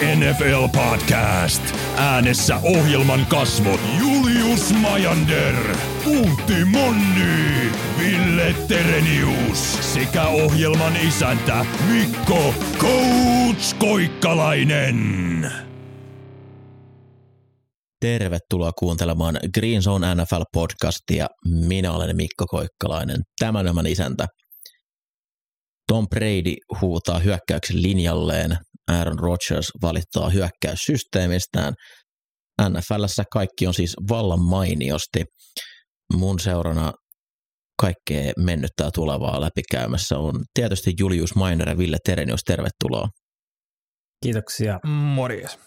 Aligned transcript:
NFL 0.00 0.68
podcast. 0.68 1.62
Äänessä 1.96 2.56
ohjelman 2.62 3.26
kasvot 3.26 3.80
Julius 4.00 4.72
Majander, 4.72 5.54
Puutti 6.04 6.64
Monni, 6.64 7.72
Ville 7.98 8.54
Terenius 8.68 9.92
sekä 9.94 10.26
ohjelman 10.26 10.96
isäntä 10.96 11.66
Mikko 11.92 12.54
Coach 12.78 13.76
Koikkalainen. 13.78 15.50
Tervetuloa 18.00 18.72
kuuntelemaan 18.78 19.38
Green 19.54 19.82
Zone 19.82 20.14
NFL-podcastia. 20.14 21.26
Minä 21.68 21.92
olen 21.92 22.16
Mikko 22.16 22.46
Koikkalainen, 22.46 23.22
tämän 23.38 23.60
ohjelman 23.60 23.86
isäntä. 23.86 24.26
Tom 25.88 26.08
Brady 26.08 26.54
huutaa 26.80 27.18
hyökkäyksen 27.18 27.82
linjalleen, 27.82 28.58
Aaron 28.88 29.18
Rodgers 29.18 29.70
valittaa 29.82 30.30
hyökkäyssysteemistään. 30.30 31.74
NFLssä 32.68 33.24
kaikki 33.32 33.66
on 33.66 33.74
siis 33.74 33.96
vallan 34.10 34.40
mainiosti. 34.40 35.24
Mun 36.12 36.40
seurana 36.40 36.92
kaikkea 37.80 38.32
mennyttää 38.38 38.90
tulevaa 38.94 39.40
läpikäymässä 39.40 40.18
on 40.18 40.44
tietysti 40.54 40.94
Julius 40.98 41.34
Mainer 41.34 41.68
ja 41.68 41.78
Ville 41.78 41.96
Terenius, 42.04 42.40
tervetuloa. 42.44 43.08
Kiitoksia. 44.22 44.78
Morjes. 44.84 45.58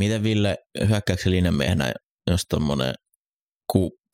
Miten 0.00 0.22
Ville 0.22 0.56
hyökkäyksen 0.88 1.32
linjamiehenä, 1.32 1.92
jos 2.30 2.40
tuommoinen 2.50 2.94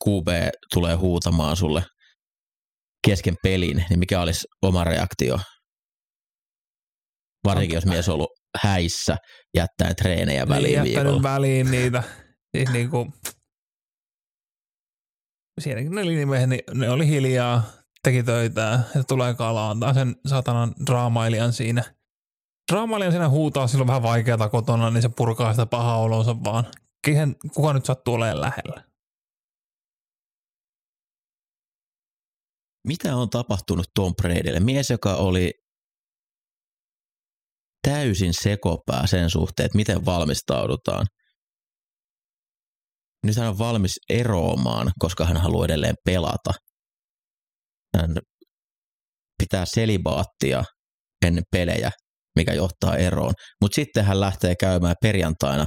QB 0.05 0.27
tulee 0.73 0.95
huutamaan 0.95 1.55
sulle 1.55 1.83
kesken 3.07 3.35
pelin, 3.43 3.85
niin 3.89 3.99
mikä 3.99 4.21
olisi 4.21 4.47
oma 4.61 4.83
reaktio? 4.83 5.39
Varsinkin 7.43 7.75
jos 7.75 7.85
mies 7.85 8.09
on 8.09 8.15
ollut 8.15 8.31
häissä, 8.57 9.17
jättäen 9.55 9.95
treenejä 9.95 10.47
väliin 10.47 10.83
niin, 10.83 10.95
viikolla. 10.95 11.23
väliin 11.23 11.71
niitä. 11.71 12.03
Siis 12.57 12.69
niinku, 12.69 13.07
siinäkin 15.61 15.91
ne 15.91 16.05
linimiehet, 16.05 16.49
niin 16.49 16.61
ne 16.73 16.89
oli 16.89 17.07
hiljaa, 17.07 17.63
teki 18.03 18.23
töitä 18.23 18.79
ja 18.95 19.03
tulee 19.03 19.33
kalaa, 19.33 19.69
antaa 19.69 19.93
sen 19.93 20.15
satanan 20.27 20.73
draamailijan 20.85 21.53
siinä. 21.53 21.83
Draamailijan 22.71 23.11
siinä 23.11 23.29
huutaa 23.29 23.67
silloin 23.67 23.87
vähän 23.87 24.03
vaikeata 24.03 24.49
kotona, 24.49 24.89
niin 24.89 25.01
se 25.01 25.09
purkaa 25.17 25.53
sitä 25.53 25.65
pahaa 25.65 25.97
olonsa 25.97 26.43
vaan. 26.43 26.65
Kehen, 27.05 27.35
kuka 27.53 27.73
nyt 27.73 27.85
sattuu 27.85 28.13
olemaan 28.13 28.41
lähellä? 28.41 28.83
Mitä 32.87 33.15
on 33.15 33.29
tapahtunut 33.29 33.91
Tom 33.95 34.15
Bradylle? 34.15 34.59
Mies, 34.59 34.89
joka 34.89 35.15
oli 35.15 35.53
täysin 37.87 38.33
sekopää 38.33 39.07
sen 39.07 39.29
suhteen, 39.29 39.65
että 39.65 39.77
miten 39.77 40.05
valmistaudutaan. 40.05 41.05
Nyt 43.25 43.35
hän 43.35 43.49
on 43.49 43.57
valmis 43.57 43.99
eroamaan, 44.09 44.91
koska 44.99 45.25
hän 45.25 45.37
haluaa 45.37 45.65
edelleen 45.65 45.95
pelata. 46.05 46.53
Hän 47.97 48.09
pitää 49.43 49.65
selibaattia 49.65 50.63
ennen 51.25 51.43
pelejä, 51.51 51.91
mikä 52.35 52.53
johtaa 52.53 52.95
eroon. 52.97 53.33
Mutta 53.61 53.75
sitten 53.75 54.05
hän 54.05 54.19
lähtee 54.19 54.55
käymään 54.55 54.95
perjantaina 55.01 55.65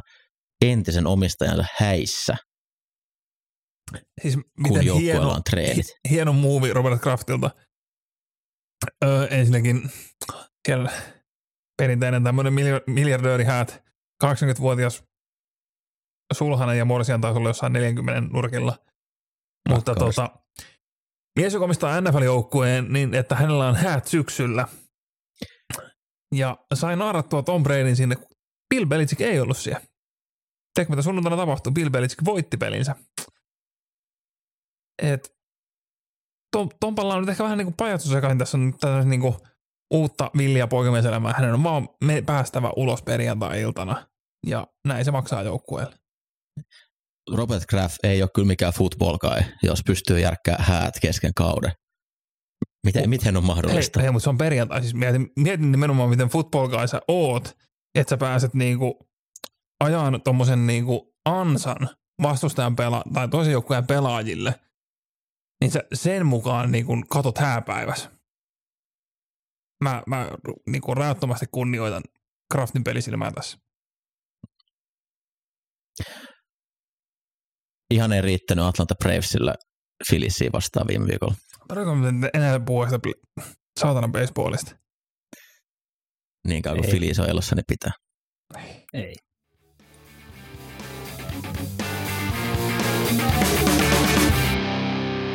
entisen 0.65 1.07
omistajansa 1.07 1.65
häissä, 1.79 2.37
Siis 4.23 4.35
kun 4.35 4.45
miten 4.59 4.87
joukkueella 4.87 5.21
hieno, 5.21 5.31
on 5.31 5.43
treenit. 5.51 5.87
hieno 6.11 6.33
muuvi 6.33 6.73
Robert 6.73 7.03
Kraftilta. 7.03 7.51
Öö, 9.05 9.27
ensinnäkin 9.27 9.91
siellä 10.69 10.91
perinteinen 11.77 12.25
tämmöinen 12.25 12.55
miljardööri 12.87 13.45
häät, 13.45 13.85
80-vuotias 14.25 15.05
Sulhanen 16.33 16.79
ja 16.79 16.85
Morsian 16.85 17.21
taisi 17.21 17.39
olla 17.39 17.49
jossain 17.49 17.73
40 17.73 18.21
nurkilla. 18.33 18.79
Mutta 19.69 19.95
tota, 19.95 20.31
mies, 21.39 21.53
joka 21.53 21.65
omistaa 21.65 22.01
NFL-joukkueen, 22.01 22.93
niin 22.93 23.15
että 23.15 23.35
hänellä 23.35 23.69
on 23.69 23.77
häät 23.77 24.07
syksyllä. 24.07 24.69
Ja 26.35 26.59
sai 26.75 26.97
naarattua 26.97 27.43
Tom 27.43 27.63
Bradyn 27.63 27.97
sinne. 27.97 28.17
Bill 28.75 28.87
Belichick 28.87 29.21
ei 29.21 29.41
ollut 29.41 29.57
siellä. 29.57 29.81
Tiedätkö, 30.75 30.93
mitä 30.93 31.03
sunnuntaina 31.03 31.37
tapahtui? 31.37 31.73
Bill 31.73 31.91
Belichick 31.91 32.25
voitti 32.25 32.57
pelinsä. 32.57 32.97
Et 35.03 35.37
Tom, 36.53 36.69
Tompalla 36.81 37.15
on 37.15 37.21
nyt 37.21 37.29
ehkä 37.29 37.45
vähän 37.45 37.59
niin 37.59 37.67
kuin 37.67 37.77
pajatso 37.77 38.09
sekaisin. 38.09 38.39
Tässä 38.39 38.59
on 38.59 38.75
tällaista 38.81 39.09
niin 39.09 39.21
kuin 39.21 39.35
uutta 39.93 40.31
villiä 40.39 40.67
poikamieselämää. 40.67 41.35
Hänen 41.37 41.55
on 41.55 41.63
vaan 41.63 41.89
päästävä 42.27 42.71
ulos 42.77 43.03
perjantai-iltana. 43.03 44.07
Ja 44.47 44.67
näin 44.89 45.05
se 45.05 45.11
maksaa 45.11 45.43
joukkueelle. 45.43 45.99
Robert 47.35 47.67
Kraft 47.67 47.97
ei 48.03 48.23
ole 48.23 48.31
kyllä 48.35 48.47
mikään 48.47 48.73
football 48.73 49.19
guy, 49.19 49.43
jos 49.63 49.83
pystyy 49.87 50.21
järkkää 50.21 50.57
häät 50.59 50.95
kesken 51.01 51.35
kauden. 51.35 51.73
Miten, 52.87 53.11
miten 53.11 53.37
on 53.37 53.45
mahdollista? 53.45 54.01
Ei, 54.01 54.07
ei, 54.07 54.13
mutta 54.13 54.25
se 54.25 54.31
on 54.31 54.39
perjantai. 54.39 54.81
Siis 54.81 54.95
mietin, 54.95 55.31
mietin 55.39 55.73
nimenomaan, 55.73 56.11
miten 56.11 56.29
football 56.29 56.69
guy 56.69 56.89
sä 56.89 57.01
oot, 57.09 57.57
että 57.95 58.11
sä 58.11 58.17
pääset 58.17 58.55
niinku 58.55 59.09
ajaan 59.85 60.23
tommosen 60.23 60.67
niinku 60.67 61.15
ansan 61.25 61.89
vastustajan 62.23 62.77
pela- 62.77 63.13
tai 63.13 63.29
toisen 63.29 63.53
joukkueen 63.53 63.87
pelaajille, 63.87 64.61
niin 65.61 65.71
sä 65.71 65.83
sen 65.95 66.27
mukaan 66.27 66.73
niinku 66.73 67.05
katot 67.09 67.39
hääpäivässä. 67.39 68.11
Mä, 69.83 70.03
mä 70.07 70.29
niinku 70.67 70.95
rajattomasti 70.95 71.47
kunnioitan 71.53 72.03
Craftin 72.53 72.85
pelisilmää 72.85 73.33
tässä. 73.33 73.59
Ihan 77.91 78.13
ei 78.13 78.21
riittänyt 78.21 78.65
Atlanta 78.65 78.95
Bravesilla 78.95 79.55
Philliesiin 80.09 80.53
vastaan 80.53 80.87
viime 80.89 81.07
viikolla. 81.07 81.35
Tarkoitan 81.69 81.99
miten 81.99 82.31
enää 82.35 82.61
puhua 82.61 82.87
sitä 82.87 82.99
saatana 83.81 84.09
baseballista. 84.09 84.77
Niin 86.47 86.63
kauan 86.63 86.79
kuin. 86.79 86.91
Phillies 86.91 87.19
on 87.19 87.31
elossa, 87.31 87.55
niin 87.55 87.65
pitää. 87.69 87.93
Ei. 88.93 89.15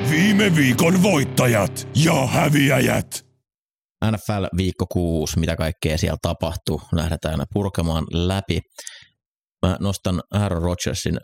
Viime 0.09 0.55
viikon 0.55 1.03
voittajat 1.03 1.87
ja 1.95 2.27
häviäjät. 2.27 3.26
NFL 4.05 4.45
viikko 4.57 4.85
6, 4.91 5.39
mitä 5.39 5.55
kaikkea 5.55 5.97
siellä 5.97 6.17
tapahtuu, 6.21 6.81
lähdetään 6.91 7.39
purkamaan 7.53 8.05
läpi. 8.11 8.59
Mä 9.65 9.77
nostan 9.79 10.21
Aaron 10.31 10.61
Rodgersin 10.61 11.17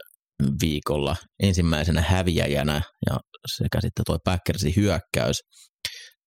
viikolla 0.61 1.15
ensimmäisenä 1.43 2.01
häviäjänä 2.01 2.81
ja 3.09 3.17
sekä 3.57 3.81
sitten 3.81 4.05
tuo 4.05 4.17
Packersin 4.25 4.73
hyökkäys. 4.75 5.37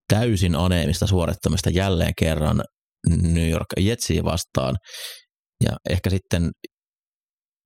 Täysin 0.08 0.56
aneemista 0.56 1.06
suorittamista 1.06 1.70
jälleen 1.70 2.12
kerran 2.18 2.62
New 3.08 3.50
York 3.50 3.66
Jetsiä 3.80 4.24
vastaan. 4.24 4.76
Ja 5.64 5.76
ehkä 5.90 6.10
sitten 6.10 6.50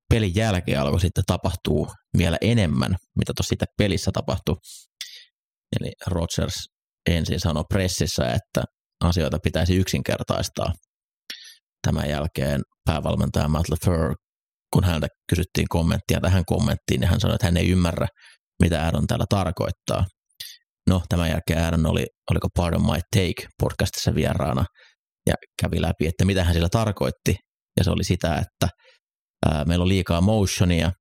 pelin 0.09 0.35
jälkeen 0.35 0.79
alkoi 0.79 0.99
sitten 1.01 1.23
tapahtuu 1.27 1.87
vielä 2.17 2.37
enemmän, 2.41 2.95
mitä 3.17 3.33
tuossa 3.35 3.49
siitä 3.49 3.65
pelissä 3.77 4.11
tapahtui. 4.13 4.55
Eli 5.79 5.91
Rodgers 6.07 6.55
ensin 7.09 7.39
sanoi 7.39 7.63
pressissä, 7.69 8.23
että 8.23 8.63
asioita 9.03 9.37
pitäisi 9.43 9.75
yksinkertaistaa. 9.75 10.73
Tämän 11.87 12.09
jälkeen 12.09 12.61
päävalmentaja 12.85 13.47
Matt 13.47 13.69
LaFleur, 13.69 14.15
kun 14.73 14.83
häntä 14.83 15.07
kysyttiin 15.29 15.67
kommenttia 15.69 16.19
tähän 16.21 16.43
kommenttiin, 16.45 16.99
niin 16.99 17.09
hän 17.09 17.19
sanoi, 17.19 17.35
että 17.35 17.47
hän 17.47 17.57
ei 17.57 17.69
ymmärrä, 17.69 18.07
mitä 18.61 18.85
Aaron 18.85 19.07
täällä 19.07 19.25
tarkoittaa. 19.29 20.05
No, 20.89 21.01
tämän 21.09 21.29
jälkeen 21.29 21.63
Aaron 21.63 21.85
oli, 21.85 22.05
oliko 22.31 22.47
Pardon 22.57 22.81
My 22.81 22.99
Take 23.15 23.47
podcastissa 23.61 24.15
vieraana 24.15 24.65
ja 25.27 25.33
kävi 25.61 25.81
läpi, 25.81 26.07
että 26.07 26.25
mitä 26.25 26.43
hän 26.43 26.53
sillä 26.53 26.69
tarkoitti. 26.69 27.35
Ja 27.77 27.83
se 27.83 27.91
oli 27.91 28.03
sitä, 28.03 28.35
että 28.35 28.67
ää, 29.45 29.65
meillä 29.65 29.83
on 29.83 29.89
liikaa 29.89 30.21
motionia, 30.21 30.91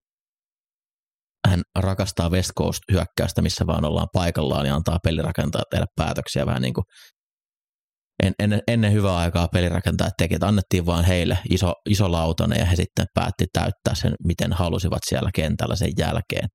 hän 1.49 1.63
rakastaa 1.79 2.31
West 2.31 2.51
Coast-hyökkäystä, 2.59 3.43
missä 3.43 3.67
vaan 3.67 3.85
ollaan 3.85 4.09
paikallaan 4.13 4.67
ja 4.67 4.75
antaa 4.75 4.99
pelirakentaa 5.05 5.63
tehdä 5.71 5.87
päätöksiä 5.97 6.47
vähän 6.47 6.63
niin 6.63 6.75
kuin 6.75 6.85
en, 8.23 8.33
ennen, 8.39 8.63
ennen 8.69 8.93
hyvää 8.93 9.17
aikaa 9.17 9.49
pelirakentajat 9.49 10.15
teki, 10.19 10.35
että 10.35 10.49
annettiin 10.49 10.87
vaan 10.87 11.05
heille 11.05 11.39
iso, 11.51 11.73
iso 11.91 12.13
lautanen 12.13 12.59
ja 12.59 12.65
he 12.65 12.77
sitten 12.77 13.07
päätti 13.15 13.47
täyttää 13.53 13.95
sen, 13.95 14.15
miten 14.25 14.53
halusivat 14.53 15.01
siellä 15.07 15.31
kentällä 15.35 15.77
sen 15.77 15.93
jälkeen. 15.99 16.49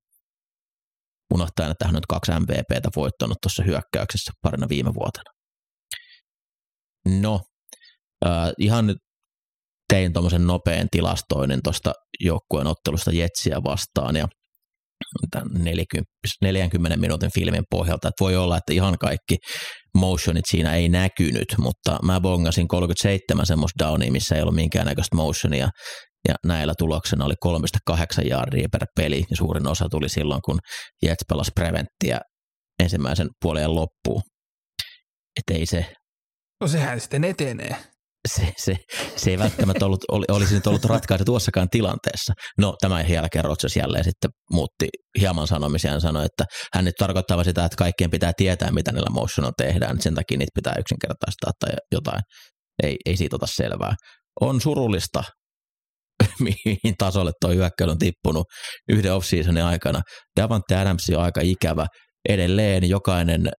Unohtaen, 1.34 1.72
että 1.72 1.86
hän 1.86 1.96
on 1.96 1.96
nyt 1.96 2.06
kaksi 2.06 2.32
MVPtä 2.32 2.90
voittanut 2.96 3.38
tuossa 3.42 3.64
hyökkäyksessä 3.64 4.32
parina 4.42 4.70
viime 4.70 4.94
vuotena. 4.94 5.32
No, 7.22 7.42
Äh, 8.26 8.52
ihan 8.60 8.88
nyt 8.88 8.98
tein 9.94 10.14
tuommoisen 10.14 10.48
nopean 10.48 10.88
tilastoinnin 10.92 11.60
tuosta 11.64 11.94
joukkueen 12.20 12.68
ottelusta 12.68 13.12
Jetsiä 13.12 13.64
vastaan 13.64 14.16
ja 14.16 14.28
40, 15.60 16.12
40 16.42 16.98
minuutin 16.98 17.32
filmin 17.34 17.64
pohjalta, 17.70 18.08
että 18.08 18.24
voi 18.24 18.36
olla, 18.36 18.58
että 18.58 18.74
ihan 18.74 18.98
kaikki 18.98 19.38
motionit 19.96 20.46
siinä 20.48 20.74
ei 20.74 20.90
näkynyt, 20.90 21.56
mutta 21.58 22.00
mä 22.04 22.22
bongasin 22.22 22.68
37 22.68 23.46
semmoista 23.46 23.86
downia, 23.86 24.12
missä 24.12 24.36
ei 24.36 24.42
ollut 24.42 24.56
minkäännäköistä 24.56 25.16
motionia, 25.16 25.70
ja 26.28 26.36
näillä 26.46 26.74
tuloksena 26.78 27.26
oli 27.26 27.34
3,8 27.46 28.28
jardia 28.28 28.68
per 28.72 28.86
peli, 28.96 29.24
ja 29.30 29.36
suurin 29.38 29.68
osa 29.68 29.86
tuli 29.92 30.10
silloin, 30.10 30.42
kun 30.46 30.60
Jets 31.06 31.24
pelasi 31.30 31.52
preventtiä 31.56 32.20
ensimmäisen 32.84 33.28
puolen 33.42 33.76
loppuun. 33.76 34.22
Että 35.40 35.54
ei 35.54 35.66
se... 35.66 35.94
No 36.62 36.68
sehän 36.68 37.00
sitten 37.00 37.24
etenee 37.24 37.76
se, 38.26 38.54
se, 38.58 38.76
se 39.16 39.30
ei 39.30 39.40
välttämättä 39.40 39.86
ollut, 39.86 40.04
oli, 40.12 40.26
olisi 40.30 40.56
nyt 40.56 40.68
ollut 40.68 40.86
ratkaisu 40.86 41.26
tuossakaan 41.26 41.70
tilanteessa. 41.70 42.34
No 42.58 42.76
tämän 42.82 43.10
jälkeen 43.10 43.46
Rodgers 43.46 43.76
jälleen 43.76 44.04
sitten 44.04 44.30
muutti 44.52 44.88
hieman 45.20 45.48
sanomisia 45.48 45.92
ja 45.92 46.00
sanoi, 46.00 46.26
että 46.26 46.46
hän 46.74 46.86
nyt 46.86 46.94
tarkoittaa 47.00 47.44
sitä, 47.44 47.66
että 47.66 47.78
kaikkien 47.78 48.12
pitää 48.12 48.32
tietää, 48.38 48.72
mitä 48.72 48.92
niillä 48.92 49.10
motion 49.10 49.52
tehdään, 49.58 50.02
sen 50.02 50.16
takia 50.16 50.38
niitä 50.38 50.52
pitää 50.56 50.76
yksinkertaistaa 50.80 51.52
tai 51.60 51.70
jotain. 51.92 52.22
Ei, 52.84 52.96
ei 53.06 53.18
siitä 53.18 53.36
ota 53.36 53.48
selvää. 53.48 53.96
On 54.42 54.62
surullista, 54.62 55.24
mihin 56.40 56.96
tasolle 56.98 57.32
tuo 57.42 57.50
hyökkäys 57.50 57.92
on 57.92 57.98
tippunut 57.98 58.46
yhden 58.90 59.14
off-seasonin 59.14 59.64
aikana. 59.64 60.02
Davante 60.40 60.76
Adams 60.76 61.10
on 61.16 61.24
aika 61.24 61.42
ikävä. 61.44 61.86
Edelleen 62.30 62.90
jokainen 62.90 63.52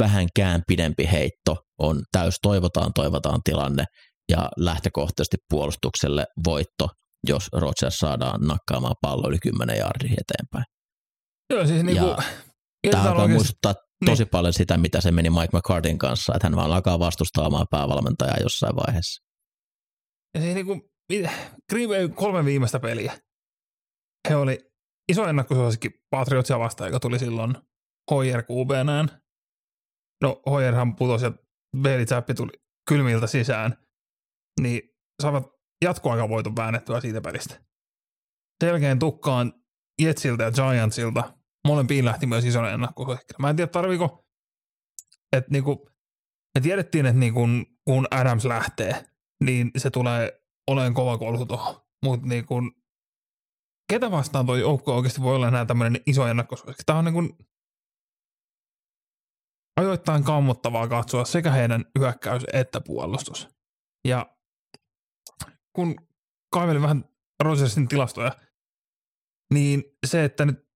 vähänkään 0.00 0.62
pidempi 0.66 1.08
heitto 1.12 1.56
on 1.78 2.02
täys 2.12 2.38
toivotaan, 2.42 2.92
toivotaan 2.94 3.40
tilanne 3.44 3.84
ja 4.28 4.48
lähtökohtaisesti 4.56 5.36
puolustukselle 5.50 6.26
voitto, 6.44 6.88
jos 7.26 7.48
Rodgers 7.52 7.98
saadaan 7.98 8.40
nakkaamaan 8.40 8.94
pallo 9.00 9.28
yli 9.28 9.38
10 9.38 9.78
jardia 9.78 10.14
eteenpäin. 10.20 10.64
Joo, 11.50 11.66
siis 11.66 11.82
niin 11.82 11.98
kuin, 11.98 12.16
Tämä 12.90 13.02
alkaa 13.02 13.12
oikeasti... 13.12 13.34
muistuttaa 13.34 13.74
tosi 14.06 14.22
niin. 14.22 14.30
paljon 14.30 14.52
sitä, 14.52 14.76
mitä 14.76 15.00
se 15.00 15.10
meni 15.10 15.30
Mike 15.30 15.56
McCartin 15.56 15.98
kanssa, 15.98 16.32
että 16.34 16.46
hän 16.46 16.56
vaan 16.56 16.72
alkaa 16.72 16.98
vastustamaan 16.98 17.66
päävalmentajaa 17.70 18.36
jossain 18.42 18.76
vaiheessa. 18.76 19.22
Ja 20.34 20.40
siis 20.40 20.54
niin 20.54 20.66
kuin, 20.66 20.82
Green 21.70 21.88
Bay 21.88 22.08
kolme 22.08 22.44
viimeistä 22.44 22.80
peliä. 22.80 23.18
He 24.28 24.36
oli 24.36 24.58
iso 25.08 25.28
ennakkosuosikki 25.28 25.90
Patriotsia 26.10 26.58
vastaan, 26.58 26.88
joka 26.88 27.00
tuli 27.00 27.18
silloin 27.18 27.54
Hoyer 28.10 28.42
QBnään. 28.42 29.08
No 30.22 30.42
Hoyerhan 30.46 30.96
putosi 30.96 31.24
ja 31.24 31.32
Bailey 31.82 32.06
Zappi 32.06 32.34
tuli 32.34 32.52
kylmiltä 32.88 33.26
sisään, 33.26 33.76
niin 34.60 34.82
saavat 35.22 35.46
jatkoaikavoiton 35.84 36.56
väännettyä 36.56 37.00
siitä 37.00 37.20
pelistä. 37.20 37.62
Selkeän 38.64 38.98
tukkaan 38.98 39.52
Jetsiltä 40.02 40.44
ja 40.44 40.50
Giantsilta 40.50 41.34
molempiin 41.68 42.04
lähti 42.04 42.26
myös 42.26 42.44
ison 42.44 42.68
ennakkosuosikki. 42.68 43.34
Mä 43.38 43.50
en 43.50 43.56
tiedä, 43.56 43.70
tarviko, 43.70 44.24
että 45.36 45.50
niinku, 45.50 45.90
me 46.58 46.60
tiedettiin, 46.62 47.06
että 47.06 47.20
niinku, 47.20 47.40
kun 47.84 48.06
Adams 48.10 48.44
lähtee, 48.44 49.04
niin 49.44 49.70
se 49.76 49.90
tulee 49.90 50.42
olemaan 50.70 50.94
kova 50.94 51.18
kolhu 51.18 51.46
tuohon. 51.46 51.80
Mutta 52.04 52.26
niinku, 52.26 52.54
ketä 53.92 54.10
vastaan 54.10 54.46
toi 54.46 54.60
joukko 54.60 54.96
oikeasti 54.96 55.22
voi 55.22 55.36
olla 55.36 55.48
enää 55.48 55.64
tämmöinen 55.64 56.02
iso 56.06 56.26
ennakkosuosikki? 56.26 56.82
Tämä 56.86 56.98
on 56.98 57.04
niinku, 57.04 57.36
ajoittain 59.78 60.24
kammottavaa 60.24 60.88
katsoa 60.88 61.24
sekä 61.24 61.50
heidän 61.50 61.84
hyökkäys 61.98 62.42
että 62.52 62.80
puolustus. 62.80 63.48
Ja 64.08 64.36
kun 65.76 65.96
kaivelin 66.52 66.82
vähän 66.82 67.04
Rogersin 67.42 67.88
tilastoja, 67.88 68.32
niin 69.54 69.84
se, 70.06 70.24
että 70.24 70.44
nyt 70.44 70.68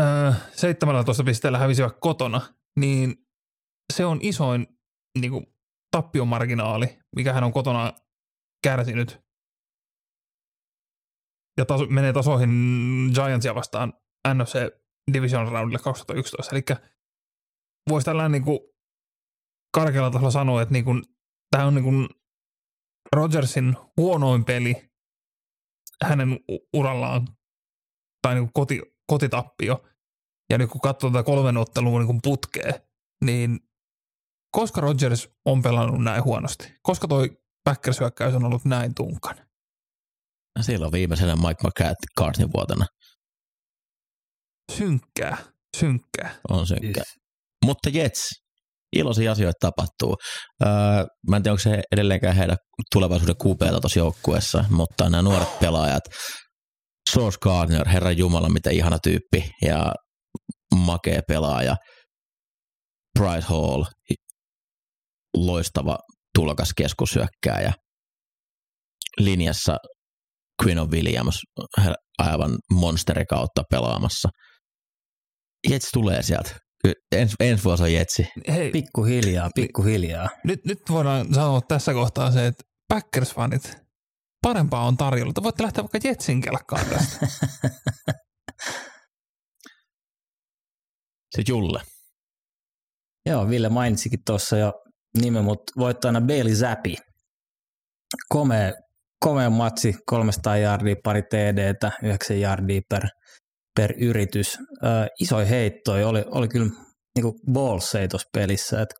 äh, 0.00 0.50
17 0.52 1.24
pisteellä 1.24 1.58
hävisivät 1.58 1.96
kotona, 2.00 2.40
niin 2.80 3.26
se 3.92 4.04
on 4.04 4.18
isoin 4.22 4.66
niin 5.18 5.30
kuin, 5.30 5.46
tappiomarginaali, 5.90 6.98
mikä 7.16 7.32
hän 7.32 7.44
on 7.44 7.52
kotona 7.52 7.92
kärsinyt. 8.64 9.20
Ja 11.58 11.64
taso, 11.64 11.86
menee 11.86 12.12
tasoihin 12.12 12.50
Giantsia 13.14 13.54
vastaan 13.54 13.92
NFC 14.34 14.54
Division 15.12 15.48
Roundille 15.48 15.78
2011. 15.78 16.56
Eli 16.56 16.64
voisi 17.88 18.04
tällainen 18.04 18.32
niin 18.32 18.44
kuin 18.44 18.58
karkealla 19.74 20.10
tasolla 20.10 20.30
sanoa, 20.30 20.62
että 20.62 20.72
niin 20.72 20.84
kuin, 20.84 21.02
tämä 21.50 21.66
on 21.66 21.74
niin 21.74 21.84
kuin 21.84 22.08
Rodgersin 23.12 23.76
huonoin 23.96 24.44
peli 24.44 24.90
hänen 26.04 26.40
urallaan, 26.72 27.28
tai 28.22 28.34
niin 28.34 28.44
kuin 28.44 28.52
koti, 28.52 28.82
kotitappio. 29.06 29.84
Ja 30.50 30.58
nyt 30.58 30.70
kun 30.70 30.80
katsoo 30.80 31.10
tätä 31.10 31.22
kolmen 31.22 31.56
ottelua 31.56 31.98
niin 31.98 32.06
kuin 32.06 32.20
putkee, 32.22 32.88
niin 33.24 33.60
koska 34.50 34.80
Rodgers 34.80 35.30
on 35.44 35.62
pelannut 35.62 36.04
näin 36.04 36.24
huonosti? 36.24 36.74
Koska 36.82 37.08
toi 37.08 37.38
packers 37.64 38.00
on 38.36 38.44
ollut 38.44 38.64
näin 38.64 38.94
tunkan? 38.94 39.36
No 40.58 40.62
silloin 40.62 40.92
viimeisenä 40.92 41.36
Mike 41.36 41.68
McCartney 41.68 42.48
vuotena. 42.54 42.86
Synkkää, 44.72 45.36
synkkää. 45.76 46.34
On 46.48 46.66
synkkää. 46.66 47.04
Mutta 47.68 47.88
Jets, 47.88 48.30
iloisia 48.96 49.32
asioita 49.32 49.58
tapahtuu. 49.60 50.16
Öö, 50.62 50.68
mä 51.30 51.36
en 51.36 51.42
tiedä, 51.42 51.52
onko 51.52 51.62
se 51.62 51.82
edelleenkään 51.92 52.36
heidän 52.36 52.56
tulevaisuuden 52.92 53.36
kuupeita 53.36 53.80
tuossa 53.80 53.98
joukkueessa, 53.98 54.64
mutta 54.70 55.10
nämä 55.10 55.22
nuoret 55.22 55.58
pelaajat, 55.60 56.02
Source 57.10 57.38
Gardner, 57.42 57.88
herran 57.88 58.18
jumala, 58.18 58.48
mitä 58.48 58.70
ihana 58.70 58.98
tyyppi 58.98 59.50
ja 59.62 59.94
makea 60.74 61.20
pelaaja, 61.28 61.76
Bryce 63.18 63.46
Hall, 63.48 63.84
loistava 65.36 65.98
tulokas 66.34 66.72
keskusyökkääjä, 66.76 67.72
linjassa 69.18 69.76
Queen 70.62 70.78
of 70.78 70.90
Williams, 70.90 71.38
aivan 72.18 72.58
monsteri 72.72 73.24
kautta 73.26 73.62
pelaamassa. 73.70 74.28
Jets 75.68 75.90
tulee 75.92 76.22
sieltä 76.22 76.67
ens, 77.12 77.34
ensi 77.40 77.64
vuosi 77.64 77.82
on 77.82 77.92
Jetsi. 77.92 78.28
Hei, 78.48 78.70
pikkuhiljaa, 78.70 79.50
pikkuhiljaa. 79.54 80.28
Nyt, 80.44 80.64
nyt 80.64 80.78
voidaan 80.90 81.34
sanoa 81.34 81.60
tässä 81.60 81.92
kohtaa 81.92 82.30
se, 82.30 82.46
että 82.46 82.64
Packers-fanit, 82.94 83.76
parempaa 84.42 84.86
on 84.86 84.96
tarjolla. 84.96 85.32
Te 85.32 85.42
voitte 85.42 85.62
lähteä 85.62 85.84
vaikka 85.84 86.08
Jetsin 86.08 86.40
kelkkaan 86.40 86.86
tästä. 86.86 87.26
Sitten 91.36 91.52
Julle. 91.52 91.82
Joo, 93.26 93.48
Ville 93.48 93.68
mainitsikin 93.68 94.20
tuossa 94.26 94.56
jo 94.58 94.72
nimen, 95.20 95.44
mutta 95.44 95.72
voittajana 95.78 96.20
Bailey 96.20 96.54
Zappi. 96.54 96.96
Komea, 98.28 98.72
komea 99.20 99.50
matsi, 99.50 99.94
300 100.06 100.56
jardia, 100.56 100.96
pari 101.04 101.22
TDtä, 101.22 101.92
9 102.02 102.40
jardia 102.40 102.80
per 102.88 103.06
per 103.78 103.92
yritys. 104.00 104.58
Ö, 104.84 104.86
isoja 105.20 105.46
heittoja 105.46 106.08
oli, 106.08 106.24
oli 106.30 106.48
kyllä 106.48 106.70
niin 107.14 107.34
ballsei 107.52 108.08
tuossa 108.08 108.28
pelissä, 108.34 108.82
että 108.82 108.94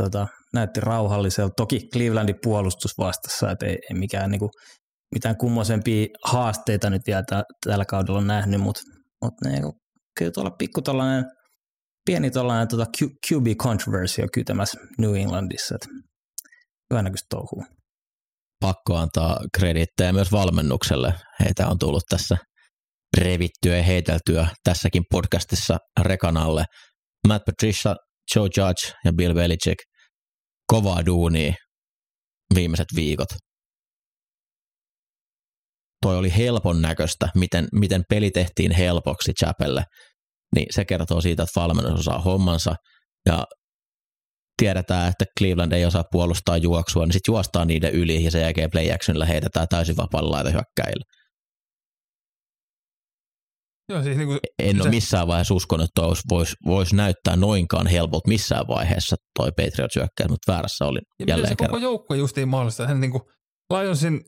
tota, 0.00 0.26
näytti 0.54 0.80
rauhalliselta. 0.80 1.54
Toki 1.56 1.80
Clevelandin 1.92 2.38
puolustus 2.42 2.92
vastassa, 2.98 3.50
että 3.50 3.66
ei, 3.66 3.78
ei 3.90 3.98
mikään 3.98 4.30
niin 4.30 4.38
kuin, 4.38 4.50
mitään 5.14 5.36
kummosempia 5.36 6.06
haasteita 6.24 6.90
nyt 6.90 7.02
vielä 7.06 7.22
t- 7.22 7.68
tällä 7.68 7.84
kaudella 7.84 8.18
on 8.18 8.26
nähnyt, 8.26 8.60
mutta 8.60 8.80
mut, 9.24 9.34
niin 9.44 9.62
kuin, 9.62 9.72
kyllä 10.18 10.30
tuolla 10.30 10.50
pikku 10.50 10.82
tollainen, 10.82 11.24
pieni 12.06 12.30
tuollainen 12.30 12.68
tota 12.68 12.86
QB 13.28 13.46
controversy 13.62 14.22
on 14.22 14.28
kytämässä 14.34 14.80
New 14.98 15.16
Englandissa, 15.16 15.74
että 15.74 15.88
hyvänäköistä 16.90 17.26
touhua. 17.30 17.64
Pakko 18.60 18.96
antaa 18.96 19.40
krediittejä 19.58 20.12
myös 20.12 20.32
valmennukselle. 20.32 21.14
Heitä 21.40 21.68
on 21.68 21.78
tullut 21.78 22.02
tässä 22.08 22.36
revittyä 23.16 23.76
ja 23.76 23.82
heiteltyä 23.82 24.48
tässäkin 24.64 25.02
podcastissa 25.10 25.78
rekanalle. 26.02 26.64
Matt 27.28 27.44
Patricia, 27.44 27.96
Joe 28.34 28.48
Judge 28.56 28.98
ja 29.04 29.12
Bill 29.12 29.34
Belichick 29.34 29.78
kovaa 30.66 31.06
duunia 31.06 31.54
viimeiset 32.54 32.86
viikot. 32.96 33.28
Toi 36.02 36.16
oli 36.16 36.36
helpon 36.36 36.82
näköistä, 36.82 37.28
miten, 37.34 37.68
miten 37.72 38.02
peli 38.08 38.30
tehtiin 38.30 38.72
helpoksi 38.72 39.32
Chapelle. 39.32 39.84
Niin 40.54 40.66
se 40.70 40.84
kertoo 40.84 41.20
siitä, 41.20 41.42
että 41.42 41.60
valmennus 41.60 42.00
osaa 42.00 42.18
hommansa 42.18 42.74
ja 43.26 43.44
tiedetään, 44.62 45.08
että 45.08 45.24
Cleveland 45.38 45.72
ei 45.72 45.84
osaa 45.84 46.04
puolustaa 46.12 46.56
juoksua, 46.56 47.06
niin 47.06 47.12
sitten 47.12 47.32
juostaan 47.32 47.68
niiden 47.68 47.92
yli 47.92 48.24
ja 48.24 48.30
sen 48.30 48.42
jälkeen 48.42 48.70
play 48.70 48.92
actionilla 48.92 49.26
heitetään 49.26 49.66
täysin 49.70 49.96
vapaalla 49.96 50.30
laitahyökkäillä 50.30 51.04
Joo, 53.88 54.02
siis 54.02 54.16
niinku, 54.16 54.38
En 54.58 54.76
se- 54.76 54.82
ole 54.82 54.90
missään 54.90 55.26
vaiheessa 55.28 55.54
uskonut, 55.54 55.84
että 55.84 56.02
voisi 56.02 56.22
vois, 56.30 56.56
vois 56.66 56.92
näyttää 56.92 57.36
noinkaan 57.36 57.86
helpolta 57.86 58.28
missään 58.28 58.66
vaiheessa 58.68 59.16
toi 59.38 59.50
Patriots 59.52 59.96
hyökkäys, 59.96 60.30
mutta 60.30 60.52
väärässä 60.52 60.84
oli 60.84 60.98
ja 61.18 61.24
jälleen 61.28 61.48
se 61.48 61.56
kerran. 61.56 61.70
koko 61.70 61.82
joukkue 61.82 62.16
justiin 62.16 62.48
mahdollista. 62.48 62.86
Hän 62.86 63.00
niinku, 63.00 63.30
Lionsin 63.72 64.24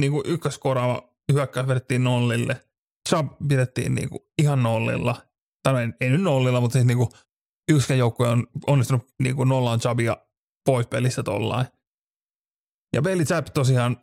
niinku 0.00 0.22
ykköskoraava 0.26 1.14
hyökkäys 1.32 1.66
vedettiin 1.66 2.04
nollille. 2.04 2.64
Chubb 3.08 3.32
pidettiin 3.48 3.94
niinku 3.94 4.28
ihan 4.38 4.62
nollilla. 4.62 5.16
Tai 5.62 5.72
no 5.72 5.78
ei, 5.80 5.88
ei 6.00 6.10
nyt 6.10 6.22
nollilla, 6.22 6.60
mutta 6.60 6.72
siis 6.72 6.84
niinku 6.84 7.08
yksikään 7.70 7.98
joukkue 7.98 8.28
on 8.28 8.46
onnistunut 8.66 9.06
niinku 9.22 9.44
nollaan 9.44 9.80
Chubbia 9.80 10.16
pois 10.66 10.86
pelistä 10.86 11.22
tollain. 11.22 11.66
Ja 12.94 13.02
Bailey 13.02 13.24
Zapp 13.24 13.46
tosiaan 13.54 13.96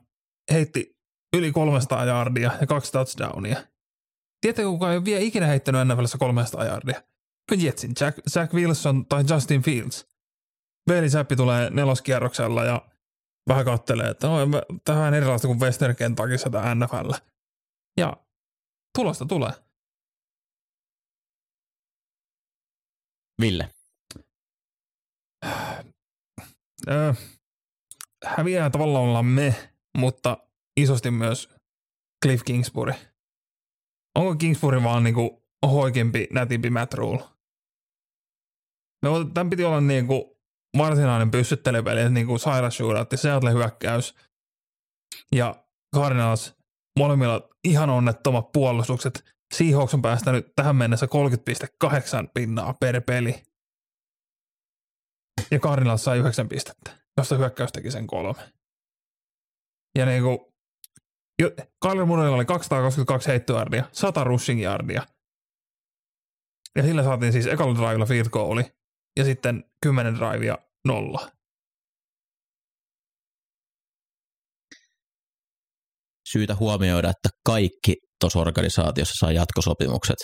heitti 0.52 0.98
yli 1.36 1.52
300 1.52 2.06
yardia 2.06 2.52
ja 2.62 2.68
kaksi 2.68 2.92
touchdownia. 2.92 3.64
Tiedätkö, 4.42 4.64
kuka 4.64 4.92
ei 4.92 4.98
ole 4.98 5.06
vielä 5.06 5.22
ikinä 5.22 5.46
heittänyt 5.46 5.88
NFLssä 5.88 6.18
300 6.18 6.66
yardia? 6.66 7.02
Jetsin, 7.58 7.92
Jack, 8.02 8.18
Jack 8.36 8.54
Wilson 8.54 9.06
tai 9.06 9.24
Justin 9.30 9.62
Fields. 9.62 10.08
Bailey 10.90 11.10
Zappi 11.10 11.36
tulee 11.36 11.70
neloskierroksella 11.70 12.64
ja 12.64 12.88
vähän 13.50 13.66
kattelee, 13.66 14.10
että 14.10 14.28
no, 14.28 14.46
mä- 14.46 14.62
tämä 14.86 14.98
on 14.98 15.02
vähän 15.02 15.14
erilaista 15.14 15.48
kuin 15.48 15.60
Western 15.60 15.96
Kentuckyssa 15.96 16.50
tämä 16.50 16.76
NFL. 16.76 17.12
Ja 17.98 18.18
tulosta 18.98 19.26
tulee. 19.26 19.52
Ville, 23.42 23.70
Öö, 26.90 27.14
häviää 28.26 28.70
tavallaan 28.70 29.04
ollaan 29.04 29.26
me, 29.26 29.72
mutta 29.98 30.38
isosti 30.78 31.12
myös 31.12 31.50
Cliff 32.26 32.44
Kingsbury. 32.44 32.94
Onko 34.16 34.36
Kingsbury 34.36 34.84
vaan 34.84 35.04
niinku 35.04 35.44
hoikempi, 35.68 36.28
nätimpi 36.32 36.70
Matt 36.70 36.94
Rule? 36.94 37.24
Voit- 39.06 39.34
Tämän 39.34 39.50
piti 39.50 39.64
olla 39.64 39.82
niinku 39.82 40.42
varsinainen 40.78 41.32
pyssyttelypeli, 41.32 42.10
niinku 42.10 42.38
sairas 42.38 42.78
shootoutti, 42.78 43.18
Seattle 43.18 43.54
hyökkäys 43.54 44.16
ja 45.32 45.66
Cardinals 45.96 46.56
molemmilla 47.00 47.50
ihan 47.64 47.90
onnettomat 47.90 48.52
puolustukset. 48.52 49.36
Seahawks 49.54 49.94
on 49.94 50.02
päästänyt 50.02 50.56
tähän 50.56 50.76
mennessä 50.76 51.08
30,8 51.08 52.30
pinnaa 52.34 52.74
per 52.74 53.02
peli. 53.02 53.44
Ja 55.52 55.60
Cardinals 55.60 56.04
sai 56.04 56.18
9 56.18 56.50
pistettä, 56.50 56.98
josta 57.18 57.36
hyökkäys 57.38 57.72
teki 57.72 57.92
sen 57.92 58.08
kolme. 58.08 58.52
Ja 59.98 60.06
niinku, 60.06 60.55
jo, 61.40 61.52
Kyler 61.82 62.06
Murraylla 62.06 62.36
oli 62.36 62.46
222 62.46 63.28
heittojardia, 63.28 63.84
100 63.92 64.24
rushing 64.24 64.62
yardia. 64.62 65.02
Ja 66.76 66.84
sillä 66.84 67.04
saatiin 67.04 67.32
siis 67.32 67.48
ekalla 67.48 67.76
drivella 67.76 68.06
field 68.06 68.30
goali 68.30 68.64
ja 69.18 69.26
sitten 69.26 69.64
10 69.82 70.16
drivea 70.16 70.58
nolla. 70.86 71.36
syytä 76.32 76.56
huomioida, 76.56 77.10
että 77.10 77.30
kaikki 77.46 77.96
tuossa 78.20 78.40
organisaatiossa 78.40 79.14
saa 79.20 79.32
jatkosopimukset 79.32 80.18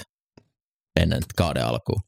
ennen 0.99 1.21
kauden 1.35 1.65
alkuun. 1.65 2.01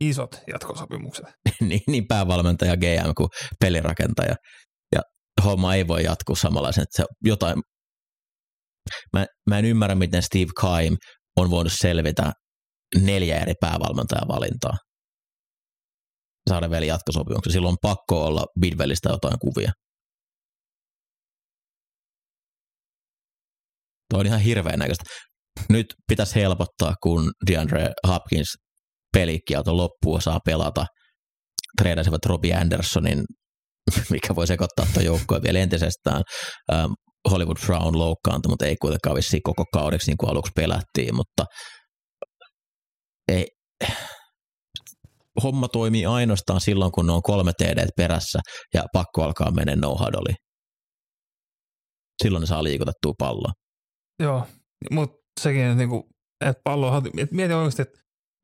Isot 0.00 0.40
jatkosopimukset. 0.52 1.26
niin, 1.68 1.80
niin 1.86 2.06
päävalmentaja, 2.08 2.76
GM 2.76 3.12
kuin 3.16 3.28
pelirakentaja. 3.60 4.34
Ja 4.94 5.00
homma 5.44 5.74
ei 5.74 5.88
voi 5.88 6.04
jatkuu 6.04 6.36
samanlaisen, 6.36 6.82
että 6.82 6.96
se 6.96 7.04
jotain... 7.24 7.62
Mä, 9.12 9.26
mä 9.50 9.58
en 9.58 9.64
ymmärrä, 9.64 9.94
miten 9.94 10.22
Steve 10.22 10.50
Kaim 10.60 10.96
on 11.36 11.50
voinut 11.50 11.72
selvitä 11.72 12.32
neljä 13.00 13.38
eri 13.38 13.52
päävalmentajan 13.60 14.28
valintaa. 14.28 14.76
Saada 16.48 16.70
vielä 16.70 16.86
jatkosopimuksen. 16.86 17.52
Silloin 17.52 17.72
on 17.72 17.76
pakko 17.82 18.24
olla 18.24 18.44
Bidwellistä 18.60 19.08
jotain 19.08 19.38
kuvia. 19.38 19.72
Tuo 24.10 24.20
on 24.20 24.26
ihan 24.26 24.40
hirveän 24.40 24.78
näköistä. 24.78 25.04
Nyt 25.68 25.86
pitäisi 26.08 26.34
helpottaa, 26.34 26.94
kun 27.02 27.32
DeAndre 27.50 27.92
Hopkins 28.08 28.56
pelikielto 29.12 29.76
loppuu 29.76 30.20
saa 30.20 30.40
pelata. 30.44 30.86
Treidasivat 31.78 32.26
Robbie 32.26 32.54
Andersonin, 32.54 33.24
mikä 34.10 34.34
voi 34.34 34.46
sekoittaa 34.46 34.86
tuon 34.94 35.04
joukkoon 35.04 35.42
vielä 35.42 35.58
entisestään. 35.58 36.22
Hollywood 37.30 37.66
Brown 37.66 37.98
loukkaantui, 37.98 38.50
mutta 38.50 38.66
ei 38.66 38.76
kuitenkaan 38.76 39.16
vissiin 39.16 39.42
koko 39.42 39.64
kaudeksi 39.72 40.10
niin 40.10 40.18
kuin 40.18 40.30
aluksi 40.30 40.52
pelättiin, 40.56 41.14
mutta 41.14 41.44
ei, 43.28 43.46
homma 45.42 45.68
toimii 45.68 46.06
ainoastaan 46.06 46.60
silloin, 46.60 46.92
kun 46.92 47.06
ne 47.06 47.12
on 47.12 47.22
kolme 47.22 47.52
TD 47.52 47.86
perässä 47.96 48.38
ja 48.74 48.84
pakko 48.92 49.22
alkaa 49.22 49.50
mennä 49.50 49.76
no 49.76 49.90
huddle 49.90 50.34
Silloin 52.22 52.40
ne 52.40 52.46
saa 52.46 52.64
liikutettua 52.64 53.12
palloa. 53.18 53.52
Joo, 54.22 54.46
mutta 54.90 55.16
sekin, 55.40 55.62
että 55.62 55.74
niinku, 55.74 56.08
et 56.46 56.56
pallo, 56.64 57.02
et 57.18 57.32
mieti 57.32 57.54
oikeasti, 57.54 57.82
että 57.82 57.98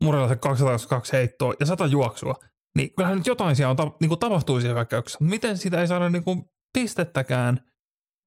Murella 0.05 0.29
se 0.29 0.37
202 0.37 1.13
heittoa 1.13 1.55
ja 1.61 1.67
100 1.67 1.87
juoksua, 1.87 2.35
niin 2.77 2.95
kyllähän 2.97 3.19
nyt 3.19 3.27
jotain 3.27 3.57
siellä 3.57 3.77
on, 3.79 3.93
niinku 4.01 4.17
tapahtuu 4.17 4.61
siellä 4.61 4.75
hyökkäyksessä. 4.75 5.25
Miten 5.25 5.59
sitä 5.59 5.81
ei 5.81 5.89
saada 5.89 6.11
niinku 6.11 6.51
pistettäkään 6.73 7.59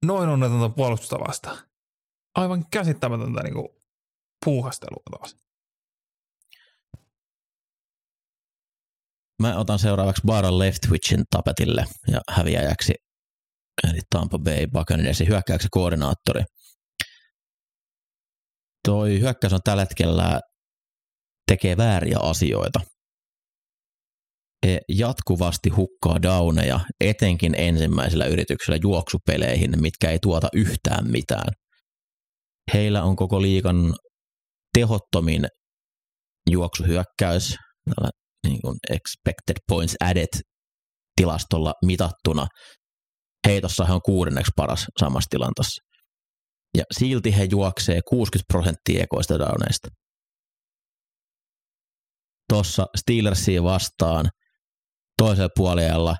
noin 0.04 0.28
onnetonta 0.28 0.68
puolustusta 0.68 1.20
vastaan? 1.28 1.58
Aivan 2.34 2.64
käsittämätöntä 2.70 3.42
niinku 3.42 3.80
puuhastelua 4.44 5.02
taas. 5.10 5.36
Mä 9.42 9.58
otan 9.58 9.78
seuraavaksi 9.78 10.22
Baron 10.26 10.58
Leftwichin 10.58 11.24
tapetille 11.30 11.84
ja 12.08 12.20
häviäjäksi, 12.30 12.94
eli 13.84 13.98
Tampa 14.10 14.38
Bay 14.38 14.66
Buccaneersin 14.66 15.28
hyökkäyksen 15.28 15.70
koordinaattori. 15.70 16.42
Toi 18.88 19.20
hyökkäys 19.20 19.52
on 19.52 19.60
tällä 19.64 19.82
hetkellä 19.82 20.40
tekee 21.46 21.76
vääriä 21.76 22.18
asioita. 22.22 22.80
He 24.66 24.80
jatkuvasti 24.88 25.70
hukkaa 25.70 26.22
downeja, 26.22 26.80
etenkin 27.00 27.54
ensimmäisellä 27.58 28.24
yrityksellä 28.26 28.78
juoksupeleihin, 28.82 29.82
mitkä 29.82 30.10
ei 30.10 30.18
tuota 30.18 30.48
yhtään 30.54 31.10
mitään. 31.10 31.52
Heillä 32.74 33.02
on 33.02 33.16
koko 33.16 33.42
liikan 33.42 33.94
tehottomin 34.74 35.46
juoksuhyökkäys, 36.50 37.56
niin 38.46 38.60
kuin 38.62 38.76
expected 38.90 39.56
points 39.68 39.94
added 40.00 40.40
tilastolla 41.16 41.72
mitattuna. 41.86 42.46
Heitossa 43.46 43.84
he 43.84 43.92
on 43.92 44.02
kuudenneksi 44.02 44.52
paras 44.56 44.86
samassa 45.00 45.28
tilanteessa. 45.30 45.82
Ja 46.76 46.84
silti 46.98 47.36
he 47.36 47.48
juoksee 47.50 48.00
60 48.08 48.52
prosenttia 48.52 49.02
ekoista 49.02 49.38
downeista. 49.38 49.88
Tuossa 52.48 52.86
Steelersia 52.96 53.62
vastaan 53.62 54.30
toisella 55.20 55.48
puolella 55.56 56.16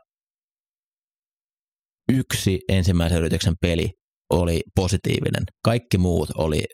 yksi 2.13 2.59
ensimmäisen 2.69 3.19
yrityksen 3.19 3.55
peli 3.61 3.91
oli 4.31 4.61
positiivinen. 4.77 5.43
Kaikki 5.65 5.99
muut 5.99 6.29
oli 6.39 6.65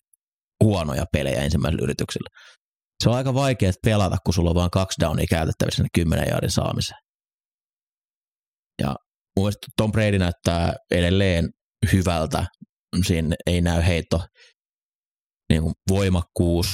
huonoja 0.64 1.04
pelejä 1.12 1.42
ensimmäisellä 1.42 1.84
yrityksellä. 1.84 2.28
Se 3.02 3.10
on 3.10 3.16
aika 3.16 3.34
vaikea 3.34 3.72
pelata, 3.84 4.16
kun 4.24 4.34
sulla 4.34 4.50
on 4.50 4.56
vain 4.56 4.70
kaksi 4.70 5.00
downia 5.00 5.26
käytettävissä 5.30 5.76
sinne 5.76 5.88
10 5.94 6.26
jaardin 6.28 6.50
saamiseen. 6.50 6.98
Ja 8.82 8.96
mun 9.36 9.44
mielestä 9.44 9.66
Tom 9.76 9.92
Brady 9.92 10.18
näyttää 10.18 10.74
edelleen 10.90 11.48
hyvältä. 11.92 12.46
Siinä 13.06 13.36
ei 13.46 13.60
näy 13.60 13.82
heitto 13.86 14.20
niin 15.50 15.62
kuin 15.62 15.74
voimakkuus, 15.90 16.66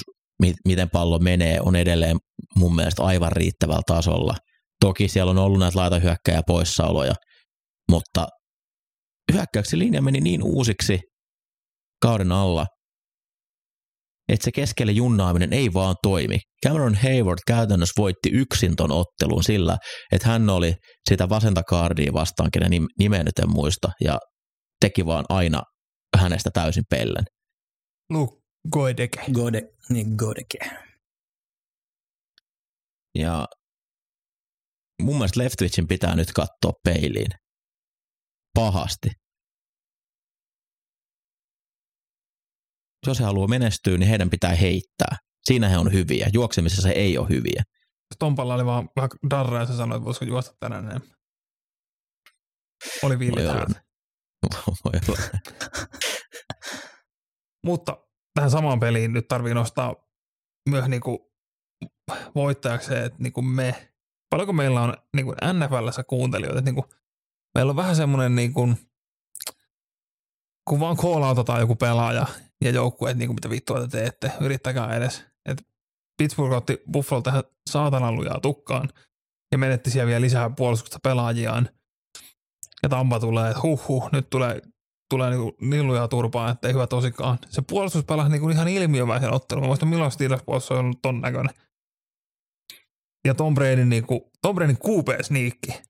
mi- 0.42 0.54
miten 0.68 0.90
pallo 0.90 1.18
menee, 1.18 1.60
on 1.60 1.76
edelleen 1.76 2.16
mun 2.56 2.74
mielestä 2.74 3.02
aivan 3.02 3.32
riittävällä 3.32 3.82
tasolla. 3.86 4.34
Toki 4.82 5.08
siellä 5.08 5.30
on 5.30 5.38
ollut 5.38 5.58
näitä 5.58 5.78
laitahyökkäjä 5.78 6.42
poissaoloja, 6.46 7.14
mutta 7.90 8.26
hyökkäyksen 9.32 9.78
linja 9.78 10.02
meni 10.02 10.20
niin 10.20 10.42
uusiksi 10.42 11.00
kauden 12.02 12.32
alla, 12.32 12.66
että 14.28 14.44
se 14.44 14.52
keskelle 14.52 14.92
junnaaminen 14.92 15.52
ei 15.52 15.72
vaan 15.74 15.96
toimi. 16.02 16.38
Cameron 16.66 16.94
Hayward 16.94 17.38
käytännössä 17.46 17.92
voitti 17.98 18.30
yksin 18.32 18.76
ton 18.76 18.92
ottelun 18.92 19.44
sillä, 19.44 19.78
että 20.12 20.28
hän 20.28 20.50
oli 20.50 20.74
sitä 21.10 21.28
vasenta 21.28 21.62
kaardia 21.62 22.12
vastaan, 22.12 22.50
kenen 22.50 22.70
nim- 22.72 22.94
nimeä 22.98 23.22
nyt 23.22 23.38
en 23.38 23.50
muista, 23.50 23.88
ja 24.04 24.18
teki 24.80 25.06
vaan 25.06 25.24
aina 25.28 25.62
hänestä 26.18 26.50
täysin 26.54 26.84
pellen. 26.90 27.24
Luke 28.10 28.42
Goedeke. 28.72 29.22
Gode, 29.32 29.62
niin 29.90 30.06
Godeke. 30.16 30.58
Ja 33.18 33.46
mun 35.02 35.16
mielestä 35.16 35.40
Leftwichin 35.40 35.88
pitää 35.88 36.16
nyt 36.16 36.32
katsoa 36.32 36.72
peiliin. 36.84 37.30
Pahasti. 38.54 39.08
jos 43.06 43.20
he 43.20 43.24
haluaa 43.24 43.48
menestyä, 43.48 43.98
niin 43.98 44.08
heidän 44.08 44.30
pitää 44.30 44.54
heittää. 44.54 45.16
Siinä 45.44 45.68
he 45.68 45.78
on 45.78 45.92
hyviä. 45.92 46.30
Juoksemisessa 46.32 46.88
he 46.88 46.94
ei 46.94 47.18
ole 47.18 47.28
hyviä. 47.28 47.62
Tompalla 48.18 48.54
oli 48.54 48.66
vaan 48.66 48.88
vähän 48.96 49.10
darra 49.30 49.58
ja 49.58 49.66
se 49.66 49.76
sanoi, 49.76 49.96
että 49.96 50.04
voisiko 50.04 50.24
juosta 50.24 50.56
tänään 50.60 50.84
enemmän. 50.84 51.16
Oli 53.02 53.16
häät. 53.46 53.68
Voi 54.84 54.92
olla. 55.08 55.40
Mutta 57.66 57.96
tähän 58.34 58.50
samaan 58.50 58.80
peliin 58.80 59.12
nyt 59.12 59.28
tarvii 59.28 59.54
nostaa 59.54 59.96
myös 60.68 60.88
niinku 60.88 61.32
voittajaksi 62.34 62.88
se, 62.88 63.04
että 63.04 63.22
niinku 63.22 63.42
me, 63.42 63.91
paljonko 64.32 64.52
meillä 64.52 64.82
on 64.82 64.96
niinku 65.16 65.34
NFLssä 65.52 66.04
kuuntelijoita, 66.04 66.58
että 66.58 66.70
niinku, 66.70 66.94
meillä 67.54 67.70
on 67.70 67.76
vähän 67.76 67.96
semmoinen 67.96 68.34
niinku, 68.34 68.74
kun 70.68 70.80
vaan 70.80 70.96
call 70.96 71.58
joku 71.60 71.76
pelaaja 71.76 72.26
ja 72.64 72.70
joukkue, 72.70 73.10
että 73.10 73.18
niinku, 73.18 73.34
mitä 73.34 73.50
vittua 73.50 73.80
te 73.80 73.88
teette, 73.88 74.32
yrittäkää 74.40 74.96
edes. 74.96 75.24
Et 75.46 75.66
Pittsburgh 76.16 76.56
otti 76.56 76.82
Buffalo 76.92 77.22
tähän 77.22 77.42
saatanan 77.70 78.16
lujaa 78.16 78.40
tukkaan 78.40 78.88
ja 79.52 79.58
menetti 79.58 79.90
siellä 79.90 80.08
vielä 80.08 80.20
lisää 80.20 80.50
puolustusta 80.50 80.98
pelaajiaan. 81.02 81.68
Ja 82.82 82.88
Tampa 82.88 83.20
tulee, 83.20 83.50
että 83.50 83.62
huh, 83.62 83.88
huh 83.88 84.08
nyt 84.12 84.30
tulee 84.30 84.62
tulee 85.10 85.30
niinku 85.30 85.56
niin 85.60 85.86
lujaa 85.86 86.08
turpaa, 86.08 86.50
että 86.50 86.68
ei 86.68 86.74
hyvä 86.74 86.86
tosikaan. 86.86 87.38
Se 87.48 87.62
puolustus 87.62 88.04
pelasi 88.04 88.30
niinku 88.30 88.48
ihan 88.48 88.68
ilmiömäisen 88.68 89.32
ottelun. 89.32 89.64
Mä 89.64 89.66
muistan, 89.66 89.88
milloin 89.88 90.10
Steelers 90.10 90.42
puolustus 90.42 90.70
on 90.70 90.84
ollut 90.84 91.02
ton 91.02 91.20
näköinen. 91.20 91.54
Ja 93.24 93.34
Tom 93.34 93.54
Bradyn, 93.54 93.88
niinku, 93.88 94.30
Tom 94.42 94.54
Bradyn 94.54 94.78
QB-sniikki, 94.78 95.82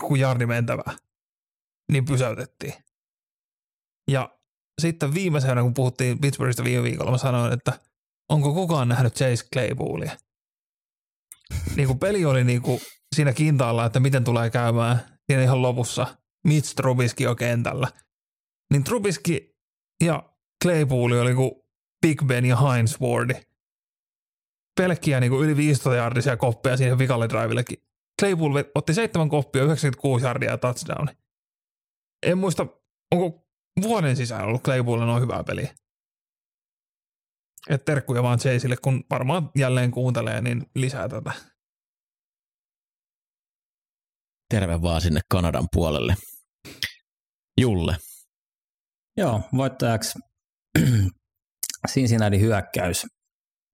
kun 0.00 0.18
jardi 0.18 0.46
mentävää, 0.46 0.96
niin 1.92 2.04
pysäytettiin. 2.04 2.74
Ja 4.10 4.38
sitten 4.80 5.14
viimeisenä, 5.14 5.62
kun 5.62 5.74
puhuttiin 5.74 6.18
Pittsburghista 6.18 6.64
viime 6.64 6.82
viikolla, 6.82 7.10
mä 7.10 7.18
sanoin, 7.18 7.52
että 7.52 7.80
onko 8.28 8.54
kukaan 8.54 8.88
nähnyt 8.88 9.14
Chase 9.14 9.48
Claypoolia? 9.54 10.16
Niin 11.76 11.86
kuin 11.86 11.98
peli 11.98 12.24
oli 12.24 12.44
niin 12.44 12.62
kuin 12.62 12.80
siinä 13.14 13.32
kintaalla, 13.32 13.86
että 13.86 14.00
miten 14.00 14.24
tulee 14.24 14.50
käymään 14.50 15.18
siinä 15.26 15.42
ihan 15.42 15.62
lopussa. 15.62 16.16
Mitch 16.46 16.74
Trubisky 16.74 17.26
on 17.26 17.36
kentällä 17.36 17.88
niin 18.72 18.84
Trubiski 18.84 19.56
ja 20.04 20.32
Claypool 20.64 21.12
oli 21.12 21.34
kuin 21.34 21.50
Big 22.06 22.22
Ben 22.24 22.44
ja 22.44 22.56
Heinz 22.56 23.00
Wardi. 23.00 23.34
Pelkkiä 24.80 25.20
niin 25.20 25.30
kuin 25.30 25.44
yli 25.44 25.56
15 25.56 25.94
jardisia 25.94 26.36
koppeja 26.36 26.76
siihen 26.76 26.98
vikalle 26.98 27.28
drivillekin. 27.28 27.78
Claypool 28.20 28.54
vet- 28.54 28.70
otti 28.74 28.94
7 28.94 29.28
koppia, 29.28 29.62
96 29.62 30.24
yardia 30.24 30.50
ja 30.50 30.58
touchdown. 30.58 31.08
En 32.26 32.38
muista, 32.38 32.66
onko 33.14 33.46
vuoden 33.82 34.16
sisään 34.16 34.44
ollut 34.44 34.62
Claypoolilla 34.62 35.06
noin 35.06 35.22
hyvää 35.22 35.44
peliä. 35.44 35.74
Et 37.70 37.84
terkkuja 37.84 38.22
vaan 38.22 38.38
Chaseille, 38.38 38.76
kun 38.76 39.04
varmaan 39.10 39.50
jälleen 39.58 39.90
kuuntelee, 39.90 40.40
niin 40.40 40.66
lisää 40.74 41.08
tätä. 41.08 41.32
Terve 44.54 44.82
vaan 44.82 45.00
sinne 45.00 45.20
Kanadan 45.30 45.68
puolelle. 45.72 46.16
Julle, 47.60 47.96
Joo, 49.16 49.40
voittajaksi 49.56 50.18
Cincinnati 51.92 52.40
hyökkäys 52.40 53.06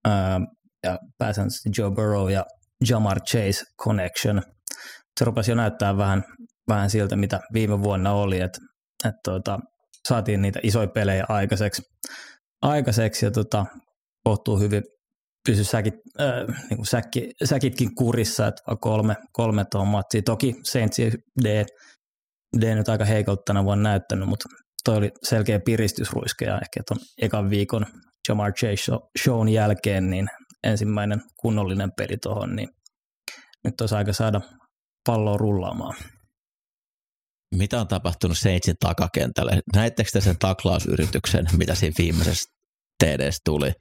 ää, 0.05 0.41
ja 0.89 0.99
pääsen 1.19 1.47
Joe 1.79 1.91
Burrow 1.91 2.31
ja 2.31 2.45
Jamar 2.89 3.21
Chase 3.21 3.65
connection. 3.85 4.43
Se 5.19 5.25
rupesi 5.25 5.51
jo 5.51 5.55
näyttää 5.55 5.97
vähän, 5.97 6.25
vähän 6.69 6.91
siltä, 6.91 7.17
mitä 7.17 7.41
viime 7.53 7.83
vuonna 7.83 8.13
oli, 8.13 8.41
että 8.41 8.59
et 9.09 9.15
tota, 9.25 9.59
saatiin 10.09 10.43
niitä 10.43 10.61
isoja 10.63 10.89
pelejä 10.89 11.25
aikaiseksi, 11.29 11.83
aikaiseksi 12.63 13.27
ja 13.27 13.31
tota, 13.31 13.67
kohtuu 14.25 14.59
hyvin 14.59 14.83
pysy 15.47 15.65
säkit, 15.65 15.95
äh, 16.21 16.67
niin 16.71 16.87
säkki, 16.87 17.31
säkitkin 17.45 17.95
kurissa, 17.95 18.47
että 18.47 18.63
kolme, 18.81 19.17
kolme 19.33 19.65
tuohon 19.71 19.89
matsiin. 19.89 20.25
Toki 20.25 20.55
Saints 20.65 20.99
D, 21.45 21.65
D 22.61 22.75
nyt 22.75 22.89
aika 22.89 23.05
heikolta 23.05 23.43
tänä 23.47 23.65
vuonna 23.65 23.91
näyttänyt, 23.91 24.29
mutta 24.29 24.49
toi 24.85 24.97
oli 24.97 25.11
selkeä 25.23 25.61
piristysruiske 25.65 26.45
ja 26.45 26.59
ehkä 26.61 26.81
tuon 26.89 27.01
ekan 27.23 27.51
viikon 27.51 27.87
Jamar 28.29 28.53
Chase 28.53 28.93
shown 29.23 29.49
jälkeen 29.49 30.11
niin 30.11 30.29
ensimmäinen 30.65 31.21
kunnollinen 31.41 31.93
peli 31.97 32.17
tuohon, 32.23 32.57
niin 32.57 32.69
nyt 33.65 33.81
olisi 33.81 33.95
aika 33.95 34.13
saada 34.13 34.41
palloa 35.07 35.37
rullaamaan. 35.37 35.95
mitä 37.55 37.81
on 37.81 37.89
tapahtunut 37.89 38.39
Seitsin 38.39 38.75
takakentälle? 38.81 39.61
Näittekö 39.75 40.11
te 40.13 40.21
sen 40.21 40.39
taklausyrityksen, 40.39 41.47
mitä 41.57 41.75
siinä 41.75 41.95
viimeisessä 41.99 42.51
TDS 43.05 43.41
tuli, 43.45 43.73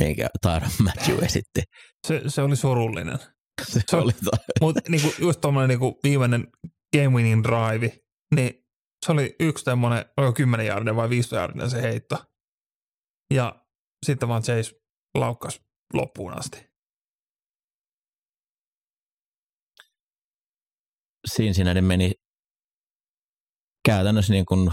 minkä 0.00 0.28
Tyron 0.42 0.70
Matthew 0.82 1.24
esitti? 1.24 1.62
Se, 2.06 2.22
se 2.26 2.42
oli 2.42 2.56
surullinen. 2.56 3.18
Se, 3.62 3.80
Se- 3.90 3.96
oli 3.96 4.12
to- 4.12 4.30
Mutta 4.60 4.80
niinku, 4.88 5.08
just 5.18 5.40
tuommoinen 5.40 5.68
niinku 5.68 6.00
viimeinen 6.04 6.46
game 6.96 7.08
winning 7.16 7.42
drive, 7.42 7.96
niin 8.34 8.64
se 9.06 9.12
oli 9.12 9.36
yksi 9.40 9.64
tämmöinen, 9.64 10.04
oliko 10.16 10.32
10 10.32 10.66
jardia 10.66 10.96
vai 10.96 11.08
15 11.10 11.36
jardia 11.36 11.68
se 11.68 11.82
heitto. 11.82 12.24
Ja 13.34 13.64
sitten 14.06 14.28
vaan 14.28 14.42
Chase 14.42 14.72
laukkas 15.14 15.60
loppuun 15.94 16.38
asti. 16.38 16.66
Cincinnati 21.36 21.80
meni 21.80 22.12
käytännössä 23.88 24.32
niin 24.32 24.46
kuin 24.46 24.72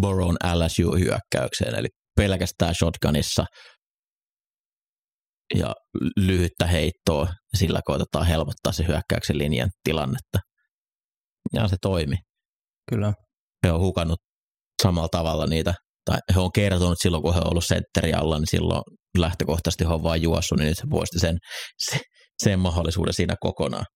Borough 0.00 0.36
LSU-hyökkäykseen, 0.54 1.74
eli 1.74 1.88
pelkästään 2.16 2.74
shotgunissa 2.74 3.44
ja 5.54 5.74
lyhyttä 6.16 6.66
heittoa, 6.66 7.22
ja 7.24 7.58
sillä 7.58 7.80
koitetaan 7.84 8.26
helpottaa 8.26 8.72
se 8.72 8.86
hyökkäyksen 8.86 9.38
linjan 9.38 9.70
tilannetta. 9.84 10.38
Ja 11.52 11.68
se 11.68 11.76
toimi. 11.80 12.16
Kyllä. 12.90 13.12
He 13.66 13.72
on 13.72 13.80
hukannut 13.80 14.18
samalla 14.82 15.08
tavalla 15.08 15.46
niitä, 15.46 15.74
tai 16.04 16.18
he 16.34 16.40
on 16.40 16.52
kertonut 16.54 16.98
silloin, 17.02 17.22
kun 17.22 17.34
he 17.34 17.40
on 17.40 17.50
ollut 17.50 17.64
sentteri 17.66 18.12
alla, 18.12 18.38
niin 18.38 18.50
silloin 18.50 18.82
lähtökohtaisesti 19.18 19.84
on 19.84 20.02
vain 20.02 20.22
juossut, 20.22 20.58
niin 20.58 20.68
nyt 20.68 20.78
se 20.78 20.84
poisti 20.90 21.18
sen, 21.18 21.38
se, 21.78 22.00
sen 22.42 22.58
mahdollisuuden 22.58 23.14
siinä 23.14 23.34
kokonaan. 23.40 23.86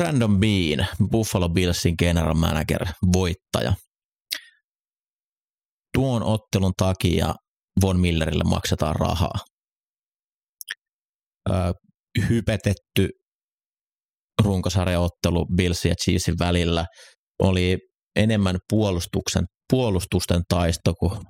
Brandon 0.00 0.40
Bean, 0.40 0.86
Buffalo 1.10 1.48
Billsin 1.48 1.94
general 1.98 2.34
manager, 2.34 2.86
voittaja. 3.12 3.72
Tuon 5.94 6.22
ottelun 6.22 6.72
takia 6.76 7.34
Von 7.82 8.00
Millerille 8.00 8.44
maksetaan 8.44 8.96
rahaa. 8.96 9.38
Hypetetty 12.28 13.08
runkosarjaottelu 14.42 15.46
Billsin 15.56 15.88
ja 15.88 15.94
Chiefsin 15.94 16.34
välillä 16.38 16.86
oli 17.42 17.78
enemmän 18.16 18.58
puolustuksen, 18.70 19.44
puolustusten 19.70 20.42
taisto 20.48 20.94
kuin 20.94 21.20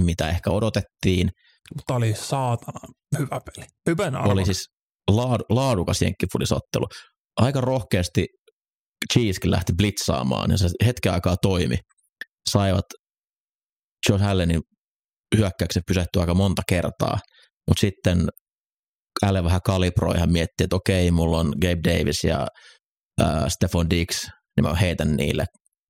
mitä 0.00 0.28
ehkä 0.28 0.50
odotettiin. 0.50 1.30
Mutta 1.76 1.94
oli 1.94 2.14
saatana 2.14 2.80
hyvä 3.18 3.40
peli. 3.40 3.66
Hyvän 3.88 4.16
arvon. 4.16 4.32
Oli 4.32 4.44
siis 4.44 4.66
laad, 5.10 5.40
laadukas 5.48 6.02
jenkkifudisottelu. 6.02 6.86
Aika 7.36 7.60
rohkeasti 7.60 8.26
Chiefskin 9.12 9.50
lähti 9.50 9.72
blitzaamaan 9.76 10.50
ja 10.50 10.58
se 10.58 10.68
hetken 10.84 11.12
aikaa 11.12 11.36
toimi. 11.42 11.76
Saivat 12.50 12.84
Josh 14.08 14.24
Allenin 14.24 14.60
hyökkäyksen 15.36 15.82
pysähtyä 15.86 16.20
aika 16.20 16.34
monta 16.34 16.62
kertaa, 16.68 17.18
mutta 17.68 17.80
sitten 17.80 18.28
Allen 19.22 19.44
vähän 19.44 19.60
kalibroi 19.64 20.18
ja 20.18 20.26
miettii, 20.26 20.64
että 20.64 20.76
okei, 20.76 21.10
mulla 21.10 21.38
on 21.38 21.52
Gabe 21.60 21.80
Davis 21.84 22.24
ja 22.24 22.46
äh, 23.22 23.44
Stefan 23.48 23.90
Dix, 23.90 24.26
niin 24.56 24.64
mä 24.64 24.74
heitän 24.74 25.16
niille, 25.16 25.44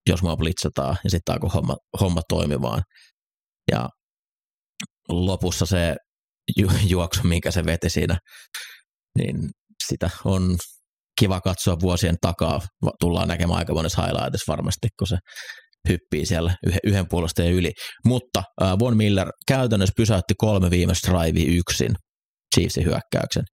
jos 0.08 0.22
mua 0.22 0.36
blitzataan, 0.36 0.96
ja 1.04 1.10
sitten 1.10 1.32
alkoi 1.32 1.50
homma, 1.54 1.76
homma 2.00 2.20
toimimaan. 2.28 2.82
Ja 3.72 3.88
lopussa 5.08 5.66
se 5.66 5.96
ju- 6.56 6.70
juoksu, 6.88 7.22
minkä 7.24 7.50
se 7.50 7.64
veti 7.66 7.90
siinä, 7.90 8.18
niin 9.18 9.50
sitä 9.88 10.10
on 10.24 10.56
kiva 11.20 11.40
katsoa 11.40 11.80
vuosien 11.80 12.16
takaa. 12.20 12.60
Tullaan 13.00 13.28
näkemään 13.28 13.58
aika 13.58 13.74
monessa 13.74 14.02
highlightissa 14.02 14.52
varmasti, 14.52 14.88
kun 14.98 15.06
se 15.06 15.16
hyppii 15.88 16.26
siellä 16.26 16.56
yhden, 16.66 16.80
yhden 16.84 17.08
puolustajan 17.08 17.52
yli. 17.52 17.72
Mutta 18.04 18.42
äh, 18.62 18.78
Von 18.78 18.96
Miller 18.96 19.30
käytännössä 19.48 19.92
pysäytti 19.96 20.34
kolme 20.38 20.70
viimeistä 20.70 21.12
drivea 21.12 21.58
yksin 21.58 21.94
Chiefsin 22.54 22.84
hyökkäyksen. 22.84 23.44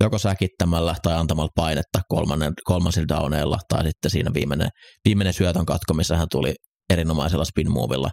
Joko 0.00 0.18
säkittämällä 0.18 0.94
tai 1.02 1.14
antamalla 1.14 1.52
painetta 1.54 2.00
kolmannen, 2.08 2.52
kolmansilla 2.64 3.08
downeilla 3.08 3.58
tai 3.68 3.84
sitten 3.84 4.10
siinä 4.10 4.30
viimeinen, 4.34 4.68
viimeinen 5.04 5.34
syötön 5.34 5.66
katko, 5.66 5.94
missä 5.94 6.16
hän 6.16 6.28
tuli 6.30 6.54
erinomaisella 6.90 7.44
spin 7.44 7.72
movilla 7.72 8.10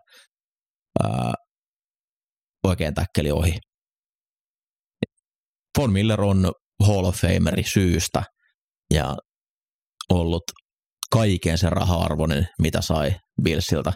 ää, 1.03 1.33
oikein 2.67 2.93
täkkeli 2.93 3.31
ohi. 3.31 3.59
Von 5.77 5.91
Miller 5.91 6.21
on 6.21 6.51
Hall 6.87 7.05
of 7.05 7.15
Fameri 7.15 7.63
syystä 7.63 8.23
ja 8.93 9.15
ollut 10.09 10.43
kaiken 11.11 11.57
sen 11.57 11.71
raha-arvoinen, 11.71 12.47
mitä 12.61 12.81
sai 12.81 13.15
Billsiltä 13.43 13.93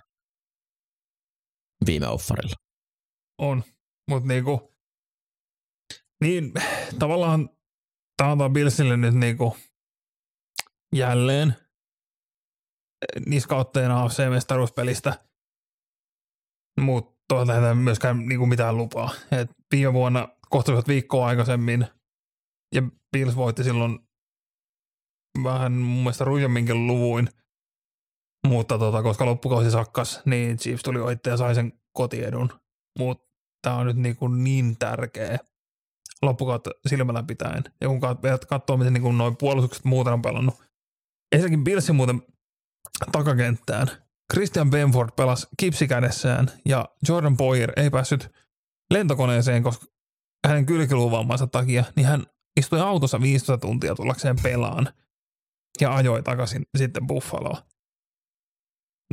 viime 1.86 2.08
offarilla. 2.08 2.56
On, 3.38 3.64
mutta 4.10 4.28
niinku, 4.28 4.74
niin 6.22 6.52
tavallaan 7.00 7.50
tämä 8.18 8.50
Billsille 8.50 8.98
nyt 8.98 9.14
niinku 9.14 9.58
jälleen 10.96 11.56
niskautteena 13.26 14.04
AFC-mestaruuspelistä, 14.04 15.14
mutta 16.82 17.16
toisaalta 17.28 17.70
ei 17.70 17.76
myöskään 17.76 18.26
niinku 18.26 18.46
mitään 18.46 18.78
lupaa. 18.78 19.10
Et 19.32 19.52
viime 19.72 19.94
vuonna 19.94 20.28
kohtuulliset 20.50 20.88
viikkoa 20.88 21.28
aikaisemmin 21.28 21.88
ja 22.76 22.82
Bills 23.12 23.36
voitti 23.36 23.64
silloin 23.64 24.00
vähän 25.44 25.72
mun 25.72 26.04
mielestä 26.04 26.24
rujemminkin 26.24 26.88
luvuin, 26.88 27.30
mutta 28.48 28.80
tota, 28.80 29.04
koska 29.04 29.26
loppukausi 29.26 29.72
sakkas, 29.72 30.22
niin 30.26 30.58
Chiefs 30.58 30.84
tuli 30.84 31.00
oitte 31.00 31.30
ja 31.30 31.38
sai 31.38 31.56
sen 31.56 31.74
kotiedun. 31.94 32.50
Mutta 33.00 33.28
tämä 33.62 33.76
on 33.76 33.86
nyt 33.86 33.98
niin, 33.98 34.16
kuin 34.16 34.44
niin 34.44 34.78
tärkeä 34.80 35.40
loppukautta 36.26 36.72
silmällä 36.86 37.24
pitäen. 37.24 37.64
Ja 37.82 37.88
kun 37.88 38.00
katsoo, 38.50 38.78
miten 38.78 38.94
niin 38.94 39.18
noin 39.18 39.38
puolustukset 39.38 39.86
muuten 39.86 40.14
on 40.14 40.22
pelannut. 40.22 40.64
Ensinnäkin 41.32 41.64
Bills 41.64 41.92
muuten 41.92 42.22
takakenttään. 43.12 43.88
Christian 44.34 44.70
Benford 44.70 45.10
pelasi 45.16 45.48
kipsi 45.58 45.88
kädessään 45.88 46.52
ja 46.66 46.86
Jordan 47.08 47.38
Boyer 47.38 47.72
ei 47.76 47.90
päässyt 47.90 48.32
lentokoneeseen, 48.94 49.64
koska 49.64 49.86
hänen 50.48 50.66
kylkiluvammansa 50.66 51.48
takia, 51.48 51.84
niin 51.96 52.08
hän 52.08 52.26
istui 52.60 52.80
autossa 52.80 53.22
15 53.22 53.68
tuntia 53.68 53.96
tullakseen 53.96 54.36
pelaan 54.44 54.90
ja 55.82 55.96
ajoi 55.96 56.24
takaisin 56.24 56.66
sitten 56.78 57.08
Buffaloon. 57.08 57.58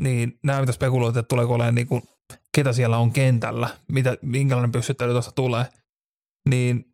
Niin 0.00 0.38
nämä 0.42 0.60
mitä 0.60 0.72
spekuloitiin, 0.72 1.20
että 1.20 1.28
tuleeko 1.28 1.54
olemaan 1.54 1.74
niin 1.74 1.86
kuin, 1.86 2.02
ketä 2.54 2.72
siellä 2.72 2.98
on 2.98 3.12
kentällä, 3.12 3.68
mitä, 3.88 4.16
minkälainen 4.22 4.72
pyssyttely 4.72 5.12
tuosta 5.12 5.32
tulee, 5.32 5.66
niin 6.48 6.91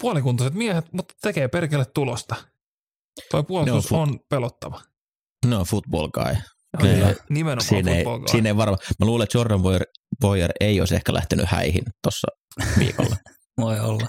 puolikuntoiset 0.00 0.54
miehet, 0.54 0.92
mutta 0.92 1.14
tekee 1.22 1.48
perkele 1.48 1.84
tulosta. 1.84 2.36
Tuo 3.30 3.42
puolustus 3.42 3.90
no, 3.90 4.02
on, 4.02 4.08
on 4.08 4.18
pelottava. 4.28 4.80
No 5.46 5.64
football 5.64 6.08
guy. 6.08 6.36
Kyllä, 6.80 7.14
nimenomaan 7.30 7.66
siinä 7.66 7.92
football 7.92 8.14
ei, 8.14 8.20
guy. 8.20 8.28
Siinä 8.28 8.48
ei 8.48 8.56
varma. 8.56 8.76
Mä 9.00 9.06
luulen, 9.06 9.24
että 9.24 9.38
Jordan 9.38 9.62
Boyer, 9.62 9.84
Boyer 10.20 10.52
ei 10.60 10.80
olisi 10.80 10.94
ehkä 10.94 11.14
lähtenyt 11.14 11.46
häihin 11.48 11.82
tuossa 12.02 12.28
viikolla. 12.78 13.16
Voi 13.60 13.80
olla. 13.80 14.06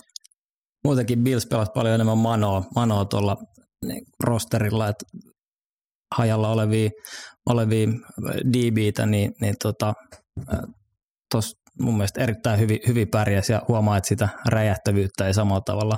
Muutenkin 0.83 1.23
Bills 1.23 1.45
pelasi 1.45 1.71
paljon 1.71 1.95
enemmän 1.95 2.17
manoa, 2.17 2.63
manoa 2.75 3.05
tuolla 3.05 3.37
niin 3.85 4.05
rosterilla, 4.23 4.87
että 4.87 5.05
hajalla 6.15 6.49
olevia, 6.49 6.89
olevia 7.49 7.87
DBitä, 8.53 9.05
niin, 9.05 9.33
niin 9.41 9.55
tota, 9.63 9.93
tuossa 11.31 11.57
mun 11.79 11.97
mielestä 11.97 12.21
erittäin 12.23 12.59
hyvin, 12.59 12.79
hyvin 12.87 13.07
pärjäsi 13.11 13.53
ja 13.53 13.61
huomaa, 13.67 13.97
että 13.97 14.07
sitä 14.07 14.29
räjähtävyyttä 14.47 15.27
ei 15.27 15.33
samalla 15.33 15.61
tavalla 15.61 15.97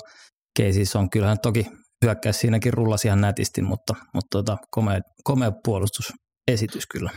keisissä 0.58 1.00
on. 1.00 1.10
Kyllähän 1.10 1.38
toki 1.44 1.66
hyökkäys 2.06 2.40
siinäkin 2.40 2.74
rullasi 2.74 3.08
ihan 3.08 3.22
nätisti, 3.22 3.62
mutta, 3.62 3.96
mutta 4.14 4.28
tota, 4.38 4.58
komea, 4.72 5.00
komea 5.24 5.52
puolustusesitys 5.64 6.88
kyllä. 6.92 7.12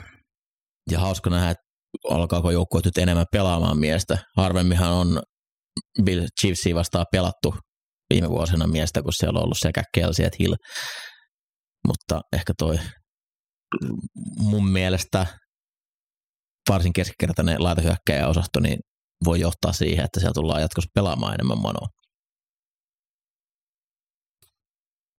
Ja 0.90 1.00
hauska 1.00 1.30
nähdä, 1.30 1.50
että 1.50 1.64
alkaako 2.10 2.50
joukkue 2.50 2.80
nyt 2.84 2.98
enemmän 2.98 3.26
pelaamaan 3.32 3.78
miestä. 3.78 4.18
Harvemminhan 4.36 4.92
on 4.92 5.22
Bill 6.04 6.26
Chiefsia 6.40 6.74
vastaan 6.74 7.06
pelattu 7.12 7.54
viime 8.14 8.28
vuosina 8.28 8.66
miestä, 8.66 9.02
kun 9.02 9.12
siellä 9.12 9.38
on 9.38 9.44
ollut 9.44 9.58
sekä 9.58 9.82
Kelsey 9.94 10.26
että 10.26 10.36
Hill. 10.40 10.54
Mutta 11.88 12.20
ehkä 12.32 12.52
toi 12.58 12.78
mun 14.38 14.68
mielestä 14.68 15.26
varsin 16.68 16.92
keskikertainen 16.92 17.62
laitahyökkäjä 17.62 18.28
osasto, 18.28 18.60
niin 18.60 18.78
voi 19.24 19.40
johtaa 19.40 19.72
siihen, 19.72 20.04
että 20.04 20.20
siellä 20.20 20.34
tullaan 20.34 20.60
jatkossa 20.60 20.90
pelaamaan 20.94 21.34
enemmän 21.34 21.62
manoa. 21.62 21.88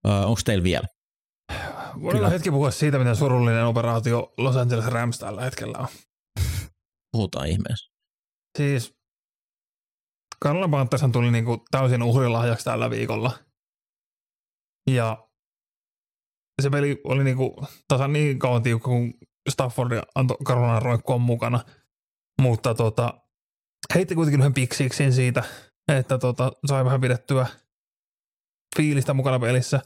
Onko 0.04 0.42
teillä 0.46 0.64
vielä? 0.64 0.88
Voidaan 2.02 2.32
hetki 2.32 2.52
puhua 2.52 2.72
siitä, 2.72 3.00
miten 3.00 3.16
surullinen 3.16 3.66
operaatio 3.66 4.34
Los 4.38 4.56
Angeles 4.56 4.86
Rams 4.86 5.20
tällä 5.20 5.42
hetkellä 5.42 5.78
on. 5.78 5.88
Puhutaan 7.12 7.48
ihmeessä. 7.48 7.92
Siis 8.58 8.98
Carolina 10.44 10.70
Panthers 10.70 11.02
tuli 11.14 11.32
niinku 11.32 11.66
täysin 11.72 12.04
uhrilahjaksi 12.04 12.66
tällä 12.66 12.90
viikolla. 12.90 13.40
Ja 14.90 15.30
se 16.62 16.70
peli 16.70 17.02
oli 17.04 17.24
niinku 17.24 17.68
tasan 17.88 18.14
niin 18.14 18.40
kauan 18.40 18.64
tiukka, 18.64 18.90
kun 18.90 19.14
Stafford 19.50 20.02
antoi 20.16 20.38
Carolina 20.46 20.80
roikkua 20.80 21.18
mukana. 21.18 21.60
Mutta 22.42 22.76
tota, 22.76 23.14
heitti 23.96 24.16
kuitenkin 24.16 24.40
yhden 24.40 24.54
piksiksin 24.54 25.14
siitä, 25.14 25.44
että 25.88 26.18
tota, 26.18 26.52
sai 26.66 26.86
vähän 26.86 27.02
pidettyä 27.02 27.48
fiilistä 28.78 29.14
mukana 29.14 29.40
pelissä. 29.40 29.82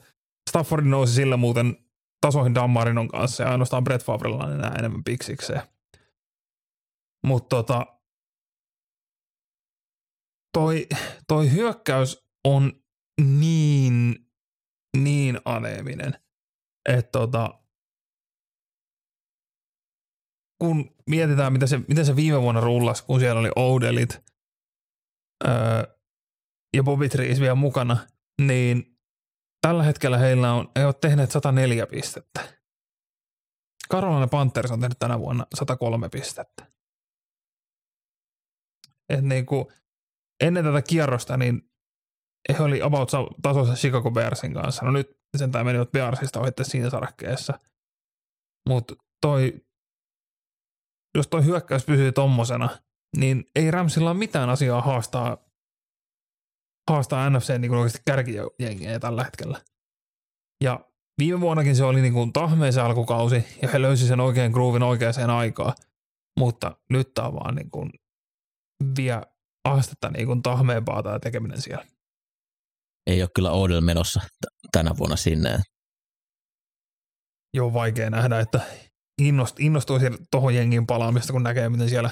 Stafford 0.49 0.85
nousi 0.85 1.13
sillä 1.13 1.37
muuten 1.37 1.77
tasoihin 2.21 2.55
Dan 2.55 2.69
Marinon 2.69 3.07
kanssa 3.07 3.43
ja 3.43 3.51
ainoastaan 3.51 3.83
Brett 3.83 4.05
Favrella 4.05 4.43
on 4.45 4.53
enää 4.53 4.75
enemmän 4.79 5.03
piksikseen. 5.03 5.61
Mutta 7.25 7.55
tota, 7.55 7.85
toi, 10.53 10.87
toi 11.27 11.51
hyökkäys 11.51 12.27
on 12.43 12.73
niin, 13.21 14.15
niin 14.97 15.39
aneeminen, 15.45 16.13
että 16.89 17.11
tota, 17.11 17.60
kun 20.61 20.95
mietitään, 21.09 21.53
mitä 21.53 21.67
se, 21.67 21.79
miten 21.87 22.05
se 22.05 22.15
viime 22.15 22.41
vuonna 22.41 22.61
rullasi, 22.61 23.05
kun 23.05 23.19
siellä 23.19 23.39
oli 23.39 23.49
Oudelit 23.55 24.23
öö, 25.47 25.97
ja 26.75 26.83
Bobby 26.83 27.09
Trees 27.09 27.39
vielä 27.39 27.55
mukana, 27.55 27.97
niin 28.41 28.97
tällä 29.61 29.83
hetkellä 29.83 30.17
heillä 30.17 30.53
on, 30.53 30.71
he 30.79 30.85
ovat 30.85 31.01
tehneet 31.01 31.31
104 31.31 31.87
pistettä. 31.87 32.41
Carolina 33.91 34.27
Panthers 34.27 34.71
on 34.71 34.79
tehnyt 34.79 34.99
tänä 34.99 35.19
vuonna 35.19 35.45
103 35.55 36.09
pistettä. 36.09 36.71
Et 39.09 39.21
niin 39.21 39.45
kuin, 39.45 39.65
ennen 40.43 40.63
tätä 40.63 40.81
kierrosta, 40.81 41.37
niin 41.37 41.71
he 42.57 42.63
oli 42.63 42.81
about 42.81 43.11
tasossa 43.41 43.73
Chicago 43.73 44.11
Bearsin 44.11 44.53
kanssa. 44.53 44.85
No 44.85 44.91
nyt 44.91 45.19
sentään 45.37 45.65
menivät 45.65 45.91
Bearsista 45.91 46.39
ohitte 46.39 46.63
siinä 46.63 46.89
sarakkeessa. 46.89 47.59
Mutta 48.69 48.95
toi, 49.21 49.65
jos 51.15 51.27
toi 51.27 51.45
hyökkäys 51.45 51.85
pysyy 51.85 52.11
tommosena, 52.11 52.69
niin 53.17 53.49
ei 53.55 53.71
Ramsilla 53.71 54.09
ole 54.11 54.19
mitään 54.19 54.49
asiaa 54.49 54.81
haastaa, 54.81 55.37
haastaa 56.91 57.29
NFC 57.29 57.57
niin 57.57 57.71
oikeasti 57.71 58.01
kärkijengiä 58.05 58.99
tällä 58.99 59.23
hetkellä. 59.23 59.61
Ja 60.63 60.79
viime 61.17 61.39
vuonnakin 61.39 61.75
se 61.75 61.83
oli 61.83 62.01
niin 62.01 62.13
kuin 62.13 62.33
tahmeen 62.33 62.73
se 62.73 62.81
alkukausi 62.81 63.45
ja 63.61 63.67
he 63.67 63.81
löysi 63.81 64.07
sen 64.07 64.19
oikein 64.19 64.51
groovin 64.51 64.83
oikeaan 64.83 65.29
aikaan. 65.29 65.73
Mutta 66.39 66.77
nyt 66.89 67.13
tämä 67.13 67.27
on 67.27 67.33
vaan 67.33 67.55
niin 67.55 67.71
kuin 67.71 67.89
vie 68.97 69.21
astetta 69.63 70.09
niin 70.09 70.27
kuin 70.27 70.41
tahmeempaa 70.41 71.03
tämä 71.03 71.19
tekeminen 71.19 71.61
siellä. 71.61 71.85
Ei 73.07 73.21
ole 73.21 73.29
kyllä 73.35 73.51
Odell 73.51 73.81
menossa 73.81 74.19
t- 74.19 74.69
tänä 74.71 74.91
vuonna 74.97 75.15
sinne. 75.15 75.59
Joo, 77.53 77.73
vaikea 77.73 78.09
nähdä, 78.09 78.39
että 78.39 78.61
innost, 79.27 79.59
innostuisi 79.59 80.05
tuohon 80.31 80.55
jengin 80.55 80.87
palaamista, 80.87 81.33
kun 81.33 81.43
näkee, 81.43 81.69
miten 81.69 81.89
siellä 81.89 82.09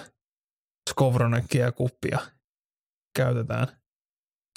Skowronekkia 0.89 1.65
ja 1.65 1.71
kuppia 1.71 2.19
käytetään, 3.15 3.67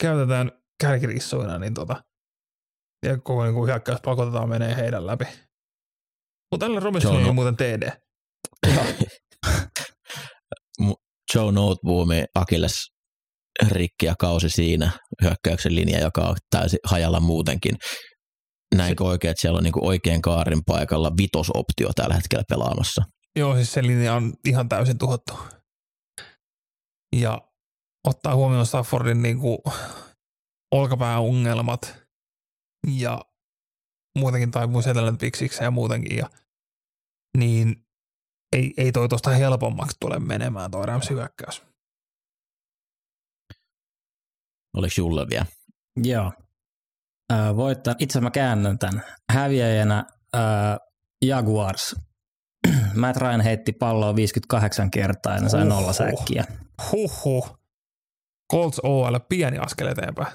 käytetään 0.02 0.52
kärkirissuina, 0.82 1.58
niin 1.58 1.74
tota, 1.74 2.04
ja 3.06 3.18
koko 3.18 3.44
niin 3.44 3.66
hyökkäys 3.66 4.00
pakotetaan 4.04 4.48
menee 4.48 4.76
heidän 4.76 5.06
läpi. 5.06 5.24
Mutta 6.50 6.66
tällä 6.66 6.80
Robinson 6.80 7.24
on 7.24 7.34
muuten 7.34 7.56
TD. 7.56 7.90
Joe 11.34 11.52
Noteboomi, 11.52 12.24
Akilles 12.34 12.92
rikki 13.70 14.06
ja 14.06 14.14
kausi 14.18 14.50
siinä, 14.50 14.90
hyökkäyksen 15.22 15.74
linja, 15.74 16.00
joka 16.00 16.20
on 16.20 16.36
täysin 16.50 16.78
hajalla 16.84 17.20
muutenkin. 17.20 17.76
Näinkö 18.74 19.04
oikein, 19.04 19.30
että 19.30 19.40
siellä 19.40 19.56
on 19.56 19.64
niin 19.64 19.72
oikein 19.76 20.22
kaarin 20.22 20.64
paikalla 20.64 21.12
vitosoptio 21.16 21.90
tällä 21.94 22.14
hetkellä 22.14 22.44
pelaamassa? 22.48 23.04
Joo, 23.37 23.54
siis 23.54 23.72
se 23.72 23.82
linja 23.82 24.14
on 24.14 24.35
ihan 24.46 24.68
täysin 24.68 24.98
tuhottu. 24.98 25.38
Ja 27.16 27.48
ottaa 28.08 28.35
huomioon 28.35 28.66
Staffordin 28.66 29.22
niin 29.22 29.38
kuin 29.38 29.58
olkapääongelmat 30.74 32.02
ja 32.96 33.20
muutenkin 34.18 34.50
taipuu 34.50 34.82
setelän 34.82 35.18
piksiksi 35.18 35.64
ja 35.64 35.70
muutenkin. 35.70 36.18
Ja, 36.18 36.30
niin 37.38 37.87
ei, 38.56 38.74
ei 38.76 38.92
toi 38.92 39.08
tuosta 39.08 39.30
helpommaksi 39.30 39.96
tule 40.00 40.18
menemään 40.18 40.70
toi 40.70 40.87
Rams 40.87 41.11
hyökkäys. 41.11 41.62
Oliko 44.76 44.94
Julle 44.98 45.26
vielä? 45.30 45.46
Joo. 45.96 46.32
Äh, 47.33 47.57
voittaa, 47.57 47.95
itse 47.99 48.21
mä 48.21 48.31
käännän 48.31 48.79
tämän. 48.79 49.03
Häviäjänä 49.33 50.05
äh, 50.37 50.42
Jaguars. 51.25 51.97
Matt 52.95 53.16
Ryan 53.16 53.40
heitti 53.40 53.73
palloa 53.73 54.16
58 54.16 54.90
kertaa 54.90 55.35
ja 55.35 55.40
ne 55.40 55.49
sai 55.49 55.64
nolla 55.64 55.92
säkkiä. 55.92 56.45
Huhhuh. 56.92 57.59
Colts 58.53 58.79
OL 58.83 59.18
pieni 59.29 59.59
askel 59.59 59.87
eteenpäin. 59.87 60.33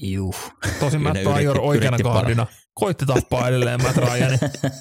Juh. 0.00 0.52
Tosin 0.80 1.02
Matt 1.02 1.16
yritti- 1.16 1.58
oikeana 1.60 1.98
kaardina 1.98 2.46
koitti 2.74 3.06
tappaa 3.06 3.48
edelleen 3.48 3.82
Matt 3.82 3.96
Ryanin, 3.96 4.38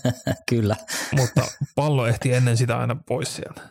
Kyllä. 0.49 0.75
mutta 1.17 1.41
pallo 1.75 2.07
ehti 2.07 2.33
ennen 2.33 2.57
sitä 2.57 2.77
aina 2.77 2.95
pois 3.07 3.35
sieltä. 3.35 3.61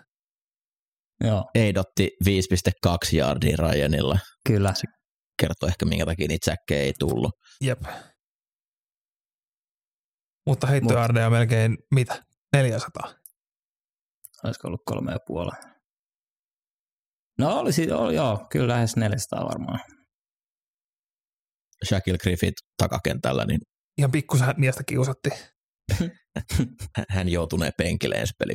Joo, 1.24 1.50
Eidotti 1.54 2.10
5,2 2.24 3.16
yardia 3.16 3.56
Ryanilla. 3.56 4.18
kyllä. 4.46 4.74
Kertoo 5.40 5.68
ehkä 5.68 5.86
minkä 5.86 6.06
takia 6.06 6.28
niitä 6.28 6.50
säkkejä 6.50 6.82
ei 6.82 6.92
tullut. 6.98 7.30
Jep. 7.60 7.82
Mutta 10.46 10.66
heittojardeja 10.66 11.30
melkein 11.30 11.78
mitä? 11.94 12.24
400. 12.52 13.14
Olisiko 14.44 14.68
ollut 14.68 14.82
kolme 14.84 15.12
ja 15.12 15.18
puoli? 15.26 15.50
No 17.38 17.58
olisi, 17.58 17.92
oli, 17.92 18.14
joo, 18.14 18.46
kyllä 18.50 18.68
lähes 18.68 18.96
400 18.96 19.44
varmaan. 19.44 19.80
Shaquille 21.88 22.18
Griffith 22.18 22.62
takakentällä, 22.76 23.44
niin 23.44 23.60
Ihan 23.98 24.10
pikkusen 24.10 24.54
miestä 24.56 24.84
kiusatti. 24.84 25.30
hän 27.14 27.28
joutunee 27.28 27.70
penkille 27.78 28.14
ensi 28.14 28.32
peli. 28.38 28.54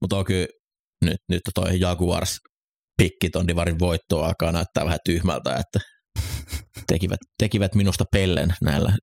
Mutta 0.00 0.16
on 0.16 0.24
kyllä 0.24 0.46
nyt, 1.04 1.20
nyt 1.28 1.40
toi 1.54 1.80
Jaguars 1.80 2.40
pikki 3.02 3.30
ton 3.30 3.48
Divarin 3.48 3.78
voittoa 3.78 4.26
alkaa 4.26 4.52
näyttää 4.52 4.84
vähän 4.84 4.98
tyhmältä, 5.04 5.56
että 5.56 5.78
tekivät, 6.86 7.20
tekivät 7.38 7.74
minusta 7.74 8.04
pellen 8.12 8.54
näillä 8.62 8.96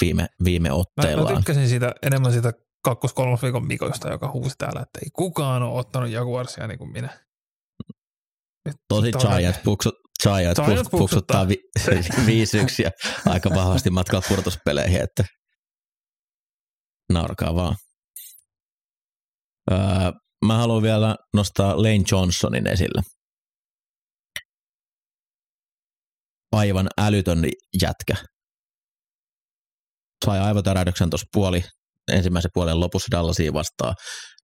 viime, 0.00 0.26
viime 0.44 0.68
Mä, 0.68 0.74
mä 0.74 0.80
otteillaan. 0.80 1.36
tykkäsin 1.36 1.68
siitä 1.68 1.94
enemmän 2.02 2.32
siitä 2.32 2.52
kakkos 2.84 3.14
viikon 3.42 3.66
Mikoista, 3.66 4.10
joka 4.10 4.32
huusi 4.32 4.54
täällä, 4.58 4.80
että 4.80 4.98
ei 5.02 5.10
kukaan 5.12 5.62
ole 5.62 5.78
ottanut 5.78 6.10
Jaguarsia 6.10 6.66
niin 6.66 6.78
kuin 6.78 6.92
minä. 6.92 7.26
Nyt 8.64 8.76
Tosi 8.88 9.10
Giants, 9.12 9.58
puksu, 9.64 9.90
Giants, 10.22 10.60
Giants 10.66 10.90
puksuttaa 10.90 11.48
vi, 11.48 11.56
5-1 11.88 11.90
ja 12.84 12.90
aika 13.26 13.50
vahvasti 13.50 13.90
matkalla 13.90 14.26
purtuspeleihin, 14.28 15.00
että 15.00 15.24
naurakaa 17.12 17.54
vaan. 17.54 17.76
Öö, 19.70 19.78
mä 20.46 20.56
haluan 20.56 20.82
vielä 20.82 21.16
nostaa 21.34 21.76
Lane 21.76 22.04
Johnsonin 22.12 22.66
esille. 22.66 23.15
Aivan 26.52 26.88
älytön 26.98 27.44
jätkä. 27.82 28.14
Sai 30.24 30.38
aivotärähdyksen 30.38 31.10
tuossa 31.10 31.26
puoli, 31.32 31.64
ensimmäisen 32.12 32.50
puolen 32.54 32.80
lopussa 32.80 33.08
Dallasia 33.10 33.52
vastaan. 33.52 33.94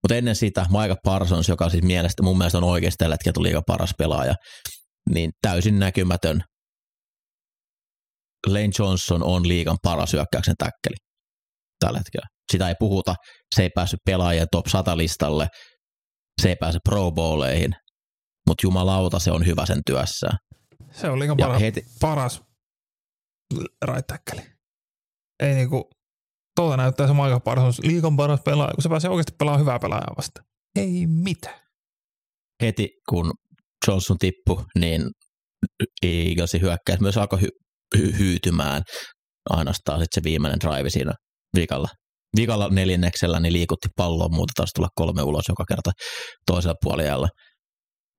Mutta 0.02 0.14
ennen 0.14 0.36
sitä 0.36 0.66
Micah 0.68 0.96
Parsons, 1.04 1.48
joka 1.48 1.68
siis 1.68 1.84
mielestä, 1.84 2.22
mun 2.22 2.38
mielestä 2.38 2.58
on 2.58 2.64
oikeasti 2.64 2.96
tällä 2.98 3.14
hetkellä 3.14 3.42
liiga 3.42 3.62
paras 3.66 3.92
pelaaja, 3.98 4.34
niin 5.10 5.30
täysin 5.42 5.78
näkymätön. 5.78 6.42
Lane 8.46 8.70
Johnson 8.78 9.22
on 9.22 9.48
liigan 9.48 9.76
paras 9.82 10.12
hyökkäyksen 10.12 10.54
täkkeli 10.58 10.96
tällä 11.80 11.98
hetkellä. 11.98 12.26
Sitä 12.52 12.68
ei 12.68 12.74
puhuta, 12.78 13.14
se 13.54 13.62
ei 13.62 13.70
päässyt 13.74 14.00
pelaajien 14.04 14.46
top 14.52 14.66
100 14.66 14.96
listalle, 14.96 15.48
se 16.42 16.48
ei 16.48 16.56
pääse 16.56 16.78
Pro 16.88 17.10
Bowleihin, 17.10 17.70
mutta 18.48 18.66
jumalauta 18.66 19.18
se 19.18 19.30
on 19.30 19.46
hyvä 19.46 19.66
sen 19.66 19.80
työssään. 19.86 20.38
Se 20.92 21.10
on 21.10 21.18
liikan 21.18 21.38
Ja 21.38 21.46
paras, 21.46 21.60
heti, 21.60 21.84
paras 22.00 22.42
right 23.84 24.06
tackle. 24.06 24.46
Ei 25.40 25.54
niinku, 25.54 25.90
tuolta 26.56 26.76
näyttää 26.76 27.06
se 27.06 27.12
Michael 27.12 27.40
Parsons 27.40 27.78
liikan 27.78 28.16
paras 28.16 28.40
pelaaja, 28.44 28.72
kun 28.74 28.82
se 28.82 28.88
pääsee 28.88 29.10
oikeasti 29.10 29.32
pelaamaan 29.38 29.60
hyvää 29.60 29.78
pelaajaa 29.78 30.14
vasta. 30.16 30.42
Ei 30.76 31.06
mitään. 31.06 31.60
heti 32.62 32.88
kun 33.08 33.32
Johnson 33.88 34.18
tippui, 34.18 34.64
niin 34.78 35.10
Eaglesin 36.02 36.60
hyökkäys 36.60 37.00
myös 37.00 37.16
alkoi 37.16 37.38
hy- 37.38 37.58
hy- 37.98 38.18
hyytymään. 38.18 38.82
Ainoastaan 39.50 40.00
sitten 40.00 40.22
se 40.22 40.24
viimeinen 40.24 40.60
drive 40.60 40.90
siinä 40.90 41.12
vikalla. 41.56 41.88
Vikalla 42.36 42.68
neljänneksellä 42.68 43.40
niin 43.40 43.52
liikutti 43.52 43.88
palloa, 43.96 44.28
muuta 44.28 44.52
taas 44.56 44.70
tulla 44.74 44.88
kolme 44.94 45.22
ulos 45.22 45.44
joka 45.48 45.64
kerta 45.68 45.90
toisella 46.46 46.74
puolella. 46.82 47.28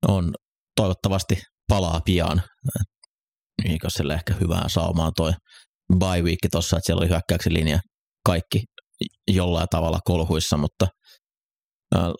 On 0.07 0.33
toivottavasti 0.75 1.38
palaa 1.73 2.01
pian. 2.05 2.41
Eaglesille 3.65 4.13
ehkä 4.13 4.33
hyvää 4.33 4.69
saumaa 4.69 5.12
toi 5.12 5.31
bye 5.99 6.21
week 6.21 6.39
tuossa, 6.51 6.77
että 6.77 6.86
siellä 6.86 6.99
oli 6.99 7.09
hyökkäyksen 7.09 7.53
linja 7.53 7.79
kaikki 8.25 8.63
jollain 9.27 9.67
tavalla 9.71 9.99
kolhuissa, 10.05 10.57
mutta 10.57 10.88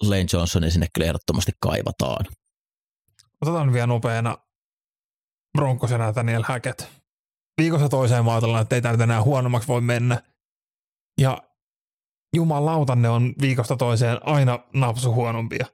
Lane 0.02 0.26
Johnsonin 0.34 0.72
sinne 0.72 0.88
kyllä 0.94 1.08
ehdottomasti 1.08 1.52
kaivataan. 1.62 2.26
Otetaan 3.42 3.74
vielä 3.74 3.88
nopeana 3.88 4.38
Broncos 5.58 5.92
ja 5.92 5.98
Nathaniel 5.98 6.44
Hackett. 6.44 6.82
Viikossa 7.62 7.90
toiseen 7.90 8.26
mä 8.26 8.32
ajatellaan, 8.32 8.62
että 8.62 8.76
ei 8.76 8.82
tämä 8.82 8.92
nyt 8.92 9.02
enää 9.02 9.24
huonommaksi 9.24 9.68
voi 9.68 9.82
mennä. 9.82 10.22
Ja 11.18 11.44
jumalauta 12.36 12.96
ne 12.96 13.10
on 13.10 13.34
viikosta 13.42 13.78
toiseen 13.78 14.28
aina 14.28 14.60
napsu 14.74 15.14
huonompia. 15.14 15.66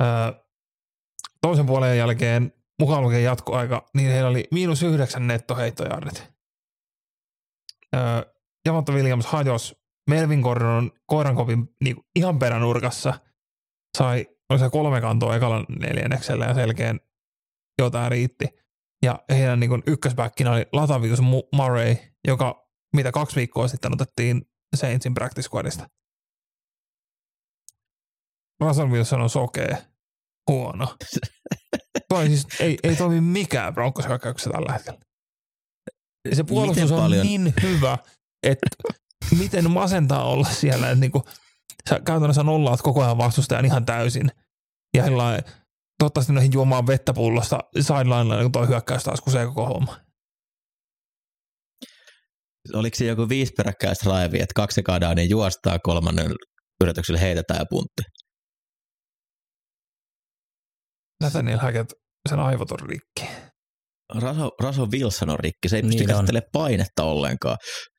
Öö, 0.00 0.06
toisen 1.40 1.66
puolen 1.66 1.98
jälkeen, 1.98 2.59
mukaan 2.80 3.02
lukien 3.02 3.24
jatkoaika, 3.24 3.86
niin 3.94 4.10
heillä 4.10 4.28
oli 4.28 4.48
miinus 4.50 4.82
yhdeksän 4.82 5.26
nettoheittojardit. 5.26 6.32
Öö, 7.96 8.02
Williams 8.92 9.26
hajos 9.26 9.80
Melvin 10.10 10.40
Gordon 10.40 10.90
koirankopin 11.06 11.68
niin 11.84 11.96
ihan 12.16 12.38
peränurkassa. 12.38 13.20
Sai 13.98 14.26
se 14.58 14.70
kolme 14.70 15.00
kantoa 15.00 15.36
ekalla 15.36 15.64
neljänneksellä 15.68 16.44
ja 16.44 16.54
selkeän 16.54 17.00
jotain 17.78 18.10
riitti. 18.10 18.46
Ja 19.02 19.24
heidän 19.30 19.60
niin 19.60 19.82
ykkösbackinä 19.86 20.52
oli 20.52 20.66
Latavius 20.72 21.20
Mu- 21.20 21.48
Murray, 21.52 21.96
joka 22.28 22.68
mitä 22.96 23.12
kaksi 23.12 23.36
viikkoa 23.36 23.68
sitten 23.68 23.92
otettiin 23.92 24.42
Saintsin 24.76 25.14
practice 25.14 25.48
squadista. 25.48 25.88
Russell 28.60 28.90
Wilson 28.90 29.20
on 29.20 29.30
sokea. 29.30 29.89
Huono. 30.50 30.94
Toi 32.08 32.26
siis 32.26 32.46
ei, 32.60 32.78
ei 32.82 32.96
toimi 32.96 33.20
mikään 33.20 33.74
Broncos 33.74 34.08
hyökkäyksessä 34.08 34.50
tällä 34.50 34.72
hetkellä. 34.72 34.98
Se 36.32 36.44
puolustus 36.44 36.82
Miten 36.82 36.96
on 36.96 37.02
paljon- 37.02 37.26
niin 37.26 37.54
hyvä, 37.62 37.98
että 38.42 38.66
miten 39.38 39.70
masentaa 39.70 40.24
olla 40.24 40.44
siellä, 40.48 40.86
että 40.86 41.00
niinku, 41.00 41.22
sä 41.90 42.00
käytännössä 42.06 42.42
nollaat 42.42 42.82
koko 42.82 43.02
ajan 43.02 43.18
vastustajan 43.18 43.64
ihan 43.64 43.84
täysin. 43.84 44.30
Ja 44.96 45.04
sellainen, 45.04 45.44
toivottavasti 45.98 46.32
noihin 46.32 46.52
juomaan 46.52 46.86
vettä 46.86 47.12
pullosta 47.12 47.58
sidelinella, 47.80 48.42
kun 48.42 48.52
tuo 48.52 48.66
hyökkäys 48.66 49.02
taas 49.02 49.20
kusee 49.20 49.46
koko 49.46 49.66
homma. 49.66 50.00
Oliko 52.74 52.96
se 52.96 53.04
joku 53.04 53.28
viisi 53.28 53.52
peräkkäistä 53.56 54.10
raivi, 54.10 54.36
että 54.36 54.52
kaksi 54.56 54.82
kadaa, 54.82 55.14
niin 55.14 55.30
juostaa 55.30 55.78
kolmannen 55.78 56.32
yritykselle 56.84 57.20
heitetään 57.20 57.58
ja 57.58 57.66
puntti. 57.70 58.02
Nathaniel 61.20 61.58
Hackett, 61.58 61.92
sen 62.28 62.38
aivot 62.38 62.70
on 62.72 62.78
rikki. 62.80 63.36
Raso, 64.14 64.50
Raso 64.62 64.86
Wilson 64.86 65.30
on 65.30 65.38
rikki, 65.38 65.68
se 65.68 65.76
ei 65.76 65.82
pysty 65.82 65.96
Niin 65.96 66.10
on. 66.10 66.14
käsittelemään 66.16 66.50
painetta 66.52 67.02
ollenkaan. 67.04 67.56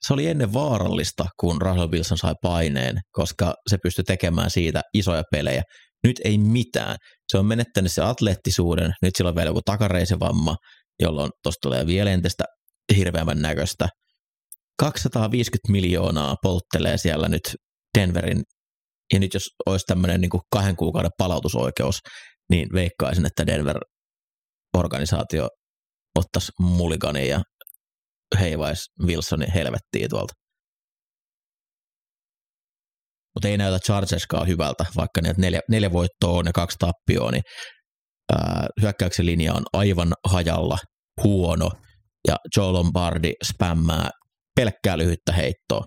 Se 0.07 0.13
oli 0.13 0.27
ennen 0.27 0.53
vaarallista, 0.53 1.25
kun 1.39 1.62
Raso 1.62 1.88
Wilson 1.88 2.17
sai 2.17 2.34
paineen, 2.41 2.99
koska 3.12 3.53
se 3.69 3.77
pystyi 3.84 4.03
tekemään 4.03 4.49
siitä 4.51 4.81
isoja 4.93 5.23
pelejä. 5.31 5.63
Nyt 6.03 6.19
ei 6.23 6.38
mitään. 6.38 6.95
Se 7.31 7.38
on 7.38 7.45
menettänyt 7.45 7.91
se 7.91 8.01
atleettisuuden, 8.01 8.93
nyt 9.01 9.15
sillä 9.15 9.29
on 9.29 9.36
vielä 9.36 9.49
joku 9.49 9.62
takareisevamma, 9.65 10.55
jolloin 10.99 11.31
tuosta 11.43 11.60
tulee 11.62 11.86
vielä 11.88 12.12
entistä 12.12 12.43
hirveämmän 12.95 13.41
näköistä. 13.41 13.89
250 14.79 15.71
miljoonaa 15.71 16.36
polttelee 16.43 16.97
siellä 16.97 17.27
nyt 17.29 17.55
Denverin, 17.97 18.41
ja 19.13 19.19
nyt 19.19 19.34
jos 19.34 19.43
olisi 19.65 19.86
tämmöinen 19.86 20.21
niin 20.21 20.29
kuin 20.29 20.41
kahden 20.53 20.75
kuukauden 20.75 21.12
palautusoikeus, 21.17 21.99
niin 22.49 22.67
veikkaisin, 22.73 23.25
että 23.25 23.47
Denver-organisaatio 23.47 25.47
ottaisi 26.19 26.51
Mulliganin 26.60 27.30
ja 27.30 27.41
heivais 28.39 28.86
Wilsonin 29.06 29.51
helvettiin 29.51 30.10
tuolta. 30.10 30.34
Mutta 33.36 33.47
ei 33.47 33.58
näytä 33.58 33.80
Chargerskaan 33.80 34.47
hyvältä, 34.47 34.86
vaikka 34.95 35.21
ne 35.21 35.34
neljä, 35.38 35.60
neljä 35.69 35.91
voittoa 35.91 36.32
on 36.32 36.45
ja 36.45 36.51
kaksi 36.54 36.77
tappioa, 36.80 37.32
niin 37.32 37.43
ää, 38.34 38.67
hyökkäyksen 38.82 39.25
linja 39.25 39.54
on 39.54 39.63
aivan 39.73 40.13
hajalla, 40.27 40.77
huono, 41.23 41.71
ja 42.27 42.36
Joe 42.58 42.71
Lombardi 42.71 43.34
spämmää 43.54 44.10
pelkkää 44.56 44.97
lyhyttä 44.97 45.32
heittoa. 45.32 45.82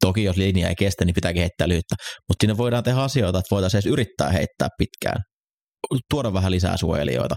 Toki 0.00 0.24
jos 0.24 0.36
linja 0.36 0.68
ei 0.68 0.74
kestä, 0.74 1.04
niin 1.04 1.14
pitääkin 1.14 1.40
heittää 1.40 1.68
lyhyttä, 1.68 1.94
mutta 2.28 2.42
sinne 2.42 2.56
voidaan 2.56 2.84
tehdä 2.84 3.00
asioita, 3.00 3.38
että 3.38 3.54
voitaisiin 3.54 3.78
edes 3.78 3.92
yrittää 3.92 4.30
heittää 4.30 4.68
pitkään. 4.78 5.22
Tuoda 6.10 6.32
vähän 6.32 6.52
lisää 6.52 6.76
suojelijoita. 6.76 7.34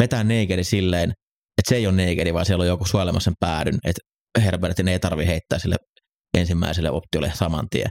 Vetää 0.00 0.24
neikeri 0.24 0.64
silleen, 0.64 1.10
että 1.58 1.68
se 1.68 1.76
ei 1.76 1.86
ole 1.86 1.96
neikeri, 1.96 2.34
vaan 2.34 2.46
siellä 2.46 2.62
on 2.62 2.68
joku 2.68 2.84
suojelemassa 2.84 3.24
sen 3.24 3.34
päädyn, 3.40 3.78
että 3.84 4.00
Herbertin 4.44 4.88
ei 4.88 4.98
tarvi 4.98 5.26
heittää 5.26 5.58
sille 5.58 5.76
ensimmäiselle 6.34 6.90
optiolle 6.90 7.32
saman 7.34 7.66
tien. 7.70 7.90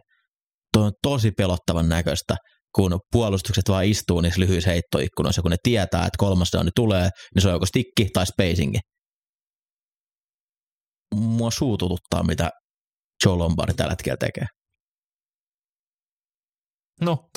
Tuo 0.74 0.84
on 0.84 0.92
tosi 1.02 1.32
pelottavan 1.32 1.90
näköistä, 1.90 2.36
kun 2.76 3.00
puolustukset 3.12 3.70
vaan 3.70 3.86
istuu 3.86 4.22
niissä 4.22 4.42
lyhyissä 4.42 4.70
heittoikkunoissa, 4.70 5.42
kun 5.42 5.52
ne 5.52 5.58
tietää, 5.64 6.02
että 6.02 6.18
kolmas 6.18 6.50
downi 6.54 6.72
tulee, 6.76 7.10
niin 7.36 7.42
se 7.42 7.48
on 7.48 7.54
joko 7.54 7.66
stikki 7.66 8.08
tai 8.14 8.26
spacingi. 8.26 8.80
Mua 11.16 11.52
suutututtaa, 11.52 12.24
mitä 12.24 12.50
Joe 13.26 13.36
Lombardi 13.36 13.74
tällä 13.74 13.92
hetkellä 13.92 14.18
tekee. 14.18 14.46
No, 17.02 17.30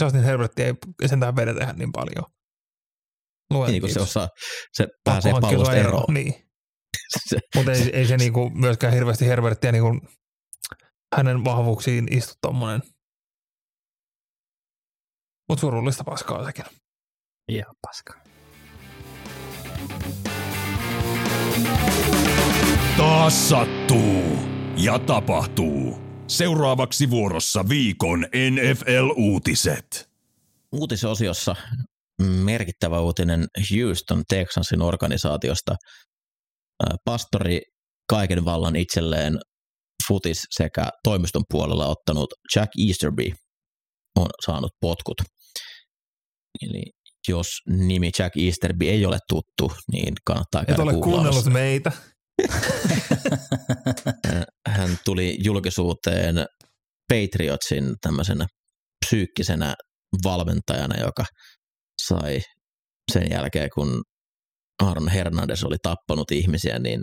Justin 0.00 0.22
Herbert 0.22 0.58
ei 0.58 0.74
sentään 1.06 1.36
vedetä 1.36 1.64
ihan 1.64 1.78
niin 1.78 1.92
paljon. 1.92 2.24
Luen 3.50 3.70
niin, 3.70 3.80
kun 3.80 3.90
se, 3.90 4.00
osaa, 4.00 4.28
se 4.72 4.86
pääsee 5.04 5.32
pallosta 5.40 5.74
eroon. 5.74 5.88
eroon. 5.88 6.14
Niin. 6.14 6.34
Mutta 7.56 7.72
ei, 7.72 7.90
ei 7.92 8.06
se 8.06 8.16
niinku 8.16 8.50
myöskään 8.50 8.92
hirveästi 8.92 9.26
Herbertia 9.26 9.72
niinku 9.72 10.00
hänen 11.16 11.44
vahvuuksiin 11.44 12.08
istu 12.10 12.34
tommonen. 12.40 12.82
Mutta 15.48 15.60
surullista 15.60 16.04
paskaa 16.04 16.44
sekin. 16.44 16.64
Ihan 17.48 17.74
paska. 17.82 18.20
Taas 22.96 23.48
sattuu 23.48 24.38
ja 24.76 24.98
tapahtuu. 24.98 26.07
Seuraavaksi 26.28 27.10
vuorossa 27.10 27.68
viikon 27.68 28.26
NFL-uutiset. 28.50 30.08
Uutisosiossa 30.72 31.56
merkittävä 32.22 33.00
uutinen 33.00 33.46
Houston 33.70 34.22
Texansin 34.28 34.82
organisaatiosta. 34.82 35.76
Pastori 37.04 37.60
kaiken 38.08 38.44
vallan 38.44 38.76
itselleen 38.76 39.38
futis 40.08 40.42
sekä 40.50 40.90
toimiston 41.04 41.42
puolella 41.50 41.86
ottanut 41.86 42.34
Jack 42.56 42.72
Easterby 42.88 43.30
on 44.16 44.28
saanut 44.46 44.72
potkut. 44.80 45.16
Eli 46.62 46.82
jos 47.28 47.46
nimi 47.68 48.10
Jack 48.18 48.36
Easterby 48.36 48.88
ei 48.88 49.06
ole 49.06 49.18
tuttu, 49.28 49.72
niin 49.92 50.14
kannattaa 50.24 50.64
käydä 50.64 50.82
Et 50.82 50.88
ole 50.88 51.02
kuunnellut 51.02 51.46
meitä. 51.46 51.92
Hän 54.88 54.98
tuli 55.04 55.36
julkisuuteen 55.44 56.34
Patriotsin 57.08 57.94
tämmöisenä 58.00 58.46
psyykkisenä 59.06 59.74
valmentajana, 60.24 61.00
joka 61.00 61.24
sai 62.02 62.40
sen 63.12 63.30
jälkeen, 63.30 63.70
kun 63.74 64.02
Aaron 64.82 65.08
Hernandez 65.08 65.64
oli 65.64 65.76
tappanut 65.82 66.30
ihmisiä, 66.30 66.78
niin 66.78 67.00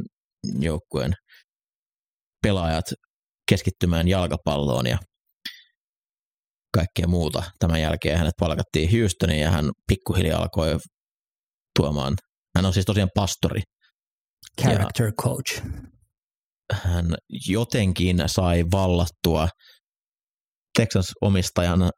joukkueen 0.59 1.13
pelaajat 2.43 2.85
keskittymään 3.49 4.07
jalkapalloon 4.07 4.87
ja 4.87 4.97
kaikkea 6.73 7.07
muuta. 7.07 7.43
Tämän 7.59 7.81
jälkeen 7.81 8.17
hänet 8.17 8.33
palkattiin 8.39 8.89
Houstoniin 8.99 9.41
ja 9.41 9.51
hän 9.51 9.71
pikkuhiljaa 9.87 10.41
alkoi 10.41 10.77
tuomaan, 11.79 12.15
hän 12.55 12.65
on 12.65 12.73
siis 12.73 12.85
tosiaan 12.85 13.09
pastori. 13.15 13.61
Character 14.61 15.11
coach. 15.11 15.61
Hän 16.73 17.05
jotenkin 17.47 18.23
sai 18.25 18.63
vallattua 18.71 19.47
Texas-omistajan 20.77 21.89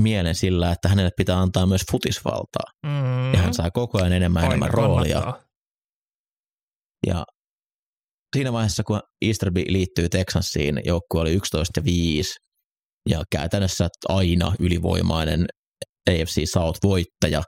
mielen 0.00 0.34
sillä, 0.34 0.72
että 0.72 0.88
hänelle 0.88 1.10
pitää 1.16 1.40
antaa 1.40 1.66
myös 1.66 1.82
futisvaltaa. 1.90 2.72
Mm. 2.86 3.32
Ja 3.32 3.38
hän 3.38 3.54
saa 3.54 3.70
koko 3.70 3.98
ajan 3.98 4.12
enemmän 4.12 4.42
Aina 4.42 4.54
enemmän 4.54 4.70
roolia. 4.70 5.20
Kannattaa. 5.20 5.48
Ja 7.06 7.24
siinä 8.36 8.52
vaiheessa, 8.52 8.82
kun 8.84 9.00
Easterby 9.22 9.64
liittyy 9.68 10.08
Texansiin, 10.08 10.80
joukkue 10.84 11.20
oli 11.20 11.32
11 11.32 11.80
ja 11.80 11.84
5, 11.84 12.34
ja 13.08 13.22
käytännössä 13.32 13.88
aina 14.08 14.52
ylivoimainen 14.60 15.46
AFC 16.10 16.42
South-voittaja. 16.48 17.42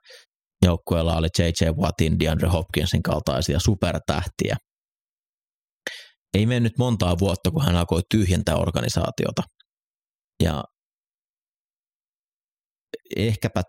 Joukkueella 0.65 1.17
oli 1.17 1.29
J.J. 1.39 1.71
Wattin, 1.71 2.21
DeAndre 2.21 2.49
Hopkinsin 2.49 3.03
kaltaisia 3.03 3.59
supertähtiä. 3.61 4.57
Ei 6.35 6.47
mennyt 6.47 6.79
montaa 6.79 7.19
vuotta, 7.19 7.51
kun 7.51 7.65
hän 7.65 7.77
alkoi 7.77 8.01
tyhjentää 8.11 8.57
organisaatiota. 8.57 9.43
Ja 10.43 10.65
ehkäpä 13.17 13.63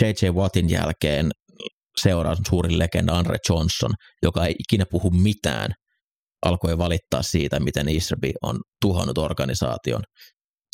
J.J. 0.00 0.30
Wattin 0.30 0.70
jälkeen 0.70 1.30
seuraa 2.02 2.36
suurin 2.48 2.78
legenda 2.78 3.18
Andre 3.18 3.36
Johnson, 3.48 3.90
joka 4.22 4.46
ei 4.46 4.54
ikinä 4.58 4.84
puhu 4.90 5.10
mitään, 5.10 5.70
alkoi 6.46 6.78
valittaa 6.78 7.22
siitä, 7.22 7.60
miten 7.60 7.88
Easterby 7.88 8.30
on 8.42 8.60
tuhannut 8.80 9.18
organisaation. 9.18 10.02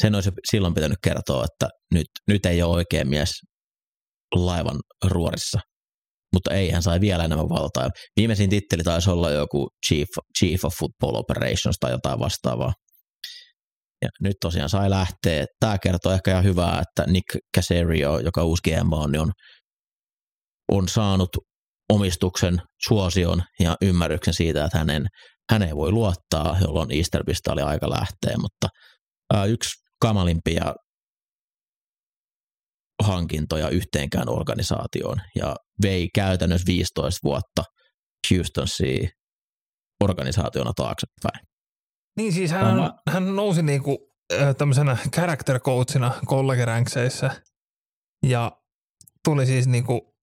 Sen 0.02 0.14
olisi 0.14 0.30
silloin 0.50 0.74
pitänyt 0.74 0.98
kertoa, 1.04 1.44
että 1.44 1.68
nyt, 1.94 2.06
nyt 2.28 2.46
ei 2.46 2.62
ole 2.62 2.74
oikea 2.74 3.04
mies 3.04 3.30
laivan 4.34 4.80
ruorissa. 5.04 5.60
Mutta 6.32 6.54
ei, 6.54 6.70
hän 6.70 6.82
sai 6.82 7.00
vielä 7.00 7.24
enemmän 7.24 7.48
valtaa. 7.48 7.88
Viimeisin 8.16 8.50
titteli 8.50 8.82
taisi 8.82 9.10
olla 9.10 9.30
joku 9.30 9.68
Chief, 9.86 10.08
Chief 10.38 10.64
of 10.64 10.74
Football 10.78 11.14
Operations 11.14 11.76
tai 11.80 11.90
jotain 11.90 12.18
vastaavaa. 12.18 12.72
Ja 14.02 14.08
nyt 14.20 14.36
tosiaan 14.40 14.68
sai 14.68 14.90
lähteä. 14.90 15.44
Tämä 15.60 15.78
kertoo 15.78 16.12
ehkä 16.12 16.30
ihan 16.30 16.44
hyvää, 16.44 16.82
että 16.82 17.12
Nick 17.12 17.26
Casario, 17.56 18.18
joka 18.18 18.44
uusi 18.44 18.62
GM 18.62 18.92
on, 18.92 19.12
niin 19.12 19.20
on, 19.20 19.32
on 20.72 20.88
saanut 20.88 21.28
omistuksen, 21.92 22.62
suosion 22.86 23.42
ja 23.60 23.76
ymmärryksen 23.82 24.34
siitä, 24.34 24.64
että 24.64 24.78
hänen, 24.78 25.06
häneen 25.50 25.76
voi 25.76 25.92
luottaa, 25.92 26.56
jolloin 26.60 26.92
Easterbista 26.92 27.52
oli 27.52 27.62
aika 27.62 27.90
lähteä, 27.90 28.38
mutta 28.38 28.68
ää, 29.34 29.44
yksi 29.44 29.70
kamalimpia 30.00 30.74
hankintoja 33.02 33.68
yhteenkään 33.68 34.28
organisaatioon 34.28 35.20
ja 35.36 35.56
vei 35.82 36.08
käytännössä 36.14 36.66
15 36.66 37.20
vuotta 37.24 37.64
Houstonsia 38.30 39.08
organisaationa 40.04 40.72
taaksepäin. 40.72 41.46
Niin 42.16 42.32
siis 42.32 42.50
hän, 42.50 42.64
Tämä... 42.64 42.94
hän 43.10 43.36
nousi 43.36 43.62
niinku 43.62 44.12
tämmöisenä 44.58 44.96
character 45.14 45.60
coachina 45.60 46.14
kollegeränkseissa 46.26 47.30
ja 48.26 48.52
tuli 49.24 49.46
siis 49.46 49.66
niinku 49.66 50.14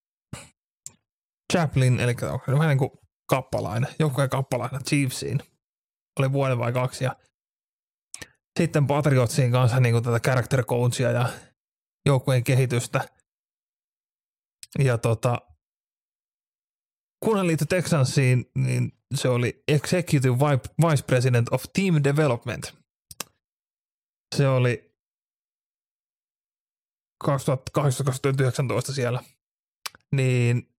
Chaplin, 1.53 1.99
eli 1.99 2.15
vähän 2.47 2.67
niin 2.67 2.77
kuin 2.77 2.91
kappalainen, 3.29 3.89
joku 3.99 4.21
kappalainen 4.29 4.83
Chiefsiin. 4.83 5.39
Oli 6.19 6.31
vuoden 6.31 6.59
vai 6.59 6.73
kaksi 6.73 7.03
ja 7.03 7.15
sitten 8.59 8.87
Patriotsiin 8.87 9.51
kanssa 9.51 9.79
niin 9.79 9.93
kuin 9.93 10.03
tätä 10.03 10.19
character 10.19 10.65
coachia 10.65 11.11
ja 11.11 11.29
joukkueen 12.05 12.43
kehitystä. 12.43 13.09
Ja 14.79 14.97
tota, 14.97 15.41
kun 17.25 17.37
hän 17.37 17.47
liittyi 17.47 17.67
Texansiin, 17.67 18.51
niin 18.55 18.91
se 19.15 19.29
oli 19.29 19.63
Executive 19.67 20.37
Vice 20.87 21.03
President 21.05 21.49
of 21.51 21.63
Team 21.73 22.03
Development. 22.03 22.73
Se 24.35 24.47
oli 24.47 24.95
2018-2019 27.27 27.31
siellä. 28.93 29.23
Niin 30.15 30.75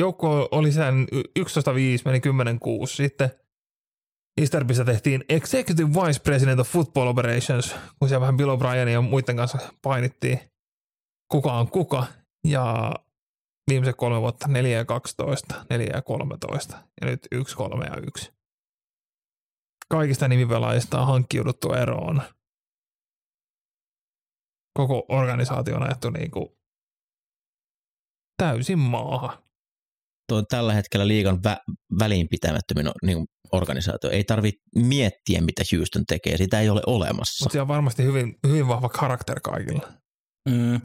joukko 0.00 0.48
oli 0.50 0.72
sen 0.72 1.06
11-5, 1.12 1.12
meni 2.04 2.18
10-6. 2.18 2.22
Sitten 2.86 3.30
Easterbissä 4.40 4.84
tehtiin 4.84 5.24
Executive 5.28 5.88
Vice 5.88 6.20
President 6.22 6.60
of 6.60 6.68
Football 6.68 7.06
Operations, 7.06 7.74
kun 7.98 8.08
siellä 8.08 8.20
vähän 8.20 8.36
Bill 8.36 8.56
O'Brien 8.56 8.88
ja 8.88 9.00
muiden 9.00 9.36
kanssa 9.36 9.58
painittiin, 9.82 10.49
kuka 11.32 11.52
on 11.52 11.70
kuka. 11.70 12.06
Ja 12.46 12.94
viimeiset 13.70 13.96
kolme 13.96 14.20
vuotta 14.20 14.48
4 14.48 14.78
ja 14.78 14.84
12, 14.84 15.64
4 15.70 15.86
ja 15.94 16.02
13 16.02 16.76
ja 17.00 17.06
nyt 17.06 17.28
1, 17.32 17.56
3 17.56 17.84
ja 17.84 17.96
1. 17.96 18.32
Kaikista 19.88 20.28
nimipelaajista 20.28 21.00
on 21.00 21.06
hankkiuduttu 21.06 21.72
eroon. 21.72 22.22
Koko 24.78 25.04
organisaatio 25.08 25.76
on 25.76 25.82
ajettu 25.82 26.10
niin 26.10 26.30
kuin 26.30 26.48
täysin 28.42 28.78
maahan. 28.78 29.38
Tuo 30.28 30.38
on 30.38 30.46
tällä 30.48 30.72
hetkellä 30.72 31.08
liigan 31.08 31.36
vä- 31.36 31.74
väliinpitämättömin 31.98 32.90
niin 33.02 33.26
organisaatio. 33.52 34.10
Ei 34.10 34.24
tarvitse 34.24 34.60
miettiä, 34.74 35.40
mitä 35.40 35.62
Houston 35.76 36.06
tekee. 36.06 36.36
Sitä 36.36 36.60
ei 36.60 36.70
ole 36.70 36.82
olemassa. 36.86 37.44
Mutta 37.44 37.52
siellä 37.52 37.64
on 37.64 37.68
varmasti 37.68 38.02
hyvin, 38.02 38.38
hyvin 38.46 38.68
vahva 38.68 38.88
karakter 38.88 39.40
kaikilla. 39.40 39.92
Mm. 40.48 40.80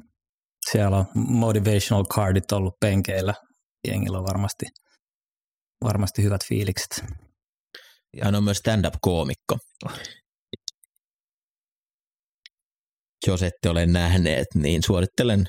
Siellä 0.71 0.97
on 0.97 1.05
motivational 1.15 2.05
cardit 2.05 2.51
ollut 2.51 2.73
penkeillä. 2.79 3.33
Jengillä 3.87 4.17
on 4.17 4.23
varmasti, 4.23 4.65
varmasti 5.83 6.23
hyvät 6.23 6.41
fiilikset. 6.47 7.05
Hän 8.23 8.35
on 8.35 8.43
myös 8.43 8.57
stand-up-koomikko. 8.57 9.57
Jos 13.27 13.43
ette 13.43 13.69
ole 13.69 13.85
nähneet, 13.85 14.47
niin 14.55 14.83
suosittelen 14.83 15.45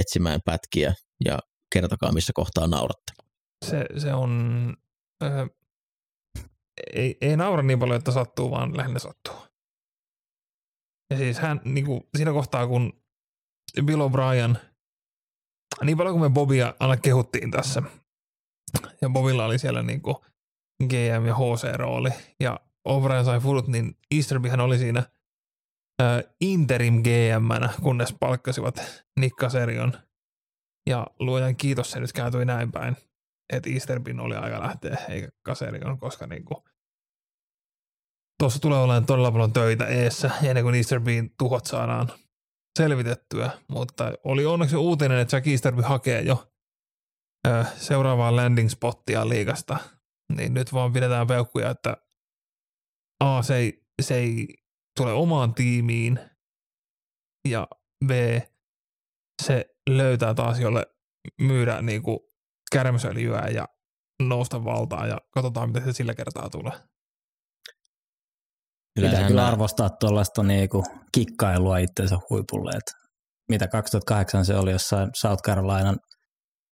etsimään 0.00 0.40
pätkiä 0.44 0.94
ja 1.24 1.38
kertokaa, 1.72 2.12
missä 2.12 2.32
kohtaa 2.34 2.66
nauratte. 2.66 3.12
Se, 3.64 3.86
se 3.98 4.14
on, 4.14 4.74
äh, 5.22 5.48
ei, 6.94 7.16
ei 7.20 7.36
naura 7.36 7.62
niin 7.62 7.78
paljon, 7.78 7.98
että 7.98 8.12
sattuu, 8.12 8.50
vaan 8.50 8.76
lähinnä 8.76 8.98
sattuu. 8.98 9.34
Ja 11.10 11.16
siis 11.16 11.38
hän 11.38 11.60
niin 11.64 11.86
kuin, 11.86 12.00
siinä 12.16 12.32
kohtaa, 12.32 12.66
kun 12.66 13.02
Bill 13.84 14.00
O'Brien, 14.00 14.58
niin 15.84 15.96
paljon 15.96 16.18
kuin 16.18 16.30
me 16.30 16.34
Bobia 16.34 16.74
aina 16.80 16.96
kehuttiin 16.96 17.50
tässä, 17.50 17.82
ja 19.02 19.08
Bobilla 19.08 19.44
oli 19.44 19.58
siellä 19.58 19.82
niin 19.82 20.02
kuin 20.02 20.16
GM 20.88 21.26
ja 21.26 21.34
HC-rooli, 21.34 22.10
ja 22.40 22.60
O'Brien 22.88 23.24
sai 23.24 23.40
fudut, 23.40 23.68
niin 23.68 23.96
Easterbyhän 24.10 24.60
oli 24.60 24.78
siinä 24.78 25.02
äh, 26.02 26.24
interim 26.40 27.02
gm 27.02 27.68
kunnes 27.82 28.14
palkkasivat 28.20 29.04
Nick 29.20 29.36
Caserion. 29.36 29.92
Ja 30.88 31.06
luojan 31.18 31.56
kiitos 31.56 31.90
se 31.90 32.00
nyt 32.00 32.12
kääntyi 32.12 32.44
näin 32.44 32.72
päin, 32.72 32.96
että 33.52 33.70
Easterbin 33.70 34.20
oli 34.20 34.36
aika 34.36 34.60
lähteä, 34.60 34.98
eikä 35.08 35.28
Caserion, 35.46 35.98
koska 35.98 36.26
niinku 36.26 36.64
tuossa 38.38 38.60
tulee 38.60 38.78
olemaan 38.78 39.06
todella 39.06 39.32
paljon 39.32 39.52
töitä 39.52 39.86
eessä 39.86 40.30
ennen 40.42 40.64
kuin 40.64 40.74
Easterbin 40.74 41.34
tuhot 41.38 41.66
saadaan 41.66 42.12
selvitettyä, 42.78 43.50
mutta 43.68 44.12
oli 44.24 44.46
onneksi 44.46 44.76
uutinen, 44.76 45.18
että 45.18 45.36
Jack 45.36 45.46
Easterby 45.46 45.82
hakee 45.82 46.22
jo 46.22 46.52
seuraavaa 47.76 48.36
landing 48.36 48.68
spottia 48.68 49.28
liikasta, 49.28 49.76
niin 50.36 50.54
nyt 50.54 50.72
vaan 50.72 50.92
pidetään 50.92 51.26
peukkuja, 51.26 51.70
että 51.70 51.96
A, 53.24 53.42
se 53.42 53.56
ei, 53.56 53.86
se 54.02 54.14
ei 54.14 54.46
tule 54.96 55.12
omaan 55.12 55.54
tiimiin 55.54 56.20
ja 57.48 57.68
B, 58.06 58.10
se 59.42 59.74
löytää 59.90 60.34
taas 60.34 60.60
jolle 60.60 60.86
myydä 61.40 61.82
niin 61.82 62.02
kuin 62.02 62.18
kärmösöljyä 62.72 63.48
ja 63.54 63.68
nousta 64.22 64.64
valtaa 64.64 65.06
ja 65.06 65.18
katsotaan, 65.30 65.68
miten 65.68 65.84
se 65.84 65.92
sillä 65.92 66.14
kertaa 66.14 66.50
tulee. 66.50 66.72
Pitää 69.00 69.28
kyllä 69.28 69.46
arvostaa 69.46 69.90
tuollaista 70.00 70.42
niinku 70.42 70.84
kikkailua 71.12 71.78
itsensä 71.78 72.16
huipulle. 72.30 72.70
Et 72.70 73.08
mitä 73.48 73.68
2008 73.68 74.44
se 74.44 74.54
oli 74.54 74.70
jossain 74.70 75.08
South 75.20 75.42
Carolinan 75.42 75.96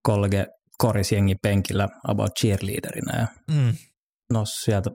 kollege 0.03 0.47
korisjengi 0.79 1.35
penkillä 1.43 1.89
about 2.09 2.31
cheerleaderina 2.41 3.18
ja 3.18 3.27
mm. 3.51 3.74
no 4.33 4.45
sieltä, 4.64 4.91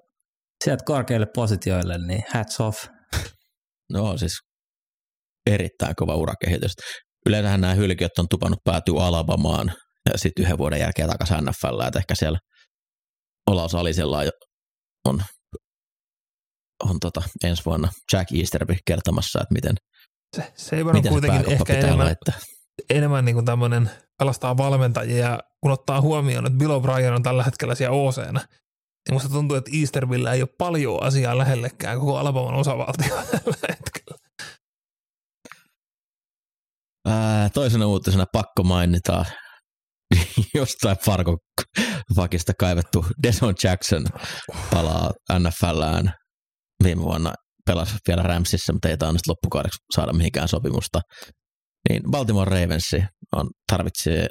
sieltä 0.64 0.84
korkeille 0.86 1.28
positioille, 1.36 1.98
niin 2.08 2.24
hats 2.34 2.62
off. 2.62 2.86
No 3.94 4.18
siis 4.18 4.34
erittäin 5.46 5.96
kova 5.96 6.16
urakehitys. 6.16 6.72
Yleensähän 7.26 7.62
nämä 7.62 7.74
hylkiöt 7.74 8.12
on 8.20 8.26
tupannut 8.30 8.60
päätyä 8.64 9.04
Alabamaan 9.04 9.74
ja 10.12 10.18
sitten 10.18 10.46
yhden 10.46 10.58
vuoden 10.58 10.80
jälkeen 10.80 11.10
takaisin 11.10 11.38
NFL, 11.38 11.80
että 11.88 12.00
ehkä 12.00 12.16
siellä 12.16 12.40
Olaus 13.48 13.76
Alisella 13.76 14.24
on 15.06 15.24
on 16.90 17.00
tota, 17.00 17.22
ensi 17.44 17.66
vuonna 17.66 17.90
Jack 18.14 18.32
Easterby 18.32 18.76
kertomassa, 18.86 19.40
että 19.42 19.54
miten 19.54 19.76
se, 20.36 20.54
se 20.56 20.76
ei 20.76 20.84
miten 20.84 21.12
kuitenkin 21.12 21.52
ehkä 21.52 21.74
enemmän, 21.74 22.06
laittaa. 22.06 22.34
enemmän 22.90 23.26
niin 23.26 23.36
kuin 23.36 23.46
tämmöinen 23.46 23.92
pelastaa 24.20 24.58
valmentajia, 24.58 25.40
kun 25.62 25.72
ottaa 25.72 26.02
huomioon, 26.02 26.46
että 26.46 26.58
Bill 26.58 26.80
O'Brien 26.80 27.16
on 27.16 27.24
tällä 27.24 27.44
hetkellä 27.44 27.76
siellä 27.76 27.98
OC-nä, 27.98 28.40
niin 29.08 29.14
musta 29.14 29.30
tuntuu, 29.30 29.58
että 29.58 29.72
Eastervillä 29.80 30.34
ei 30.34 30.42
ole 30.42 30.50
paljon 30.58 31.04
asiaa 31.04 31.38
lähellekään 31.38 32.00
koko 32.00 32.18
Alabaman 32.18 32.54
osavaltio 32.54 33.16
tällä 33.16 33.58
hetkellä. 33.76 34.18
Ää, 37.08 37.50
toisena 37.50 37.88
uutisena 37.88 38.26
pakko 38.34 38.64
mainita 38.64 39.26
jostain 40.54 40.98
Fargo 40.98 41.38
vakista 42.16 42.54
kaivettu 42.60 43.06
Deson 43.24 43.54
Jackson 43.64 44.06
palaa 44.74 45.12
NFLään 45.40 46.14
viime 46.84 47.02
vuonna 47.02 47.34
pelasi 47.66 47.96
vielä 48.08 48.24
Ramsissa, 48.24 48.74
mutta 48.74 48.90
ei 48.90 48.98
tainnut 48.98 49.28
loppukaudeksi 49.28 49.80
saada 49.96 50.14
mihinkään 50.14 50.48
sopimusta. 50.48 51.02
Niin 51.90 52.02
Baltimore 52.12 52.62
Ravens 52.62 52.92
on, 53.36 53.50
tarvitsee 53.72 54.28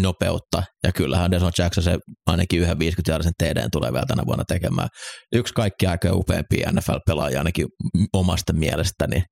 nopeutta, 0.00 0.62
ja 0.84 0.92
kyllähän 0.92 1.30
Deson 1.30 1.52
Jackson 1.58 1.84
se 1.84 1.98
ainakin 2.26 2.60
yhden 2.60 2.78
50 2.78 3.12
jaarisen 3.12 3.32
TDn 3.38 3.70
tulee 3.72 3.92
vielä 3.92 4.06
tänä 4.06 4.22
vuonna 4.26 4.44
tekemään. 4.48 4.88
Yksi 5.32 5.54
kaikki 5.54 5.86
aika 5.86 6.08
upeampia 6.12 6.70
NFL-pelaajia 6.70 7.38
ainakin 7.38 7.66
omasta 8.12 8.52
mielestäni. 8.52 9.22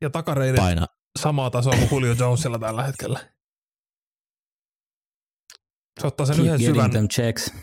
Ja 0.00 0.10
takareiden 0.10 0.60
paina. 0.60 0.86
samaa 1.18 1.50
tasoa 1.50 1.76
kuin 1.76 1.88
Julio 1.90 2.14
Jonesilla 2.18 2.58
tällä 2.58 2.82
hetkellä. 2.82 3.20
Se 6.00 6.06
ottaa 6.06 6.26
sen 6.26 6.40
yhden 6.40 6.58
syvän, 6.58 6.90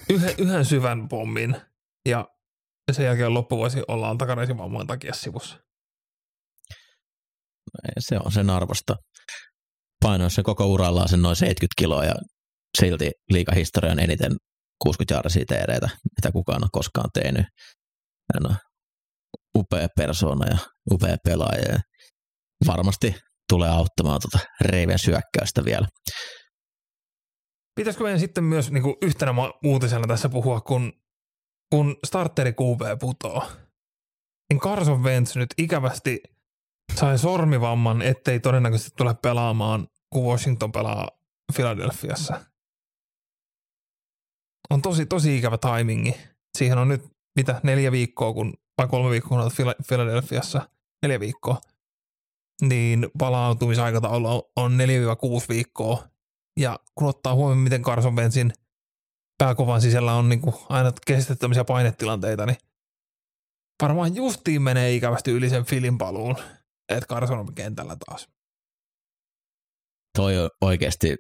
yhden, 0.10 0.36
yhden 0.38 0.66
syvän 0.66 1.08
pommin 1.08 1.56
ja 2.06 2.26
ja 2.88 2.94
sen 2.94 3.06
jälkeen 3.06 3.34
loppuvuosi 3.34 3.82
ollaan 3.88 4.18
takareisin 4.18 4.58
vammojen 4.58 4.88
takia 4.88 5.14
sivussa. 5.14 5.58
Se 8.00 8.18
on 8.26 8.32
sen 8.32 8.50
arvosta. 8.50 8.96
Painoissa 10.04 10.36
se 10.36 10.44
koko 10.44 10.66
urallaan 10.66 11.10
sen 11.10 11.22
noin 11.22 11.36
70 11.36 11.74
kiloa 11.78 12.06
ja 12.06 12.14
silti 12.78 13.12
liikahistorian 13.30 14.00
eniten 14.00 14.32
60 14.84 15.14
jaarisia 15.14 15.46
TDtä, 15.46 15.90
mitä 16.18 16.32
kukaan 16.32 16.64
on 16.64 16.70
koskaan 16.72 17.10
tehnyt. 17.14 17.46
Hän 18.34 18.52
on 18.52 18.56
upea 19.58 19.88
persoona 19.98 20.46
ja 20.48 20.58
upea 20.92 21.16
pelaaja 21.24 21.72
ja 21.72 21.80
varmasti 22.68 23.16
tulee 23.50 23.70
auttamaan 23.70 24.22
tuota 24.22 24.48
Reiven 24.62 25.00
syökkäystä 25.00 25.66
vielä. 25.66 25.88
Pitäisikö 27.76 28.04
meidän 28.04 28.20
sitten 28.20 28.44
myös 28.44 28.72
niin 28.72 28.84
kuin 28.84 28.96
yhtenä 29.02 29.34
uutisena 29.66 30.08
tässä 30.08 30.30
puhua, 30.30 30.62
kun 30.62 30.94
kun 31.72 31.98
starteri 32.04 32.52
QB 32.52 33.00
putoo, 33.00 33.44
niin 34.50 34.60
Carson 34.60 35.04
Wentz 35.04 35.36
nyt 35.36 35.54
ikävästi 35.58 36.24
sai 36.96 37.18
sormivamman, 37.18 38.02
ettei 38.02 38.40
todennäköisesti 38.40 38.92
tule 38.98 39.14
pelaamaan, 39.14 39.88
kun 40.10 40.26
Washington 40.26 40.72
pelaa 40.72 41.08
Philadelphiassa. 41.56 42.46
On 44.70 44.82
tosi, 44.82 45.06
tosi 45.06 45.38
ikävä 45.38 45.58
timingi. 45.58 46.16
Siihen 46.58 46.78
on 46.78 46.88
nyt 46.88 47.06
mitä 47.36 47.62
neljä 47.64 47.92
viikkoa, 47.92 48.34
kun, 48.34 48.54
vai 48.78 48.88
kolme 48.88 49.10
viikkoa 49.10 49.44
kun 49.44 49.76
Philadelphiassa, 49.88 50.70
neljä 51.02 51.20
viikkoa, 51.20 51.62
niin 52.62 53.10
palautumisaikataulu 53.18 54.52
on 54.56 54.78
4-6 55.44 55.46
viikkoa. 55.50 56.08
Ja 56.60 56.80
kun 56.96 57.08
ottaa 57.08 57.36
huomioon, 57.36 57.58
miten 57.58 57.82
Carson 57.82 58.16
Wentzin 58.16 58.54
pääkovan 59.42 59.82
sisällä 59.82 60.14
on 60.14 60.30
niin 60.30 60.42
kuin 60.42 60.56
aina 60.70 60.92
kestettämisiä 61.08 61.64
painetilanteita, 61.64 62.46
niin 62.46 62.58
varmaan 63.82 64.16
justiin 64.16 64.62
menee 64.62 64.96
ikävästi 64.96 65.32
yli 65.32 65.50
sen 65.50 65.66
filin 65.66 65.98
paluun, 65.98 66.36
että 66.90 67.06
Carson 67.06 67.40
on 67.40 67.56
kentällä 67.56 67.96
taas. 68.06 68.28
Toi 70.18 70.38
on 70.38 70.50
oikeasti 70.62 71.16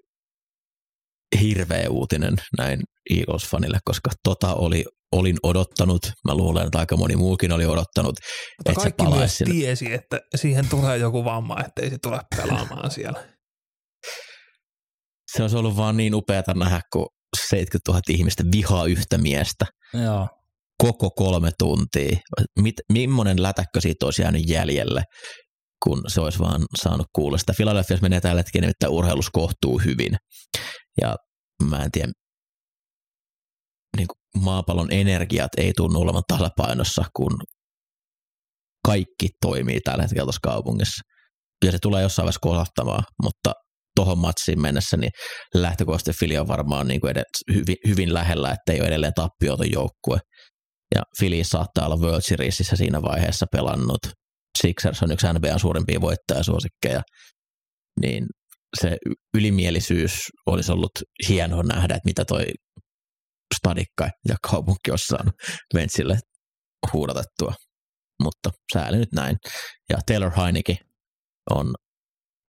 hirveä 1.41 1.89
uutinen 1.89 2.33
näin 2.57 2.79
Eagles-fanille, 3.09 3.79
koska 3.85 4.11
tota 4.23 4.53
oli, 4.53 4.85
olin 5.11 5.37
odottanut, 5.43 6.01
mä 6.27 6.35
luulen, 6.35 6.65
että 6.65 6.79
aika 6.79 6.97
moni 6.97 7.15
muukin 7.15 7.51
oli 7.51 7.65
odottanut, 7.65 8.15
Mutta 8.57 8.71
että 8.71 8.81
kaikki 8.81 9.03
se 9.03 9.17
myös 9.17 9.37
sinne. 9.37 9.53
tiesi, 9.53 9.93
että 9.93 10.19
siihen 10.35 10.69
tulee 10.69 10.97
joku 10.97 11.25
vamma, 11.25 11.63
ettei 11.67 11.89
se 11.89 11.97
tule 12.03 12.21
pelaamaan 12.37 12.91
siellä. 12.91 13.27
Se 15.35 15.41
olisi 15.41 15.57
ollut 15.57 15.77
vaan 15.77 15.97
niin 15.97 16.15
upeata 16.15 16.53
nähdä, 16.53 16.81
kun 16.93 17.07
70 17.47 17.91
000 17.91 18.01
ihmistä 18.09 18.43
vihaa 18.51 18.85
yhtä 18.85 19.17
miestä. 19.17 19.65
Joo. 20.03 20.27
Koko 20.83 21.09
kolme 21.09 21.51
tuntia. 21.59 22.17
Mit, 22.59 22.75
millainen 22.93 23.43
lätäkkö 23.43 23.81
siitä 23.81 24.05
olisi 24.05 24.21
jäänyt 24.21 24.49
jäljelle, 24.49 25.03
kun 25.83 26.03
se 26.07 26.21
olisi 26.21 26.39
vaan 26.39 26.65
saanut 26.81 27.07
kuulla 27.15 27.37
sitä. 27.37 27.53
Philadelphiassa 27.55 28.03
menee 28.03 28.21
tällä 28.21 28.39
hetkellä 28.39 28.61
nimittäin 28.61 28.91
urheilus 28.91 29.29
kohtuu 29.29 29.77
hyvin. 29.85 30.17
Ja 31.01 31.15
mä 31.69 31.83
en 31.83 31.91
tiedä, 31.91 32.11
niin 33.97 34.07
kuin 34.07 34.43
maapallon 34.43 34.91
energiat 34.91 35.51
ei 35.57 35.73
tunnu 35.77 36.01
olevan 36.01 36.23
tasapainossa, 36.27 37.05
kun 37.15 37.31
kaikki 38.85 39.29
toimii 39.41 39.81
tällä 39.81 40.03
hetkellä 40.03 40.25
tuossa 40.25 40.39
kaupungissa. 40.43 41.01
Ja 41.65 41.71
se 41.71 41.77
tulee 41.81 42.01
jossain 42.01 42.23
vaiheessa 42.23 42.39
kohdattamaan, 42.41 43.03
mutta 43.23 43.53
tuohon 44.01 44.17
matsiin 44.17 44.61
mennessä, 44.61 44.97
niin 44.97 45.11
lähtökohtaisesti 45.53 46.19
Fili 46.19 46.37
on 46.37 46.47
varmaan 46.47 46.87
niin 46.87 47.01
kuin 47.01 47.11
edes 47.11 47.25
hyvin, 47.53 47.75
hyvin 47.87 48.13
lähellä, 48.13 48.51
ettei 48.51 48.79
ole 48.79 48.87
edelleen 48.87 49.13
tappioton 49.15 49.71
joukkue. 49.71 50.17
Ja 50.95 51.01
Fili 51.19 51.43
saattaa 51.43 51.85
olla 51.85 51.97
World 51.97 52.21
Seriesissä 52.21 52.75
siinä 52.75 53.01
vaiheessa 53.01 53.45
pelannut. 53.51 53.99
Sixers 54.61 55.03
on 55.03 55.11
yksi 55.11 55.27
NBAn 55.33 55.59
suurimpia 55.59 56.01
voittajasuosikkeja. 56.01 57.01
Niin 58.01 58.25
se 58.81 58.97
ylimielisyys 59.37 60.19
olisi 60.45 60.71
ollut 60.71 60.91
hienoa 61.29 61.63
nähdä, 61.63 61.95
että 61.95 62.09
mitä 62.09 62.25
toi 62.25 62.45
stadikka 63.55 64.09
ja 64.27 64.35
kaupunki 64.51 64.91
on 64.91 64.99
saanut 64.99 65.35
Ventsille 65.73 66.19
huudatettua. 66.93 67.53
Mutta 68.23 68.49
sääli 68.73 68.97
nyt 68.97 69.11
näin. 69.11 69.37
Ja 69.89 69.97
Taylor 70.05 70.31
Heineke 70.37 70.77
on 71.49 71.75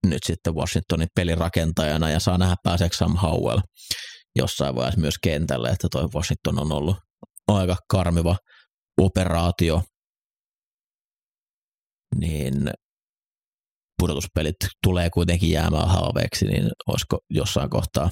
nyt 0.07 0.23
sitten 0.27 0.55
Washingtonin 0.55 1.09
pelirakentajana 1.15 2.11
ja 2.11 2.21
saa 2.21 2.39
nähdä 2.39 2.57
pääseekö 2.63 2.97
Sam 2.97 3.17
Howell 3.17 3.61
jossain 4.37 4.75
vaiheessa 4.75 5.01
myös 5.01 5.15
kentälle, 5.23 5.69
että 5.69 5.89
toi 5.93 6.09
Washington 6.15 6.59
on 6.59 6.73
ollut 6.73 6.97
aika 7.49 7.77
karmiva 7.89 8.37
operaatio, 9.01 9.83
niin 12.19 12.71
pudotuspelit 14.01 14.57
tulee 14.83 15.11
kuitenkin 15.11 15.51
jäämään 15.51 15.89
halveeksi, 15.89 16.47
niin 16.47 16.71
olisiko 16.89 17.19
jossain 17.31 17.71
kohtaa 17.71 18.11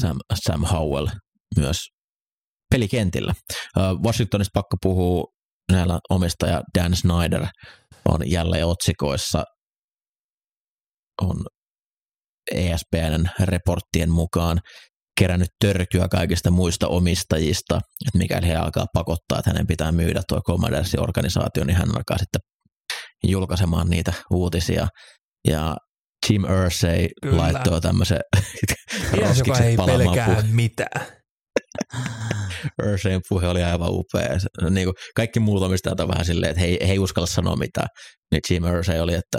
Sam, 0.00 0.16
Sam 0.34 0.64
Howell 0.64 1.06
myös 1.56 1.78
pelikentillä. 2.70 3.34
Washingtonista 4.04 4.50
pakko 4.54 4.76
puhuu 4.82 5.34
näillä 5.72 5.98
omistaja 6.10 6.62
Dan 6.78 6.96
Snyder 6.96 7.46
on 8.08 8.30
jälleen 8.30 8.66
otsikoissa 8.66 9.44
on 11.22 11.36
ESPN 12.54 13.26
reporttien 13.44 14.10
mukaan 14.10 14.60
kerännyt 15.20 15.48
törkyä 15.60 16.08
kaikista 16.08 16.50
muista 16.50 16.88
omistajista, 16.88 17.74
että 18.06 18.18
mikäli 18.18 18.46
he 18.46 18.56
alkaa 18.56 18.86
pakottaa, 18.94 19.38
että 19.38 19.50
hänen 19.50 19.66
pitää 19.66 19.92
myydä 19.92 20.22
tuo 20.28 20.40
Commandersin 20.42 21.00
organisaatio, 21.00 21.64
niin 21.64 21.76
hän 21.76 21.96
alkaa 21.96 22.18
sitten 22.18 22.40
julkaisemaan 23.26 23.90
niitä 23.90 24.12
uutisia. 24.30 24.86
Ja 25.48 25.76
Jim 26.30 26.42
Irsay 26.44 27.08
Kyllä. 27.22 27.36
laittoi 27.36 27.80
tämmöisen 27.80 28.20
Mies, 29.12 29.38
joka 29.38 29.58
ei 29.58 29.76
pelkää 29.76 30.26
puhe. 30.26 30.42
mitään. 30.52 31.06
Irsayn 32.86 33.20
puhe 33.28 33.48
oli 33.48 33.62
aivan 33.62 33.88
upea. 33.90 34.28
Niin 34.70 34.86
kuin 34.86 34.94
kaikki 35.14 35.40
muut 35.40 35.62
omistajat 35.62 36.00
on 36.00 36.08
vähän 36.08 36.24
silleen, 36.24 36.50
että 36.50 36.60
he, 36.60 36.66
he 36.66 36.92
ei 36.92 36.98
uskalla 36.98 37.26
sanoa 37.26 37.56
mitään. 37.56 37.88
Niin 38.32 38.40
Jim 38.50 38.64
Irsay 38.64 38.98
oli, 38.98 39.14
että 39.14 39.38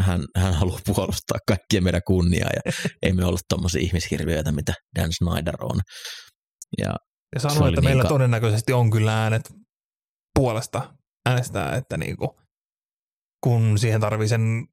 hän, 0.00 0.24
hän 0.36 0.54
haluaa 0.54 0.80
puolustaa 0.86 1.38
kaikkien 1.46 1.84
meidän 1.84 2.02
kunniaa 2.06 2.50
ja 2.56 2.72
ei 3.02 3.12
me 3.12 3.24
ollut 3.24 3.40
tuommoisia 3.48 3.80
ihmishirviöitä, 3.80 4.52
mitä 4.52 4.74
Dan 4.98 5.12
Snyder 5.12 5.54
on. 5.60 5.80
Ja, 6.78 6.96
ja 7.34 7.40
sanoi, 7.40 7.68
että 7.68 7.80
niin 7.80 7.88
meillä 7.88 8.02
ka- 8.02 8.08
todennäköisesti 8.08 8.72
on 8.72 8.90
kyllä 8.90 9.22
äänet 9.22 9.52
puolesta 10.38 10.94
äänestää, 11.28 11.76
että 11.76 11.96
niinku, 11.96 12.40
kun 13.44 13.78
siihen 13.78 14.00
tarvii 14.00 14.28
sen 14.28 14.66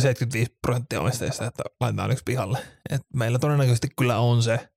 75 0.00 0.58
prosenttia 0.62 1.00
omistajista, 1.00 1.46
että 1.46 1.62
laitetaan 1.80 2.10
yksi 2.10 2.24
pihalle. 2.24 2.58
Et 2.90 3.02
meillä 3.14 3.38
todennäköisesti 3.38 3.88
kyllä 3.98 4.18
on 4.18 4.42
se. 4.42 4.68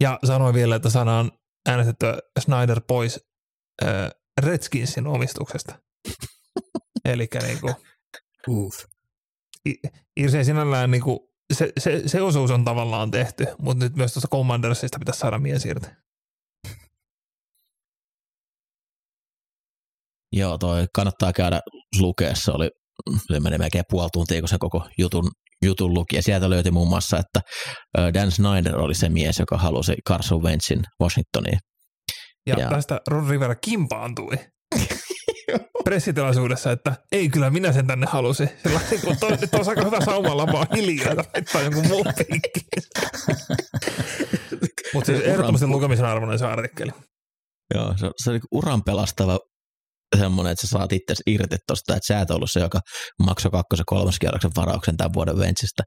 Ja 0.00 0.18
sanoi 0.24 0.54
vielä, 0.54 0.76
että 0.76 0.90
saadaan 0.90 1.32
äänestettyä 1.68 2.18
Snyder 2.38 2.80
pois 2.88 3.20
äh, 3.84 4.10
Redskinsin 4.42 5.06
omistuksesta. 5.06 5.78
Eli 7.04 7.28
niinku, 7.42 7.72
Uff. 8.48 8.84
Irse 10.16 10.44
sinällään 10.44 10.90
niinku, 10.90 11.30
se, 11.52 11.72
se, 11.78 12.02
se, 12.08 12.22
osuus 12.22 12.50
on 12.50 12.64
tavallaan 12.64 13.10
tehty, 13.10 13.46
mutta 13.58 13.84
nyt 13.84 13.96
myös 13.96 14.12
tuosta 14.12 14.28
Commandersista 14.28 14.98
pitäisi 14.98 15.20
saada 15.20 15.38
mies 15.38 15.64
irti. 15.66 15.86
Joo, 20.36 20.58
toi 20.58 20.86
kannattaa 20.94 21.32
käydä 21.32 21.60
lukea. 21.98 22.34
Se 22.34 22.50
oli, 22.50 22.70
se 23.32 23.40
meni 23.40 23.58
melkein 23.58 23.84
puoli 23.90 24.08
tuntia, 24.12 24.40
kun 24.40 24.48
se 24.48 24.56
koko 24.58 24.88
jutun, 24.98 25.30
jutun 25.64 25.94
luki. 25.94 26.16
Ja 26.16 26.22
sieltä 26.22 26.50
löytyi 26.50 26.72
muun 26.72 26.88
muassa, 26.88 27.18
että 27.18 27.40
Dan 28.14 28.30
Snyder 28.30 28.78
oli 28.78 28.94
se 28.94 29.08
mies, 29.08 29.38
joka 29.38 29.56
halusi 29.56 29.96
Carson 30.08 30.42
Wentzin 30.42 30.82
Washingtoniin. 31.02 31.58
Ja, 32.46 32.58
ja 32.58 32.68
tästä 32.68 33.00
Ron 33.06 33.28
Rivera 33.28 33.54
kimpaantui. 33.54 34.36
pressitilaisuudessa, 35.84 36.72
että 36.72 36.94
ei 37.12 37.28
kyllä 37.28 37.50
minä 37.50 37.72
sen 37.72 37.86
tänne 37.86 38.06
halusin. 38.06 38.50
Sellainen, 38.62 39.00
kun 39.00 39.16
toi, 39.20 39.30
nyt 39.30 39.54
on 39.54 39.68
aika 39.68 39.84
hyvä 39.84 40.00
saumalla 40.04 40.46
vaan 40.46 40.66
hiljaa 40.76 41.08
ja 41.14 41.24
laittaa 41.34 41.62
jonkun 41.62 41.86
muun 41.88 42.06
Mutta 44.94 45.06
siis 45.06 45.20
ehdottomasti 45.24 45.66
lukemisen 45.66 46.06
arvoinen 46.06 46.38
se 46.38 46.46
artikkeli. 46.46 46.90
Joo, 47.74 47.94
se, 47.96 48.10
se 48.24 48.30
on 48.30 48.40
uran 48.52 48.82
pelastava 48.84 49.38
semmoinen, 50.18 50.52
että 50.52 50.66
sä 50.66 50.70
saat 50.70 50.92
itse 50.92 51.14
irti 51.26 51.56
tuosta, 51.66 51.96
että 51.96 52.06
sä 52.06 52.20
et 52.20 52.30
ollut 52.30 52.50
se, 52.50 52.60
joka 52.60 52.80
maksoi 53.22 53.50
kakkosen 53.50 53.86
kolmoskierroksen 53.86 54.50
varauksen 54.56 54.96
tämän 54.96 55.12
vuoden 55.14 55.38
Ventsistä. 55.38 55.82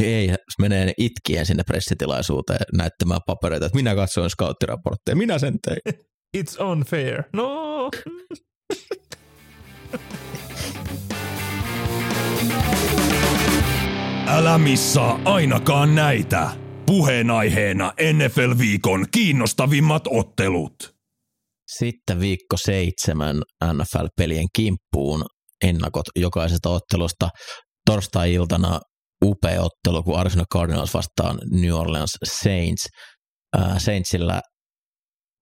Niin 0.00 0.14
ei, 0.14 0.28
se 0.28 0.34
menee 0.60 0.92
itkien 0.98 1.46
sinne 1.46 1.62
pressitilaisuuteen 1.66 2.60
näyttämään 2.72 3.20
papereita, 3.26 3.66
että 3.66 3.76
minä 3.76 3.94
katsoin 3.94 4.30
scouttiraportteja, 4.30 5.16
minä 5.16 5.38
sen 5.38 5.54
tein. 5.62 5.80
It's 6.36 6.62
unfair. 6.62 7.22
No. 7.32 7.90
Älä 14.26 14.58
missaa 14.58 15.20
ainakaan 15.24 15.94
näitä. 15.94 16.50
Puheenaiheena 16.86 17.92
NFL-viikon 18.12 19.06
kiinnostavimmat 19.10 20.02
ottelut. 20.10 20.74
Sitten 21.66 22.20
viikko 22.20 22.56
seitsemän 22.56 23.36
NFL-pelien 23.64 24.46
kimppuun 24.56 25.24
ennakot 25.64 26.06
jokaisesta 26.16 26.68
ottelusta. 26.68 27.28
Torstai-iltana 27.90 28.80
upea 29.24 29.62
ottelu, 29.62 30.02
kun 30.02 30.18
Arizona 30.18 30.44
Cardinals 30.54 30.94
vastaan 30.94 31.38
New 31.50 31.72
Orleans 31.72 32.16
Saints. 32.24 32.88
Saintsillä 33.78 34.40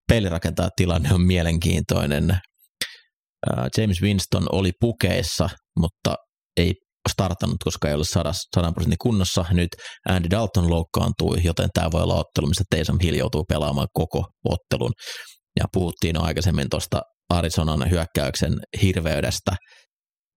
pelirakentaja 0.09 0.69
tilanne 0.75 1.13
on 1.13 1.21
mielenkiintoinen. 1.21 2.39
James 3.77 4.01
Winston 4.01 4.45
oli 4.51 4.71
pukeissa, 4.79 5.49
mutta 5.79 6.15
ei 6.57 6.73
startannut, 7.09 7.57
koska 7.63 7.87
ei 7.87 7.93
ollut 7.93 8.07
sadan 8.55 8.73
prosentin 8.73 8.97
kunnossa. 9.01 9.45
Nyt 9.51 9.69
Andy 10.09 10.29
Dalton 10.29 10.69
loukkaantui, 10.69 11.43
joten 11.43 11.69
tämä 11.73 11.91
voi 11.91 12.03
olla 12.03 12.15
ottelu, 12.15 12.47
mistä 12.47 12.63
Taysom 12.69 12.97
Hill 13.03 13.15
joutuu 13.15 13.45
pelaamaan 13.49 13.87
koko 13.93 14.25
ottelun. 14.43 14.91
Ja 15.59 15.65
puhuttiin 15.73 16.21
aikaisemmin 16.21 16.69
tuosta 16.69 17.01
Arizonan 17.29 17.89
hyökkäyksen 17.89 18.53
hirveydestä, 18.81 19.51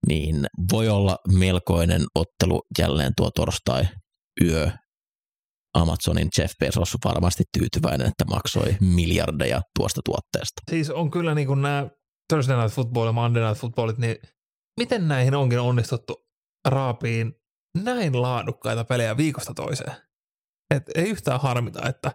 niin 0.07 0.45
voi 0.71 0.89
olla 0.89 1.17
melkoinen 1.27 2.01
ottelu 2.15 2.61
jälleen 2.79 3.11
tuo 3.17 3.29
torstai 3.35 3.87
yö. 4.43 4.71
Amazonin 5.73 6.29
Jeff 6.37 6.53
Bezos 6.59 6.97
varmasti 7.05 7.43
tyytyväinen, 7.57 8.07
että 8.07 8.25
maksoi 8.25 8.75
miljardeja 8.81 9.61
tuosta 9.79 10.01
tuotteesta. 10.05 10.61
Siis 10.69 10.89
on 10.89 11.11
kyllä 11.11 11.35
niin 11.35 11.47
kuin 11.47 11.61
nämä 11.61 11.87
Thursday 12.31 12.57
Night 12.57 12.75
Football 12.75 13.05
ja 13.05 13.11
Monday 13.11 13.43
Night 13.43 13.61
Footballit, 13.61 13.97
niin 13.97 14.15
miten 14.79 15.07
näihin 15.07 15.35
onkin 15.35 15.59
onnistuttu 15.59 16.27
raapiin 16.67 17.35
näin 17.83 18.21
laadukkaita 18.21 18.83
pelejä 18.83 19.17
viikosta 19.17 19.53
toiseen? 19.53 19.95
Et 20.75 20.83
ei 20.95 21.09
yhtään 21.09 21.41
harmita, 21.41 21.89
että 21.89 22.11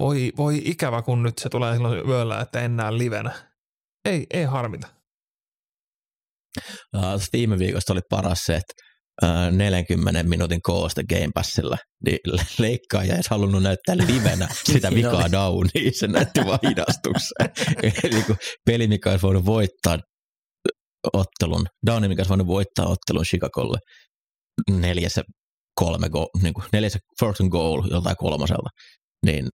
voi, 0.00 0.32
voi 0.36 0.62
ikävä, 0.64 1.02
kun 1.02 1.22
nyt 1.22 1.38
se 1.38 1.48
tulee 1.48 1.74
silloin 1.74 2.08
yöllä, 2.08 2.40
että 2.40 2.60
enää 2.60 2.98
livenä. 2.98 3.32
Ei, 4.04 4.26
ei 4.30 4.44
harmita. 4.44 4.86
Uh, 6.96 7.02
viime 7.32 7.58
viikosta 7.58 7.92
oli 7.92 8.00
paras 8.10 8.44
se, 8.44 8.56
että 8.56 8.74
40 9.50 10.22
minuutin 10.22 10.62
koosta 10.62 11.02
Game 11.04 11.28
Passilla, 11.34 11.76
niin 12.04 12.18
leikkaaja 12.58 13.14
ei 13.16 13.22
halunnut 13.30 13.62
näyttää 13.62 13.96
livenä 13.96 14.48
sitä 14.72 14.90
vikaa 14.90 15.32
downia, 15.32 15.92
se 15.92 16.06
näytti 16.06 16.40
vaan 16.46 16.58
hidastukseen. 16.68 17.50
Eli 18.04 18.22
kun 18.22 18.36
peli, 18.66 18.88
mikä 18.88 19.10
olisi 19.10 19.22
voinut 19.22 19.46
voittaa 19.46 19.98
ottelun, 21.12 21.66
downi, 21.86 22.08
mikä 22.08 22.20
olisi 22.20 22.28
voinut 22.28 22.46
voittaa 22.46 22.86
ottelun 22.86 23.24
Chicagolle 23.24 23.78
neljässä 24.70 25.22
kolme 25.80 26.08
go, 26.08 26.26
niin 26.42 26.54
kuin 26.54 26.64
neljässä 26.72 26.98
first 27.20 27.40
and 27.40 27.50
goal 27.50 27.88
joltain 27.90 28.16
kolmoselta, 28.16 28.68
niin 29.26 29.48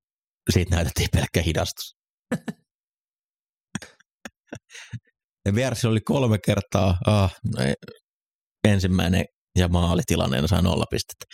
siitä 0.52 0.74
näytettiin 0.76 1.08
pelkkä 1.12 1.42
hidastus. 1.42 1.94
ja 5.46 5.54
vieressä 5.54 5.88
oli 5.88 6.00
kolme 6.00 6.38
kertaa, 6.46 6.98
ah, 7.06 7.34
no 7.54 7.64
ei, 7.64 7.74
ensimmäinen 8.68 9.24
ja 9.56 9.68
maalitilanne 9.68 10.48
sai 10.48 10.62
nolla 10.62 10.84
pistettä. 10.90 11.26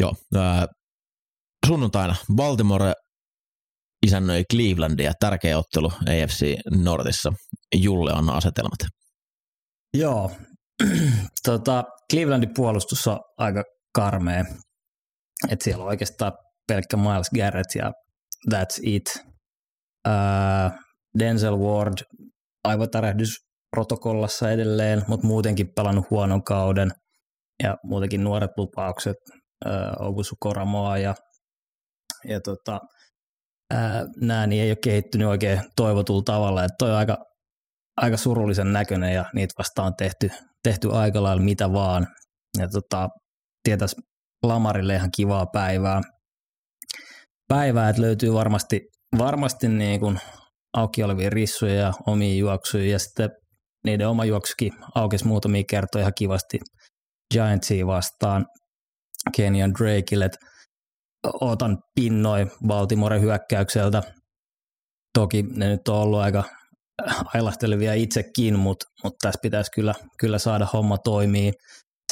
Joo, 0.00 0.14
ää, 0.34 0.66
sunnuntaina 1.66 2.14
Baltimore 2.34 2.92
isännöi 4.06 4.44
Clevelandia, 4.52 5.12
tärkeä 5.20 5.58
ottelu 5.58 5.86
AFC 5.86 6.54
Nordissa. 6.70 7.32
Julle 7.74 8.12
on 8.12 8.30
asetelmat. 8.30 8.78
Joo, 9.94 10.30
tota, 11.44 11.84
Clevelandin 12.12 12.54
puolustus 12.54 13.06
on 13.06 13.20
aika 13.38 13.62
karmea. 13.94 14.44
Et 15.48 15.62
siellä 15.62 15.82
on 15.82 15.88
oikeastaan 15.88 16.32
pelkkä 16.68 16.96
Miles 16.96 17.30
Garrett 17.30 17.74
ja 17.74 17.92
that's 18.50 18.80
it. 18.82 19.02
Uh, 20.08 20.72
Denzel 21.18 21.58
Ward, 21.58 21.98
aivotärähdys 22.64 23.45
protokollassa 23.70 24.50
edelleen, 24.50 25.02
mutta 25.08 25.26
muutenkin 25.26 25.68
pelannut 25.76 26.10
huonon 26.10 26.44
kauden 26.44 26.90
ja 27.62 27.76
muutenkin 27.84 28.24
nuoret 28.24 28.50
lupaukset, 28.56 29.16
Ogusu 29.98 30.34
Koramoa 30.40 30.98
ja, 30.98 31.14
ja 32.28 32.40
tota, 32.40 32.80
nämä 34.20 34.46
niin 34.46 34.62
ei 34.62 34.70
ole 34.70 34.78
kehittynyt 34.84 35.28
oikein 35.28 35.60
toivotulla 35.76 36.22
tavalla. 36.24 36.64
Että 36.64 36.74
toi 36.78 36.90
on 36.90 36.96
aika, 36.96 37.16
aika 37.96 38.16
surullisen 38.16 38.72
näköinen 38.72 39.14
ja 39.14 39.24
niitä 39.34 39.54
vastaan 39.58 39.86
on 39.86 39.96
tehty, 39.98 40.30
tehty 40.62 40.92
aika 40.92 41.22
lailla 41.22 41.42
mitä 41.42 41.72
vaan. 41.72 42.06
Ja 42.58 42.68
tota, 42.68 43.08
tietäisi 43.62 43.96
Lamarille 44.42 44.94
ihan 44.94 45.10
kivaa 45.16 45.46
päivää. 45.46 46.00
Päivää, 47.48 47.88
että 47.88 48.02
löytyy 48.02 48.32
varmasti 48.32 48.80
varmasti 49.18 49.68
niin 49.68 50.00
kuin 50.00 50.20
auki 50.76 51.02
olevia 51.02 51.30
rissuja 51.30 51.74
ja 51.74 51.92
omia 52.06 52.34
juoksuja 52.34 52.90
ja 52.90 52.98
sitten 52.98 53.30
niiden 53.84 54.08
oma 54.08 54.24
juoksukin 54.24 54.72
aukesi 54.94 55.26
muutamia 55.26 55.62
kertoja 55.70 56.02
ihan 56.02 56.12
kivasti 56.14 56.60
Giantsia 57.34 57.86
vastaan 57.86 58.46
Kenyan 59.36 59.74
Drakeille, 59.74 60.30
otan 61.40 61.78
pinnoi 61.94 62.46
Baltimore 62.66 63.20
hyökkäykseltä. 63.20 64.02
Toki 65.18 65.42
ne 65.42 65.68
nyt 65.68 65.88
on 65.88 65.96
ollut 65.96 66.20
aika 66.20 66.44
ailahtelevia 67.34 67.94
itsekin, 67.94 68.58
mutta 68.58 68.86
mut 69.04 69.14
tässä 69.22 69.38
pitäisi 69.42 69.70
kyllä, 69.74 69.94
kyllä 70.18 70.38
saada 70.38 70.66
homma 70.72 70.98
toimii. 70.98 71.52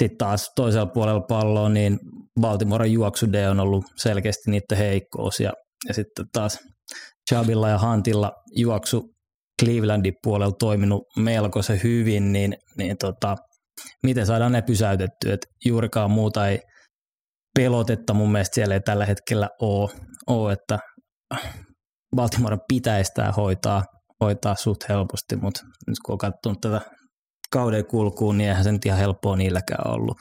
Sitten 0.01 0.19
taas 0.19 0.53
toisella 0.57 0.87
puolella 0.87 1.21
palloa, 1.21 1.69
niin 1.69 1.99
Baltimoren 2.41 2.93
juoksude 2.93 3.49
on 3.49 3.61
ollut 3.61 3.85
selkeästi 3.97 4.51
niiden 4.51 4.79
heikkous 4.79 5.41
ja, 5.41 5.53
ja 5.89 5.95
sitten 5.95 6.27
taas 6.33 6.59
Chabilla 7.31 7.69
ja 7.69 7.79
Hantilla 7.79 8.33
juoksu 8.57 9.14
Clevelandin 9.65 10.15
puolella 10.23 10.57
toiminut 10.59 11.03
melkoisen 11.17 11.81
hyvin, 11.85 12.33
niin, 12.33 12.57
niin 12.79 12.97
tota, 12.99 13.37
miten 14.03 14.27
saadaan 14.27 14.53
ne 14.53 14.63
pysäytettyä, 14.63 15.35
että 15.35 15.47
juurikaan 15.65 16.11
muuta 16.11 16.49
ei 16.49 16.61
pelotetta 17.57 18.15
mun 18.15 18.33
mielestä 18.33 18.55
siellä 18.55 18.75
ei 18.75 18.81
tällä 18.81 19.07
hetkellä 19.07 19.49
ole, 19.61 19.91
ole 20.27 20.53
että 20.53 20.79
Baltimore 22.17 22.59
pitäisi 22.69 23.13
tämä 23.15 23.33
hoitaa, 23.33 23.85
hoitaa 24.21 24.55
suht 24.55 24.89
helposti, 24.89 25.37
mutta 25.37 25.61
nyt 25.87 25.99
kun 26.07 26.13
on 26.13 26.19
katsonut 26.19 26.61
tätä 26.61 26.81
kauden 27.51 27.87
kulkuun, 27.87 28.39
niin 28.39 28.49
eihän 28.49 28.65
se 28.65 28.73
nyt 28.73 28.87
ihan 28.87 28.99
helppoa 28.99 29.37
niilläkään 29.37 29.91
ollut, 29.91 30.17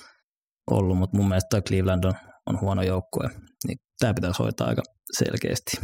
ollut 0.71 0.97
mutta 0.97 1.17
mun 1.17 1.27
mielestä 1.27 1.61
Cleveland 1.61 2.03
on, 2.03 2.13
on 2.45 2.61
huono 2.61 2.81
joukkue, 2.81 3.29
niin 3.67 3.77
tämä 3.99 4.13
pitäisi 4.13 4.43
hoitaa 4.43 4.67
aika 4.67 4.81
selkeästi. 5.17 5.77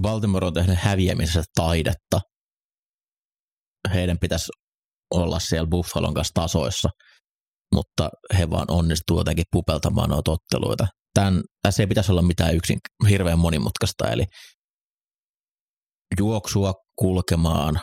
Baltimore 0.00 0.46
on 0.46 0.54
tehnyt 0.54 0.78
häviämisessä 0.78 1.42
taidetta. 1.54 2.20
Heidän 3.94 4.18
pitäisi 4.18 4.52
olla 5.14 5.38
siellä 5.38 5.68
Buffalon 5.68 6.14
kanssa 6.14 6.34
tasoissa, 6.34 6.88
mutta 7.74 8.10
he 8.38 8.50
vaan 8.50 8.66
onnistuu 8.70 9.18
jotenkin 9.18 9.44
pupeltamaan 9.52 10.10
noita 10.10 10.30
otteluita. 10.30 10.86
Tän, 11.14 11.42
tässä 11.62 11.82
ei 11.82 11.86
pitäisi 11.86 12.12
olla 12.12 12.22
mitään 12.22 12.56
yksin 12.56 12.78
hirveän 13.08 13.38
monimutkaista, 13.38 14.10
eli 14.10 14.24
juoksua 16.18 16.72
kulkemaan, 16.98 17.80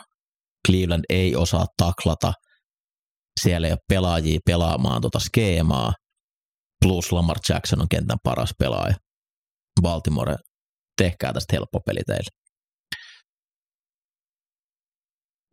Cleveland 0.68 1.04
ei 1.08 1.36
osaa 1.36 1.66
taklata, 1.76 2.32
siellä 3.40 3.66
ei 3.66 3.72
ole 3.72 3.78
pelaajia 3.88 4.40
pelaamaan 4.46 5.00
tuota 5.00 5.18
skeemaa, 5.18 5.92
plus 6.84 7.12
Lamar 7.12 7.36
Jackson 7.48 7.80
on 7.80 7.88
kentän 7.88 8.18
paras 8.24 8.50
pelaaja. 8.58 8.94
Baltimore 9.82 10.36
tehkää 10.96 11.32
tästä 11.32 11.56
helppo 11.56 11.80
peli 11.80 12.00
teille. 12.06 12.30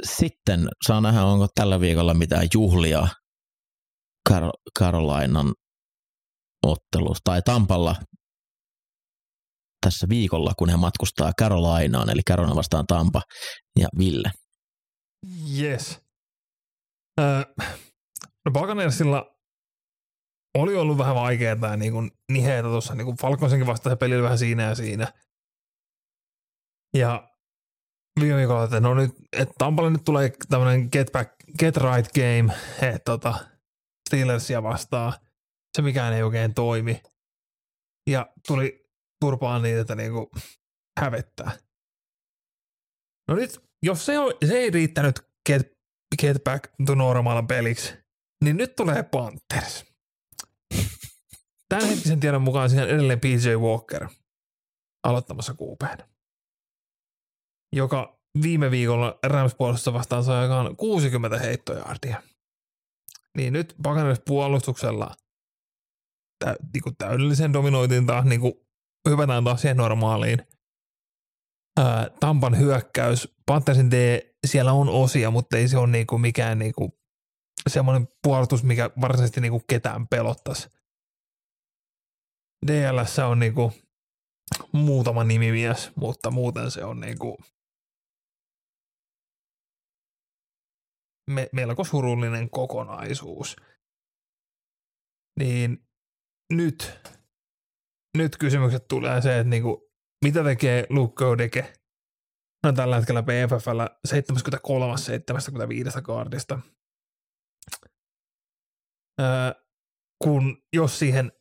Sitten 0.03 0.67
saa 0.87 1.01
nähdä, 1.01 1.23
onko 1.23 1.47
tällä 1.55 1.79
viikolla 1.79 2.13
mitään 2.13 2.47
juhlia 2.53 3.07
Kar- 4.29 4.79
Carolinan 4.79 5.53
ottelussa 6.63 7.21
tai 7.23 7.41
Tampalla 7.41 7.95
tässä 9.81 10.09
viikolla, 10.09 10.53
kun 10.57 10.69
he 10.69 10.77
matkustaa 10.77 11.31
Carolinaan, 11.41 12.09
eli 12.09 12.21
Carolina 12.29 12.55
vastaan 12.55 12.87
Tampa 12.87 13.21
ja 13.79 13.87
Ville. 13.97 14.31
Yes. 15.59 16.01
Öö, 17.19 17.43
no 18.45 18.51
oli 20.57 20.75
ollut 20.75 20.97
vähän 20.97 21.15
vaikeaa 21.15 21.77
niin 21.77 21.93
kuin 21.93 22.11
niheitä 22.31 22.67
tuossa, 22.67 22.95
niin 22.95 23.05
kuin 23.05 23.17
Falconsinkin 23.17 23.67
vastaan 23.67 23.95
se 23.95 23.97
peli 23.97 24.15
oli 24.15 24.23
vähän 24.23 24.37
siinä 24.37 24.63
ja 24.63 24.75
siinä. 24.75 25.13
Ja 26.93 27.29
viime 28.19 28.37
viikolla, 28.37 28.63
että 28.63 28.79
no 28.79 28.93
nyt, 28.93 29.11
että 29.33 29.53
Tampalle 29.57 29.89
nyt 29.89 30.03
tulee 30.05 30.31
tämmöinen 30.49 30.89
get, 30.91 31.11
back, 31.11 31.35
get 31.59 31.75
right 31.77 32.13
game, 32.13 32.59
että 32.81 32.99
tota, 33.05 33.45
Steelersia 34.09 34.63
vastaan. 34.63 35.13
Se 35.77 35.81
mikään 35.81 36.13
ei 36.13 36.23
oikein 36.23 36.53
toimi. 36.53 37.01
Ja 38.09 38.33
tuli 38.47 38.89
turpaan 39.21 39.61
niitä, 39.61 39.81
että 39.81 39.95
niinku 39.95 40.31
hävettää. 40.99 41.51
No 43.27 43.35
nyt, 43.35 43.61
jos 43.83 44.05
se, 44.05 44.19
on, 44.19 44.33
se 44.47 44.57
ei 44.57 44.69
riittänyt 44.69 45.19
get, 45.45 45.77
get 46.21 46.43
back 46.43 46.63
to 46.85 46.95
normal 46.95 47.43
peliksi, 47.43 47.93
niin 48.43 48.57
nyt 48.57 48.75
tulee 48.75 49.03
Panthers. 49.03 49.85
Tämän 51.69 51.87
hetkisen 51.87 52.19
tiedon 52.19 52.41
mukaan 52.41 52.69
siihen 52.69 52.89
edelleen 52.89 53.19
PJ 53.19 53.49
Walker 53.59 54.07
aloittamassa 55.03 55.53
kuupeen 55.53 55.97
joka 57.76 58.20
viime 58.41 58.72
viikolla 58.72 59.20
rams 59.24 59.55
vastaan 59.93 60.24
sai 60.24 60.41
aikaan 60.41 60.76
60 60.76 61.39
heittojaardia. 61.39 62.24
Niin 63.38 63.53
nyt 63.53 63.76
Buccaneers 63.84 64.22
puolustuksella 64.26 65.15
tä, 66.45 66.55
niin 66.74 66.95
täydellisen 66.97 67.53
dominoitin 67.53 68.05
taas, 68.05 68.26
niin 68.26 68.41
kuin 68.41 68.53
hypätään 69.09 69.43
taas 69.43 69.61
siihen 69.61 69.78
normaaliin. 69.78 70.47
Ää, 71.80 72.09
Tampan 72.20 72.57
hyökkäys, 72.57 73.36
Panthersin 73.45 73.91
D, 73.91 74.22
siellä 74.47 74.74
on 74.74 74.89
osia, 74.89 75.32
mutta 75.32 75.57
ei 75.57 75.67
se 75.67 75.78
ole 75.78 75.88
niin 75.88 76.07
kuin 76.07 76.22
mikään 76.22 76.59
niin 76.59 76.74
kuin 76.74 76.91
semmoinen 77.70 78.07
puolustus, 78.24 78.63
mikä 78.63 78.89
varsinaisesti 79.01 79.41
niin 79.41 79.51
kuin 79.51 79.63
ketään 79.70 80.07
pelottaisi. 80.07 80.70
DLS 82.67 83.20
on 83.20 83.39
niin 83.39 83.53
kuin 83.53 83.72
muutama 84.72 85.24
nimimies, 85.24 85.91
mutta 85.95 86.32
muuten 86.32 86.72
se 86.72 86.84
on 86.84 86.99
niin 86.99 87.20
kuin 87.20 87.38
me, 91.30 91.49
melko 91.53 91.84
surullinen 91.84 92.49
kokonaisuus. 92.49 93.55
Niin 95.39 95.88
nyt, 96.53 96.99
nyt 98.17 98.38
kysymykset 98.38 98.88
tulee 98.88 99.21
se, 99.21 99.39
että 99.39 99.49
niinku, 99.49 99.91
mitä 100.25 100.43
tekee 100.43 100.86
Luke 100.89 101.13
Godeke? 101.15 101.73
No 102.63 102.71
tällä 102.71 102.95
hetkellä 102.95 103.23
PFFllä 103.23 103.99
73 104.05 104.97
75 104.97 106.01
kaardista. 106.03 106.59
Öö, 109.21 109.27
kun 110.23 110.63
jos 110.73 110.99
siihen 110.99 111.32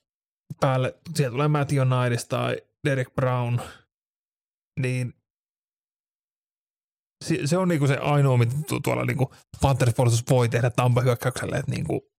päälle, 0.61 1.01
siellä 1.15 1.33
tulee 1.33 1.49
Matthew 1.49 1.87
Knightis 1.87 2.29
tai 2.29 2.57
Derek 2.85 3.15
Brown, 3.15 3.61
niin 4.81 5.18
se, 7.25 7.59
on 7.59 7.69
niinku 7.69 7.87
se 7.87 7.97
ainoa, 7.97 8.37
mitä 8.37 8.55
tuolla 8.85 9.05
niinku 9.05 9.35
Panthers 9.63 9.95
voi 10.31 10.49
tehdä 10.49 10.71
Tampa 10.71 11.01
hyökkäykselle, 11.01 11.57
että 11.57 11.71
niinku, 11.71 12.11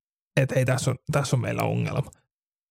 et 0.41 0.56
hei, 0.56 0.66
tässä 0.66 0.91
on, 0.91 0.97
tässä 1.12 1.36
on 1.36 1.41
meillä 1.41 1.64
ongelma. 1.64 2.12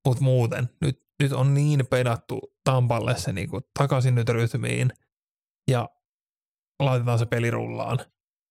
Mutta 0.07 0.25
muuten, 0.25 0.69
nyt, 0.81 1.03
nyt 1.23 1.33
on 1.33 1.55
niin 1.55 1.87
pedattu 1.87 2.41
Tampalle 2.65 3.19
se 3.19 3.33
niinku 3.33 3.61
takaisin 3.79 4.15
nyt 4.15 4.29
rytmiin 4.29 4.93
ja 5.71 5.89
laitetaan 6.83 7.19
se 7.19 7.27
peli 7.27 7.51
rullaan. 7.51 7.99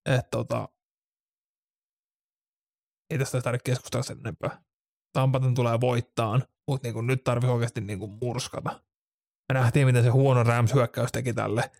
Että 0.06 0.28
tota, 0.32 0.70
ei 3.10 3.18
tästä 3.18 3.42
tarvitse 3.42 3.72
keskustella 3.72 4.04
sen 4.04 4.20
enempää. 4.20 4.64
Tampaten 5.14 5.54
tulee 5.54 5.82
voittaan, 5.82 6.44
mutta 6.68 6.88
niinku 6.88 7.02
nyt 7.02 7.24
tarvitsisi 7.24 7.54
oikeasti 7.54 7.82
niinku 7.82 8.08
murskata. 8.08 8.82
Me 9.50 9.60
nähtiin, 9.60 9.88
miten 9.88 10.04
se 10.04 10.10
huono 10.10 10.44
Rams-hyökkäys 10.44 11.12
teki 11.12 11.34
tälle 11.34 11.72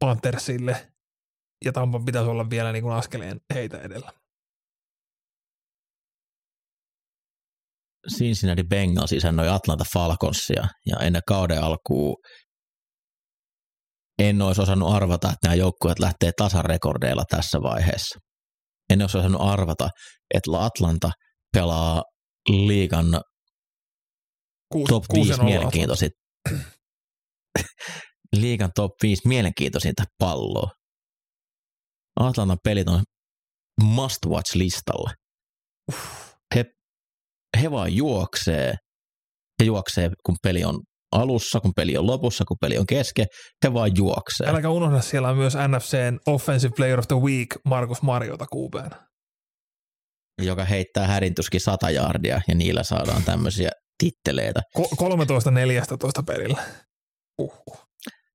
Panthersille, 0.00 0.92
ja 1.64 1.72
Tampan 1.72 2.04
pitäisi 2.04 2.30
olla 2.30 2.50
vielä 2.50 2.72
niin 2.72 2.82
kuin 2.82 2.94
askeleen 2.94 3.40
heitä 3.54 3.78
edellä. 3.78 4.12
Cincinnati 8.18 8.64
Bengals 8.64 9.12
isännöi 9.12 9.48
Atlanta 9.48 9.84
Falconsia 9.92 10.68
ja 10.86 10.96
ennen 10.96 11.22
kauden 11.26 11.62
alkuun 11.62 12.16
en 14.20 14.42
olisi 14.42 14.60
osannut 14.62 14.94
arvata, 14.94 15.28
että 15.28 15.48
nämä 15.48 15.54
joukkueet 15.54 15.98
lähtee 15.98 16.32
tasarekordeilla 16.36 17.24
tässä 17.30 17.58
vaiheessa. 17.62 18.18
En 18.90 19.00
olisi 19.00 19.18
osannut 19.18 19.40
arvata, 19.44 19.88
että 20.34 20.50
Atlanta 20.60 21.10
pelaa 21.52 22.02
liigan 22.48 23.20
Kuus, 24.72 24.88
top 24.88 25.04
5 25.14 25.42
mielenkiintoisinta 25.42 26.16
liigan 28.36 28.70
top 28.74 28.92
5 29.02 29.28
mielenkiintoisinta 29.28 30.04
palloa. 30.18 30.70
Atlantan 32.20 32.58
pelit 32.64 32.88
on 32.88 33.02
must 33.82 34.26
watch 34.26 34.56
listalla. 34.56 35.10
He, 36.54 36.64
he 37.60 37.70
vaan 37.70 37.96
juoksee. 37.96 38.74
He 39.60 39.64
juoksee, 39.64 40.10
kun 40.26 40.36
peli 40.42 40.64
on 40.64 40.80
alussa, 41.12 41.60
kun 41.60 41.72
peli 41.76 41.96
on 41.96 42.06
lopussa, 42.06 42.44
kun 42.48 42.56
peli 42.60 42.78
on 42.78 42.86
keske, 42.86 43.26
he 43.64 43.74
vaan 43.74 43.96
juoksee. 43.96 44.48
Äläkä 44.48 44.70
unohda, 44.70 45.00
siellä 45.00 45.28
on 45.28 45.36
myös 45.36 45.54
NFCn 45.54 46.18
Offensive 46.26 46.72
Player 46.76 46.98
of 46.98 47.08
the 47.08 47.16
Week 47.16 47.48
Markus 47.64 48.02
Mariota 48.02 48.46
kuupeen. 48.46 48.90
Joka 50.42 50.64
heittää 50.64 51.06
härintuskin 51.06 51.60
sata 51.60 51.90
jardia 51.90 52.40
ja 52.48 52.54
niillä 52.54 52.82
saadaan 52.82 53.22
tämmöisiä 53.22 53.70
titteleitä. 53.98 54.60
Ko- 54.78 54.96
13-14 56.20 56.22
perillä. 56.26 56.62
Uhuh. 57.38 57.89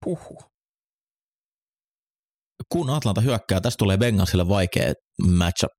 Huhhuh. 0.05 0.43
kun 2.71 2.89
Atlanta 2.89 3.21
hyökkää, 3.21 3.61
tästä 3.61 3.77
tulee 3.77 3.97
Bengalsille 3.97 4.47
vaikea 4.47 4.93
matchup. 5.27 5.71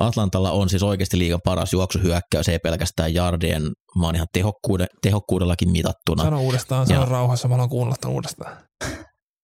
Atlantalla 0.00 0.50
on 0.50 0.68
siis 0.68 0.82
oikeasti 0.82 1.18
liigan 1.18 1.40
paras 1.44 1.72
juoksuhyökkäys, 1.72 2.48
ei 2.48 2.58
pelkästään 2.58 3.14
jardien, 3.14 3.62
vaan 4.00 4.14
ihan 4.14 4.26
tehokkuuden, 4.32 4.86
tehokkuudellakin 5.02 5.70
mitattuna. 5.70 6.22
Sano 6.22 6.40
uudestaan, 6.40 6.86
sano 6.86 7.00
Ja- 7.00 7.06
rauhassa, 7.06 7.48
mä 7.48 7.54
haluan 7.54 7.68
kuunnella 7.68 8.10
uudestaan. 8.10 8.56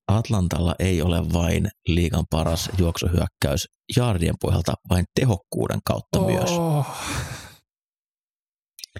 Atlantalla 0.08 0.74
ei 0.78 1.02
ole 1.02 1.32
vain 1.32 1.68
liigan 1.88 2.24
paras 2.30 2.70
juoksuhyökkäys 2.78 3.66
jardien 3.96 4.34
pohjalta, 4.40 4.74
vain 4.90 5.04
tehokkuuden 5.20 5.80
kautta 5.86 6.18
oh. 6.18 6.26
myös. 6.26 6.50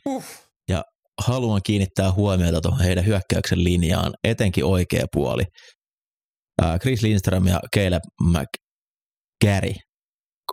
Uh. 0.07 0.23
Haluan 1.19 1.61
kiinnittää 1.67 2.13
huomiota 2.13 2.61
tuohon 2.61 2.81
heidän 2.81 3.07
hyökkäyksen 3.07 3.65
linjaan, 3.65 4.13
etenkin 4.25 4.65
oikea 4.65 5.05
puoli. 5.13 5.43
Chris 6.81 7.03
Lindström 7.03 7.47
ja 7.47 7.61
Caleb 7.77 8.03
McGarry, 8.23 9.75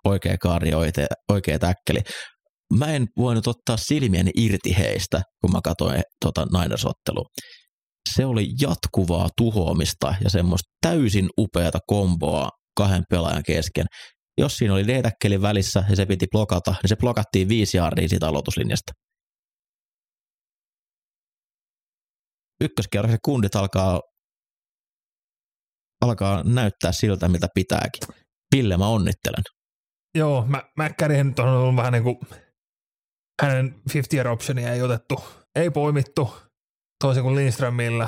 oikea 0.05 0.37
kaari, 0.37 0.71
oikea, 1.29 1.59
täkkeli. 1.59 1.99
Mä 2.77 2.85
en 2.85 3.07
voinut 3.17 3.47
ottaa 3.47 3.77
silmiäni 3.77 4.31
irti 4.37 4.77
heistä, 4.77 5.21
kun 5.41 5.51
mä 5.51 5.59
katsoin 5.63 6.01
tota 6.25 6.45
Niners-ottelua. 6.45 7.25
Se 8.13 8.25
oli 8.25 8.47
jatkuvaa 8.61 9.29
tuhoamista 9.37 10.15
ja 10.23 10.29
semmoista 10.29 10.71
täysin 10.81 11.29
upeata 11.39 11.79
komboa 11.87 12.49
kahden 12.77 13.03
pelaajan 13.09 13.43
kesken. 13.43 13.85
Jos 14.37 14.57
siinä 14.57 14.73
oli 14.73 14.87
D-täkkelin 14.87 15.41
välissä 15.41 15.83
ja 15.89 15.95
se 15.95 16.05
piti 16.05 16.27
blokata, 16.31 16.71
niin 16.71 16.89
se 16.89 16.95
blokattiin 16.95 17.49
viisi 17.49 17.77
jaardia 17.77 18.07
siitä 18.07 18.27
aloituslinjasta. 18.27 18.91
Ykköskierroksen 22.61 23.19
kundit 23.25 23.55
alkaa, 23.55 24.01
alkaa 26.05 26.43
näyttää 26.43 26.91
siltä, 26.91 27.27
mitä 27.27 27.47
pitääkin. 27.53 28.01
Ville, 28.55 28.77
mä 28.77 28.87
onnittelen. 28.87 29.43
Joo, 30.17 30.45
mä, 30.45 30.63
Mäkkärihän 30.77 31.27
nyt 31.27 31.39
on 31.39 31.47
ollut 31.47 31.75
vähän 31.75 31.93
niin 31.93 32.03
kuin, 32.03 32.17
hänen 33.41 33.81
50 33.93 34.15
year 34.15 34.27
optionia 34.27 34.73
ei 34.73 34.81
otettu, 34.81 35.23
ei 35.55 35.69
poimittu, 35.69 36.33
toisin 37.03 37.23
kuin 37.23 37.35
Lindströmillä, 37.35 38.07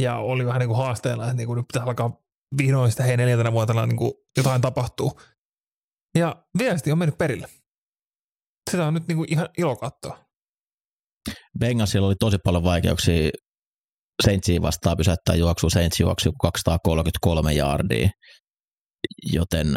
ja 0.00 0.16
oli 0.16 0.46
vähän 0.46 0.60
niin 0.60 0.68
kuin 0.68 0.78
haasteella, 0.78 1.24
että 1.24 1.36
niin 1.36 1.46
kuin 1.46 1.56
nyt 1.56 1.66
pitää 1.66 1.82
alkaa 1.82 2.20
vihdoin 2.58 2.90
sitä 2.90 3.02
hei 3.02 3.16
neljäntenä 3.16 3.52
vuotena 3.52 3.86
niin 3.86 3.96
kuin 3.96 4.12
jotain 4.36 4.60
tapahtuu. 4.60 5.20
Ja 6.18 6.44
viesti 6.58 6.92
on 6.92 6.98
mennyt 6.98 7.18
perille. 7.18 7.48
Sitä 8.70 8.86
on 8.86 8.94
nyt 8.94 9.08
niin 9.08 9.16
kuin 9.16 9.32
ihan 9.32 9.48
ilo 9.58 9.76
katsoa. 9.76 10.24
Bengalsilla 11.58 12.06
oli 12.06 12.14
tosi 12.20 12.38
paljon 12.44 12.64
vaikeuksia 12.64 13.30
Saintsiin 14.24 14.62
vastaan 14.62 14.96
pysäyttää 14.96 15.34
juoksu. 15.34 15.70
Saints 15.70 16.00
juoksi 16.00 16.30
233 16.42 17.52
jaardia, 17.52 18.08
joten 19.32 19.76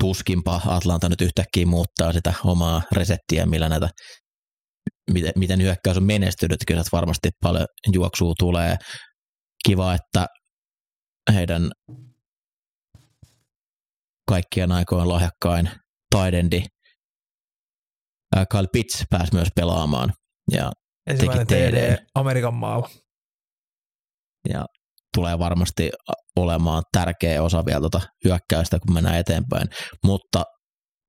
tuskinpa 0.00 0.60
Atlanta 0.66 1.08
nyt 1.08 1.20
yhtäkkiä 1.20 1.66
muuttaa 1.66 2.12
sitä 2.12 2.34
omaa 2.44 2.82
resettiä, 2.92 3.46
millä 3.46 3.68
näitä, 3.68 3.88
miten, 5.12 5.32
miten 5.36 5.62
hyökkäys 5.62 5.96
on 5.96 6.04
menestynyt. 6.04 6.58
Kyllä 6.66 6.82
varmasti 6.92 7.30
paljon 7.42 7.66
juoksua 7.92 8.32
tulee. 8.38 8.76
Kiva, 9.66 9.94
että 9.94 10.26
heidän 11.34 11.70
kaikkien 14.28 14.72
aikojen 14.72 15.08
lahjakkain 15.08 15.70
taidendi 16.10 16.62
ää, 18.36 18.46
Kyle 18.46 18.66
Pitts 18.72 19.04
pääsi 19.10 19.34
myös 19.34 19.48
pelaamaan. 19.56 20.12
Ja 20.52 20.72
Ensimmäinen 21.10 21.46
Teki 21.46 21.70
TD 21.70 21.96
TD. 21.96 22.06
Amerikan 22.14 22.54
maalla. 22.54 22.88
ja 24.48 24.66
tulee 25.16 25.38
varmasti 25.38 25.90
olemaan 26.36 26.82
tärkeä 26.92 27.42
osa 27.42 27.64
vielä 27.66 27.80
tuota 27.80 28.00
hyökkäystä, 28.24 28.78
kun 28.78 28.94
mennään 28.94 29.18
eteenpäin. 29.18 29.68
Mutta 30.04 30.44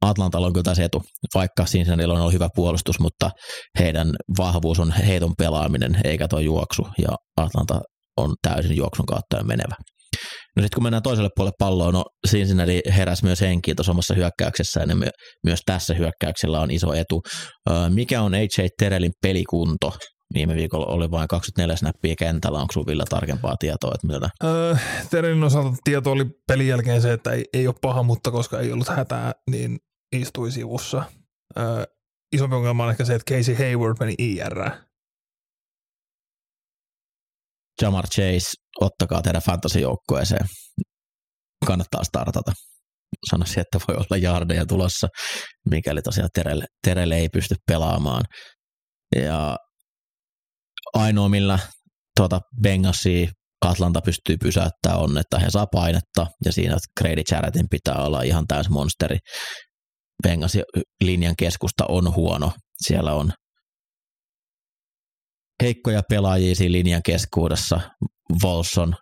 Atlantalla 0.06 0.48
on 0.48 0.54
kyllä 0.54 0.64
tässä 0.64 0.84
etu, 0.84 1.04
vaikka 1.36 1.64
Cincinnatilla 1.64 2.14
on 2.14 2.20
ollut 2.20 2.34
hyvä 2.34 2.50
puolustus, 2.56 3.00
mutta 3.00 3.32
heidän 3.80 4.12
vahvuus 4.38 4.80
on 4.80 4.92
heiton 4.92 5.34
pelaaminen, 5.38 6.02
eikä 6.04 6.28
tuo 6.28 6.40
juoksu, 6.40 6.88
ja 6.98 7.10
Atlanta 7.38 7.82
on 8.18 8.36
täysin 8.42 8.78
juoksun 8.78 9.06
kautta 9.06 9.44
menevä. 9.44 9.76
No 10.56 10.62
sitten 10.64 10.76
kun 10.76 10.84
mennään 10.84 11.04
toiselle 11.04 11.30
puolelle 11.36 11.56
palloa, 11.60 11.92
no 11.92 12.06
Cincinnati 12.30 12.82
heräsi 12.96 13.24
myös 13.24 13.42
henkiin 13.42 13.76
tuossa 13.76 13.92
omassa 13.92 14.14
hyökkäyksessä, 14.14 14.86
ja 14.88 14.96
my- 14.96 15.10
myös 15.44 15.60
tässä 15.66 15.94
hyökkäyksellä 15.94 16.60
on 16.60 16.72
iso 16.72 16.94
etu. 16.94 17.22
Mikä 17.90 18.22
on 18.22 18.34
AJ 18.34 18.68
Terelin 18.80 19.12
pelikunto? 19.22 19.94
Viime 20.34 20.56
viikolla 20.56 20.86
oli 20.86 21.12
vain 21.12 21.28
24 21.28 21.76
snappia 21.76 22.16
kentällä. 22.16 22.60
Onko 22.60 22.74
sinulla 22.74 22.88
Ville 22.88 23.04
tarkempaa 23.10 23.56
tietoa, 23.60 23.92
että 23.96 24.08
miltä? 24.08 24.30
Öö, 24.44 24.76
Terenin 25.10 25.44
osalta 25.44 25.78
tieto 25.84 26.12
oli 26.12 26.26
pelin 26.48 26.68
jälkeen 26.68 27.02
se, 27.02 27.14
että 27.14 27.32
ei, 27.32 27.46
ei 27.54 27.68
ole 27.68 27.76
paha, 27.82 28.04
mutta 28.04 28.32
koska 28.32 28.60
ei 28.60 28.72
ollut 28.72 28.88
hätää, 28.88 29.32
niin 29.50 29.80
istui 30.16 30.52
sivussa. 30.52 31.04
Öö, 31.60 31.84
isompi 32.34 32.56
ongelma 32.56 32.84
on 32.84 32.92
ehkä 32.92 33.06
se, 33.06 33.16
että 33.16 33.34
Casey 33.34 33.56
Hayward 33.56 33.96
meni 34.00 34.16
IR. 34.20 34.72
Jamar 37.82 38.08
Chase, 38.08 38.50
ottakaa 38.82 39.22
teidän 39.22 39.42
fantasy-joukkueeseen. 39.42 40.46
Kannattaa 41.68 42.04
startata. 42.04 42.52
Sanoisin, 43.30 43.60
että 43.60 43.80
voi 43.88 43.96
olla 43.96 44.18
jardeja 44.18 44.66
tulossa, 44.66 45.08
mikäli 45.70 46.02
tosiaan 46.02 46.30
Terelle, 46.34 46.66
Terelle 46.84 47.16
ei 47.16 47.30
pysty 47.30 47.56
pelaamaan. 47.68 48.24
Ja 49.16 49.58
ainoa, 50.94 51.30
millä 51.30 51.60
tuota 52.18 52.40
Bengassia 52.62 53.32
Atlanta 53.66 54.02
pystyy 54.02 54.38
pysäyttämään 54.38 55.00
on, 55.00 55.18
että 55.18 55.40
he 55.40 55.50
saa 55.50 55.68
painetta 55.72 56.28
ja 56.46 56.52
siinä 56.52 56.78
Grady 57.00 57.22
Jarrettin 57.32 57.70
pitää 57.70 57.96
olla 57.96 58.22
ihan 58.22 58.48
täys 58.48 58.70
monsteri. 58.70 59.18
Bengasin 60.24 60.64
linjan 61.04 61.36
keskusta 61.36 61.86
on 61.90 62.16
huono. 62.16 62.52
Siellä 62.82 63.14
on 63.14 63.34
heikkoja 65.62 66.02
pelaajia 66.10 66.56
siinä 66.56 66.72
linjan 66.72 67.04
keskuudessa. 67.04 67.80
Volson 68.44 68.96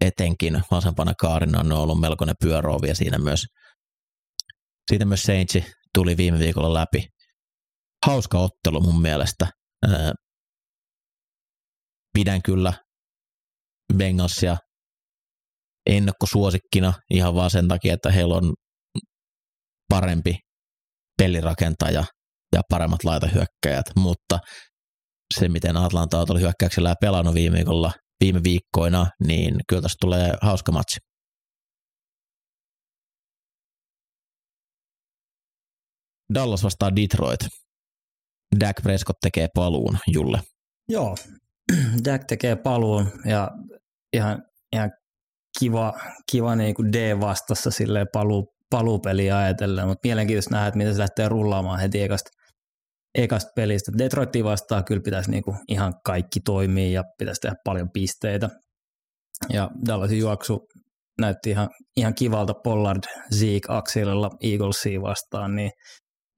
etenkin 0.00 0.62
vasempana 0.70 1.12
kaarina 1.20 1.60
on 1.60 1.72
ollut 1.72 2.00
melkoinen 2.00 2.34
pyöroovi 2.40 2.88
ja 2.88 2.94
siinä 2.94 3.18
myös, 3.18 3.44
siitä 4.90 5.04
myös 5.04 5.22
Saintsi 5.22 5.64
tuli 5.94 6.16
viime 6.16 6.38
viikolla 6.38 6.74
läpi. 6.74 7.06
Hauska 8.06 8.38
ottelu 8.38 8.80
mun 8.80 9.02
mielestä. 9.02 9.46
Ää, 9.88 10.12
Pidän 12.14 12.42
kyllä 12.42 12.72
Bengalsia 13.96 14.56
ennakkosuosikkina 15.86 16.92
ihan 17.10 17.34
vaan 17.34 17.50
sen 17.50 17.68
takia, 17.68 17.94
että 17.94 18.10
heillä 18.10 18.34
on 18.34 18.54
parempi 19.88 20.38
pelirakentaja 21.18 22.04
ja 22.52 22.60
paremmat 22.70 23.04
laitahyökkäjät, 23.04 23.86
mutta 23.96 24.38
se, 25.34 25.48
miten 25.48 25.76
Atlanta 25.76 26.20
on 26.20 26.26
tullut 26.26 26.42
hyökkäyksellä 26.42 26.88
ja 26.88 26.94
pelannut 27.00 27.34
viime 27.34 27.56
viikolla, 27.56 27.92
viime 28.24 28.40
viikkoina, 28.44 29.06
niin 29.26 29.54
kyllä 29.68 29.82
tästä 29.82 29.96
tulee 30.00 30.32
hauska 30.42 30.72
matsi. 30.72 30.96
Dallas 36.34 36.64
vastaa 36.64 36.96
Detroit. 36.96 37.40
Dak 38.60 38.82
Prescott 38.82 39.20
tekee 39.20 39.48
paluun, 39.54 39.98
Julle. 40.06 40.40
Joo, 40.88 41.16
Jack 42.06 42.24
tekee 42.24 42.56
paluun 42.56 43.12
ja 43.24 43.50
ihan, 44.12 44.42
ihan 44.72 44.90
kiva, 45.58 45.92
kiva 46.32 46.56
niin 46.56 46.74
kuin 46.74 46.92
D-vastassa 46.92 47.70
silleen 47.70 48.06
paluu, 48.12 48.54
paluupeliä 48.70 49.38
ajatellen, 49.38 49.88
mutta 49.88 50.08
mielenkiintoista 50.08 50.54
nähdä, 50.54 50.66
että 50.66 50.78
miten 50.78 50.94
se 50.94 51.00
lähtee 51.00 51.28
rullaamaan 51.28 51.80
heti 51.80 52.02
ekasta, 52.02 52.30
ekasta 53.14 53.50
pelistä. 53.56 53.92
Detroitia 53.98 54.44
vastaan 54.44 54.84
kyllä 54.84 55.02
pitäisi 55.04 55.30
niin 55.30 55.42
kuin 55.42 55.56
ihan 55.68 55.94
kaikki 56.04 56.40
toimia 56.40 56.90
ja 56.90 57.04
pitäisi 57.18 57.40
tehdä 57.40 57.56
paljon 57.64 57.88
pisteitä. 57.92 58.48
Ja 59.52 59.70
Dallasin 59.86 60.18
juoksu 60.18 60.66
näytti 61.20 61.50
ihan, 61.50 61.68
ihan 61.96 62.14
kivalta 62.14 62.54
Pollard 62.64 63.04
Zeke 63.34 63.66
akselilla 63.68 64.30
Eaglesia 64.42 65.02
vastaan, 65.02 65.56
niin, 65.56 65.70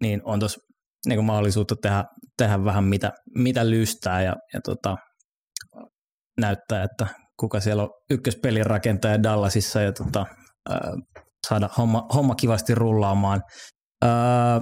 niin 0.03 0.21
on 0.25 0.39
tuossa 0.41 0.61
niin 1.07 1.17
kuin 1.17 1.27
mahdollisuutta 1.27 1.75
tehdä, 1.83 2.05
tehdä 2.39 2.65
vähän 2.65 2.85
mitä, 2.85 3.13
mitä 3.35 3.71
lystää 3.71 4.23
ja, 4.23 4.35
ja 4.53 4.61
tota, 4.65 4.97
näyttää, 6.41 6.83
että 6.83 7.07
kuka 7.41 7.61
siellä 7.61 7.83
on 7.83 7.91
ykköspelin 8.11 8.67
rakentaja 8.67 9.23
Dallasissa 9.23 9.81
ja 9.81 9.93
tota, 9.93 10.27
ää, 10.69 10.93
saada 11.49 11.69
homma, 11.79 12.07
homma 12.15 12.35
kivasti 12.35 12.75
rullaamaan. 12.75 13.43
Ää, 14.03 14.61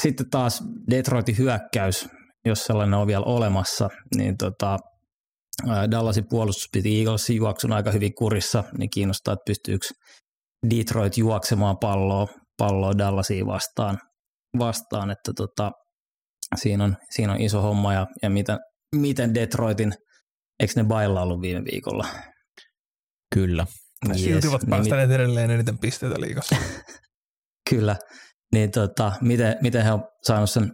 sitten 0.00 0.30
taas 0.30 0.62
Detroitin 0.90 1.38
hyökkäys, 1.38 2.08
jos 2.44 2.64
sellainen 2.64 2.94
on 2.94 3.06
vielä 3.06 3.24
olemassa, 3.24 3.88
niin 4.16 4.36
tota, 4.36 4.78
Dallasin 5.90 6.24
puolustus 6.30 6.68
piti 6.72 7.00
Eaglesin 7.00 7.36
juoksun 7.36 7.72
aika 7.72 7.90
hyvin 7.92 8.14
kurissa, 8.14 8.64
niin 8.78 8.90
kiinnostaa, 8.90 9.32
että 9.34 9.42
pystyykö 9.46 9.86
Detroit 10.70 11.18
juoksemaan 11.18 11.78
palloa, 11.78 12.28
palloa 12.58 12.98
Dallasiin 12.98 13.46
vastaan, 13.46 13.98
vastaan 14.58 15.10
että 15.10 15.32
tota, 15.36 15.70
siinä, 16.56 16.84
on, 16.84 16.96
siinä 17.10 17.32
on 17.32 17.40
iso 17.40 17.62
homma 17.62 17.94
ja, 17.94 18.06
ja 18.22 18.30
mitä, 18.30 18.58
miten 18.94 19.34
Detroitin, 19.34 19.92
eikö 20.60 20.72
ne 20.76 20.84
bailla 20.84 21.22
ollut 21.22 21.40
viime 21.40 21.64
viikolla? 21.72 22.08
Kyllä. 23.34 23.66
Yes, 24.08 24.24
silti 24.24 24.48
ovat 24.48 24.62
niin 24.62 24.70
päästäneet 24.70 25.08
mit... 25.08 25.14
edelleen 25.14 25.50
eniten 25.50 25.78
pisteitä 25.78 26.20
liikassa. 26.20 26.56
Kyllä. 27.70 27.96
Niin 28.56 28.70
tota, 28.70 29.12
miten, 29.20 29.56
miten 29.62 29.84
he 29.84 29.92
on 29.92 30.04
saanut 30.22 30.50
sen 30.50 30.72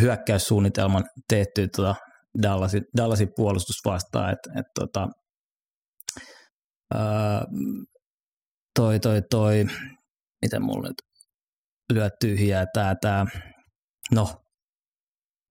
hyökkäyssuunnitelman 0.00 1.04
tehtyä 1.28 1.68
tota 1.76 1.94
Dallasin, 2.42 2.82
Dallasin 2.96 3.28
puolustus 3.36 3.76
vastaan, 3.84 4.32
että 4.32 4.50
et 4.60 4.66
tota, 4.74 5.08
toi, 8.78 9.00
toi, 9.00 9.22
toi, 9.30 9.64
miten 10.42 10.62
mulla 10.62 10.88
nyt 10.88 11.02
lyö 11.92 12.08
tyhjää 12.20 12.64
tää, 12.74 12.94
tää, 13.00 13.26
no, 14.12 14.28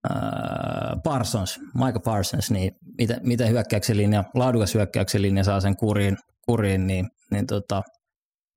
ää, 0.09 0.95
Parsons, 1.03 1.59
Michael 1.73 1.99
Parsons, 2.05 2.51
niin 2.51 2.71
miten, 2.97 3.19
miten 3.23 3.49
hyökkäyksen 3.49 3.97
linja, 3.97 4.23
laadukas 4.33 4.73
hyökkäyksen 4.73 5.21
linja 5.21 5.43
saa 5.43 5.61
sen 5.61 5.77
kuriin, 5.77 6.17
kuriin 6.45 6.87
niin, 6.87 7.07
niin 7.31 7.47
tota, 7.47 7.81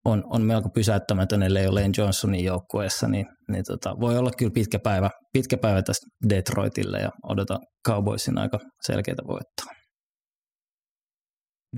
on, 0.06 0.24
on 0.30 0.42
melko 0.42 0.68
pysäyttämätön, 0.74 1.42
ellei 1.42 1.66
ole 1.66 1.80
Lane 1.80 1.94
Johnsonin 1.98 2.44
joukkueessa, 2.44 3.08
niin, 3.08 3.26
niin 3.52 3.64
tota, 3.64 4.00
voi 4.00 4.18
olla 4.18 4.30
kyllä 4.38 4.52
pitkä 4.54 4.78
päivä, 4.78 5.10
pitkä 5.32 5.56
päivä 5.58 5.82
tästä 5.82 6.06
Detroitille 6.28 6.98
ja 6.98 7.10
odota 7.28 7.58
Cowboysin 7.88 8.38
aika 8.38 8.58
selkeitä 8.86 9.22
voittaa. 9.26 9.66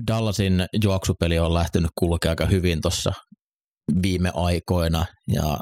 Dallasin 0.07 0.65
juoksupeli 0.83 1.39
on 1.39 1.53
lähtenyt 1.53 1.91
kulkea 1.99 2.31
aika 2.31 2.45
hyvin 2.45 2.81
tuossa 2.81 3.11
viime 4.01 4.31
aikoina 4.33 5.05
ja 5.33 5.57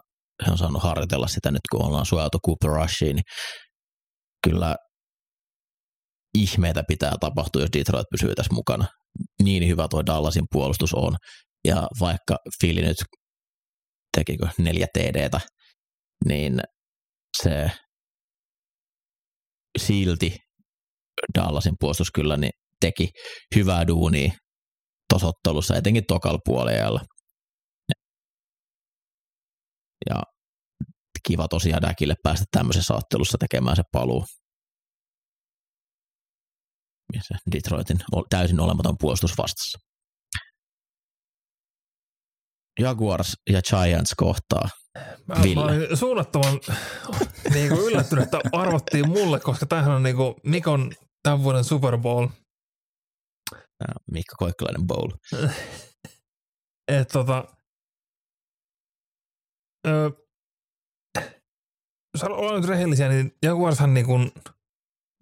he 0.46 0.52
on 0.52 0.58
saanut 0.58 0.84
harjoitella 0.84 1.28
sitä 1.28 1.52
nyt, 1.52 1.62
kun 1.72 1.86
ollaan 1.86 2.06
suojeltu 2.06 2.40
Cooper 2.46 2.82
Rushiin, 2.82 3.16
niin 3.16 3.24
kyllä 4.44 4.76
ihmeitä 6.38 6.84
pitää 6.88 7.14
tapahtua, 7.20 7.62
jos 7.62 7.70
Detroit 7.74 8.08
pysyy 8.12 8.36
tässä 8.36 8.54
mukana. 8.54 8.86
Niin 9.44 9.68
hyvä 9.68 9.88
tuo 9.90 10.06
Dallasin 10.06 10.46
puolustus 10.52 10.94
on. 10.94 11.16
Ja 11.68 11.88
vaikka 12.00 12.38
Fili 12.62 12.82
nyt 12.82 12.98
tekikö 14.18 14.48
neljä 14.58 14.88
TDtä, 14.94 15.40
niin 16.28 16.60
se 17.42 17.72
silti 19.78 20.38
Dallasin 21.38 21.76
puolustus 21.80 22.12
kyllä 22.12 22.38
niin 22.38 22.52
teki 22.82 23.10
hyvää 23.56 23.88
duunia 23.88 24.32
tosottelussa, 25.14 25.76
etenkin 25.76 26.04
tokalla 26.08 26.40
puolella. 26.46 27.02
Ja 30.10 30.24
kiva 31.28 31.48
tosiaan 31.48 31.82
Däkille 31.82 32.16
päästä 32.24 32.46
tämmöisessä 32.52 32.94
ottelussa 32.94 33.38
tekemään 33.38 33.76
se 33.76 33.84
paluu. 33.92 34.26
Missä 37.14 37.36
Detroitin 37.52 37.98
täysin 38.30 38.60
olematon 38.60 38.96
puolustus 39.00 39.38
vastassa. 39.38 39.87
Jaguars 42.80 43.38
ja 43.50 43.62
Giants 43.70 44.14
kohtaa. 44.18 44.70
Mä, 45.26 45.36
Ville. 45.44 45.56
mä 45.56 45.62
olin 45.62 45.98
suunnattoman 45.98 46.60
niin 47.54 47.70
kuin 47.70 47.82
yllättynyt, 47.82 48.24
että 48.24 48.40
arvottiin 48.52 49.10
mulle, 49.10 49.40
koska 49.40 49.66
tämähän 49.66 49.96
on 49.96 50.04
niin 50.04 50.16
kuin 50.16 50.36
Mikon 50.44 50.92
tämän 51.24 51.44
vuoden 51.44 51.64
Super 51.64 51.98
Bowl. 51.98 52.28
Mikko 54.12 54.36
Koikkalainen 54.38 54.88
Bowl. 54.88 55.12
Et 56.88 57.08
tota, 57.08 57.46
ö, 59.88 60.12
jos 62.14 62.24
ollaan 62.24 62.62
nyt 62.62 62.70
rehellisiä, 62.70 63.10
niin 63.10 63.32
Jaguarshan 63.44 63.94
niin 63.94 64.06
kuin 64.06 64.32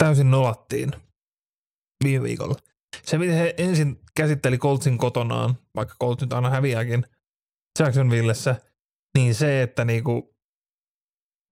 täysin 0.04 0.32
nolattiin 0.32 0.92
viime 2.04 2.24
viikolla. 2.24 2.56
Se, 3.04 3.18
miten 3.18 3.36
he 3.36 3.54
ensin 3.58 4.02
käsitteli 4.16 4.58
Coltsin 4.58 4.98
kotonaan, 4.98 5.58
vaikka 5.76 5.96
Colts 6.02 6.22
nyt 6.22 6.34
aina 6.34 6.50
häviääkin 6.50 7.06
Jacksonvillessä, 7.80 8.56
niin 9.18 9.36
se, 9.36 9.62
että 9.62 9.86
niinku, 9.86 10.36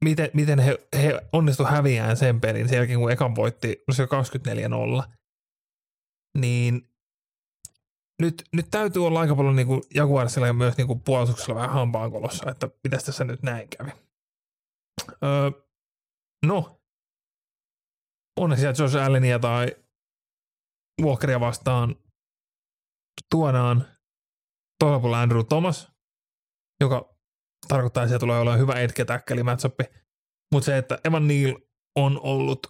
miten, 0.03 0.29
miten 0.33 0.59
he, 0.59 0.87
he 0.97 1.21
onnistu 1.33 1.63
häviään 1.63 2.17
sen 2.17 2.41
pelin 2.41 2.69
sen 2.69 2.75
jälkeen, 2.75 2.99
kun 2.99 3.11
ekan 3.11 3.35
voitti, 3.35 3.83
se 3.91 4.05
24-0, 4.05 5.13
niin 6.37 6.89
nyt, 8.21 8.43
nyt 8.55 8.67
täytyy 8.71 9.07
olla 9.07 9.19
aika 9.19 9.35
paljon 9.35 9.55
niinku 9.55 9.81
Jaguarsilla 9.93 10.47
ja 10.47 10.53
myös 10.53 10.77
niinku 10.77 10.95
puolustuksella 10.95 11.55
vähän 11.55 11.73
hampaankolossa, 11.73 12.51
että 12.51 12.69
mitä 12.83 12.97
tässä 12.97 13.23
nyt 13.23 13.43
näin 13.43 13.69
kävi. 13.69 13.91
Öö, 15.23 15.51
no, 16.45 16.81
onneksi 18.39 18.65
Josh 18.65 18.95
Allenia 18.95 19.39
tai 19.39 19.75
Walkeria 21.01 21.39
vastaan 21.39 21.95
tuodaan. 23.31 23.87
Toisella 24.79 25.21
Andrew 25.21 25.45
Thomas, 25.49 25.92
joka 26.83 27.15
tarkoittaa, 27.67 28.03
että 28.03 28.15
se 28.15 28.19
tulee 28.19 28.39
olemaan 28.39 28.59
hyvä 28.59 28.73
etketäkkeli 28.73 29.43
matchup. 29.43 29.79
Mutta 30.51 30.65
se, 30.65 30.77
että 30.77 30.99
Evan 31.05 31.27
Neal 31.27 31.57
on 31.95 32.19
ollut 32.23 32.67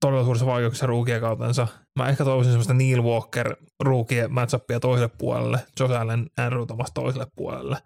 todella 0.00 0.24
suurissa 0.24 0.46
vaikeuksissa 0.46 0.86
ruukien 0.86 1.20
kautensa. 1.20 1.68
Mä 1.98 2.08
ehkä 2.08 2.24
toivoisin 2.24 2.52
semmoista 2.52 2.74
Neil 2.74 3.02
Walker 3.02 3.56
ruukien 3.84 4.32
matchupia 4.32 4.80
toiselle 4.80 5.10
puolelle, 5.18 5.58
Josh 5.80 5.94
Allen 5.94 6.26
Andrew 6.38 6.66
Thomas 6.66 6.90
toiselle 6.94 7.26
puolelle. 7.36 7.76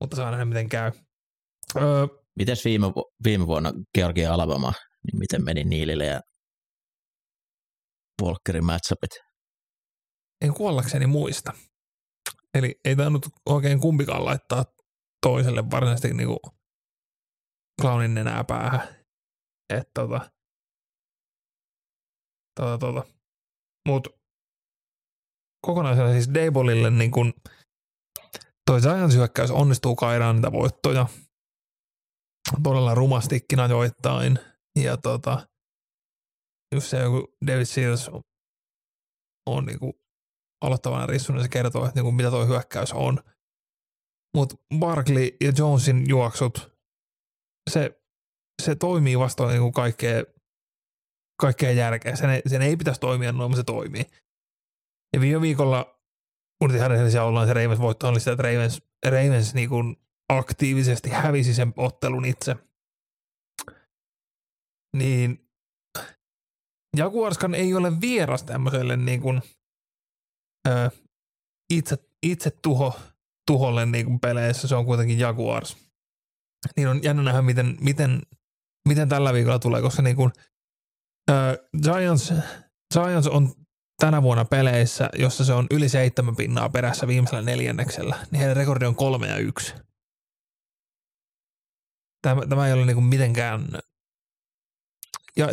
Mutta 0.00 0.16
saa 0.16 0.30
nähdä, 0.30 0.44
miten 0.44 0.68
käy. 0.68 0.92
Öö, 1.76 2.06
Mites 2.36 2.64
viime, 2.64 2.86
viime 3.24 3.46
vuonna 3.46 3.72
Georgia 3.94 4.34
Alabama, 4.34 4.72
niin 5.06 5.18
miten 5.18 5.44
meni 5.44 5.64
Niilille 5.64 6.06
ja 6.06 6.20
Walkerin 8.22 8.64
matchupit? 8.64 9.10
En 10.40 10.54
kuollakseni 10.54 11.06
muista. 11.06 11.52
Eli 12.54 12.80
ei 12.84 12.96
tainnut 12.96 13.26
oikein 13.46 13.80
kumpikaan 13.80 14.24
laittaa 14.24 14.64
toiselle 15.26 15.70
varsinaisesti 15.70 16.14
niinku 16.14 16.40
clownin 17.80 18.14
nenää 18.14 18.44
päähän. 18.44 18.88
Että 19.74 19.90
tota, 19.94 20.30
tota, 22.60 22.78
tota. 22.78 23.04
Mut 23.88 24.08
kokonaisena 25.66 26.12
siis 26.12 26.28
Dabolille 26.34 26.90
niin 26.90 27.10
kun 27.10 27.34
toi 28.66 28.80
Giants 28.80 29.50
onnistuu 29.50 29.96
kairaan 29.96 30.36
niitä 30.36 30.52
voittoja 30.52 31.06
todella 32.62 32.94
rumastikin 32.94 33.60
ajoittain. 33.60 34.38
Ja 34.78 34.96
tota, 34.96 35.48
just 36.74 36.86
se 36.86 36.98
joku 36.98 37.36
David 37.46 37.64
Seals 37.64 38.10
on 39.46 39.66
niinku 39.66 40.01
aloittavana 40.62 41.06
rissuna, 41.06 41.42
se 41.42 41.48
kertoo, 41.48 41.84
että 41.84 41.94
niinku 41.94 42.12
mitä 42.12 42.30
tuo 42.30 42.46
hyökkäys 42.46 42.92
on. 42.92 43.18
Mutta 44.36 44.56
Barkley 44.78 45.36
ja 45.40 45.52
Jonesin 45.58 46.08
juoksut, 46.08 46.72
se, 47.70 48.02
se 48.62 48.74
toimii 48.74 49.18
vastoin 49.18 49.52
niinku 49.52 49.72
kaikkea, 49.72 50.24
kaikkea 51.40 51.70
järkeä. 51.70 52.16
Sen, 52.16 52.30
ei, 52.30 52.42
sen 52.46 52.62
ei 52.62 52.76
pitäisi 52.76 53.00
toimia 53.00 53.32
noin, 53.32 53.50
mutta 53.50 53.60
se 53.60 53.64
toimii. 53.64 54.04
Ja 55.14 55.20
viime 55.20 55.40
viikolla, 55.40 56.00
kun 56.58 56.76
ihan 56.76 57.26
ollaan 57.26 57.46
se 57.46 57.52
Ravens 57.52 57.80
voitto, 57.80 58.08
oli 58.08 58.20
sitä, 58.20 58.32
että 58.32 58.42
Ravens, 58.42 58.82
Ravens 59.06 59.54
niinku 59.54 59.76
aktiivisesti 60.28 61.10
hävisi 61.10 61.54
sen 61.54 61.72
ottelun 61.76 62.24
itse. 62.24 62.56
Niin 64.96 65.48
Jaguarskan 66.96 67.54
ei 67.54 67.74
ole 67.74 68.00
vieras 68.00 68.42
tämmöiselle 68.42 68.96
niin 68.96 69.20
kuin, 69.20 69.42
ö, 70.68 70.90
itse, 71.72 71.96
itse 72.22 72.50
tuho, 72.50 73.00
tuholle 73.46 73.86
niin 73.86 74.06
kuin 74.06 74.20
peleissä. 74.20 74.68
Se 74.68 74.74
on 74.74 74.84
kuitenkin 74.84 75.18
Jaguars. 75.18 75.76
Niin 76.76 76.88
on 76.88 77.02
jännä 77.02 77.22
nähdä, 77.22 77.42
miten, 77.42 77.76
miten, 77.80 78.22
miten 78.88 79.08
tällä 79.08 79.32
viikolla 79.32 79.58
tulee, 79.58 79.82
koska 79.82 80.02
niin 80.02 80.16
kuin, 80.16 80.32
ö, 81.30 81.68
Giants, 81.82 82.32
Giants 82.94 83.26
on 83.26 83.54
tänä 84.00 84.22
vuonna 84.22 84.44
peleissä, 84.44 85.10
jossa 85.18 85.44
se 85.44 85.52
on 85.52 85.66
yli 85.70 85.88
seitsemän 85.88 86.36
pinnaa 86.36 86.68
perässä 86.68 87.06
viimeisellä 87.06 87.42
neljänneksellä, 87.42 88.26
niin 88.30 88.38
heidän 88.40 88.56
rekordi 88.56 88.86
on 88.86 88.96
kolme 88.96 89.28
ja 89.28 89.36
yksi 89.36 89.74
tämä, 92.22 92.46
tämä 92.48 92.66
ei 92.66 92.72
ole 92.72 92.86
niin 92.86 92.96
kuin 92.96 93.04
mitenkään, 93.04 93.68
ja 95.36 95.48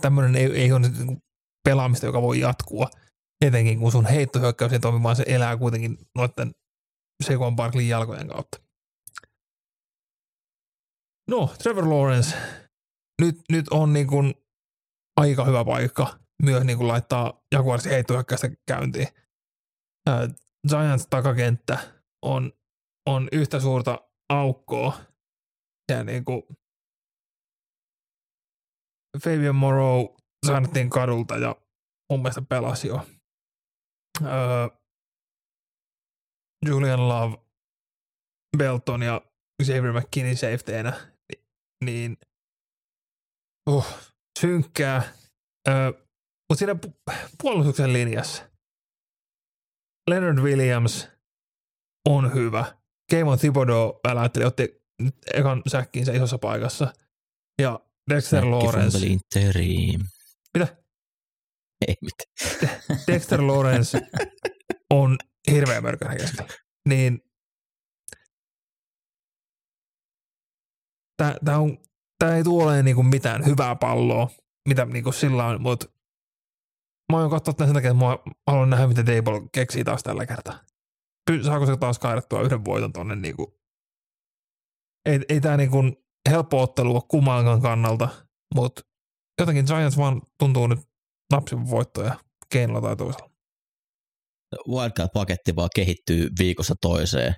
tämmöinen 0.00 0.36
ei, 0.36 0.44
ei 0.44 0.72
ole 0.72 0.88
niin 0.88 1.22
pelaamista, 1.64 2.06
joka 2.06 2.22
voi 2.22 2.40
jatkua, 2.40 2.90
etenkin 3.40 3.78
kun 3.78 3.92
sun 3.92 4.06
heittohyökkäys 4.06 4.72
ei 4.72 4.80
toimi, 4.80 5.02
vaan 5.02 5.16
se 5.16 5.24
elää 5.26 5.56
kuitenkin 5.56 5.98
noiden 6.14 6.54
Sequan 7.24 7.56
Barklin 7.56 7.88
jalkojen 7.88 8.28
kautta. 8.28 8.58
No, 11.30 11.54
Trevor 11.62 11.88
Lawrence, 11.88 12.36
nyt, 13.22 13.36
nyt 13.52 13.68
on 13.68 13.92
niin 13.92 14.06
kuin 14.06 14.34
aika 15.16 15.44
hyvä 15.44 15.64
paikka 15.64 16.18
myös 16.42 16.64
niin 16.64 16.78
kuin 16.78 16.88
laittaa 16.88 17.42
Jaguarsin 17.52 17.92
heittohyökkäystä 17.92 18.50
käyntiin. 18.68 19.08
Äh, 20.08 20.28
Giants 20.68 21.06
takakenttä 21.10 21.78
on, 22.22 22.52
on 23.06 23.28
yhtä 23.32 23.60
suurta 23.60 23.98
aukkoa 24.28 24.98
ja 25.92 26.04
niin 26.04 26.24
kuin 26.24 26.42
Fabian 29.24 29.56
Moreau 29.56 30.16
sainattiin 30.46 30.90
kadulta 30.90 31.36
ja 31.36 31.56
mun 32.10 32.20
mielestä 32.20 32.42
pelasi 32.42 32.88
jo. 32.88 33.06
Öö, 34.22 34.68
Julian 36.66 37.08
Love, 37.08 37.36
Belton 38.58 39.02
ja 39.02 39.22
Xavier 39.62 39.92
McKinney 40.00 40.36
safeteenä, 40.36 41.10
niin 41.84 42.16
uh, 43.70 43.86
synkkää. 44.40 45.02
Öö, 45.68 45.92
Mutta 46.48 46.58
siinä 46.58 46.72
pu- 46.86 47.14
puolustuksen 47.42 47.92
linjassa 47.92 48.50
Leonard 50.10 50.38
Williams 50.38 51.08
on 52.08 52.34
hyvä. 52.34 52.76
Kevin 53.10 53.38
Thibodeau 53.38 54.00
väläytteli, 54.08 54.44
otti 54.44 54.82
ekan 55.34 55.62
säkkinsä 55.66 56.12
isossa 56.12 56.38
paikassa. 56.38 56.92
Ja 57.62 57.80
Dexter 58.10 58.44
Lawrence. 58.50 58.98
Mitä? 60.58 60.76
Ei 61.88 61.94
mitään. 62.00 62.80
Dexter 63.06 63.46
Lawrence 63.46 64.00
on 64.90 65.18
hirveä 65.50 65.80
mörkönä 65.80 66.16
keskellä. 66.16 66.48
Niin 66.88 67.20
tää, 71.16 71.58
on, 71.58 71.78
tää 72.18 72.36
ei 72.36 72.44
tule 72.44 72.64
olemaan 72.64 72.84
niinku 72.84 73.02
mitään 73.02 73.46
hyvää 73.46 73.76
palloa, 73.76 74.30
mitä 74.68 74.84
niinku 74.84 75.12
sillä 75.12 75.46
on, 75.46 75.62
mutta 75.62 75.86
mä 77.12 77.18
oon 77.18 77.30
katsonut 77.30 77.58
sen 77.58 77.74
takia, 77.74 77.90
että 77.90 78.04
mä 78.04 78.18
haluan 78.46 78.70
nähdä, 78.70 78.86
mitä 78.86 79.06
Dable 79.06 79.48
keksii 79.52 79.84
taas 79.84 80.02
tällä 80.02 80.26
kertaa. 80.26 80.60
Saako 81.42 81.66
se 81.66 81.76
taas 81.76 81.98
kaidattua 81.98 82.42
yhden 82.42 82.64
voiton 82.64 82.92
tonne 82.92 83.16
niinku. 83.16 83.60
Ei, 85.06 85.20
ei 85.28 85.40
tää 85.40 85.56
niinku 85.56 85.78
helppo 86.30 86.62
ottelu 86.62 86.94
ole 86.94 87.02
kummankaan 87.08 87.62
kannalta, 87.62 88.08
mutta 88.54 88.82
jotenkin 89.40 89.64
Giants 89.64 89.96
vaan 89.96 90.22
tuntuu 90.38 90.66
nyt 90.66 90.80
napsivan 91.32 91.70
voittoja 91.70 92.14
keinolla 92.52 92.80
tai 92.80 92.96
toisella. 92.96 93.30
Wildcard-paketti 94.68 95.56
vaan 95.56 95.70
kehittyy 95.74 96.28
viikossa 96.38 96.74
toiseen. 96.80 97.34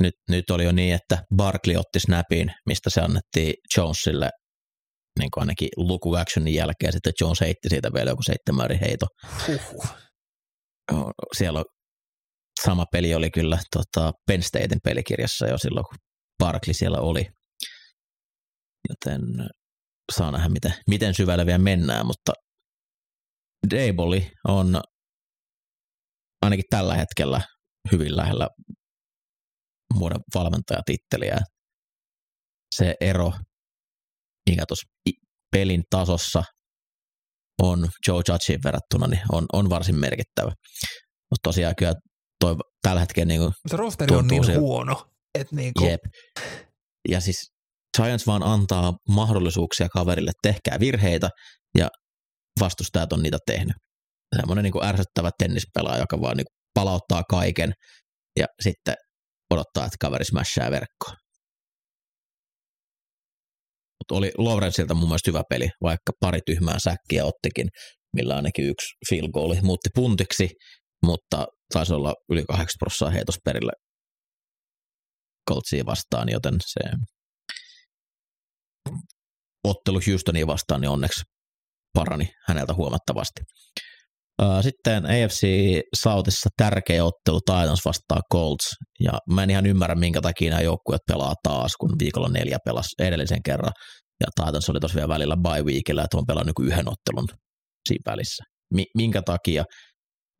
Nyt, 0.00 0.14
nyt 0.30 0.50
oli 0.50 0.64
jo 0.64 0.72
niin, 0.72 0.94
että 0.94 1.18
Barkley 1.36 1.76
otti 1.76 2.00
snapin, 2.00 2.52
mistä 2.66 2.90
se 2.90 3.00
annettiin 3.00 3.54
Jonesille 3.76 4.30
niin 5.18 5.30
kuin 5.30 5.42
ainakin 5.42 5.68
luku 5.76 6.14
actionin 6.14 6.54
jälkeen. 6.54 6.92
Sitten 6.92 7.12
Jones 7.20 7.40
heitti 7.40 7.68
siitä 7.68 7.92
vielä 7.94 8.10
joku 8.10 8.22
seitsemän 8.22 8.64
eri 8.64 8.78
heito. 8.80 9.06
Huhhuh. 9.48 9.86
Joo, 10.92 11.12
Siellä 11.36 11.58
on, 11.58 11.64
sama 12.64 12.84
peli 12.92 13.14
oli 13.14 13.30
kyllä 13.30 13.58
tota, 13.76 14.12
Penn 14.26 14.42
Statein 14.42 14.80
pelikirjassa 14.84 15.46
jo 15.46 15.58
silloin, 15.58 15.84
kun 15.84 15.98
Barkley 16.38 16.74
siellä 16.74 16.98
oli. 16.98 17.26
Joten 18.88 19.20
saa 20.12 20.30
nähdä, 20.30 20.48
miten, 20.48 20.74
miten 20.88 21.14
syvälle 21.14 21.46
vielä 21.46 21.58
mennään, 21.58 22.06
mutta 22.06 22.32
Dable 23.70 24.30
on 24.48 24.80
ainakin 26.42 26.64
tällä 26.70 26.94
hetkellä 26.94 27.40
hyvin 27.92 28.16
lähellä 28.16 28.48
muodon 29.94 30.20
valmentajatitteliä. 30.34 31.38
Se 32.74 32.94
ero, 33.00 33.32
mikä 34.50 34.64
tuossa 34.68 34.88
pelin 35.52 35.82
tasossa 35.90 36.44
on 37.62 37.88
Joe 38.08 38.22
Judgein 38.28 38.60
verrattuna, 38.64 39.06
niin 39.06 39.22
on, 39.32 39.46
on 39.52 39.70
varsin 39.70 40.00
merkittävä. 40.00 40.52
Mutta 41.30 41.42
tosiaan 41.42 41.74
kyllä 41.78 41.94
toi 42.40 42.56
tällä 42.82 43.00
hetkellä 43.00 43.26
niin 43.26 43.40
kuin, 43.40 43.52
Se 43.66 43.76
rosteri 43.76 44.16
on 44.16 44.26
niin 44.26 44.44
se- 44.44 44.56
huono, 44.56 45.06
että 45.34 45.56
niinku, 45.56 45.84
jep. 45.84 46.00
Ja 47.08 47.20
siis 47.20 47.52
Giants 47.96 48.26
vaan 48.26 48.42
antaa 48.42 48.92
mahdollisuuksia 49.08 49.88
kaverille, 49.88 50.32
tehkää 50.42 50.80
virheitä 50.80 51.30
ja 51.78 51.88
vastustajat 52.60 53.12
on 53.12 53.22
niitä 53.22 53.38
tehnyt. 53.46 53.76
Semmoinen 54.36 54.62
niin 54.62 54.84
ärsyttävä 54.84 55.30
tennispelaaja, 55.38 56.00
joka 56.00 56.20
vaan 56.20 56.36
niin 56.36 56.46
palauttaa 56.74 57.22
kaiken 57.30 57.72
ja 58.38 58.46
sitten 58.62 58.94
odottaa, 59.50 59.84
että 59.84 59.96
kaveri 60.00 60.24
smashaa 60.24 60.70
verkkoon. 60.70 61.16
Mutta 64.00 64.14
oli 64.14 64.32
Lawrenceilta 64.38 64.94
mun 64.94 65.08
mielestä 65.08 65.30
hyvä 65.30 65.42
peli, 65.50 65.68
vaikka 65.82 66.12
pari 66.20 66.40
tyhmää 66.46 66.78
säkkiä 66.78 67.24
ottikin, 67.24 67.68
millä 68.16 68.36
ainakin 68.36 68.64
yksi 68.64 68.86
field 69.08 69.28
goal 69.32 69.54
muutti 69.62 69.88
puntiksi, 69.94 70.48
mutta 71.06 71.46
taisi 71.72 71.94
olla 71.94 72.14
yli 72.30 72.44
80 72.44 72.78
prosenttia 72.78 73.14
heitosperille 73.14 73.72
Coltsia 75.50 75.86
vastaan, 75.86 76.28
joten 76.28 76.54
se 76.66 76.80
ottelu 79.64 80.00
Houstonia 80.10 80.46
vastaan 80.46 80.80
niin 80.80 80.88
onneksi 80.88 81.22
parani 81.94 82.28
häneltä 82.48 82.74
huomattavasti. 82.74 83.40
Sitten 84.60 85.06
AFC 85.06 85.46
Southissa 85.96 86.50
tärkeä 86.56 87.04
ottelu 87.04 87.40
Titans 87.40 87.84
vastaa 87.84 88.20
Colts, 88.32 88.70
ja 89.00 89.12
mä 89.30 89.42
en 89.42 89.50
ihan 89.50 89.66
ymmärrä, 89.66 89.94
minkä 89.94 90.20
takia 90.20 90.50
nämä 90.50 90.62
joukkueet 90.62 91.02
pelaa 91.08 91.34
taas, 91.42 91.72
kun 91.80 91.90
viikolla 91.98 92.28
neljä 92.28 92.58
pelasi 92.64 92.88
edellisen 92.98 93.42
kerran, 93.44 93.72
ja 94.20 94.26
Titans 94.44 94.70
oli 94.70 94.78
vielä 94.94 95.08
välillä 95.08 95.36
bye 95.36 95.62
weekillä, 95.62 96.04
että 96.04 96.16
on 96.16 96.26
pelannut 96.26 96.58
niin 96.58 96.68
yhden 96.68 96.88
ottelun 96.88 97.28
siinä 97.88 98.12
välissä. 98.12 98.44
Mi- 98.74 98.90
minkä 98.96 99.22
takia 99.22 99.64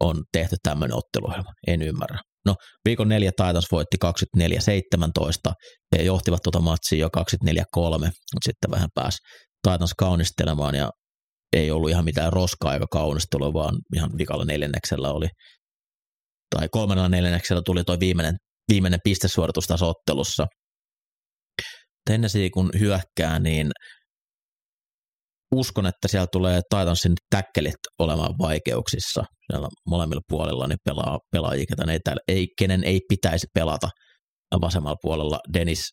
on 0.01 0.23
tehty 0.33 0.57
tämmöinen 0.63 0.97
otteluohjelma? 0.97 1.51
En 1.67 1.83
ymmärrä. 1.83 2.19
No, 2.47 2.55
viikon 2.85 3.09
neljä 3.09 3.31
Titans 3.31 3.67
voitti 3.73 3.97
24-17, 5.49 5.53
he 5.97 6.03
johtivat 6.03 6.43
tuota 6.43 6.61
matsia 6.61 6.99
jo 6.99 7.09
24-3, 7.09 7.11
mutta 8.01 8.45
sitten 8.45 8.71
vähän 8.71 8.89
pääsi 8.95 9.19
Titans 9.69 9.95
kaunistelemaan 9.99 10.75
ja 10.75 10.91
ei 11.55 11.71
ollut 11.71 11.91
ihan 11.91 12.05
mitään 12.05 12.33
roskaa 12.33 12.71
aika 12.71 12.87
kaunistelua, 12.91 13.53
vaan 13.53 13.75
ihan 13.97 14.11
vikalla 14.19 14.45
neljänneksellä 14.45 15.13
oli, 15.13 15.27
tai 16.57 16.69
kolmannella 16.71 17.09
neljänneksellä 17.09 17.63
tuli 17.65 17.85
tuo 17.85 17.97
viimeinen, 18.01 18.35
viimeinen 18.73 19.01
pistesuoritus 19.05 19.67
tässä 19.67 19.87
ottelussa. 19.87 20.47
Tennessee 22.11 22.51
kun 22.51 22.71
hyökkää, 22.79 23.39
niin 23.39 23.71
uskon, 25.55 25.87
että 25.87 26.09
siellä 26.09 26.27
tulee 26.33 26.61
Titansin 26.71 27.13
täkkelit 27.31 27.75
olemaan 27.99 28.35
vaikeuksissa. 28.39 29.25
Siellä 29.51 29.69
molemmilla 29.89 30.23
puolilla 30.29 30.67
niin 30.67 30.79
pelaa, 30.85 31.19
pelaajia, 31.33 31.65
ketä 31.69 31.93
ei, 31.93 31.99
täällä, 32.05 32.23
ei, 32.29 32.47
kenen 32.59 32.85
ei 32.85 33.01
pitäisi 33.09 33.47
pelata. 33.55 33.89
Vasemmalla 34.61 34.97
puolella 35.03 35.39
Dennis 35.55 35.89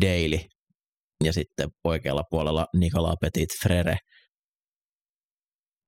Daly 0.00 0.38
ja 1.24 1.32
sitten 1.32 1.68
oikealla 1.84 2.22
puolella 2.30 2.66
Nikola 2.76 3.14
Petit 3.20 3.48
Frere. 3.62 3.96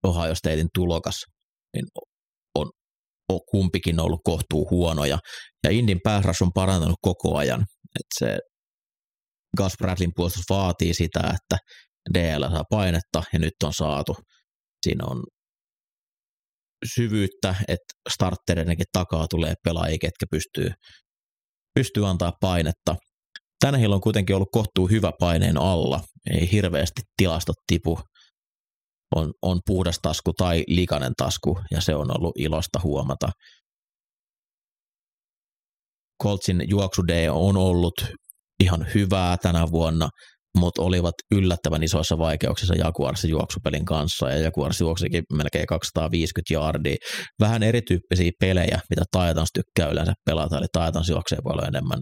Ohio 0.07 0.35
Statein 0.35 0.69
tulokas, 0.75 1.25
niin 1.75 1.85
on, 2.55 2.71
on 3.29 3.41
kumpikin 3.51 4.01
ollut 4.01 4.21
kohtuu 4.25 4.71
huonoja. 4.71 5.19
Ja 5.65 5.71
Indin 5.71 6.01
pääsras 6.05 6.43
on 6.43 6.53
parantanut 6.55 6.99
koko 7.03 7.37
ajan. 7.37 7.61
Et 8.01 8.07
se 8.19 8.39
Gus 9.57 9.73
Bradlin 9.79 10.13
puolustus 10.17 10.45
vaatii 10.51 10.95
sitä, 10.95 11.21
että 11.21 11.57
DL 12.15 12.51
saa 12.51 12.65
painetta 12.71 13.23
ja 13.33 13.39
nyt 13.39 13.55
on 13.65 13.75
saatu. 13.75 14.17
Siinä 14.87 15.05
on 15.07 15.23
syvyyttä, 16.95 17.55
että 17.69 17.95
startereidenkin 18.11 18.87
takaa 18.93 19.27
tulee 19.31 19.55
pelaajia, 19.65 19.99
ketkä 20.01 20.27
pystyy, 20.31 20.71
pystyy 21.75 22.09
antaa 22.09 22.33
painetta. 22.41 22.97
Tänä 23.61 23.79
on 23.95 24.01
kuitenkin 24.01 24.37
ollut 24.37 24.49
kohtuu 24.53 24.89
hyvä 24.89 25.13
paineen 25.21 25.59
alla, 25.59 26.01
ei 26.31 26.53
hirveästi 26.53 27.03
tilastot 27.17 27.57
tipu. 27.67 28.01
On, 29.17 29.33
on 29.43 29.61
puhdas 29.67 29.99
tasku 30.03 30.33
tai 30.33 30.65
likainen 30.67 31.13
tasku, 31.17 31.59
ja 31.71 31.81
se 31.81 31.95
on 31.95 32.19
ollut 32.19 32.39
ilosta 32.39 32.81
huomata. 32.83 33.31
Coltsin 36.23 36.65
juoksude 36.69 37.31
on 37.31 37.57
ollut 37.57 37.95
ihan 38.63 38.87
hyvää 38.95 39.37
tänä 39.37 39.67
vuonna, 39.71 40.09
mutta 40.59 40.83
olivat 40.83 41.15
yllättävän 41.35 41.83
isoissa 41.83 42.19
vaikeuksissa 42.19 42.75
Jaguarsin 42.75 43.31
juoksupelin 43.31 43.85
kanssa, 43.85 44.31
ja 44.31 44.39
Jaguars 44.39 44.81
juoksikin 44.81 45.23
melkein 45.33 45.67
250 45.67 46.55
yardia. 46.55 46.97
Vähän 47.41 47.63
erityyppisiä 47.63 48.31
pelejä, 48.41 48.81
mitä 48.91 49.03
Titans 49.13 49.51
tykkää 49.55 49.89
yleensä 49.93 50.13
pelata, 50.25 50.59
eli 50.59 50.67
Titans 50.73 51.09
juoksee 51.09 51.39
paljon 51.45 51.69
enemmän 51.69 52.01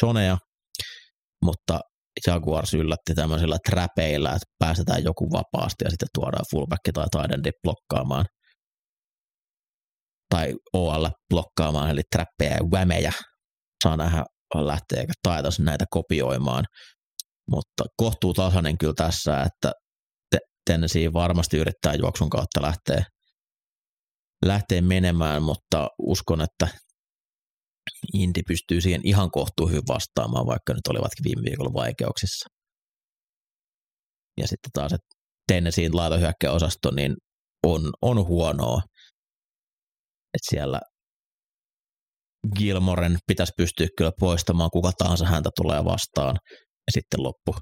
zoneja, 0.00 0.38
mutta 1.44 1.80
Jaguars 2.26 2.74
yllätti 2.74 3.14
tämmöisillä 3.14 3.56
träpeillä, 3.70 4.28
että 4.28 4.46
päästetään 4.58 5.04
joku 5.04 5.30
vapaasti 5.32 5.84
ja 5.84 5.90
sitten 5.90 6.08
tuodaan 6.14 6.44
fullback 6.50 6.80
tai 6.94 7.06
taidendi 7.10 7.50
blokkaamaan 7.62 8.24
tai 10.34 10.54
OL 10.72 11.08
blokkaamaan, 11.30 11.90
eli 11.90 12.02
trappeja 12.16 12.52
ja 12.52 12.64
wämejä. 12.72 13.12
Saa 13.84 13.96
nähdä, 13.96 14.24
lähteekö 14.54 15.12
Titans 15.22 15.60
näitä 15.60 15.84
kopioimaan 15.90 16.64
mutta 17.50 17.84
kohtuu 17.96 18.34
tasainen 18.34 18.78
kyllä 18.78 18.94
tässä, 18.96 19.42
että 19.42 19.72
Tennessee 20.66 21.12
varmasti 21.12 21.56
yrittää 21.56 21.94
juoksun 21.94 22.30
kautta 22.30 22.62
lähteä, 22.62 23.04
lähteä 24.44 24.82
menemään, 24.82 25.42
mutta 25.42 25.88
uskon, 25.98 26.40
että 26.40 26.68
Inti 28.12 28.42
pystyy 28.48 28.80
siihen 28.80 29.00
ihan 29.04 29.30
kohtuu 29.30 29.68
hyvin 29.68 29.82
vastaamaan, 29.88 30.46
vaikka 30.46 30.74
nyt 30.74 30.86
olivatkin 30.88 31.24
viime 31.24 31.42
viikolla 31.44 31.72
vaikeuksissa. 31.72 32.48
Ja 34.40 34.48
sitten 34.48 34.70
taas, 34.72 34.92
että 34.92 35.06
Tennesseein 35.46 35.96
laitohyökkäosasto 35.96 36.90
niin 36.90 37.14
on, 37.66 37.92
on 38.02 38.26
huonoa. 38.26 38.82
Et 40.34 40.40
siellä 40.50 40.80
Gilmoren 42.56 43.18
pitäisi 43.26 43.52
pystyä 43.56 43.86
kyllä 43.96 44.12
poistamaan, 44.20 44.70
kuka 44.72 44.92
tahansa 44.98 45.26
häntä 45.26 45.50
tulee 45.56 45.84
vastaan. 45.84 46.36
Ja 46.86 46.92
sitten 46.92 47.22
loppu, 47.22 47.54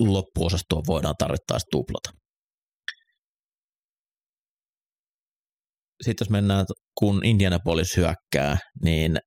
loppuosastoa 0.00 0.82
voidaan 0.86 1.14
tarvittaessa 1.18 1.66
tuplata. 1.70 2.10
Sitten 6.02 6.24
jos 6.24 6.30
mennään, 6.30 6.66
kun 6.98 7.24
Indianapolis 7.24 7.96
hyökkää, 7.96 8.58
niin 8.84 9.18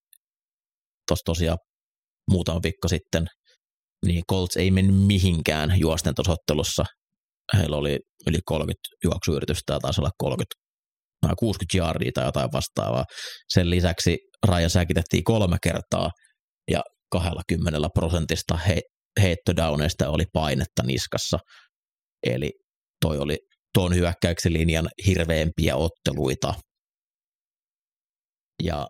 tuossa 1.07 1.23
tosiaan 1.25 1.57
muutama 2.31 2.59
viikko 2.63 2.87
sitten, 2.87 3.25
niin 4.05 4.23
Colts 4.31 4.57
ei 4.57 4.71
mennyt 4.71 5.07
mihinkään 5.07 5.79
juosten 5.79 6.15
tuossa 6.15 6.31
ottelussa. 6.31 6.85
Heillä 7.57 7.77
oli 7.77 7.99
yli 8.27 8.39
30 8.45 8.81
juoksuyritystä 9.03 9.73
ja 9.73 9.79
taisi 9.79 10.01
olla 10.01 10.11
30, 10.17 10.55
60 11.39 11.77
jardia 11.77 12.11
tai 12.13 12.25
jotain 12.25 12.49
vastaavaa. 12.53 13.05
Sen 13.53 13.69
lisäksi 13.69 14.17
raja 14.47 14.69
säkitettiin 14.69 15.23
kolme 15.23 15.57
kertaa 15.63 16.11
ja 16.71 16.81
20 17.11 17.89
prosentista 17.93 18.57
he, 18.57 18.81
heittodowneista 19.21 20.09
oli 20.09 20.25
painetta 20.33 20.83
niskassa. 20.83 21.39
Eli 22.23 22.51
toi 23.01 23.17
oli 23.17 23.37
tuon 23.73 23.95
hyökkäyksen 23.95 24.53
linjan 24.53 24.89
hirveämpiä 25.07 25.75
otteluita. 25.75 26.53
Ja 28.63 28.87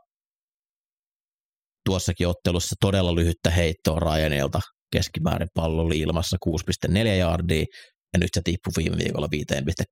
tuossakin 1.88 2.28
ottelussa 2.28 2.76
todella 2.82 3.16
lyhyttä 3.16 3.50
heittoa 3.50 4.00
Ryanilta. 4.00 4.60
Keskimäärin 4.94 5.48
pallo 5.54 5.82
oli 5.82 6.00
ilmassa 6.00 6.38
6,4 6.90 6.98
jardia, 7.08 7.66
ja 8.14 8.20
nyt 8.20 8.30
se 8.34 8.42
tippui 8.44 8.72
viime 8.78 8.98
viikolla 8.98 9.28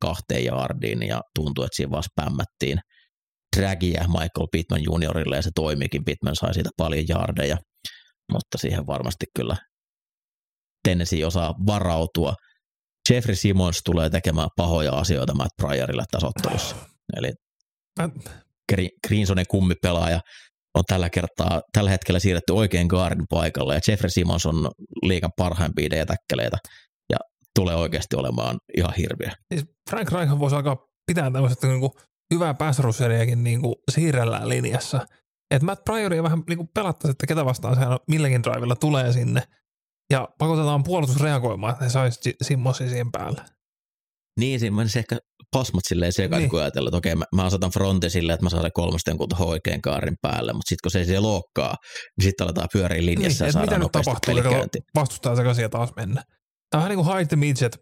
5,2 0.05 0.39
jardiin, 0.39 1.03
ja 1.03 1.21
tuntuu, 1.35 1.63
että 1.63 1.75
siinä 1.75 1.91
vaan 1.91 2.03
spämmättiin 2.03 2.79
dragia 3.57 4.07
Michael 4.07 4.47
Pittman 4.51 4.83
juniorille, 4.83 5.35
ja 5.35 5.41
se 5.41 5.49
toimikin. 5.55 6.05
Pittman 6.05 6.35
sai 6.35 6.53
siitä 6.53 6.69
paljon 6.77 7.05
jardeja, 7.07 7.57
mutta 8.31 8.57
siihen 8.57 8.87
varmasti 8.87 9.25
kyllä 9.35 9.57
Tennessee 10.83 11.25
osaa 11.25 11.53
varautua. 11.67 12.33
Jeffrey 13.09 13.35
Simmons 13.35 13.81
tulee 13.85 14.09
tekemään 14.09 14.49
pahoja 14.57 14.91
asioita 14.91 15.33
Matt 15.33 15.51
Pryorille 15.61 16.03
tasottelussa. 16.11 16.75
Eli 17.17 18.89
Greensonen 19.07 19.45
kummipelaaja 19.49 20.19
on 20.75 20.83
tällä 20.87 21.09
kertaa, 21.09 21.61
tällä 21.73 21.89
hetkellä 21.89 22.19
siirretty 22.19 22.53
oikein 22.53 22.87
guardin 22.87 23.25
paikalle 23.29 23.75
ja 23.75 23.81
Jeffrey 23.87 24.09
Simmons 24.09 24.45
on 24.45 24.71
liikan 25.03 25.31
parhaimpia 25.37 26.05
täkkeleitä 26.05 26.57
ja 27.09 27.17
tulee 27.55 27.75
oikeasti 27.75 28.15
olemaan 28.15 28.57
ihan 28.77 28.93
hirviä. 28.97 29.31
Siis 29.53 29.65
Frank 29.89 30.11
Reich 30.11 30.39
voisi 30.39 30.55
alkaa 30.55 30.77
pitää 31.07 31.31
tämmöistä 31.31 31.67
niin 31.67 31.91
hyvää 32.33 32.53
pääsrusseriakin 32.53 33.43
niin 33.43 33.61
siirrellään 33.91 34.49
linjassa. 34.49 35.07
Että 35.51 35.65
Matt 35.65 35.83
Prioria 35.83 36.23
vähän 36.23 36.43
niin 36.49 36.69
pelattaisi, 36.73 37.11
että 37.11 37.27
ketä 37.27 37.45
vastaan 37.45 37.75
sehän 37.75 37.97
milläkin 38.07 38.43
drivilla 38.43 38.75
tulee 38.75 39.13
sinne 39.13 39.43
ja 40.11 40.29
pakotetaan 40.37 40.83
puolustus 40.83 41.21
reagoimaan, 41.21 41.73
että 41.73 41.83
he 41.85 41.89
saisi 41.89 42.35
Simmonsin 42.41 42.89
siihen 42.89 43.11
päälle. 43.11 43.41
Niin, 44.39 44.59
siinä 44.59 44.75
menisi 44.75 44.99
ehkä 44.99 45.17
pasmat 45.57 45.85
silleen 45.87 46.13
sekaan, 46.13 46.41
niin. 46.41 46.49
kun 46.49 46.61
ajatella, 46.61 46.89
että 46.89 46.97
okei, 46.97 47.15
mä, 47.15 47.25
mä 47.35 47.45
asetan 47.45 47.71
fronte 47.71 48.09
silleen, 48.09 48.33
että 48.33 48.45
mä 48.45 48.49
saan 48.49 48.71
kolmosten 48.73 49.17
kun 49.17 49.27
oikein 49.39 49.81
kaarin 49.81 50.15
päälle, 50.21 50.53
mutta 50.53 50.69
sitten 50.69 50.83
kun 50.83 50.91
se 50.91 50.99
ei 50.99 51.05
siellä 51.05 51.27
loukkaa, 51.27 51.75
niin 52.17 52.23
sitten 52.23 52.45
aletaan 52.45 52.67
pyöriä 52.73 53.05
linjassa 53.05 53.43
niin, 53.43 53.47
ja 53.47 53.51
saadaan 53.51 53.79
mitä 53.79 53.85
nyt 53.85 53.91
tapahtuu, 53.91 54.35
vastustaa 54.95 55.53
se 55.53 55.69
taas 55.69 55.89
mennä. 55.95 56.23
Tämä 56.69 56.79
on 56.79 56.79
vähän 56.79 56.89
niin 56.89 57.05
kuin 57.05 57.17
hide 57.17 57.25
the 57.25 57.35
midget 57.35 57.77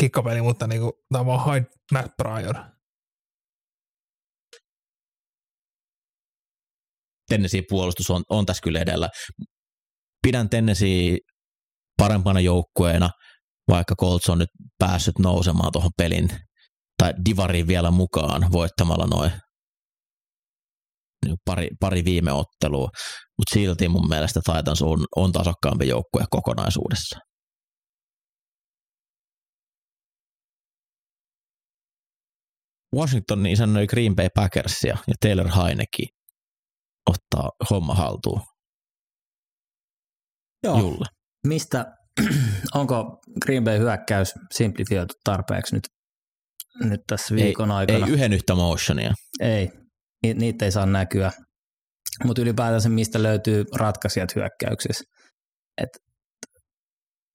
kikkapeli, 0.00 0.42
mutta 0.42 0.66
niin 0.66 0.80
kuin, 0.80 0.92
tämä 1.12 1.20
on 1.20 1.26
vaan 1.26 1.54
hide 1.54 1.66
Matt 1.92 2.16
Pryor. 2.16 2.54
Tennessee 7.28 7.62
puolustus 7.68 8.10
on, 8.10 8.22
on 8.30 8.46
tässä 8.46 8.62
kyllä 8.62 8.80
edellä. 8.80 9.08
Pidän 10.22 10.48
Tennessee 10.48 11.18
parempana 11.96 12.40
joukkueena, 12.40 13.10
vaikka 13.68 13.94
Colts 14.00 14.28
on 14.28 14.38
nyt 14.38 14.50
päässyt 14.78 15.18
nousemaan 15.18 15.72
tuohon 15.72 15.90
pelin 15.96 16.30
tai 17.00 17.14
divariin 17.24 17.66
vielä 17.66 17.90
mukaan 17.90 18.52
voittamalla 18.52 19.06
noin 19.06 19.30
niin 21.24 21.36
pari, 21.44 21.68
pari 21.80 22.04
viime 22.04 22.32
ottelua, 22.32 22.88
mutta 23.38 23.54
silti 23.54 23.88
mun 23.88 24.08
mielestä 24.08 24.40
Titans 24.44 24.82
on, 24.82 25.06
on 25.16 25.32
tasokkaampi 25.32 25.88
joukkue 25.88 26.24
kokonaisuudessa. 26.30 27.18
Washington 32.96 33.46
isännöi 33.46 33.86
Green 33.86 34.16
Bay 34.16 34.28
Packersia 34.34 34.98
ja 35.06 35.14
Taylor 35.20 35.48
Heineke 35.48 36.02
ottaa 37.10 37.50
homma 37.70 37.94
haltuun. 37.94 38.40
Joo. 40.62 40.78
Julle. 40.78 41.06
Mistä, 41.46 41.86
onko 42.74 43.20
Green 43.44 43.64
Bay 43.64 43.78
hyökkäys 43.78 44.34
simplifioitu 44.54 45.14
tarpeeksi 45.24 45.74
nyt, 45.74 45.84
nyt 46.80 47.00
tässä 47.06 47.34
viikon 47.34 47.70
ei, 47.70 47.76
aikana? 47.76 48.06
Ei 48.06 48.12
yhden 48.12 48.32
yhtä 48.32 48.54
motionia. 48.54 49.12
Ei, 49.40 49.70
Ni, 50.22 50.34
niitä 50.34 50.64
ei 50.64 50.72
saa 50.72 50.86
näkyä. 50.86 51.32
Mutta 52.24 52.42
ylipäätänsä 52.42 52.88
mistä 52.88 53.22
löytyy 53.22 53.64
ratkaisijat 53.76 54.34
hyökkäyksissä. 54.36 55.04
Et, 55.82 55.88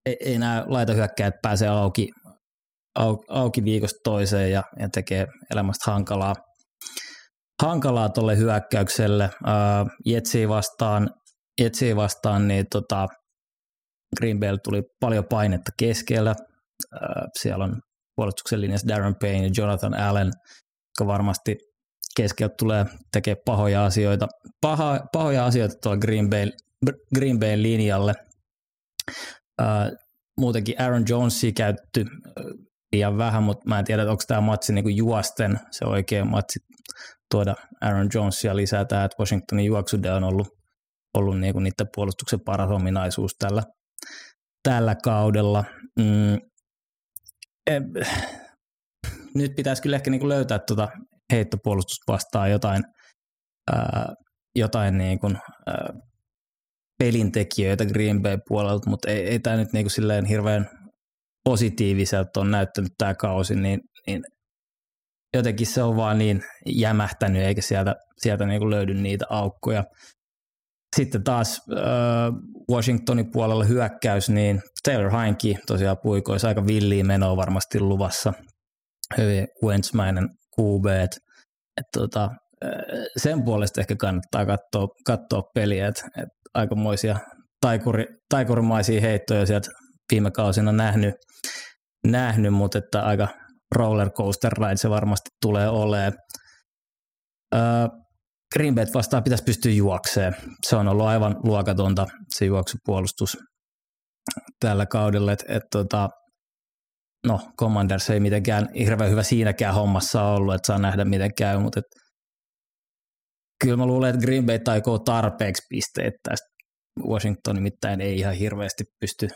ei, 0.05 0.17
ei 0.19 0.39
nämä 0.39 0.63
laitahyökkäjät 0.67 1.33
pääse 1.41 1.67
auki, 1.67 2.09
auki, 2.95 3.25
auki 3.29 3.63
viikosta 3.63 3.99
toiseen 4.03 4.51
ja, 4.51 4.63
ja 4.79 4.89
tekee 4.89 5.27
elämästä 5.51 5.91
hankalaa 5.91 6.35
hankalaa 7.63 8.09
tuolle 8.09 8.37
hyökkäykselle. 8.37 9.25
Uh, 9.25 9.89
Jetsiä 10.05 10.49
vastaan, 10.49 11.09
Jetsiä 11.61 11.95
vastaan 11.95 12.47
niin 12.47 12.65
tota, 12.71 13.07
Green 14.17 14.39
Bay 14.39 14.57
tuli 14.63 14.83
paljon 14.99 15.25
painetta 15.29 15.71
keskellä. 15.79 16.35
Siellä 17.41 17.65
on 17.65 17.81
puolustuksen 18.15 18.61
linjassa 18.61 18.87
Darren 18.87 19.15
Payne 19.21 19.43
ja 19.43 19.51
Jonathan 19.57 19.93
Allen, 19.93 20.27
jotka 20.27 21.07
varmasti 21.07 21.57
keskeltä 22.15 22.55
tulee 22.59 22.85
tekemään 23.11 23.41
pahoja 23.45 23.85
asioita, 23.85 24.27
paha, 24.61 24.99
pahoja 25.13 25.45
asioita 25.45 25.75
tuolla 25.83 25.97
Green 25.97 26.29
Bay, 26.29 26.51
Green 27.15 27.39
Bay 27.39 27.61
linjalle. 27.61 28.13
Muutenkin 30.37 30.81
Aaron 30.81 31.03
Jonesia 31.09 31.51
käytetty 31.57 32.05
liian 32.91 33.17
vähän, 33.17 33.43
mutta 33.43 33.69
mä 33.69 33.79
en 33.79 33.85
tiedä, 33.85 34.01
onko 34.01 34.23
tämä 34.27 34.41
matsi 34.41 34.73
niin 34.73 34.83
kuin 34.83 34.95
juosten 34.95 35.59
se 35.71 35.85
oikea 35.85 36.25
matsi 36.25 36.59
tuoda 37.31 37.55
Aaron 37.81 38.09
Jonesia 38.13 38.55
lisää 38.55 38.85
tämä, 38.85 39.03
että 39.03 39.15
Washingtonin 39.19 39.65
juoksude 39.65 40.11
on 40.11 40.23
ollut, 40.23 40.47
ollut 41.13 41.39
niin 41.39 41.53
kuin 41.53 41.63
niiden 41.63 41.87
puolustuksen 41.95 42.39
paras 42.45 42.71
ominaisuus 42.71 43.35
tällä, 43.39 43.63
tällä 44.63 44.95
kaudella. 45.03 45.63
Mm, 45.99 46.39
e, 47.67 47.79
nyt 49.35 49.55
pitäisi 49.55 49.81
kyllä 49.81 49.95
ehkä 49.95 50.11
niinku 50.11 50.29
löytää 50.29 50.59
tuota 50.59 50.87
heittopuolustusta 51.31 52.13
vastaan 52.13 52.51
jotain, 52.51 52.83
ää, 53.71 54.13
jotain 54.55 54.97
niin 54.97 55.19
kuin, 55.19 55.37
ää, 55.67 55.93
pelintekijöitä 56.99 57.85
Green 57.85 58.21
Bay 58.21 58.37
puolelta, 58.47 58.89
mutta 58.89 59.11
ei, 59.11 59.27
ei 59.27 59.39
tämä 59.39 59.55
nyt 59.55 59.73
niinku 59.73 59.89
silleen 59.89 60.25
hirveän 60.25 60.69
positiiviselta 61.43 62.39
on 62.39 62.51
näyttänyt 62.51 62.91
tämä 62.97 63.13
kausi, 63.13 63.55
niin, 63.55 63.79
niin 64.07 64.21
jotenkin 65.33 65.67
se 65.67 65.83
on 65.83 65.95
vaan 65.95 66.17
niin 66.17 66.43
jämähtänyt 66.65 67.41
eikä 67.41 67.61
sieltä, 67.61 67.95
sieltä 68.17 68.45
niinku 68.45 68.69
löydy 68.69 68.93
niitä 68.93 69.25
aukkoja. 69.29 69.83
Sitten 70.95 71.23
taas 71.23 71.61
äh, 71.71 71.83
Washingtonin 72.71 73.31
puolella 73.31 73.63
hyökkäys, 73.63 74.29
niin 74.29 74.61
Taylor 74.85 75.11
Heinke 75.11 75.55
tosiaan 75.67 75.97
puikoisi 76.03 76.47
aika 76.47 76.67
villiä 76.67 77.03
menoa 77.03 77.37
varmasti 77.37 77.79
luvassa. 77.79 78.33
Hyvin 79.17 79.47
Wentzmäinen 79.63 80.29
QB. 80.59 80.85
Et, 80.85 81.17
et 81.77 81.85
tota, 81.93 82.29
sen 83.17 83.43
puolesta 83.43 83.81
ehkä 83.81 83.95
kannattaa 83.95 84.45
katsoa, 84.45 84.87
katsoa 85.05 85.41
peliä, 85.53 85.87
että 85.87 86.03
et 86.17 86.29
aikamoisia 86.53 87.17
taikuri, 87.61 88.05
taikurimaisia 88.29 89.01
heittoja 89.01 89.45
sieltä 89.45 89.69
viime 90.11 90.31
kausina 90.31 90.71
nähnyt, 90.71 91.15
nähnyt 92.07 92.53
mutta 92.53 92.77
että 92.77 93.01
aika 93.01 93.27
roller 93.75 94.09
coaster 94.09 94.53
ride 94.53 94.77
se 94.77 94.89
varmasti 94.89 95.29
tulee 95.41 95.69
olemaan. 95.69 96.13
Green 98.53 98.75
Bay 98.75 98.85
vastaan 98.93 99.23
pitäisi 99.23 99.43
pystyä 99.43 99.71
juokseen. 99.71 100.35
Se 100.63 100.75
on 100.75 100.87
ollut 100.87 101.05
aivan 101.05 101.35
luokatonta 101.43 102.05
se 102.33 102.45
juoksupuolustus 102.45 103.37
tällä 104.59 104.85
kaudella. 104.85 105.31
Et, 105.31 105.43
et 105.47 105.63
tota, 105.71 106.09
no, 107.27 107.39
Commanders 107.59 108.09
ei 108.09 108.19
mitenkään 108.19 108.69
hirveän 108.73 109.11
hyvä 109.11 109.23
siinäkään 109.23 109.75
hommassa 109.75 110.23
ollut, 110.23 110.55
että 110.55 110.67
saa 110.67 110.79
nähdä 110.79 111.05
miten 111.05 111.31
käy, 111.37 111.59
mutta 111.59 111.79
et, 111.79 111.85
kyllä 113.63 113.77
mä 113.77 113.85
luulen, 113.85 114.09
että 114.09 114.25
Green 114.25 114.45
Bay 114.45 114.59
taikoo 114.59 114.99
tarpeeksi 114.99 115.63
pisteet 115.69 116.13
tästä. 116.23 116.47
Washington 117.07 117.55
nimittäin 117.55 118.01
ei 118.01 118.17
ihan 118.19 118.33
hirveästi 118.33 118.83
pysty, 118.99 119.27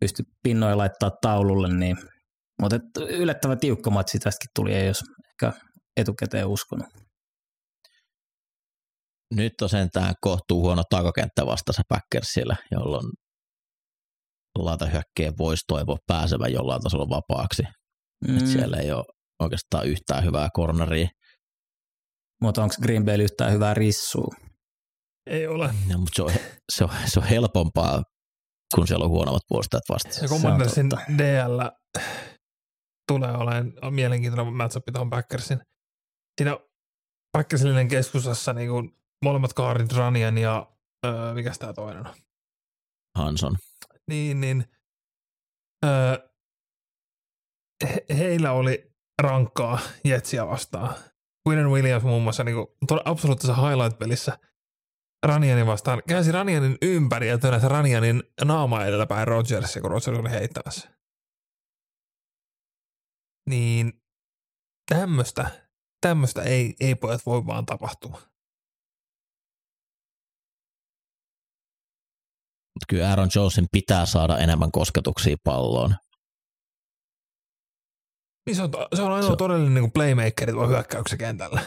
pysty 0.00 0.22
pinnoja 0.42 0.78
laittaa 0.78 1.10
taululle, 1.22 1.74
niin 1.74 1.96
Mutta 2.62 2.76
yllättävän 3.00 3.58
tiukka 3.58 3.90
matsi 3.90 4.18
tästäkin 4.18 4.48
tuli, 4.54 4.74
ei 4.74 4.86
jos 4.86 5.00
ehkä 5.32 5.60
etukäteen 5.96 6.46
uskonut. 6.46 6.86
Nyt 9.34 9.52
on 9.62 9.68
sentään 9.68 10.14
kohtuu 10.20 10.60
huono 10.60 10.82
takakenttä 10.90 11.46
vastassa 11.46 11.82
Packersillä, 11.88 12.56
jolloin 12.70 13.10
laitahyökkeen 14.58 15.38
voisi 15.38 15.64
toivoa 15.68 15.96
pääsevän 16.06 16.52
jollain 16.52 16.82
tasolla 16.82 17.08
vapaaksi. 17.08 17.62
Mm. 18.28 18.46
siellä 18.46 18.76
ei 18.76 18.92
ole 18.92 19.04
oikeastaan 19.42 19.86
yhtään 19.86 20.24
hyvää 20.24 20.48
corneria. 20.56 21.08
Mutta 22.42 22.62
onko 22.62 22.74
Green 22.82 23.04
Bay 23.04 23.22
yhtään 23.22 23.52
hyvää 23.52 23.74
rissua? 23.74 24.34
Ei 25.26 25.46
ole. 25.46 25.74
No, 25.92 25.98
mutta 25.98 26.16
se 26.16 26.22
on, 26.22 26.30
se, 26.72 26.84
on, 26.84 26.90
se 27.06 27.20
on 27.20 27.26
helpompaa, 27.26 28.02
kun 28.74 28.86
siellä 28.86 29.04
on 29.04 29.10
huonommat 29.10 29.42
puolustajat 29.48 29.84
vastassa. 29.88 30.24
Ja 30.24 30.28
Commandersin 30.28 30.90
DL 30.90 31.60
tulee 33.08 33.32
olemaan 33.32 33.94
mielenkiintoinen 33.94 34.54
matchup 34.54 34.84
tuohon 34.92 35.10
Packersin. 35.10 35.60
Siinä 36.40 36.58
Packersillinen 37.32 37.88
keskusassa 37.88 38.52
niin 38.52 38.68
kuin 38.68 38.90
molemmat 39.24 39.52
kaarit 39.52 39.92
Ranian 39.92 40.38
ja 40.38 40.66
öö, 41.06 41.34
mikä 41.34 41.52
tämä 41.58 41.72
toinen 41.72 42.06
on? 42.06 42.14
Hanson. 43.18 43.56
Niin, 44.08 44.40
niin 44.40 44.64
öö, 45.84 46.28
he, 47.88 48.04
heillä 48.18 48.52
oli 48.52 48.92
rankkaa 49.22 49.78
Jetsiä 50.04 50.46
vastaan. 50.46 50.94
William 51.48 51.70
Williams 51.70 52.04
muun 52.04 52.22
muassa 52.22 52.44
niin 52.44 52.54
kuin, 52.54 53.00
absoluuttisessa 53.04 53.62
highlight-pelissä 53.62 54.38
Ranianin 55.26 55.66
vastaan 55.66 56.02
käänsi 56.08 56.32
Ranianin 56.32 56.78
ympäri 56.82 57.28
ja 57.28 57.38
tönäsi 57.38 57.68
Ranianin 57.68 58.22
naama 58.44 58.84
edellä 58.84 59.06
päin 59.06 59.28
Rodgersia, 59.28 59.82
kun 59.82 59.90
Rodgers 59.90 60.18
oli 60.18 60.30
heittämässä. 60.30 60.90
Niin 63.50 64.02
tämmöistä, 64.88 65.68
tämmöistä 66.00 66.42
ei, 66.42 66.74
ei 66.80 66.94
pojat 66.94 67.26
voi 67.26 67.46
vaan 67.46 67.66
tapahtua. 67.66 68.20
Kyllä 72.88 73.08
Aaron 73.08 73.28
Jonesin 73.34 73.66
pitää 73.72 74.06
saada 74.06 74.38
enemmän 74.38 74.72
kosketuksia 74.72 75.36
palloon. 75.44 75.94
Niin 78.46 78.56
se 78.56 78.62
on, 78.62 78.70
se 78.94 79.02
on 79.02 79.12
ainoa 79.12 79.30
se... 79.30 79.36
todellinen 79.36 79.74
niin 79.74 79.92
playmaker 79.92 80.52
tuo 80.52 80.68
hyökkäyksen 80.68 81.18
kentällä. 81.18 81.60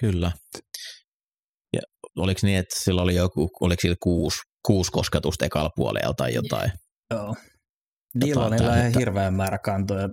Kyllä. 0.00 0.32
Ja 1.76 1.80
oliko 2.16 2.40
niin, 2.42 2.58
että 2.58 2.80
sillä 2.80 3.02
oli 3.02 3.14
joku, 3.14 3.48
oliko 3.60 3.80
sillä 3.80 3.96
kuusi, 4.02 4.38
kuusi 4.66 4.90
kosketusta 4.90 5.44
ekalla 5.44 5.70
puolella 5.76 6.14
tai 6.14 6.34
jotain? 6.34 6.72
Joo. 7.10 7.36
Dillonilla 8.20 8.76
ei 8.76 8.94
hirveän 8.98 9.34
määrä 9.34 9.58
kantoja 9.58 10.08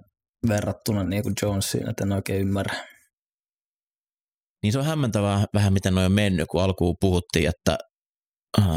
verrattuna 0.47 1.03
niin 1.03 1.23
kuin 1.23 1.35
Jonesiin, 1.41 1.89
että 1.89 2.03
en 2.03 2.11
oikein 2.11 2.41
ymmärrä. 2.41 2.87
Niin 4.63 4.73
se 4.73 4.79
on 4.79 4.85
hämmentävää 4.85 5.45
vähän, 5.53 5.73
miten 5.73 5.95
noin 5.95 6.05
on 6.05 6.11
mennyt, 6.11 6.47
kun 6.47 6.63
alkuun 6.63 6.95
puhuttiin, 6.99 7.49
että 7.49 7.77
äh, 8.59 8.67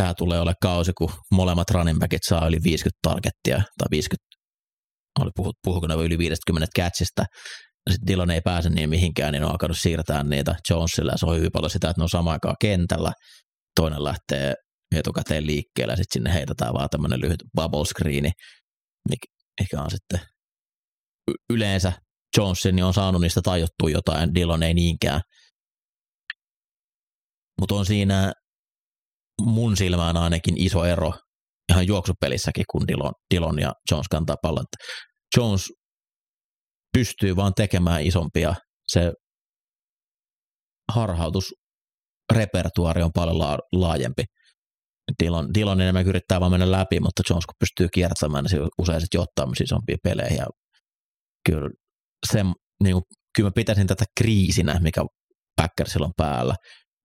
tämä 0.00 0.14
tulee 0.14 0.40
ole 0.40 0.54
kausi, 0.62 0.92
kun 0.98 1.10
molemmat 1.30 1.70
running 1.70 1.98
backit 1.98 2.22
saa 2.24 2.46
yli 2.46 2.58
50 2.64 2.98
targettia, 3.02 3.56
tai 3.56 3.86
50, 3.90 4.26
oli 5.20 5.30
puhut, 5.36 5.56
puhuko 5.64 5.86
ne 5.86 5.94
yli 5.94 6.18
50 6.18 6.66
catchista, 6.78 7.24
sitten 7.90 8.06
Dillon 8.06 8.30
ei 8.30 8.40
pääse 8.40 8.70
niin 8.70 8.90
mihinkään, 8.90 9.32
niin 9.32 9.44
on 9.44 9.50
alkanut 9.50 9.78
siirtää 9.78 10.24
niitä 10.24 10.54
Jonesille, 10.70 11.12
ja 11.12 11.18
se 11.18 11.26
on 11.26 11.36
hyvin 11.36 11.52
paljon 11.52 11.70
sitä, 11.70 11.90
että 11.90 12.00
ne 12.00 12.02
on 12.02 12.08
samaan 12.08 12.32
aikaan 12.32 12.56
kentällä, 12.60 13.12
toinen 13.80 14.04
lähtee 14.04 14.54
etukäteen 14.96 15.46
liikkeelle, 15.46 15.92
ja 15.92 15.96
sitten 15.96 16.12
sinne 16.12 16.34
heitetään 16.34 16.74
vaan 16.74 16.88
tämmöinen 16.90 17.20
lyhyt 17.20 17.42
bubble 17.56 17.84
screeni, 17.84 18.30
mikä 19.60 19.82
on 19.82 19.90
sitten? 19.90 20.20
Yleensä 21.52 21.92
Jonesin 22.36 22.84
on 22.84 22.94
saanut 22.94 23.20
niistä 23.20 23.40
tajottua 23.42 23.90
jotain, 23.90 24.34
Dillon 24.34 24.62
ei 24.62 24.74
niinkään. 24.74 25.20
Mutta 27.60 27.74
on 27.74 27.86
siinä 27.86 28.32
mun 29.44 29.76
silmään 29.76 30.16
ainakin 30.16 30.54
iso 30.58 30.84
ero 30.84 31.12
ihan 31.70 31.86
juoksupelissäkin, 31.86 32.64
kun 32.70 32.88
Dillon, 32.88 33.12
Dillon 33.34 33.58
ja 33.58 33.72
Jones 33.90 34.08
kantaa 34.10 34.36
pallon. 34.42 34.64
Jones 35.36 35.72
pystyy 36.92 37.36
vaan 37.36 37.54
tekemään 37.54 38.02
isompia. 38.02 38.54
Se 38.88 39.12
harhautusrepertuaari 40.92 43.02
on 43.02 43.10
paljon 43.14 43.38
la- 43.38 43.58
laajempi. 43.72 44.24
Dillon, 45.22 45.54
Dillon 45.54 45.80
enemmän 45.80 46.06
yrittää 46.06 46.40
vaan 46.40 46.52
mennä 46.52 46.70
läpi, 46.70 47.00
mutta 47.00 47.22
Jones 47.30 47.46
kun 47.46 47.54
pystyy 47.58 47.88
kiertämään, 47.94 48.44
niin 48.44 48.50
se 48.50 48.58
usein 48.78 49.00
sitten 49.00 49.18
johtaa 49.18 49.46
myös 49.46 49.60
isompia 49.60 49.96
pelejä. 50.04 50.34
Ja 50.36 50.46
kyllä, 51.48 51.70
se, 52.32 52.42
niin 52.82 52.92
kuin, 52.92 53.02
kyllä 53.36 53.46
mä 53.46 53.52
pitäisin 53.54 53.86
tätä 53.86 54.04
kriisinä, 54.20 54.80
mikä 54.80 55.04
Packersilla 55.56 56.06
on 56.06 56.12
päällä, 56.16 56.54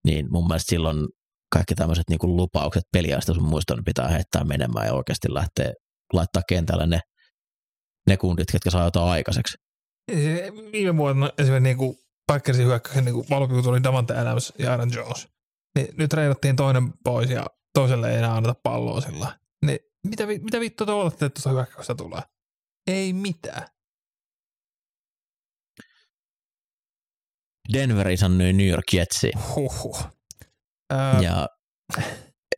niin 0.06 0.26
mun 0.30 0.48
mielestä 0.48 0.70
silloin 0.70 1.08
kaikki 1.56 1.76
tämmöiset 1.76 2.10
niin 2.10 2.36
lupaukset 2.36 2.84
peliaista 2.92 3.34
sun 3.34 3.44
muista 3.44 3.78
pitää 3.86 4.08
heittää 4.08 4.44
menemään 4.44 4.86
ja 4.86 4.94
oikeasti 4.94 5.34
lähteä 5.34 5.74
laittaa 6.14 6.42
kentälle 6.50 6.88
ne, 6.88 7.00
ne 8.08 8.18
kundit, 8.18 8.52
ketkä 8.52 8.70
saa 8.70 8.86
jotain 8.86 9.10
aikaiseksi. 9.10 9.58
Viime 10.72 10.98
vuonna 10.98 11.30
esimerkiksi 11.38 11.64
niin 11.64 11.78
kuin 11.78 11.98
Packersin 12.28 12.66
hyökkäyksen 12.66 13.06
niin 13.06 13.30
valopikut 13.30 13.64
tuli 13.64 13.84
Davante 13.84 14.18
Adams 14.18 14.54
ja 14.60 14.72
Aaron 14.72 14.94
Jones. 14.94 15.28
Niin 15.76 15.88
nyt 15.98 16.14
reidattiin 16.14 16.56
toinen 16.56 16.94
pois 17.04 17.30
ja 17.30 17.46
toiselle 17.74 18.12
ei 18.12 18.18
enää 18.18 18.36
anneta 18.36 18.60
palloa 18.64 19.02
sillä. 19.02 19.40
Niin 19.66 19.80
mitä, 20.08 20.26
mitä 20.26 20.60
vittua 20.60 20.88
te 20.88 20.92
olette, 20.92 21.26
että 21.26 21.42
tuosta 21.42 21.50
hyökkäystä 21.50 21.96
tulee? 21.96 22.22
Ei 22.88 23.14
mitään. 23.14 23.68
Denver 27.74 28.10
isännyi 28.10 28.54
New 28.54 28.68
York 28.68 28.94
Jetsiin. 28.94 29.40
Huhhuh. 29.56 30.16
Ää... 30.94 31.22
Ja 31.22 31.48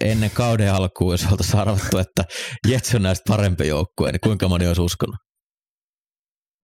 ennen 0.03 0.31
kauden 0.31 0.73
alkuun, 0.73 1.13
jos 1.13 1.31
oltaisiin 1.31 1.59
arvattu, 1.59 1.97
että 1.97 2.23
Jets 2.67 2.95
on 2.95 3.01
näistä 3.01 3.23
parempi 3.27 3.67
joukkue, 3.67 4.11
niin 4.11 4.19
kuinka 4.23 4.47
moni 4.47 4.67
olisi 4.67 4.81
uskonut? 4.81 5.15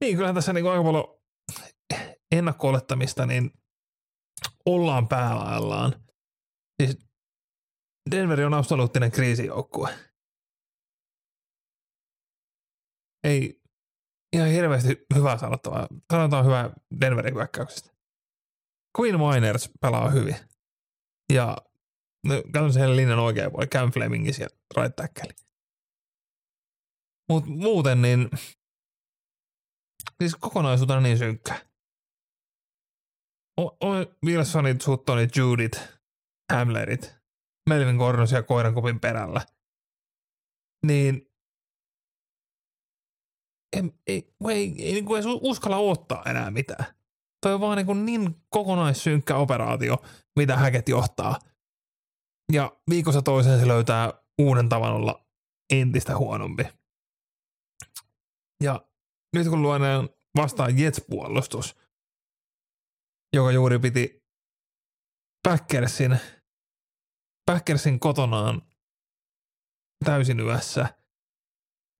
Niin, 0.04 0.16
kyllähän 0.16 0.36
tässä 0.36 0.54
niin 0.54 0.68
aika 0.68 0.84
paljon 0.84 1.20
ennakko 2.36 2.72
niin 3.28 3.52
ollaan 4.66 5.08
päälaillaan. 5.08 6.04
Siis 6.82 6.98
Denver 8.12 8.42
on 8.42 8.54
absoluuttinen 8.54 9.12
kriisijoukkue. 9.12 9.90
Ei 13.24 13.62
ihan 14.36 14.50
hirveästi 14.50 15.06
hyvää 15.16 15.38
sanottavaa. 15.38 15.88
Sanotaan 16.14 16.46
hyvää 16.46 16.70
Denverin 17.02 17.36
hyökkäyksestä. 17.36 17.90
Queen 19.00 19.20
Miners 19.20 19.70
pelaa 19.82 20.10
hyvin. 20.10 20.36
Ja 21.34 21.58
no, 22.28 22.34
katson 22.54 22.74
sen 22.74 22.96
linjan 22.96 23.20
oikein 23.20 23.52
puoli, 23.52 23.68
Cam 23.68 23.92
Flemingis 23.92 24.40
ja 24.40 24.48
right 24.78 24.96
tackle. 24.96 25.34
Mut 27.30 27.46
muuten 27.46 28.02
niin, 28.02 28.30
siis 30.20 30.36
kokonaisuutena 30.36 31.02
niin 31.02 31.18
synkkä. 31.18 31.66
On 33.58 34.06
Wilsonit, 34.26 34.82
Suttonit, 34.82 35.36
Judit, 35.36 35.82
Hamlerit, 36.54 37.16
Melvin 37.70 37.96
Gordon 37.96 38.28
ja 38.32 38.44
koirankopin 38.44 39.00
perällä. 39.00 39.42
Niin 40.86 41.34
ei, 43.74 43.82
ei, 44.08 44.34
ei, 44.48 44.50
ei, 44.50 44.76
ei, 44.80 44.96
ei 44.96 45.04
uskalla 45.42 45.78
ottaa 45.78 46.24
enää 46.26 46.52
mitään. 46.52 46.86
Toi 47.44 47.54
on 47.54 47.60
vaan 47.60 47.86
niin, 47.86 48.06
niin 48.06 48.36
kokonaissynkkä 48.50 49.36
operaatio, 49.36 49.98
mitä 50.36 50.58
häket 50.58 50.90
johtaa. 50.90 51.40
Ja 52.54 52.78
viikossa 52.90 53.22
toiseen 53.22 53.60
se 53.60 53.68
löytää 53.68 54.14
uuden 54.42 54.70
tavan 54.70 54.94
olla 54.94 55.26
entistä 55.74 56.18
huonompi. 56.18 56.64
Ja 58.64 58.88
nyt 59.36 59.48
kun 59.48 59.62
luodaan 59.62 60.10
vastaan 60.38 60.80
Jets-puolustus, 60.80 61.76
joka 63.36 63.52
juuri 63.52 63.80
piti 63.80 64.24
Packersin, 65.48 66.20
Packersin 67.52 68.00
kotonaan 68.00 68.62
täysin 70.06 70.40
yössä, 70.40 70.98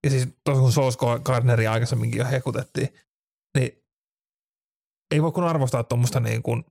ja 0.04 0.10
siis 0.10 0.28
tuossa 0.44 0.62
kun 0.62 0.72
Sauce 0.72 0.98
Gardneria 1.24 1.72
aikaisemminkin 1.72 2.18
jo 2.18 2.26
hekutettiin, 2.26 2.88
ei 5.14 5.22
voi 5.22 5.32
kun 5.32 5.44
arvostaa 5.44 5.84
tuommoista 5.84 6.20
niin 6.20 6.42
kuin 6.42 6.64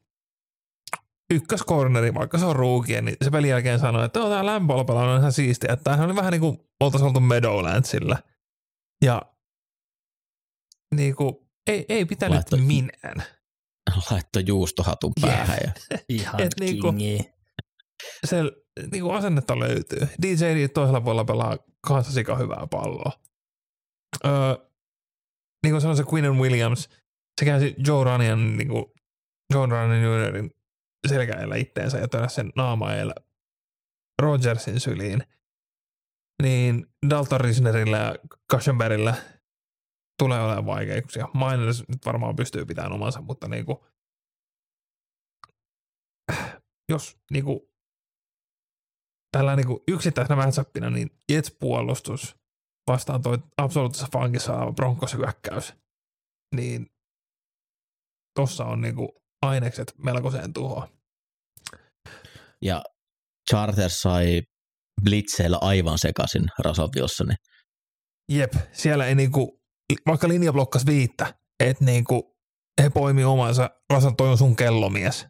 ykköskorneri, 1.33 2.13
vaikka 2.13 2.37
se 2.37 2.45
on 2.45 2.55
ruukia, 2.55 3.01
niin 3.01 3.17
se 3.23 3.31
pelin 3.31 3.49
jälkeen 3.49 3.79
sanoi, 3.79 4.05
että 4.05 4.19
tämä 4.19 4.45
lämpöllä 4.45 5.01
on 5.01 5.19
ihan 5.19 5.33
siistiä, 5.33 5.73
että 5.73 5.83
tämähän 5.83 6.05
oli 6.05 6.15
vähän 6.15 6.31
niin 6.31 6.41
kuin 6.41 6.57
oltaisiin 6.79 7.07
oltu 7.07 7.19
Meadowlandsilla. 7.19 8.17
Ja 9.03 9.21
niin 10.95 11.15
kuin, 11.15 11.35
ei, 11.67 11.85
ei 11.89 12.05
pitänyt 12.05 12.35
Laitto, 12.35 12.57
minään. 12.57 13.23
Laitto 14.11 14.39
juustohatun 14.39 15.11
päähän. 15.21 15.57
Yeah. 15.61 15.73
Ja. 15.91 15.97
Ihan 16.09 16.41
Et 16.41 16.53
niin 16.59 16.81
kuin, 16.81 16.97
se 18.25 18.37
niin 18.91 19.03
kuin 19.03 19.15
asennetta 19.15 19.59
löytyy. 19.59 20.07
DJ 20.21 20.67
toisella 20.73 21.01
puolella 21.01 21.25
pelaa 21.25 21.57
kanssa 21.87 22.13
sika 22.13 22.35
hyvää 22.35 22.67
palloa. 22.71 23.11
öö, 24.25 24.31
niin 25.63 25.73
kuin 25.73 25.81
sanoin 25.81 25.97
se 25.97 26.03
Quinn 26.13 26.39
Williams, 26.39 26.89
se 27.39 27.45
käänsi 27.45 27.75
Joe 27.87 28.03
Ranian, 28.03 28.57
niin 28.57 28.67
kuin 28.67 28.85
Joe 29.53 29.67
Ranian 29.67 30.03
juniorin 30.03 30.51
selkäillä 31.07 31.55
itteensä 31.55 31.97
ja 31.97 32.07
tönäs 32.07 32.35
sen 32.35 32.51
naamaajalla 32.55 33.15
Rogersin 34.21 34.79
syliin. 34.79 35.23
Niin 36.41 36.87
Dalton 37.09 37.41
Risnerillä 37.41 37.97
ja 37.97 38.15
Kashenbergillä 38.51 39.15
tulee 40.19 40.39
olemaan 40.41 40.65
vaikeuksia. 40.65 41.27
Miners 41.33 41.83
nyt 41.87 42.05
varmaan 42.05 42.35
pystyy 42.35 42.65
pitämään 42.65 42.93
omansa, 42.93 43.21
mutta 43.21 43.47
niin 43.47 43.65
kuin, 43.65 43.77
jos 46.89 47.17
niin 47.31 47.45
kuin, 47.45 47.59
tällä 49.31 49.55
niin 49.55 49.67
kuin 49.67 49.79
yksittäisenä 49.87 50.45
matchupina, 50.45 50.89
niin 50.89 51.09
Jets-puolustus 51.31 52.35
vastaan 52.87 53.21
toi 53.21 53.37
absoluuttisessa 53.57 54.11
fankissa 54.13 54.57
oleva 54.57 54.71
Broncos 54.71 55.13
hyökkäys, 55.13 55.73
niin 56.55 56.92
tossa 58.35 58.65
on 58.65 58.81
niin 58.81 58.95
kuin 58.95 59.09
ainekset 59.41 59.93
melkoiseen 59.97 60.53
tuhoon. 60.53 60.87
Ja 62.61 62.83
Charters 63.51 63.97
sai 63.97 64.41
blitzeillä 65.03 65.57
aivan 65.61 65.97
sekaisin 65.99 66.43
Russell 66.65 66.89
Wilsonin. 66.95 67.35
Jep, 68.31 68.53
siellä 68.71 69.05
ei 69.05 69.15
niinku, 69.15 69.59
vaikka 70.07 70.27
linja 70.27 70.53
blokkas 70.53 70.85
viittä, 70.85 71.35
että 71.59 71.85
niinku 71.85 72.35
he 72.81 72.89
poimii 72.89 73.23
omansa, 73.23 73.69
Russell 73.93 74.13
toi 74.13 74.29
on 74.29 74.37
sun 74.37 74.55
kellomies 74.55 75.27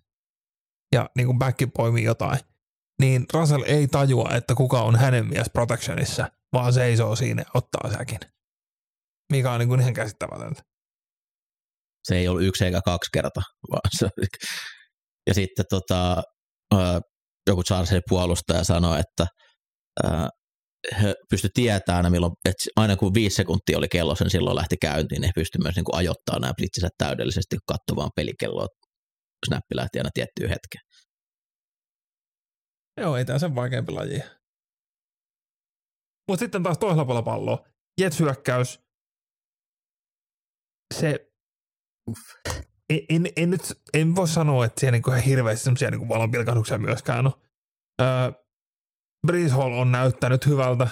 ja 0.96 1.10
niinku 1.18 1.34
back 1.34 1.60
poimii 1.74 2.04
jotain, 2.04 2.40
niin 3.02 3.26
Russell 3.34 3.64
ei 3.66 3.88
tajua, 3.88 4.30
että 4.36 4.56
kuka 4.56 4.82
on 4.82 4.96
hänen 4.96 5.28
mies 5.28 5.50
protectionissa, 5.54 6.32
vaan 6.54 6.74
seisoo 6.74 7.16
siinä 7.16 7.42
ja 7.42 7.52
ottaa 7.54 7.92
säkin. 7.92 8.20
Mikä 9.32 9.52
on 9.52 9.60
niinku 9.60 9.76
ihan 9.76 9.94
käsittämätöntä. 9.94 10.64
Se 12.04 12.18
ei 12.18 12.28
ollut 12.28 12.44
yksi 12.44 12.66
eikä 12.66 12.82
kaksi 12.86 13.10
kertaa. 13.14 13.44
Vaan 13.72 13.90
se, 13.98 14.10
ja 15.28 15.34
sitten 15.34 15.66
tota, 15.70 16.24
joku 17.50 17.64
Charlesin 17.64 18.02
puolustaja 18.10 18.64
sanoi, 18.64 19.00
että 19.00 19.28
he 21.02 21.16
pysty 21.30 21.50
tietämään 21.54 22.12
milloin, 22.12 22.34
että 22.46 22.64
aina 22.76 22.96
kun 22.96 23.14
viisi 23.14 23.36
sekuntia 23.36 23.78
oli 23.78 23.88
kello 23.88 24.16
sen 24.16 24.30
silloin 24.30 24.56
lähti 24.56 24.78
käyntiin, 24.82 25.22
niin 25.22 25.28
he 25.28 25.42
pysty 25.42 25.58
myös 25.64 25.76
niin 25.76 25.84
kuin 25.84 25.96
ajoittamaan 25.96 26.42
nämä 26.42 26.54
blitzisät 26.58 26.92
täydellisesti, 26.98 27.56
kun 27.56 27.76
katsomaan 27.78 28.10
pelikelloa, 28.16 28.68
snappi 29.46 29.76
lähti 29.76 30.00
aina 30.00 30.10
tiettyyn 30.14 30.50
hetkeen. 30.50 30.84
Joo, 33.02 33.18
ei 33.18 33.26
tämä 33.26 33.40
sen 33.40 33.56
vaikeampi 33.56 33.92
laji. 33.92 34.20
Mutta 36.28 36.40
sitten 36.40 36.64
taas 36.64 36.78
toisella 36.78 37.06
puolella 37.06 37.26
palloa. 37.26 37.66
Jets 38.00 38.20
hyökkäys. 38.20 38.80
Se, 40.94 41.33
en, 42.90 43.02
en, 43.10 43.28
en, 43.36 43.50
nyt, 43.50 43.82
en 43.94 44.16
voi 44.16 44.28
sanoa, 44.28 44.66
että 44.66 44.80
siellä 44.80 44.92
niinku 44.92 45.10
ihan 45.10 45.24
hirveästi 45.24 45.64
semmoisia 45.64 45.92
niinku 45.92 46.10
valonpilkahduksia 46.10 46.78
myöskään 46.78 47.28
on. 47.28 47.34
Öö, 48.02 48.32
Breeze 49.28 49.56
Hall 49.56 49.74
on 49.74 49.92
näyttänyt 49.92 50.46
hyvältä. 50.46 50.88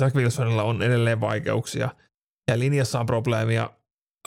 Jack 0.00 0.16
Wilsonilla 0.16 0.62
on 0.62 0.82
edelleen 0.82 1.20
vaikeuksia 1.20 1.88
ja 2.50 2.58
linjassa 2.58 3.00
on 3.00 3.06
probleemia. 3.06 3.70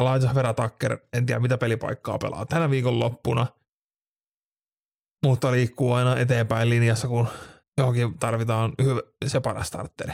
Elijah 0.02 0.36
Vera 0.36 0.54
Tucker, 0.54 0.98
en 1.14 1.26
tiedä 1.26 1.40
mitä 1.40 1.58
pelipaikkaa 1.58 2.18
pelaa 2.18 2.46
tänä 2.46 2.70
viikon 2.70 3.00
loppuna, 3.00 3.48
mutta 5.26 5.52
liikkuu 5.52 5.94
aina 5.94 6.18
eteenpäin 6.18 6.70
linjassa, 6.70 7.08
kun 7.08 7.28
johonkin 7.78 8.20
tarvitaan 8.20 8.74
hyvä, 8.84 9.02
se 9.28 9.40
paras 9.40 9.68
starteri. 9.68 10.14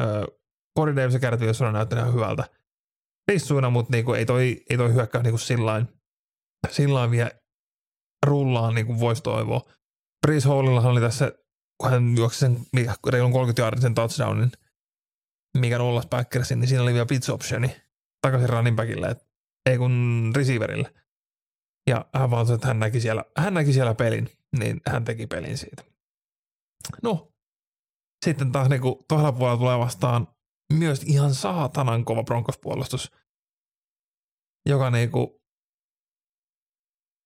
Öö, 0.00 0.24
Corey 0.78 0.96
Davis 0.96 1.14
ja 1.14 1.20
Garrett 1.20 1.42
Wilson 1.42 1.68
on 1.68 1.74
näyttänyt 1.74 2.14
hyvältä 2.14 2.44
rissuina, 3.28 3.70
mutta 3.70 3.92
niinku 3.92 4.12
ei, 4.12 4.26
toi, 4.26 4.64
ei 4.70 4.76
toi 4.76 4.94
hyökkäys 4.94 5.24
niinku 5.24 5.38
sillain, 5.38 5.88
sillain 6.70 7.10
vielä 7.10 7.30
rullaan 8.26 8.74
niin 8.74 8.86
kuin 8.86 9.00
voisi 9.00 9.22
toivoa. 9.22 9.60
Breeze 10.26 10.48
Hallillahan 10.48 10.92
oli 10.92 11.00
tässä 11.00 11.32
kun 11.80 11.90
hän 11.90 12.16
juoksi 12.16 12.38
sen 12.38 12.58
reilun 13.08 13.32
30 13.32 13.62
yardin 13.62 13.82
sen 13.82 13.94
touchdownin, 13.94 14.52
mikä 15.58 15.78
nollas 15.78 16.06
Packersin, 16.06 16.60
niin 16.60 16.68
siinä 16.68 16.82
oli 16.82 16.92
vielä 16.92 17.06
pitch 17.06 17.30
optioni 17.30 17.76
takaisin 18.22 18.48
running 18.48 18.76
backille, 18.76 19.06
et, 19.06 19.26
ei 19.70 19.78
kun 19.78 20.32
receiverille. 20.36 20.94
Ja 21.90 22.06
hän 22.14 22.30
vaan 22.30 22.54
että 22.54 22.66
hän 22.66 22.78
näki, 22.78 23.00
siellä, 23.00 23.24
hän 23.36 23.54
näki 23.54 23.72
siellä 23.72 23.94
pelin, 23.94 24.30
niin 24.58 24.80
hän 24.88 25.04
teki 25.04 25.26
pelin 25.26 25.58
siitä. 25.58 25.82
No, 27.02 27.32
sitten 28.24 28.52
taas 28.52 28.68
niin 28.68 28.80
toisella 29.08 29.32
puolella 29.32 29.58
tulee 29.58 29.78
vastaan 29.78 30.28
myös 30.72 31.02
ihan 31.02 31.34
saatanan 31.34 32.04
kova 32.04 32.22
bronkospuolustus, 32.22 33.12
joka 34.68 34.90
niinku 34.90 35.42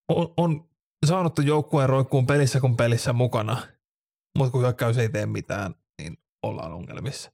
on, 0.09 0.35
on 0.37 0.71
saanut 1.07 1.33
joukkueen 1.45 1.89
roikkuun 1.89 2.27
pelissä 2.27 2.61
kun 2.61 2.77
pelissä 2.77 3.13
mukana– 3.13 3.63
mutta 4.39 4.53
kun 4.53 4.61
hyökkäys 4.61 4.99
ei 4.99 5.09
tee 5.09 5.27
mitään, 5.27 5.75
niin 6.03 6.17
ollaan 6.43 6.73
ongelmissa. 6.73 7.33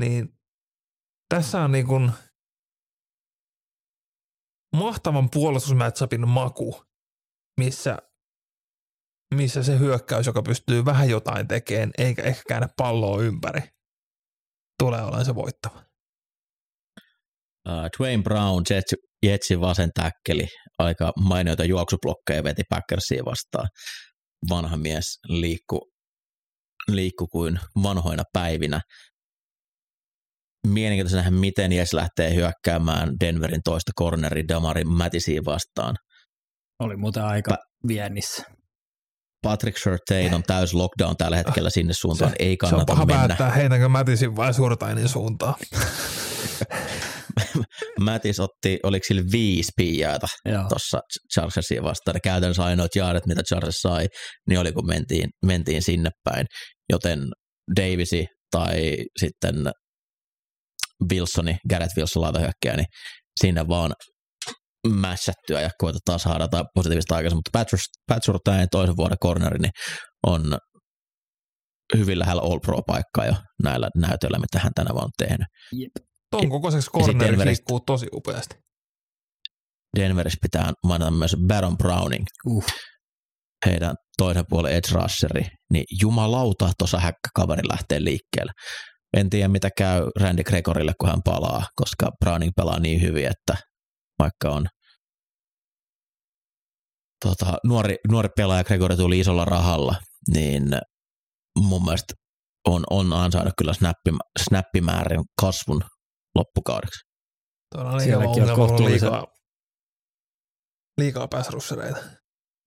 Niin 0.00 0.38
tässä 1.28 1.60
on 1.60 1.72
niin 1.72 1.86
kuin 1.86 2.12
mahtavan 4.76 5.30
puolustusmatchupin 5.30 6.28
maku, 6.28 6.84
missä, 7.60 7.98
missä 9.34 9.62
se 9.62 9.78
hyökkäys, 9.78 10.26
joka 10.26 10.42
pystyy 10.42 10.84
vähän 10.84 11.08
jotain 11.08 11.48
tekemään, 11.48 11.90
eikä 11.98 12.22
ehkä 12.22 12.42
käännä 12.48 12.68
palloa 12.76 13.22
ympäri, 13.22 13.60
tulee 14.78 15.02
olemaan 15.02 15.24
se 15.24 15.34
voittava. 15.34 15.84
Uh, 17.68 17.88
Dwayne 17.98 18.22
Brown, 18.22 18.62
Jets, 18.70 18.94
Jetsin 19.26 19.60
vasen 19.60 19.90
täkkeli, 19.94 20.46
aika 20.78 21.12
mainioita 21.18 21.64
juoksublokkeja 21.64 22.44
veti 22.44 22.62
Packersia 22.68 23.24
vastaan. 23.24 23.68
Vanha 24.50 24.76
mies 24.76 25.04
liikku 25.28 25.94
liikku 26.88 27.26
kuin 27.26 27.60
vanhoina 27.82 28.22
päivinä. 28.32 28.80
Mielenkiintoista 30.66 31.16
nähdä, 31.16 31.30
miten 31.30 31.72
Jes 31.72 31.92
lähtee 31.92 32.34
hyökkäämään 32.34 33.08
Denverin 33.20 33.60
toista 33.64 33.92
corneri 34.00 34.48
Damari 34.48 34.84
Matisiin 34.84 35.44
vastaan. 35.44 35.96
Oli 36.80 36.96
muuten 36.96 37.24
aika 37.24 37.52
Pä- 37.52 37.86
viennissä. 37.88 38.42
Patrick 39.44 39.78
Surtain 39.78 40.34
on 40.34 40.42
täys 40.42 40.74
lockdown 40.74 41.16
tällä 41.16 41.36
hetkellä 41.36 41.70
sinne 41.70 41.92
suuntaan, 41.92 42.30
se, 42.30 42.36
ei 42.38 42.56
kannata 42.56 42.76
Se 42.78 42.80
on 42.80 42.86
paha 42.86 43.06
mennä. 43.06 43.28
päättää, 43.28 43.50
heitänkö 43.50 43.88
Matisin 43.88 44.36
vai 44.36 44.54
Surtainin 44.54 45.08
suuntaan. 45.08 45.54
Mattis 48.00 48.40
otti, 48.40 48.78
oliko 48.82 49.04
sillä 49.08 49.22
viisi 49.32 49.72
piijaata 49.76 50.26
tuossa 50.68 51.00
Chargersia 51.34 51.82
vastaan. 51.82 52.20
Käytännössä 52.24 52.64
ainoat 52.64 52.96
jaaret, 52.96 53.26
mitä 53.26 53.42
Chargers 53.42 53.76
sai, 53.76 54.06
niin 54.48 54.60
oli 54.60 54.72
kun 54.72 54.86
mentiin, 54.86 55.30
mentiin 55.46 55.82
sinne 55.82 56.10
päin. 56.24 56.46
Joten 56.92 57.20
Davisi 57.76 58.26
tai 58.50 58.96
sitten 59.20 59.54
Wilsoni, 61.12 61.56
Garrett 61.68 61.96
Wilson 61.96 62.22
laitahyökkäjä, 62.22 62.76
niin 62.76 62.86
sinne 63.40 63.68
vaan 63.68 63.92
mässättyä 64.88 65.60
ja 65.60 65.70
koitetaan 65.78 66.18
saada 66.18 66.64
positiivista 66.74 67.16
aikaisemmin, 67.16 67.42
mutta 67.46 67.64
Pat 68.08 68.24
Surtain 68.24 68.68
toisen 68.70 68.96
vuoden 68.96 69.18
corneri 69.18 69.58
niin 69.58 69.72
on 70.26 70.58
hyvin 71.96 72.18
lähellä 72.18 72.42
All 72.42 72.58
Pro-paikkaa 72.58 73.26
jo 73.26 73.34
näillä 73.62 73.88
näytöillä, 73.96 74.38
mitä 74.38 74.58
hän 74.58 74.72
tänä 74.74 74.90
vuonna 74.90 75.04
on 75.04 75.26
tehnyt. 75.28 75.46
Jep. 75.72 76.06
Ton 76.30 76.50
kokoiseksi 76.50 76.90
corneri 76.90 77.46
liikkuu 77.46 77.80
tosi 77.80 78.06
upeasti. 78.14 78.56
Denverissä 79.96 80.38
pitää 80.42 80.72
mainita 80.86 81.10
myös 81.10 81.36
Baron 81.46 81.78
Browning. 81.78 82.24
Uh. 82.46 82.64
Heidän 83.66 83.94
toisen 84.18 84.44
puolen 84.48 84.72
edge 84.72 84.88
rusheri. 84.92 85.46
Niin 85.72 85.84
jumalauta 86.02 86.70
tuossa 86.78 86.98
häkkäkaveri 86.98 87.68
lähtee 87.68 88.04
liikkeelle. 88.04 88.52
En 89.16 89.30
tiedä 89.30 89.48
mitä 89.48 89.70
käy 89.78 90.06
Randy 90.20 90.42
Gregorille, 90.42 90.92
kun 91.00 91.08
hän 91.08 91.22
palaa, 91.24 91.66
koska 91.76 92.10
Browning 92.24 92.52
pelaa 92.56 92.80
niin 92.80 93.02
hyvin, 93.02 93.26
että 93.26 93.56
vaikka 94.24 94.50
on 94.50 94.66
tota, 97.24 97.58
nuori, 97.64 97.96
nuori 98.10 98.28
pelaaja 98.36 98.64
Gregory 98.64 98.96
tuli 98.96 99.20
isolla 99.20 99.44
rahalla, 99.44 99.94
niin 100.34 100.64
mun 101.58 101.84
mielestä 101.84 102.14
on, 102.68 102.84
on 102.90 103.12
ansainnut 103.12 103.54
kyllä 103.58 103.72
snappim, 103.74 104.16
snappimäärin 104.42 105.24
kasvun 105.40 105.84
loppukaudeksi. 106.34 107.00
Tuolla 107.74 107.90
on 107.90 108.00
Sielläkin 108.00 108.50
on 108.50 108.56
kohtuullisen... 108.56 109.12
liikaa, 109.12 109.26
liikaa 110.98 111.28
pääsrussereita. 111.28 112.00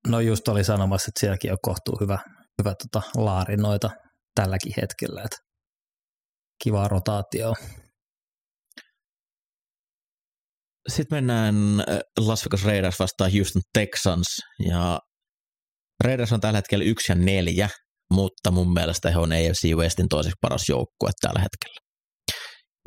No 0.07 0.19
just 0.19 0.47
oli 0.47 0.63
sanomassa, 0.63 1.09
että 1.09 1.19
sielläkin 1.19 1.51
on 1.51 1.57
kohtuu 1.61 1.97
hyvä, 2.01 2.19
hyvä 2.59 2.75
tota, 2.75 3.07
laari 3.15 3.57
noita 3.57 3.89
tälläkin 4.35 4.73
hetkellä. 4.81 5.21
Että 5.21 5.38
kiva 6.63 6.88
rotaatio. 6.88 7.53
Sitten 10.88 11.18
mennään 11.18 11.55
äh, 11.80 11.99
Las 12.19 12.45
Vegas 12.45 12.64
Raiders 12.64 12.99
vastaan 12.99 13.31
Houston 13.34 13.61
Texans 13.73 14.39
ja 14.69 14.99
Raiders 16.03 16.34
on 16.34 16.41
tällä 16.41 16.57
hetkellä 16.57 16.85
yksi 16.85 17.11
ja 17.11 17.15
neljä, 17.15 17.69
mutta 18.14 18.51
mun 18.51 18.73
mielestä 18.73 19.11
he 19.11 19.18
on 19.18 19.31
AFC 19.31 19.73
Westin 19.76 20.09
toiseksi 20.09 20.38
paras 20.41 20.69
joukkue 20.69 21.09
tällä 21.22 21.39
hetkellä. 21.39 21.80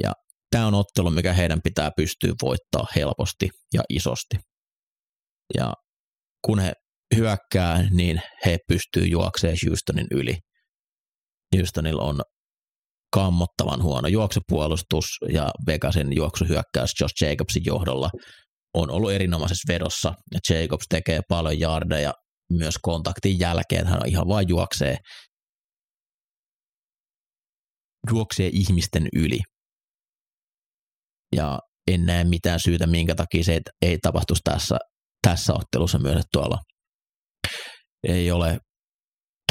Ja 0.02 0.12
tämä 0.50 0.66
on 0.66 0.74
ottelu, 0.74 1.10
mikä 1.10 1.32
heidän 1.32 1.60
pitää 1.64 1.90
pystyä 1.96 2.32
voittaa 2.42 2.86
helposti 2.96 3.48
ja 3.74 3.82
isosti. 3.88 4.36
Ja 5.54 5.72
kun 6.46 6.58
he 6.58 6.72
hyökkää, 7.16 7.88
niin 7.90 8.22
he 8.46 8.58
pystyy 8.68 9.06
juokseen 9.06 9.56
Houstonin 9.66 10.06
yli. 10.10 10.38
Houstonilla 11.56 12.02
on 12.02 12.20
kammottavan 13.12 13.82
huono 13.82 14.08
juoksupuolustus 14.08 15.04
ja 15.32 15.50
Vegasin 15.66 16.16
juoksuhyökkäys 16.16 16.90
Josh 17.00 17.22
Jacobsin 17.22 17.62
johdolla 17.66 18.10
on 18.74 18.90
ollut 18.90 19.12
erinomaisessa 19.12 19.72
vedossa. 19.72 20.14
Ja 20.34 20.40
Jacobs 20.50 20.84
tekee 20.88 21.20
paljon 21.28 21.60
jardeja 21.60 22.12
myös 22.52 22.74
kontaktin 22.82 23.38
jälkeen, 23.38 23.86
hän 23.86 24.00
ihan 24.06 24.28
vain 24.28 24.48
juoksee, 24.48 24.96
juoksee 28.10 28.50
ihmisten 28.52 29.08
yli. 29.16 29.38
Ja 31.36 31.58
en 31.86 32.06
näe 32.06 32.24
mitään 32.24 32.60
syytä, 32.60 32.86
minkä 32.86 33.14
takia 33.14 33.44
se 33.44 33.60
ei 33.82 33.98
tapahtuisi 33.98 34.42
tässä, 34.44 34.78
tässä 35.26 35.52
ottelussa 35.54 35.98
myös, 35.98 36.24
tuolla 36.32 36.58
ei 38.08 38.30
ole 38.30 38.58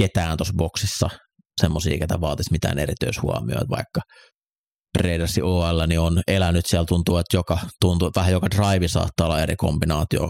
ketään 0.02 0.38
tuossa 0.38 0.54
boksissa 0.58 1.10
semmoisia, 1.60 2.00
ketä 2.00 2.22
vaatisi 2.22 2.52
mitään 2.52 2.80
erityishuomioita, 2.80 3.70
vaikka 3.70 4.02
Raidersin 5.02 5.44
OL 5.44 5.86
niin 5.88 6.00
on 6.00 6.22
elänyt 6.28 6.66
siellä, 6.66 6.86
tuntuu, 6.86 7.18
että 7.18 7.38
joka, 7.38 7.60
tuntuu, 7.82 8.12
vähän 8.16 8.32
joka 8.32 8.48
drive 8.50 8.88
saattaa 8.88 9.26
olla 9.26 9.42
eri 9.42 9.56
kombinaatio 9.56 10.30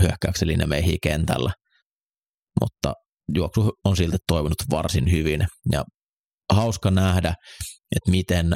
hyökkäyksellinen 0.00 0.68
meihin 0.68 0.98
kentällä, 1.02 1.52
mutta 2.60 2.92
juoksu 3.34 3.70
on 3.84 3.96
silti 3.96 4.16
toivonut 4.26 4.62
varsin 4.70 5.10
hyvin 5.10 5.46
ja 5.72 5.84
hauska 6.52 6.90
nähdä, 6.90 7.34
että 7.96 8.10
miten 8.10 8.54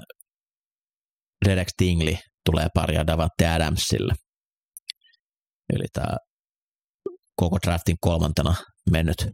Derek 1.45 1.69
Stingley 1.69 2.17
tulee 2.45 2.67
pärjää 2.75 3.07
Davante 3.07 3.49
Adamsille. 3.49 4.15
Eli 5.75 5.85
tämä 5.93 6.17
koko 7.37 7.59
draftin 7.67 7.97
kolmantena 8.01 8.55
mennyt 8.91 9.27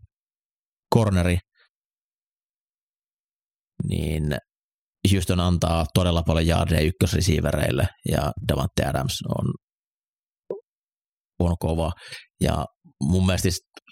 corneri, 0.94 1.38
niin 3.88 4.36
Houston 5.12 5.40
antaa 5.40 5.86
todella 5.94 6.22
paljon 6.22 6.46
jaardeja 6.46 6.80
ykkösreceivereille 6.80 7.88
ja 8.08 8.32
Davante 8.48 8.84
Adams 8.84 9.18
on, 9.38 9.54
on 11.38 11.56
kova. 11.58 11.92
Ja 12.40 12.64
mun 13.02 13.26
mielestä 13.26 13.48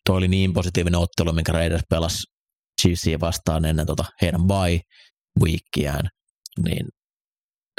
toi 0.07 0.17
oli 0.17 0.29
niin 0.29 0.53
positiivinen 0.53 1.01
ottelu, 1.01 1.33
minkä 1.33 1.53
Raiders 1.53 1.83
pelasi 1.91 2.23
Chiefsia 2.83 3.21
vastaan 3.21 3.65
ennen 3.65 3.87
tota 3.87 4.05
heidän 4.23 4.47
bye 4.47 4.81
weekiään, 5.41 6.09
niin 6.65 6.87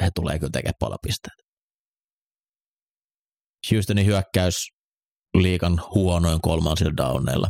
he 0.01 0.09
tulee 0.15 0.39
kyllä 0.39 0.51
tekemään 0.51 0.73
paljon 0.79 0.99
pisteitä. 1.01 1.43
Houstonin 3.71 4.05
hyökkäys 4.05 4.67
liikan 5.37 5.81
huonoin 5.95 6.41
kolmansilla 6.41 6.97
downeilla. 6.97 7.49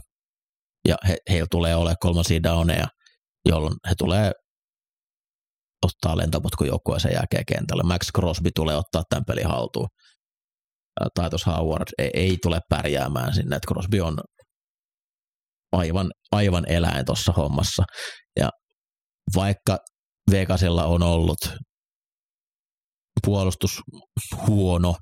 Ja 0.88 0.96
he, 1.08 1.18
heillä 1.30 1.48
tulee 1.52 1.76
olemaan 1.76 1.96
kolmansia 2.00 2.44
downeja, 2.44 2.88
jolloin 3.46 3.76
he 3.90 3.96
tulee 3.98 4.32
ottaa 5.86 6.18
lentoputkun 6.18 6.68
joukkueeseen 6.68 7.14
jälkeen 7.14 7.46
kentälle. 7.46 7.84
Max 7.84 8.12
Crosby 8.16 8.50
tulee 8.56 8.76
ottaa 8.76 9.04
tämän 9.10 9.26
pelin 9.26 9.48
haltuun. 9.48 9.88
Taitos 11.16 11.46
Howard 11.46 11.88
ei, 11.98 12.10
ei 12.14 12.38
tule 12.44 12.60
pärjäämään 12.70 13.34
sinne, 13.34 13.56
että 13.56 13.68
Crosby 13.68 14.00
on 14.00 14.18
aivan, 15.72 16.12
aivan 16.32 16.72
eläin 16.72 17.06
tuossa 17.06 17.32
hommassa. 17.32 17.84
Ja 18.40 18.50
vaikka 19.36 19.78
Vegasilla 20.32 20.86
on 20.86 21.04
ollut 21.04 21.38
puolustus 23.26 23.82
huono, 24.48 24.96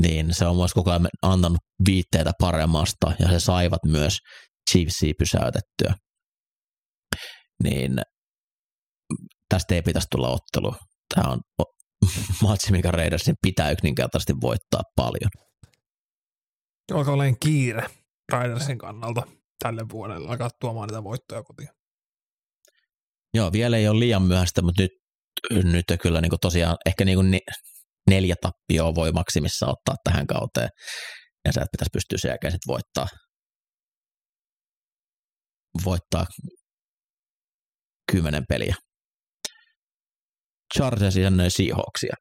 niin 0.00 0.34
se 0.34 0.46
on 0.46 0.56
myös 0.56 0.74
koko 0.74 0.90
ajan 0.90 1.08
antanut 1.22 1.60
viitteitä 1.86 2.32
paremmasta, 2.40 3.12
ja 3.18 3.28
he 3.28 3.40
saivat 3.40 3.80
myös 3.86 4.18
Chiefsia 4.70 5.14
pysäytettyä. 5.18 5.94
Niin 7.62 8.02
tästä 9.50 9.74
ei 9.74 9.82
pitäisi 9.82 10.08
tulla 10.10 10.28
ottelu. 10.28 10.74
Tämä 11.14 11.32
on 11.32 11.40
matsi, 12.42 12.72
mikä 12.72 12.90
Raidersin 12.90 13.34
pitää 13.42 13.70
yksinkertaisesti 13.70 14.32
voittaa 14.40 14.82
paljon. 14.96 15.30
Alkaa 16.92 17.14
olemaan 17.14 17.38
kiire 17.42 17.86
Raidersin 18.32 18.78
kannalta 18.78 19.22
tälle 19.62 19.82
vuodelle 19.92 20.28
alkaa 20.28 20.50
tuomaan 20.60 20.88
niitä 20.88 21.04
voittoja 21.04 21.42
kotiin. 21.42 21.68
Joo, 23.34 23.52
vielä 23.52 23.76
ei 23.76 23.88
ole 23.88 23.98
liian 23.98 24.22
myöhäistä, 24.22 24.62
mutta 24.62 24.82
nyt, 24.82 24.90
nyt 25.64 25.84
kyllä 26.02 26.20
niin 26.20 26.30
kuin 26.30 26.40
tosiaan 26.40 26.76
ehkä 26.86 27.04
niin 27.04 27.16
kuin 27.18 27.38
neljä 28.10 28.34
tappioa 28.42 28.94
voi 28.94 29.12
maksimissa 29.12 29.66
ottaa 29.66 29.94
tähän 30.04 30.26
kauteen. 30.26 30.68
Ja 31.44 31.52
sä 31.52 31.66
pitäisi 31.72 31.90
pystyä 31.92 32.18
sen 32.18 32.28
jälkeen 32.28 32.52
sitten 32.52 32.72
voittaa, 32.72 33.06
voittaa 35.84 36.26
kymmenen 38.12 38.44
peliä. 38.48 38.74
Chargersin 40.76 41.22
ja 41.22 41.30
Seahawksia. 41.48 42.14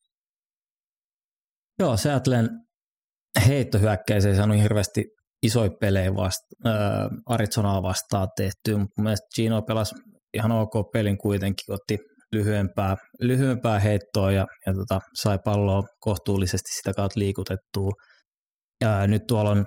Joo, 1.80 1.98
Seattlen 1.98 2.50
heittohyökkäys 3.48 4.26
ei 4.26 4.36
saanut 4.36 4.58
hirveästi 4.58 5.06
isoja 5.44 5.72
pelejä 5.82 6.16
vasta, 6.16 6.46
äh, 6.66 6.74
Arizonaa 7.26 7.84
vastaan 7.84 8.28
tehty, 8.36 8.76
mutta 8.78 8.94
mun 8.98 9.04
mielestä 9.04 9.28
Gino 9.36 9.62
pelasi 9.62 9.96
ihan 10.34 10.52
ok 10.52 10.92
pelin 10.94 11.18
kuitenkin, 11.18 11.74
otti 11.74 11.98
lyhyempää, 12.32 12.96
lyhyempää 13.22 13.80
heittoa 13.80 14.32
ja, 14.32 14.46
ja 14.66 14.74
tota, 14.74 15.00
sai 15.14 15.40
palloa 15.46 15.84
kohtuullisesti 16.00 16.70
sitä 16.78 16.94
kautta 16.94 17.20
liikutettua. 17.20 17.92
Ja 18.82 19.08
nyt 19.08 19.22
tuolla 19.28 19.50
on 19.52 19.66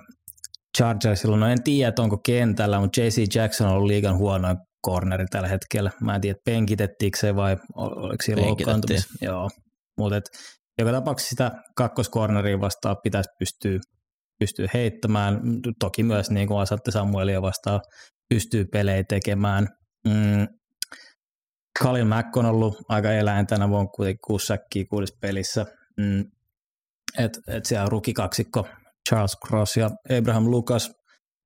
Chargersilla, 0.77 1.37
no 1.37 1.47
en 1.47 1.63
tiedä, 1.63 1.93
onko 1.99 2.17
kentällä, 2.25 2.79
mutta 2.79 3.01
JC 3.01 3.35
Jackson 3.35 3.67
on 3.67 3.73
ollut 3.73 3.87
liigan 3.87 4.17
huonoin 4.17 4.57
corneri 4.85 5.25
tällä 5.25 5.47
hetkellä. 5.47 5.91
Mä 6.01 6.15
en 6.15 6.21
tiedä, 6.21 6.39
penkitettiinkö 6.45 7.17
se 7.19 7.35
vai 7.35 7.57
oliko 7.75 8.21
siinä 8.23 8.41
loukkaantumis. 8.41 9.07
Joo, 9.21 9.49
mutta 9.97 10.21
joka 10.79 10.91
tapauksessa 10.91 11.29
sitä 11.29 11.51
kakkoskorneria 11.75 12.61
vastaan 12.61 12.97
pitäisi 13.03 13.29
pystyä 13.39 13.79
pystyy 14.39 14.67
heittämään. 14.73 15.41
Toki 15.79 16.03
myös 16.03 16.31
niin 16.31 16.47
kuin 16.47 16.59
Asatte 16.59 16.91
Samuelia 16.91 17.41
vastaan 17.41 17.81
pystyy 18.29 18.65
pelejä 18.65 19.03
tekemään. 19.09 19.67
Mm. 20.07 20.47
Kalin 21.83 22.07
Mack 22.07 22.37
on 22.37 22.45
ollut 22.45 22.77
aika 22.89 23.11
eläin 23.11 23.47
tänä 23.47 23.69
vuonna 23.69 23.91
kuitenkin 23.95 24.19
kuusi 24.27 24.45
säkkiä 24.45 24.85
kuudessa 24.89 25.17
pelissä. 25.21 25.65
Mm. 25.97 26.19
Et, 27.19 27.39
et 27.47 27.65
siellä 27.65 27.83
on 27.83 27.91
rukikaksikko 27.91 28.67
Charles 29.09 29.37
Cross 29.47 29.77
ja 29.77 29.89
Abraham 30.17 30.45
Lucas 30.45 30.91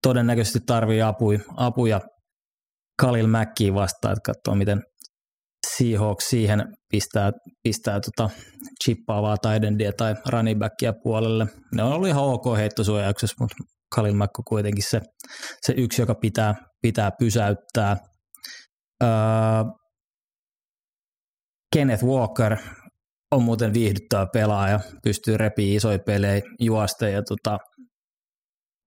todennäköisesti 0.03 0.59
tarvii 0.65 1.01
apuja, 1.01 1.39
apuja 1.57 2.01
Kalil 3.01 3.27
Mackiin 3.27 3.73
vastaan, 3.73 4.13
että 4.13 4.33
katsoo 4.33 4.55
miten 4.55 4.81
Seahawks 5.77 6.29
siihen 6.29 6.65
pistää, 6.91 7.31
pistää 7.63 7.99
tota 7.99 8.29
chippaavaa 8.83 9.37
taidendia 9.37 9.91
tai 9.97 10.15
runningbackia 10.29 10.93
puolelle. 11.03 11.47
Ne 11.75 11.83
on 11.83 11.93
ollut 11.93 12.07
ihan 12.07 12.23
ok 12.23 12.45
heittosuojauksessa, 12.57 13.35
mutta 13.39 13.55
Kalil 13.95 14.13
Mack 14.13 14.39
on 14.39 14.45
kuitenkin 14.47 14.83
se, 14.83 15.01
se 15.61 15.73
yksi, 15.77 16.01
joka 16.01 16.15
pitää, 16.15 16.55
pitää 16.81 17.11
pysäyttää. 17.19 17.97
Öö, 19.03 19.09
Kenneth 21.75 22.03
Walker 22.03 22.57
on 23.31 23.43
muuten 23.43 23.73
viihdyttävä 23.73 24.27
pelaaja, 24.33 24.79
pystyy 25.03 25.37
repiä 25.37 25.75
isoja 25.75 25.99
pelejä 25.99 26.41
juosta 26.59 27.09
ja 27.09 27.21
tota, 27.23 27.57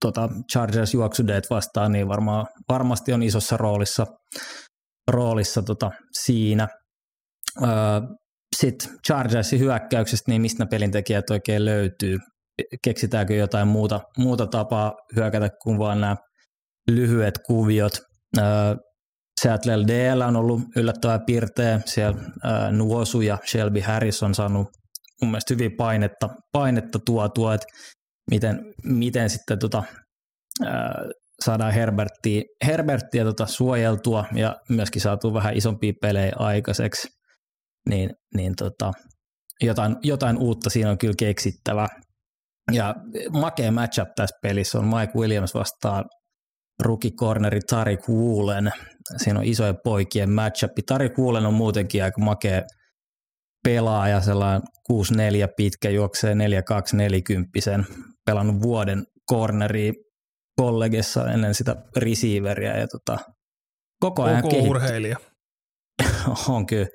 tota 0.01 0.29
Chargers 0.51 0.93
juoksudeet 0.93 1.49
vastaan, 1.49 1.91
niin 1.91 2.07
varmaan, 2.07 2.47
varmasti 2.69 3.13
on 3.13 3.23
isossa 3.23 3.57
roolissa, 3.57 4.05
roolissa 5.11 5.61
tota, 5.61 5.91
siinä. 6.23 6.67
Öö, 7.63 7.69
Sitten 8.55 8.89
Chargersin 9.07 9.59
hyökkäyksestä, 9.59 10.31
niin 10.31 10.41
mistä 10.41 10.65
pelintekijät 10.65 11.29
oikein 11.29 11.65
löytyy? 11.65 12.17
Keksitäänkö 12.83 13.35
jotain 13.35 13.67
muuta, 13.67 13.99
muuta 14.17 14.47
tapaa 14.47 14.93
hyökätä 15.15 15.49
kuin 15.63 15.79
vaan 15.79 16.01
nämä 16.01 16.15
lyhyet 16.87 17.39
kuviot? 17.47 17.93
Öö, 18.37 18.43
Seattle 19.41 19.87
DL 19.87 20.21
on 20.21 20.35
ollut 20.35 20.61
yllättävää 20.75 21.19
pirteä. 21.25 21.81
Siellä 21.85 22.19
ää, 22.43 22.71
Nuosu 22.71 23.21
ja 23.21 23.37
Shelby 23.45 23.79
Harris 23.79 24.23
on 24.23 24.35
saanut 24.35 24.67
mun 25.21 25.31
mielestä 25.31 25.53
hyvin 25.53 25.71
painetta, 25.77 26.29
painetta 26.51 26.99
tuotua, 27.05 27.53
että 27.53 27.67
miten, 28.31 28.73
miten 28.83 29.29
sitten 29.29 29.59
tota, 29.59 29.83
ää, 30.65 31.05
saadaan 31.45 31.73
Herberttiä, 31.73 32.41
Herberttiä 32.65 33.23
tota 33.23 33.45
suojeltua 33.45 34.25
ja 34.35 34.55
myöskin 34.69 35.01
saatu 35.01 35.33
vähän 35.33 35.57
isompia 35.57 35.93
pelejä 36.01 36.31
aikaiseksi, 36.35 37.07
niin, 37.89 38.09
niin 38.35 38.55
tota, 38.55 38.91
jotain, 39.61 39.95
jotain 40.03 40.37
uutta 40.37 40.69
siinä 40.69 40.89
on 40.89 40.97
kyllä 40.97 41.13
keksittävä. 41.17 41.87
Ja 42.71 42.95
makea 43.31 43.71
matchup 43.71 44.07
tässä 44.15 44.35
pelissä 44.41 44.79
on 44.79 44.85
Mike 44.85 45.13
Williams 45.15 45.53
vastaan 45.53 46.05
rukikorneri 46.81 47.59
Tarik 47.69 48.09
Woolen. 48.09 48.71
Siinä 49.17 49.39
on 49.39 49.45
isojen 49.45 49.77
poikien 49.83 50.31
matchup. 50.31 50.71
Tarik 50.85 51.17
Woolen 51.17 51.45
on 51.45 51.53
muutenkin 51.53 52.03
aika 52.03 52.21
makea, 52.21 52.61
pelaaja, 53.63 54.21
sellainen 54.21 54.61
6-4 54.91 54.95
pitkä, 55.57 55.89
juoksee 55.89 56.33
4-2 56.33 56.37
40 56.93 57.49
pelannut 58.31 58.61
vuoden 58.61 59.03
corneria 59.31 59.93
kollegessa 60.59 61.31
ennen 61.31 61.55
sitä 61.55 61.75
receiveria 61.97 62.77
ja 62.77 62.87
tota, 62.87 63.17
koko 63.99 64.23
ajan 64.23 64.41
Koko 64.41 64.57
urheilija. 64.57 65.17
on 66.49 66.65
kyllä, 66.65 66.87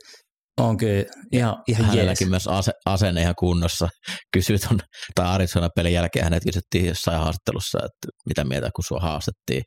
on 0.61 0.77
kyllä 0.77 1.05
ihan, 1.33 1.63
ihan 1.69 1.85
Hänelläkin 1.85 2.25
jees. 2.25 2.31
myös 2.31 2.49
ase, 2.49 2.73
asenne 2.87 3.21
ihan 3.21 3.35
kunnossa. 3.39 3.89
Kysyt 4.35 4.61
on, 4.71 4.79
tai 5.15 5.27
Arizona 5.27 5.69
pelin 5.77 5.93
jälkeen 5.93 6.25
hänet 6.25 6.43
kysyttiin 6.45 6.87
jossain 6.87 7.19
haastattelussa, 7.19 7.79
että 7.79 8.19
mitä 8.29 8.45
mieltä 8.45 8.71
kun 8.77 8.85
sua 8.85 9.01
haastettiin 9.01 9.63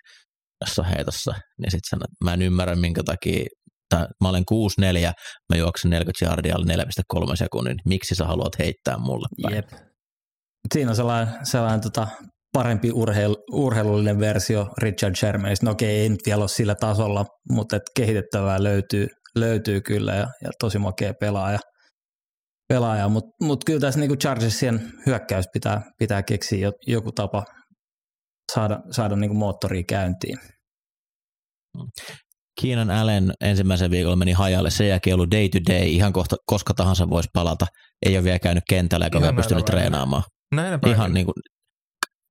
jossain 0.62 0.88
heitossa, 0.96 1.32
niin 1.32 1.72
sitten 1.72 1.90
sanoin, 1.90 2.12
että 2.12 2.26
mä 2.26 2.34
en 2.34 2.42
ymmärrä 2.42 2.76
minkä 2.76 3.02
takia, 3.06 3.46
tai 3.90 4.08
mä 4.24 4.30
olen 4.30 4.44
6-4, 4.54 5.12
mä 5.50 5.58
juoksen 5.58 5.92
40 5.92 6.26
yardia 6.26 6.56
alle 6.56 6.74
4,3 7.30 7.36
sekunnin, 7.36 7.78
miksi 7.86 8.16
sä 8.16 8.26
haluat 8.26 8.60
heittää 8.60 8.98
mulle 8.98 9.28
päin? 9.42 9.56
Jep. 9.56 9.89
Siinä 10.74 10.90
on 10.90 10.96
sellainen, 10.96 11.46
sellainen 11.46 11.82
tota, 11.82 12.08
parempi 12.54 12.92
urheil, 12.92 13.36
urheilullinen 13.54 14.20
versio 14.20 14.68
Richard 14.78 15.16
Shermanista. 15.16 15.66
No 15.66 15.72
okei, 15.72 16.00
ei 16.00 16.10
nyt 16.10 16.20
vielä 16.26 16.42
ole 16.42 16.48
sillä 16.48 16.76
tasolla, 16.76 17.26
mutta 17.52 17.76
et 17.76 17.84
kehitettävää 17.96 18.64
löytyy, 18.64 19.08
löytyy 19.36 19.82
kyllä 19.82 20.14
ja, 20.14 20.28
ja 20.44 20.50
tosi 20.60 20.80
makea 20.80 21.14
pelaaja. 21.20 21.60
pelaaja. 22.70 23.10
Mutta 23.10 23.30
mut 23.42 23.64
kyllä 23.66 23.80
tässä 23.80 24.00
niinku 24.00 24.16
Chargersien 24.16 24.92
hyökkäys 25.06 25.46
pitää, 25.54 25.82
pitää 26.00 26.24
keksiä 26.24 26.60
jo- 26.60 26.72
joku 26.88 27.12
tapa 27.12 27.44
saada, 28.54 28.80
saada 28.92 29.16
niinku 29.16 29.36
moottoria 29.36 29.84
käyntiin. 29.90 30.38
Keenan 32.62 32.90
Allen 32.90 33.32
ensimmäisen 33.42 33.92
viikolla 33.92 34.16
meni 34.16 34.32
hajalle, 34.32 34.70
sen 34.70 34.88
jälkeen 34.88 35.14
ollut 35.14 35.32
day 35.32 35.50
to 35.50 35.74
day, 35.74 35.88
ihan 35.88 36.14
kohta, 36.14 36.36
koska 36.46 36.74
tahansa 36.74 37.10
voisi 37.10 37.30
palata. 37.34 37.66
Ei 38.06 38.18
ole 38.18 38.24
vielä 38.24 38.40
käynyt 38.40 38.64
kentällä 38.70 39.06
eikä 39.06 39.22
vielä 39.22 39.34
pystynyt 39.34 39.66
treenaamaan. 39.66 40.24
Näinä. 40.56 40.80
Ihan 40.88 41.14
niin 41.14 41.26
kuin, 41.26 41.34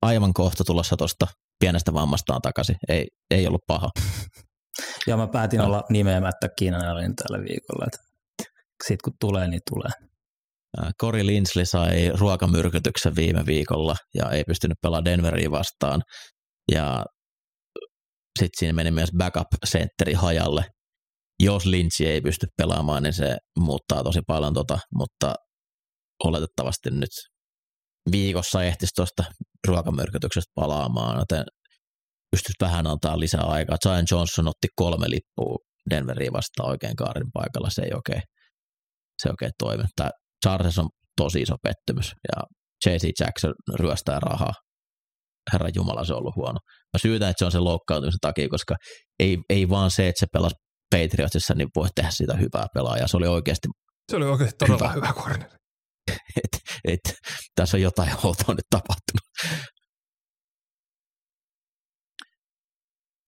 aivan 0.03 0.33
kohta 0.33 0.65
tulossa 0.65 0.97
tuosta 0.97 1.27
pienestä 1.61 1.93
vammastaan 1.93 2.43
takaisin. 2.43 2.77
Ei, 2.89 3.07
ei 3.31 3.47
ollut 3.47 3.63
paha. 3.67 3.91
Ja 5.07 5.17
mä 5.17 5.27
päätin 5.27 5.59
No. 5.59 5.67
olla 5.67 5.85
nimeämättä 5.91 6.49
Keenan 6.59 6.89
Allen 6.89 7.15
tällä 7.17 7.39
viikolla. 7.45 7.87
Sitten 8.85 8.99
kun 9.05 9.13
tulee, 9.21 9.49
niin 9.49 9.61
tulee. 9.71 9.91
Ää, 10.77 10.91
Cory 11.01 11.27
Linsley 11.27 11.65
sai 11.65 12.11
ruokamyrkytyksen 12.19 13.17
viime 13.17 13.47
viikolla 13.47 13.97
ja 14.15 14.31
ei 14.31 14.45
pystynyt 14.45 14.79
pelaamaan 14.83 15.05
Denveriin 15.05 15.51
vastaan. 15.51 16.03
Ja 16.73 17.05
sitten 18.39 18.59
siinä 18.59 18.73
meni 18.73 18.91
myös 18.91 19.09
backup-sentteri 19.19 20.13
hajalle. 20.15 20.65
Jos 21.43 21.67
Lynch 21.67 22.03
ei 22.03 22.21
pysty 22.21 22.47
pelaamaan, 22.57 23.03
niin 23.03 23.15
se 23.15 23.37
muuttaa 23.59 24.05
tosi 24.05 24.21
paljon 24.27 24.55
tota, 24.55 24.79
mutta 24.95 25.35
oletettavasti 26.25 26.91
nyt 26.91 27.11
viikossa 28.13 28.65
ehtisi 28.65 28.93
tuosta 28.97 29.25
ruokamyrkytyksestä 29.69 30.53
palaamaan, 30.55 31.19
joten 31.19 31.45
pystyisi 32.31 32.57
vähän 32.61 32.87
antaa 32.87 33.21
lisää 33.21 33.45
aikaa. 33.45 33.77
Zion 33.83 34.05
Johnson 34.11 34.49
otti 34.49 34.69
kolme 34.77 35.11
lippua 35.11 35.57
Denveriin 35.91 36.33
vastaan 36.33 36.69
oikein 36.71 36.97
kaarin 36.97 37.31
paikalla, 37.33 37.71
se 37.71 37.83
ei 37.83 37.91
oikein, 37.95 38.23
se 39.23 39.29
ei 39.29 39.31
oikein 39.31 39.53
toimi. 39.59 39.85
Tämä 39.97 40.11
Charles 40.47 40.79
on 40.79 40.89
tosi 41.17 41.41
iso 41.43 41.55
pettymys 41.63 42.13
ja 42.33 42.43
J.C. 42.87 43.09
Jackson 43.21 43.55
ryöstää 43.79 44.21
rahaa. 44.21 44.53
Herra 45.53 45.69
Jumala, 45.75 46.05
se 46.05 46.13
on 46.13 46.19
ollut 46.19 46.37
huono. 46.37 46.59
Mä 46.95 46.99
syytän, 47.03 47.31
että 47.31 47.39
se 47.39 47.45
on 47.45 47.53
sen 47.53 47.65
loukkaantumisen 47.65 48.19
takia, 48.21 48.49
koska 48.49 48.77
ei, 49.21 49.39
ei 49.51 49.69
vaan 49.69 49.91
se, 49.91 50.09
että 50.09 50.21
se 50.21 50.27
pelasi 50.33 50.55
Patriotsissa, 50.91 51.55
niin 51.55 51.69
voi 51.77 51.89
tehdä 51.95 52.11
sitä 52.11 52.35
hyvää 52.35 52.67
pelaajaa. 52.75 53.09
Se 53.09 53.17
oli 53.17 53.27
oikeasti, 53.27 53.69
Se 54.11 54.17
oli 54.17 54.25
oikeasti 54.25 54.57
todella 54.59 54.79
Hyvä. 54.79 54.93
hyvä, 54.93 55.07
hyvä 55.09 55.23
corner. 55.23 55.58
että 56.45 56.59
et, 56.85 57.01
tässä 57.55 57.77
on 57.77 57.83
jotain 57.83 58.11
outoa 58.25 58.55
nyt 58.55 58.67
tapahtunut. 58.71 59.29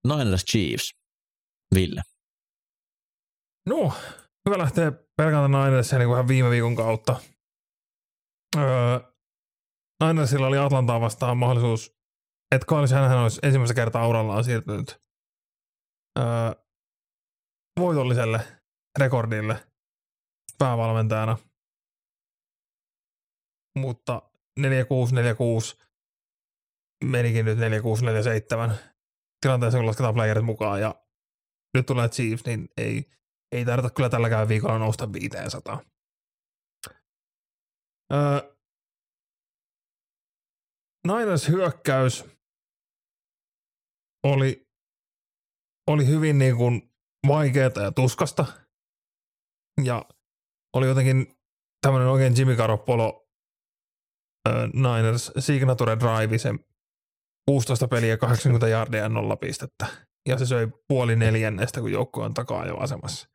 Niners 0.09 0.45
Chiefs. 0.45 0.91
Ville. 1.75 2.03
No, 3.69 3.93
hyvä 4.49 4.59
lähteä 4.59 4.93
pelkään 5.17 5.51
Ninersia 5.51 5.99
niin 5.99 6.11
ihan 6.11 6.29
viime 6.29 6.51
viikon 6.51 6.77
kautta. 6.77 7.21
Öö, 8.57 9.01
Ninersilla 10.05 10.47
oli 10.47 10.59
Atlantaa 10.59 11.01
vastaan 11.01 11.37
mahdollisuus, 11.37 11.93
että 12.55 12.67
Kyle 12.67 12.87
Shanahan 12.87 13.19
olisi 13.19 13.41
ensimmäistä 13.43 13.75
kertaa 13.75 14.09
urallaan 14.09 14.45
siirtynyt 14.45 14.99
öö, 16.19 16.25
voitolliselle 17.81 18.41
rekordille 18.99 19.67
päävalmentajana. 20.59 21.37
Mutta 23.79 24.23
4-6, 24.61 24.63
4-6 24.63 25.91
menikin 27.05 27.45
nyt 27.45 27.59
4-6, 27.59 27.61
4-7 27.61 28.75
tilanteessa, 29.41 29.79
kun 29.79 29.87
lasketaan 29.87 30.15
playerit 30.15 30.45
mukaan 30.45 30.81
ja 30.81 30.95
nyt 31.75 31.87
tulee 31.87 32.09
Chiefs, 32.09 32.45
niin 32.45 32.69
ei, 32.77 33.11
ei 33.53 33.65
tarvita 33.65 33.95
kyllä 33.95 34.09
tälläkään 34.09 34.49
viikolla 34.49 34.79
nousta 34.79 35.13
500. 35.13 35.81
Öö, 38.13 38.57
Niners 41.07 41.49
hyökkäys 41.49 42.25
oli, 44.25 44.69
oli 45.87 46.07
hyvin 46.07 46.39
niin 46.39 46.57
kuin 46.57 46.95
vaikeaa 47.29 47.83
ja 47.83 47.93
tuskasta. 47.93 48.47
Ja 49.85 50.05
oli 50.77 50.87
jotenkin 50.87 51.27
tämmöinen 51.83 52.09
oikein 52.09 52.37
Jimmy 52.37 52.57
Garoppolo 52.57 53.30
Niners 54.73 55.33
signature 55.39 55.97
drive, 56.01 56.39
se 56.39 56.55
16 57.49 57.89
peliä, 57.89 58.17
80 58.17 58.69
jardia 58.69 59.01
ja 59.01 59.09
nolla 59.09 59.37
pistettä. 59.37 59.87
Ja 60.29 60.39
se 60.39 60.47
söi 60.47 60.69
puoli 60.89 61.17
neljännestä, 61.17 61.81
kun 61.81 61.93
joukko 61.93 62.23
on 62.23 62.35
takaa 62.35 62.67
jo 62.67 62.77
asemassa. 62.77 63.29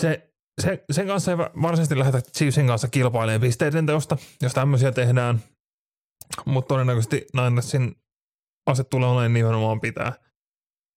Se, 0.00 0.32
se, 0.60 0.84
sen 0.92 1.06
kanssa 1.06 1.30
ei 1.30 1.38
va- 1.38 1.50
varsinaisesti 1.62 1.98
lähdetä 1.98 2.30
Chiefsin 2.30 2.66
kanssa 2.66 2.88
kilpailemaan 2.88 3.40
pisteiden 3.40 3.86
teosta, 3.86 4.16
jos 4.42 4.54
tämmöisiä 4.54 4.92
tehdään. 4.92 5.40
Mutta 6.46 6.68
todennäköisesti 6.68 7.26
Ninersin 7.34 7.96
ase 8.66 8.84
tulee 8.84 9.08
olemaan 9.08 9.32
nimenomaan 9.32 9.80
pitää, 9.80 10.12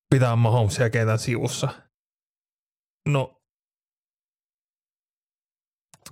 pitää 0.09 0.35
Mahomesia 0.35 0.89
ketään 0.89 1.19
sivussa. 1.19 1.69
No, 3.09 3.41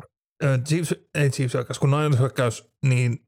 ö, 0.04 0.08
Chiefs, 0.44 0.96
ei 1.16 1.30
Chiefs 1.30 1.54
hyökkäys, 1.54 1.80
kun 1.80 1.92
Niners 1.92 2.20
hyökkäys, 2.20 2.72
niin 2.86 3.28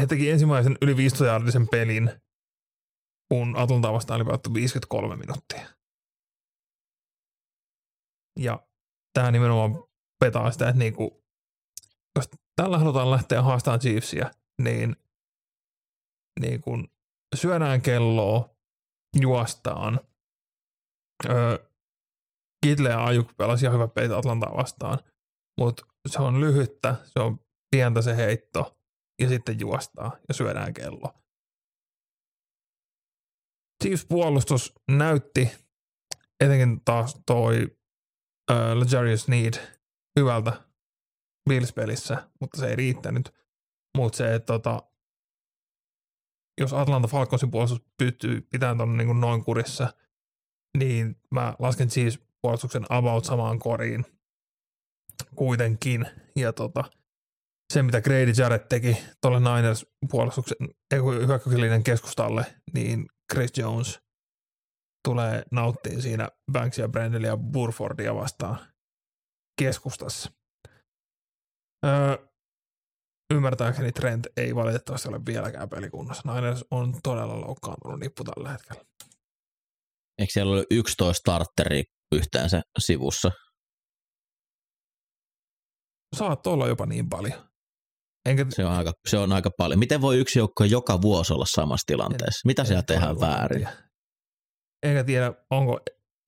he 0.00 0.06
teki 0.06 0.30
ensimmäisen 0.30 0.78
yli 0.82 0.96
500 0.96 1.40
pelin, 1.70 2.10
kun 3.28 3.56
Atlanta 3.56 3.92
vastaan 3.92 4.20
oli 4.20 4.24
pelattu 4.24 4.54
53 4.54 5.16
minuuttia. 5.16 5.68
Ja 8.40 8.66
tämä 9.14 9.30
nimenomaan 9.30 9.84
petaa 10.20 10.50
sitä, 10.50 10.68
että 10.68 10.78
niinku, 10.78 11.24
jos 12.16 12.30
tällä 12.56 12.78
halutaan 12.78 13.10
lähteä 13.10 13.42
haastamaan 13.42 13.80
Chiefsia, 13.80 14.30
niin, 14.62 14.96
niin 16.40 16.60
kun 16.60 16.88
syödään 17.36 17.82
kelloa, 17.82 18.56
juostaan. 19.20 20.00
Öö, 21.28 21.58
Kitle 22.66 22.88
ja 22.88 23.04
Ajuk 23.04 23.36
pelasi 23.36 23.64
ihan 23.64 23.74
hyvät 23.74 23.94
pelit 23.94 24.12
Atlantaa 24.12 24.56
vastaan, 24.56 24.98
mutta 25.60 25.86
se 26.08 26.22
on 26.22 26.40
lyhyttä, 26.40 26.96
se 27.04 27.20
on 27.20 27.40
pientä 27.70 28.02
se 28.02 28.16
heitto, 28.16 28.78
ja 29.18 29.28
sitten 29.28 29.60
juostaa 29.60 30.16
ja 30.28 30.34
syödään 30.34 30.74
kello. 30.74 31.14
Chiefs 33.82 34.06
puolustus 34.06 34.74
näytti 34.90 35.50
etenkin 36.40 36.80
taas 36.84 37.20
toi 37.26 37.76
uh, 38.50 38.78
Legarius 38.78 39.28
Need 39.28 39.54
hyvältä 40.18 40.52
Bills-pelissä, 41.50 42.30
mutta 42.40 42.58
se 42.58 42.68
ei 42.68 42.76
riittänyt. 42.76 43.34
Mutta 43.96 44.16
se, 44.16 44.34
että 44.34 44.46
tota, 44.46 44.82
jos 46.60 46.72
Atlanta 46.72 47.08
Falconsin 47.08 47.50
puolustus 47.50 47.82
pystyy 47.98 48.40
pitämään 48.40 48.78
ton 48.78 48.96
niin 48.96 49.20
noin 49.20 49.44
kurissa, 49.44 49.92
niin 50.78 51.16
mä 51.30 51.54
lasken 51.58 51.88
Chiefs 51.88 52.18
puolustuksen 52.42 52.86
about 52.88 53.24
samaan 53.24 53.58
koriin 53.58 54.17
kuitenkin. 55.36 56.06
Ja 56.36 56.52
tota, 56.52 56.84
se, 57.72 57.82
mitä 57.82 58.00
Grady 58.00 58.32
Jarrett 58.38 58.68
teki 58.68 58.96
tuolle 59.20 59.40
Niners 59.40 59.86
puolustuksen 60.10 60.56
hyökkäyksellinen 61.26 61.84
keskustalle, 61.84 62.46
niin 62.74 63.06
Chris 63.32 63.50
Jones 63.56 64.00
tulee 65.08 65.42
nauttiin 65.52 66.02
siinä 66.02 66.28
Banksia, 66.52 66.88
Brandelia 66.88 67.30
ja 67.30 67.36
Burfordia 67.36 68.14
vastaan 68.14 68.58
keskustassa. 69.60 70.30
Öö, 71.86 72.16
ymmärtääkseni 73.34 73.92
Trent 73.92 74.26
ei 74.36 74.54
valitettavasti 74.54 75.08
ole 75.08 75.20
vieläkään 75.26 75.68
pelikunnossa. 75.68 76.34
Niners 76.34 76.64
on 76.70 76.94
todella 77.02 77.40
loukkaantunut 77.40 78.00
nippu 78.00 78.24
tällä 78.24 78.48
hetkellä. 78.48 78.84
Eikö 80.18 80.32
siellä 80.32 80.52
ole 80.52 80.64
11 80.70 81.12
starteri 81.12 81.84
yhteensä 82.14 82.62
sivussa? 82.78 83.30
Saattoi 86.16 86.52
olla 86.52 86.68
jopa 86.68 86.86
niin 86.86 87.08
paljon. 87.08 87.48
Enkä, 88.26 88.46
Se 88.48 88.64
on, 88.64 88.72
aika, 88.72 88.92
se 89.08 89.18
on 89.18 89.32
aika 89.32 89.50
paljon. 89.58 89.78
Miten 89.78 90.00
voi 90.00 90.18
yksi 90.18 90.38
joukko 90.38 90.64
joka 90.64 91.02
vuosi 91.02 91.32
olla 91.32 91.46
samassa 91.46 91.86
tilanteessa? 91.86 92.46
Mitä 92.46 92.64
siellä 92.64 92.82
tehdään 92.82 93.20
väärin? 93.20 93.58
tiedä. 93.58 93.76
Enkä 94.82 95.04
tiedä, 95.04 95.34
onko 95.50 95.80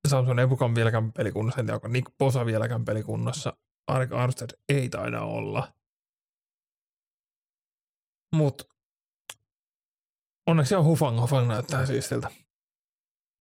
Samson 0.08 0.38
Ebukan 0.38 0.74
vieläkään 0.74 1.12
pelikunnossa, 1.12 1.60
en 1.60 1.66
tiedä, 1.66 1.76
onko 1.76 1.88
Nick 1.88 2.12
Posa 2.18 2.46
vieläkään 2.46 2.84
pelikunnossa. 2.84 3.56
Arik 3.86 4.12
Armstead 4.12 4.50
ei 4.68 4.88
taida 4.88 5.22
olla. 5.22 5.72
Mut 8.34 8.68
onneksi 10.46 10.74
on 10.74 10.84
Hufang. 10.84 11.20
Hufang 11.20 11.48
näyttää 11.48 11.86
siistiltä. 11.86 12.30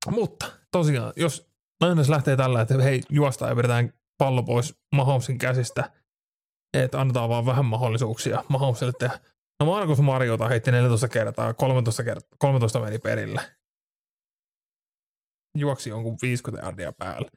Mutta 0.09 0.51
tosiaan, 0.71 1.13
jos 1.15 1.49
Niners 1.83 2.09
lähtee 2.09 2.37
tällä, 2.37 2.61
että 2.61 2.83
hei, 2.83 3.01
juostaan 3.09 3.49
ja 3.49 3.55
vedetään 3.55 3.93
pallo 4.17 4.43
pois 4.43 4.75
Mahomesin 4.95 5.37
käsistä, 5.37 5.91
että 6.73 7.01
annetaan 7.01 7.29
vaan 7.29 7.45
vähän 7.45 7.65
mahdollisuuksia 7.65 8.43
Mahomesille 8.49 8.93
tehdä. 8.99 9.19
No 9.59 9.65
Markus 9.65 9.99
Mariota 9.99 10.47
heitti 10.47 10.71
14 10.71 11.07
kertaa, 11.07 11.53
13, 11.53 12.03
kertaa, 12.03 12.37
13 12.39 12.79
meni 12.79 12.99
perille. 12.99 13.41
Juoksi 15.57 15.89
jonkun 15.89 16.17
50 16.21 16.65
yardia 16.65 16.93
päälle. 16.97 17.29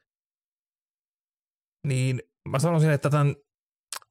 Niin 1.87 2.23
mä 2.49 2.59
sanoisin, 2.59 2.91
että 2.91 3.11
tämän 3.11 3.37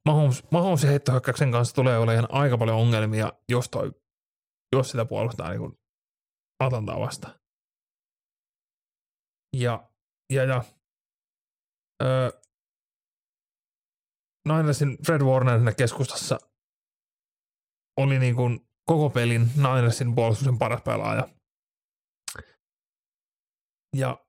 Mahomes, 0.06 0.52
Mahomesin 0.52 0.90
heittohyökkäyksen 0.90 1.52
kanssa 1.52 1.76
tulee 1.76 1.98
olemaan 1.98 2.28
aika 2.32 2.58
paljon 2.58 2.78
ongelmia, 2.78 3.34
jos, 3.50 3.70
toi, 3.70 3.92
jos 4.76 4.92
sitä 4.92 5.06
puolustaa 5.06 5.50
niin 5.50 5.60
kuin 5.60 5.80
Atlantaa 6.60 7.00
vastaan. 7.00 7.40
Ja, 9.56 9.90
ja, 10.34 10.44
ja 10.44 10.64
öö, 12.04 12.30
Ninersin 14.48 14.98
Fred 15.06 15.22
Warner 15.22 15.58
siinä 15.58 15.74
keskustassa 15.74 16.40
oli 17.98 18.20
niin 18.20 18.36
kuin 18.36 18.68
koko 18.86 19.10
pelin 19.10 19.52
Ninersin 19.56 20.16
puolustuksen 20.16 20.58
paras 20.58 20.82
pelaaja. 20.82 21.30
Ja 23.96 24.26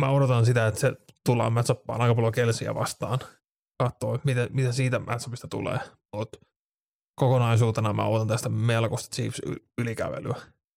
mä 0.00 0.10
odotan 0.10 0.46
sitä, 0.46 0.66
että 0.66 0.80
se 0.80 0.92
tullaan 1.24 1.52
matchappaan 1.52 2.00
aika 2.00 2.14
paljon 2.14 2.32
Kelsiä 2.32 2.74
vastaan. 2.74 3.18
Katsoo, 3.82 4.18
mitä, 4.24 4.48
mitä 4.50 4.72
siitä 4.72 4.98
matchupista 4.98 5.48
tulee. 5.48 5.78
Mutta 6.16 6.38
kokonaisuutena 7.20 7.92
mä 7.92 8.06
odotan 8.06 8.28
tästä 8.28 8.48
melkoista 8.48 9.14
Chiefs 9.16 9.40
ylikävelyä. 9.78 10.34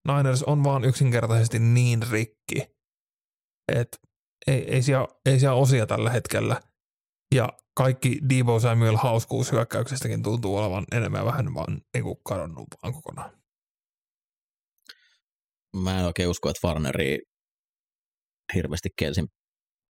Niners 0.08 0.42
on 0.42 0.64
vaan 0.64 0.84
yksinkertaisesti 0.84 1.58
niin 1.58 2.02
rikki, 2.10 2.76
että 3.72 3.98
ei, 4.46 4.74
ei, 4.74 4.82
siellä, 4.82 5.08
ei 5.26 5.40
siellä 5.40 5.56
osia 5.56 5.86
tällä 5.86 6.10
hetkellä. 6.10 6.60
Ja 7.32 7.48
kaikki 7.74 8.18
Debo 8.28 8.60
Samuel 8.60 8.96
hauskuus 8.96 9.52
hyökkäyksestäkin 9.52 10.22
tuntuu 10.22 10.56
olevan 10.56 10.84
enemmän 10.92 11.24
vähän 11.24 11.54
vaan 11.54 11.80
niin 11.94 12.04
kuin 12.04 12.16
kadonnut 12.24 12.66
vaan 12.82 12.94
kokonaan. 12.94 13.42
Mä 15.76 16.00
en 16.00 16.06
oikein 16.06 16.28
usko, 16.28 16.50
että 16.50 16.68
Warneri 16.68 17.18
hirveästi 18.54 18.88
Kelsin 18.98 19.26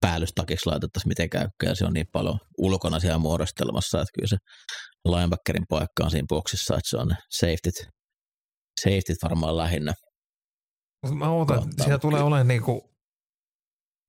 päällystakiksi 0.01 0.66
laitettaisiin 0.66 1.09
mitenkään, 1.09 1.51
ja 1.62 1.74
se 1.74 1.85
on 1.85 1.93
niin 1.93 2.06
paljon 2.12 2.39
ulkona 2.59 3.01
siellä 3.01 3.19
muodostelmassa, 3.19 4.01
että 4.01 4.12
kyllä 4.14 4.28
se 4.28 4.36
linebackerin 5.05 5.66
paikka 5.69 6.05
on 6.05 6.10
siinä 6.10 6.27
boksissa, 6.28 6.74
että 6.74 6.90
se 6.90 6.97
on 6.97 7.10
safetyt, 7.31 7.74
safetyt 8.81 9.16
varmaan 9.23 9.56
lähinnä. 9.56 9.94
Mä 11.14 11.31
ootan, 11.31 11.59
että 11.59 11.85
siellä 11.85 11.98
tulee 11.98 12.23
olemaan 12.23 12.48
niin 12.48 12.62
kuin 12.62 12.81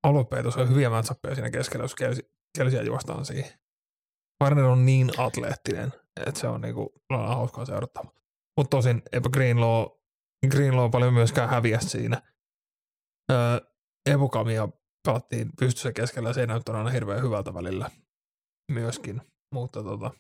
aloitteet, 0.03 0.45
on 0.45 0.69
hyviä 0.69 0.89
matchappeja 0.89 1.35
siinä 1.35 1.51
keskellä, 1.51 1.84
jos 1.84 1.95
Kelsi, 1.95 2.22
Kelsiä 2.57 2.81
juostaan 2.81 3.25
siihen. 3.25 3.51
Warner 4.43 4.65
on 4.65 4.85
niin 4.85 5.11
atleettinen, 5.17 5.93
että 6.27 6.39
se 6.39 6.47
on 6.47 6.61
niin 6.61 6.75
kuin, 6.75 6.89
on 7.09 7.27
hauskaa 7.27 7.65
seurata. 7.65 8.05
Mutta 8.57 8.77
tosin 8.77 9.01
eipä 9.11 9.30
Greenlaw, 9.30 9.85
Greenlaw 10.51 10.91
paljon 10.91 11.13
myöskään 11.13 11.49
häviä 11.49 11.80
siinä. 11.80 12.21
Öö, 13.31 13.59
Ebukamia 14.05 14.67
pelattiin 15.07 15.49
pystyssä 15.59 15.91
keskellä 15.91 16.34
se 16.34 16.41
ei 16.41 16.47
näyttänyt 16.47 16.80
aina 16.80 16.89
hirveän 16.89 17.23
hyvältä 17.23 17.53
välillä 17.53 17.89
myöskin. 18.71 19.21
Mutta 19.53 19.84
tota, 19.84 20.11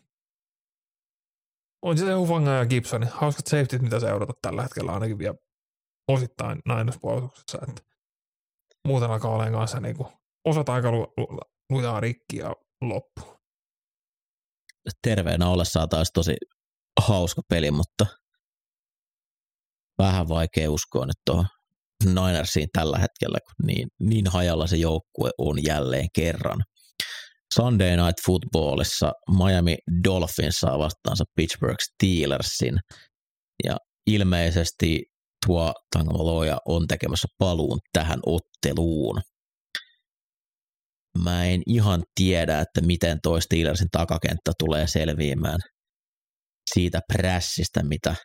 on 1.81 1.97
se 1.97 2.13
Hufanga 2.13 2.51
ja 2.51 2.65
Gibson. 2.65 3.03
Hauskat 3.03 3.47
safetyt, 3.47 3.81
mitä 3.81 3.99
seurata 3.99 4.33
tällä 4.41 4.61
hetkellä 4.61 4.91
ainakin 4.91 5.17
vielä 5.17 5.35
osittain 6.07 6.59
Niners-puolustuksessa. 6.69 7.65
Että 7.69 7.81
muuten 8.87 9.11
alkaa 9.11 9.31
olemaan 9.31 9.53
kanssa 9.53 9.79
niin 9.79 9.97
kuin, 9.97 10.07
osat 10.45 10.69
aika 10.69 10.89
lujaa 11.69 11.99
rikki 11.99 12.37
ja 12.37 12.53
loppu. 12.81 13.21
Terveenä 15.01 15.49
ollessaan 15.49 15.89
taas 15.89 16.11
tosi 16.13 16.35
hauska 17.01 17.41
peli, 17.49 17.71
mutta 17.71 18.05
vähän 19.97 20.29
vaikea 20.29 20.71
uskoa 20.71 21.05
nyt 21.05 21.17
tuohon 21.25 21.47
Ninersiin 22.05 22.67
tällä 22.73 22.97
hetkellä, 22.97 23.37
kun 23.39 23.67
niin, 23.67 23.87
niin 23.99 24.27
hajalla 24.27 24.67
se 24.67 24.75
joukkue 24.75 25.29
on 25.37 25.63
jälleen 25.63 26.07
kerran. 26.15 26.63
Sunday 27.53 27.89
Night 27.89 28.25
Footballissa 28.25 29.11
Miami 29.37 29.77
Dolphins 30.03 30.59
saa 30.59 30.79
vastaansa 30.79 31.23
Pittsburgh 31.35 31.81
Steelersin 31.81 32.79
ja 33.63 33.77
ilmeisesti 34.07 35.03
tuo 35.45 35.73
Tagovailoa 35.95 36.57
on 36.67 36.87
tekemässä 36.87 37.27
paluun 37.37 37.79
tähän 37.93 38.19
otteluun. 38.25 39.21
Mä 41.23 41.45
en 41.45 41.61
ihan 41.65 42.03
tiedä, 42.15 42.59
että 42.59 42.81
miten 42.81 43.19
toi 43.23 43.41
Steelersin 43.41 43.87
takakenttä 43.91 44.51
tulee 44.59 44.87
selviämään 44.87 45.59
siitä 46.73 46.99
prässistä, 47.13 47.83
mitä 47.83 48.15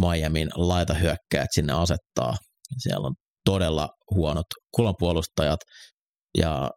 Miamin 0.00 0.48
laitahyökkäät 0.54 1.48
sinne 1.52 1.72
asettaa. 1.72 2.36
Siellä 2.78 3.06
on 3.06 3.14
todella 3.44 3.88
huonot 4.14 4.46
kulmapuolustajat 4.74 5.60
ja 6.38 6.70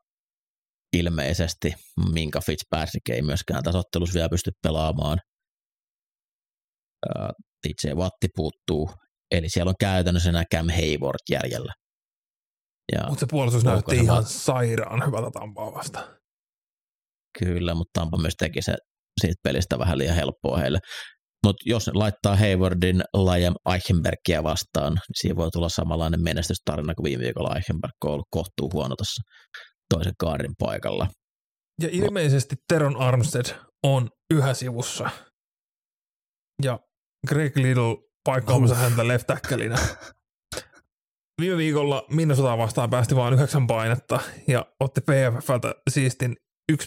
ilmeisesti 0.98 1.74
Minka 2.14 2.42
Fitzpatrick 2.42 3.10
ei 3.10 3.22
myöskään 3.22 3.64
tässä 3.64 3.80
ottelussa 3.80 4.14
vielä 4.14 4.30
pysty 4.30 4.52
pelaamaan. 4.64 5.18
DJ 7.68 7.94
Watti 7.94 8.28
puuttuu, 8.36 8.90
eli 9.32 9.50
siellä 9.50 9.70
on 9.70 9.76
käytännössä 9.80 10.30
enää 10.30 10.44
Cam 10.56 10.70
Hayward 10.70 11.20
jäljellä. 11.30 11.74
Mutta 13.10 13.20
se 13.20 13.26
puolustus 13.30 13.64
näytti 13.64 13.96
se 13.96 14.02
ihan 14.02 14.16
vaan- 14.16 14.26
sairaan 14.26 15.06
hyvältä 15.08 15.32
Tampaa 15.32 15.74
vastaan. 15.74 16.06
Kyllä, 17.40 17.74
mutta 17.76 18.00
Tampa 18.00 18.18
myös 18.18 18.34
teki 18.38 18.62
se 18.62 18.76
siitä 19.22 19.40
pelistä 19.44 19.80
vähän 19.80 19.98
liian 19.98 20.16
helppoa 20.16 20.58
heille. 20.58 20.80
Mutta 21.46 21.64
jos 21.66 21.88
ne 21.88 21.94
laittaa 21.96 22.36
Haywardin 22.36 23.04
Liam 23.14 23.56
Eichenbergia 23.74 24.44
vastaan, 24.44 24.94
niin 24.94 25.02
siinä 25.22 25.36
voi 25.36 25.52
tulla 25.52 25.70
samanlainen 25.70 26.24
menestystarina 26.24 26.96
kuin 26.96 27.04
viime 27.04 27.24
viikolla 27.24 27.56
Eichenberg 27.56 27.94
on 28.06 28.12
ollut 28.12 28.28
kohtuu 28.30 28.70
huono 28.74 28.96
tuossa 28.96 29.22
toisen 29.94 30.14
kaarin 30.20 30.54
paikalla. 30.60 31.08
Ja 31.82 31.90
ilmeisesti 31.92 32.56
Teron 32.68 32.98
Armstead 32.98 33.56
on 33.84 34.10
yhä 34.34 34.54
sivussa. 34.54 35.10
Ja 36.64 36.80
Greg 37.28 37.58
Little 37.58 37.96
paikkaamassa 38.26 38.76
häntä 38.76 39.08
left. 39.08 39.28
Viime 41.40 41.58
viikolla 41.58 42.06
Minnesota 42.10 42.58
vastaan 42.58 42.90
päästi 42.90 43.16
vain 43.16 43.34
yhdeksän 43.34 43.68
painetta 43.68 44.20
ja 44.48 44.66
otti 44.80 45.02
PFFltä 45.02 45.76
siistin 45.90 46.38
1,5 46.72 46.78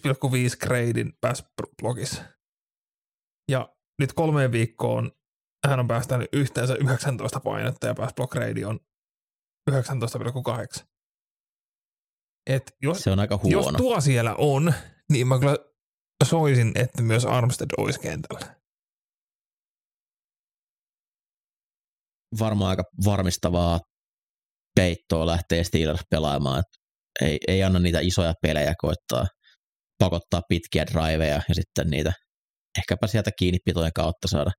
gradein 0.60 1.12
pass 1.20 1.44
blogissa. 1.82 2.22
Ja 3.50 3.76
nyt 3.98 4.12
kolmeen 4.12 4.52
viikkoon 4.52 5.12
hän 5.66 5.80
on 5.80 5.88
päästänyt 5.88 6.28
yhteensä 6.32 6.74
19 6.74 7.40
painetta 7.40 7.86
ja 7.86 7.94
pass 7.94 8.14
block 8.14 8.32
grade 8.32 8.66
on 8.66 8.80
19,8. 9.70 10.86
Et 12.46 12.76
jos, 12.82 13.00
Se 13.02 13.10
on 13.10 13.18
aika 13.18 13.38
jos 13.44 13.64
huono. 13.64 13.78
tuo 13.78 14.00
siellä 14.00 14.34
on, 14.38 14.74
niin 15.12 15.26
mä 15.26 15.38
kyllä 15.38 15.56
soisin, 16.24 16.72
että 16.74 17.02
myös 17.02 17.24
Armstead 17.24 17.70
olisi 17.78 18.00
kentällä. 18.00 18.56
Varmaan 22.38 22.70
aika 22.70 22.84
varmistavaa 23.04 23.80
peittoa 24.76 25.26
lähtee 25.26 25.64
Steelers 25.64 26.00
pelaamaan. 26.10 26.62
Ei, 27.20 27.38
ei 27.48 27.62
anna 27.62 27.78
niitä 27.78 28.00
isoja 28.00 28.34
pelejä 28.42 28.74
koittaa 28.78 29.26
pakottaa 29.98 30.40
pitkiä 30.48 30.86
driveja 30.86 31.40
ja 31.48 31.54
sitten 31.54 31.90
niitä 31.90 32.12
ehkäpä 32.78 33.06
sieltä 33.06 33.30
kiinni 33.38 33.58
pitojen 33.64 33.92
kautta 33.94 34.28
saada 34.28 34.50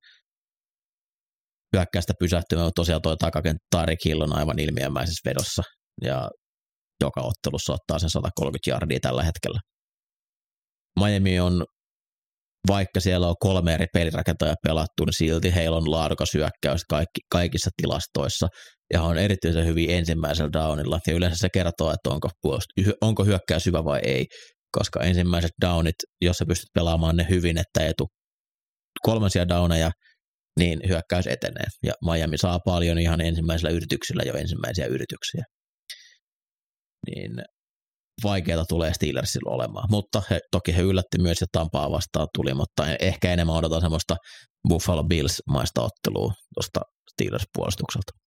hyökkäystä 1.75 2.13
pysähtymään, 2.19 2.67
mutta 2.67 2.79
tosiaan 2.81 3.01
tuo 3.01 3.15
takakenttä 3.15 3.65
Tarik 3.71 3.99
on 4.21 4.37
aivan 4.37 4.59
ilmiömäisessä 4.59 5.29
vedossa 5.29 5.63
ja 6.01 6.29
joka 7.03 7.21
ottelussa 7.21 7.73
ottaa 7.73 7.99
sen 7.99 8.09
130 8.09 8.69
jardia 8.69 8.99
tällä 9.01 9.23
hetkellä. 9.23 9.59
Miami 10.99 11.39
on, 11.39 11.65
vaikka 12.67 12.99
siellä 12.99 13.27
on 13.27 13.35
kolme 13.39 13.73
eri 13.73 13.85
pelirakentajaa 13.93 14.55
pelattu, 14.63 15.05
niin 15.05 15.17
silti 15.17 15.55
heillä 15.55 15.77
on 15.77 15.91
laadukas 15.91 16.33
hyökkäys 16.33 16.81
kaikki, 16.89 17.21
kaikissa 17.31 17.69
tilastoissa 17.81 18.47
ja 18.93 19.01
on 19.01 19.17
erityisen 19.17 19.65
hyvin 19.65 19.89
ensimmäisellä 19.89 20.53
downilla. 20.53 20.99
Ja 21.07 21.13
yleensä 21.13 21.37
se 21.37 21.49
kertoo, 21.53 21.91
että 21.93 22.09
onko, 22.09 22.29
puolust- 22.47 22.93
onko 23.01 23.25
hyökkäys 23.25 23.65
hyvä 23.65 23.83
vai 23.83 23.99
ei. 24.03 24.25
koska 24.77 25.03
ensimmäiset 25.03 25.51
downit, 25.65 25.95
jos 26.21 26.37
sä 26.37 26.45
pystyt 26.45 26.69
pelaamaan 26.73 27.15
ne 27.15 27.27
hyvin, 27.29 27.57
että 27.57 27.85
ei 27.85 27.93
tule 27.97 28.09
kolmansia 29.05 29.47
downeja, 29.47 29.91
niin 30.59 30.79
hyökkäys 30.87 31.27
etenee. 31.27 31.65
Ja 31.83 31.93
Miami 32.11 32.37
saa 32.37 32.59
paljon 32.65 32.97
ihan 32.99 33.21
ensimmäisellä 33.21 33.75
yrityksillä 33.75 34.23
jo 34.23 34.33
ensimmäisiä 34.33 34.85
yrityksiä. 34.85 35.43
Niin 37.07 37.31
vaikeata 38.23 38.65
tulee 38.65 38.93
Steelersilla 38.93 39.55
olemaan, 39.55 39.87
mutta 39.91 40.21
he, 40.29 40.39
toki 40.51 40.75
he 40.75 40.81
yllätti 40.81 41.21
myös 41.21 41.41
ja 41.41 41.47
Tampaa 41.51 41.91
vastaan 41.91 42.27
tuli, 42.35 42.53
mutta 42.53 42.87
ehkä 42.99 43.33
enemmän 43.33 43.55
odotan 43.55 43.81
semmoista 43.81 44.15
Buffalo 44.69 45.03
Bills-maista 45.03 45.81
ottelua 45.81 46.33
tuosta 46.55 46.79
Steelers-puolustukselta. 47.11 48.22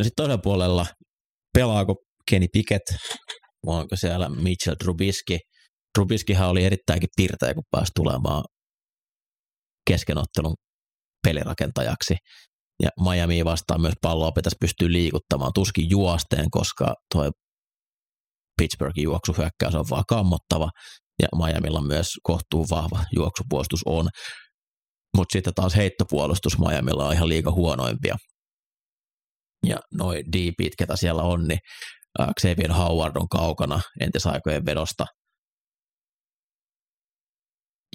No 0.00 0.04
sitten 0.04 0.24
toisella 0.24 0.42
puolella, 0.42 0.86
pelaako 1.54 1.94
Kenny 2.30 2.46
Pickett, 2.52 2.84
onko 3.66 3.96
siellä 3.96 4.28
Mitchell 4.28 4.76
Trubisky. 4.82 5.38
Trubiskyhän 5.94 6.48
oli 6.48 6.64
erittäinkin 6.64 7.08
pirteä, 7.16 7.54
kun 7.54 7.62
pääsi 7.70 7.92
tulemaan 7.96 8.44
keskenottelun 9.90 10.54
pelirakentajaksi. 11.26 12.16
Ja 12.82 12.88
Miami 13.00 13.44
vastaan 13.44 13.80
myös 13.80 13.94
palloa 14.02 14.32
pitäisi 14.32 14.56
pystyä 14.60 14.92
liikuttamaan, 14.92 15.52
tuskin 15.54 15.90
juosteen, 15.90 16.46
koska 16.50 16.94
tuo 17.14 17.30
Pittsburghin 18.60 19.04
juoksuhyökkäys 19.04 19.74
on 19.74 19.84
vaan 19.90 20.04
kammottava, 20.08 20.70
ja 21.22 21.28
Miamilla 21.36 21.82
myös 21.82 22.08
kohtuu 22.22 22.66
vahva 22.70 23.04
juoksupuolustus 23.16 23.80
on. 23.86 24.08
Mutta 25.16 25.32
sitten 25.32 25.54
taas 25.54 25.76
heittopuolustus 25.76 26.58
Miamilla 26.58 27.06
on 27.06 27.12
ihan 27.12 27.28
liiga 27.28 27.52
huonoimpia. 27.52 28.16
Ja 29.66 29.76
noin 29.94 30.24
deepit, 30.32 30.76
ketä 30.78 30.96
siellä 30.96 31.22
on, 31.22 31.48
niin 31.48 31.58
Xavier 32.40 32.72
Howard 32.72 33.16
on 33.16 33.28
kaukana 33.28 33.80
entisaikojen 34.00 34.66
vedosta. 34.66 35.06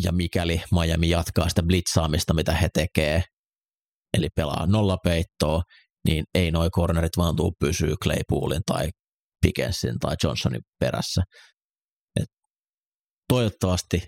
Ja 0.04 0.12
mikäli 0.12 0.62
Miami 0.72 1.10
jatkaa 1.10 1.50
sitä 1.50 1.64
blitzaamista, 1.64 2.34
mitä 2.34 2.52
he 2.56 2.70
tekee, 2.74 3.24
eli 4.18 4.28
pelaa 4.36 4.66
nollapeittoa, 4.68 5.62
niin 6.08 6.24
ei 6.34 6.52
noin 6.52 6.72
cornerit 6.72 7.18
vaan 7.18 7.36
tuu 7.36 7.54
pysyä 7.60 7.96
Claypoolin 8.04 8.62
tai 8.66 8.90
Pickensin 9.42 10.00
tai 10.00 10.16
Johnsonin 10.24 10.62
perässä. 10.80 11.22
Et 12.22 12.30
toivottavasti 13.30 14.08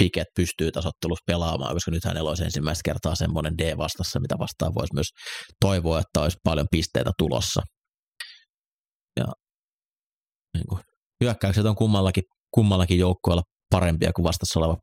Piket 0.00 0.26
pystyy 0.36 0.72
tasottelussa 0.72 1.22
pelaamaan, 1.26 1.74
koska 1.74 1.90
nyt 1.90 2.04
hänellä 2.04 2.28
olisi 2.28 2.44
ensimmäistä 2.44 2.82
kertaa 2.84 3.14
semmoinen 3.14 3.58
D 3.58 3.76
vastassa, 3.76 4.20
mitä 4.20 4.34
vastaan 4.38 4.74
voisi 4.74 4.94
myös 4.94 5.06
toivoa, 5.60 5.98
että 5.98 6.20
olisi 6.20 6.36
paljon 6.44 6.66
pisteitä 6.70 7.10
tulossa. 7.18 7.62
Ja 9.20 9.26
niin 10.54 10.66
kuin, 10.68 10.80
hyökkäykset 11.24 11.66
on 11.66 11.76
kummallakin, 11.76 12.22
kummallakin 12.54 12.98
joukkueella 12.98 13.42
parempia 13.70 14.12
kuin 14.12 14.24
vastassa 14.24 14.60
oleva 14.60 14.76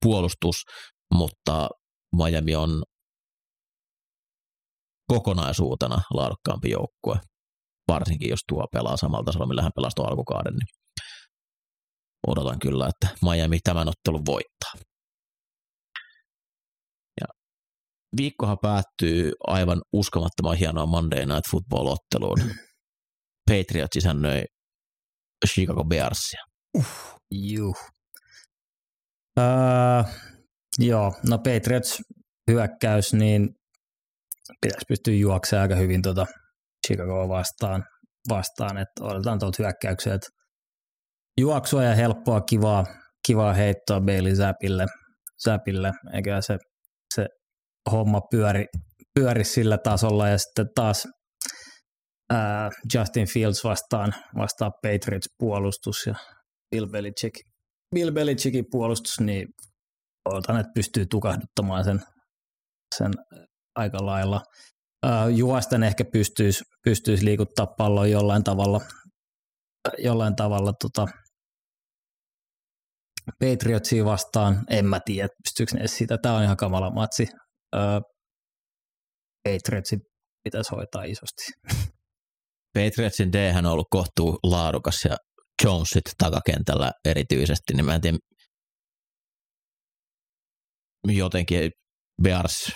puolustus, 0.00 0.56
mutta 1.14 1.68
Miami 2.16 2.54
on 2.54 2.82
kokonaisuutena 5.12 5.98
laadukkaampi 6.14 6.70
joukkue 6.70 7.16
varsinkin 7.88 8.30
jos 8.30 8.40
tuo 8.48 8.66
pelaa 8.72 8.96
samalla 8.96 9.24
tasolla, 9.24 9.46
millä 9.46 9.62
hän 9.62 9.72
pelasi 9.76 10.02
alkukauden, 10.02 10.54
niin 10.54 10.83
odotan 12.26 12.58
kyllä, 12.58 12.88
että 12.88 13.08
Miami 13.22 13.58
tämän 13.64 13.88
ottelun 13.88 14.26
voittaa. 14.26 14.72
Ja 17.20 17.26
viikkohan 18.16 18.58
päättyy 18.62 19.32
aivan 19.46 19.82
uskomattoman 19.92 20.56
hienoa 20.56 20.86
Monday 20.86 21.26
Night 21.26 21.50
Football-otteluun. 21.50 22.40
Patriots 23.50 23.96
isännöi 23.96 24.44
Chicago 25.46 25.84
Bearsia. 25.84 26.44
Uh, 26.76 26.86
juh. 27.30 27.76
Uh, 29.40 30.08
joo, 30.78 31.12
no 31.28 31.38
Patriots 31.38 32.02
hyökkäys, 32.50 33.14
niin 33.14 33.48
pitäisi 34.60 34.84
pystyä 34.88 35.14
juoksemaan 35.14 35.62
aika 35.62 35.74
hyvin 35.74 36.02
tuota 36.02 36.26
Chicagoa 36.86 37.28
vastaan, 37.28 37.84
vastaan 38.28 38.78
että 38.78 39.04
odotetaan 39.04 39.38
tuolta 39.38 39.62
hyökkäyksiä, 39.62 40.14
että 40.14 40.28
juoksua 41.40 41.82
ja 41.82 41.94
helppoa, 41.94 42.40
kivaa, 42.40 42.84
kivaa 43.26 43.52
heittoa 43.52 44.00
Bailey 44.00 44.34
Zappille, 44.34 44.86
Zappille 45.44 45.92
eikä 46.12 46.40
se, 46.40 46.58
se 47.14 47.26
homma 47.90 48.20
pyöri, 48.30 48.66
pyöri 49.14 49.44
sillä 49.44 49.78
tasolla. 49.78 50.28
Ja 50.28 50.38
sitten 50.38 50.66
taas 50.74 51.08
ää, 52.30 52.70
Justin 52.94 53.28
Fields 53.28 53.64
vastaan, 53.64 54.14
vastaan 54.36 54.72
Patriots 54.82 55.28
puolustus 55.38 56.06
ja 56.06 56.14
Bill 56.70 56.86
Belichick, 56.86 57.34
Bill 57.94 58.10
Belichickin 58.10 58.64
puolustus, 58.70 59.20
niin 59.20 59.48
odotan, 60.24 60.60
että 60.60 60.72
pystyy 60.74 61.06
tukahduttamaan 61.06 61.84
sen, 61.84 62.00
sen 62.98 63.12
aika 63.74 64.06
lailla. 64.06 64.40
Juosten 65.34 65.82
ehkä 65.82 66.04
pystyisi, 66.12 66.64
pystyisi 66.84 67.24
liikuttaa 67.24 67.66
palloa 67.66 68.06
jollain 68.06 68.44
tavalla, 68.44 68.80
jollain 69.98 70.36
tavalla 70.36 70.72
tota, 70.72 71.06
Patriotsia 73.38 74.04
vastaan. 74.04 74.64
En 74.70 74.86
mä 74.86 75.00
tiedä, 75.04 75.28
pystyykö 75.44 75.74
ne 75.74 75.88
sitä. 75.88 76.18
Tämä 76.18 76.36
on 76.36 76.42
ihan 76.42 76.56
kamala 76.56 76.90
matsi. 76.90 77.26
Patriotsin 79.44 80.00
pitäisi 80.44 80.70
hoitaa 80.74 81.04
isosti. 81.04 81.42
Patriotsin 82.74 83.32
D 83.32 83.54
on 83.58 83.66
ollut 83.66 83.86
kohtuu 83.90 84.38
laadukas 84.42 85.04
ja 85.04 85.16
Jonesit 85.64 86.04
takakentällä 86.18 86.92
erityisesti, 87.04 87.74
niin 87.74 87.86
mä 87.86 87.94
en 87.94 88.00
tiedä, 88.00 88.18
jotenkin 91.08 91.70
Bears 92.22 92.72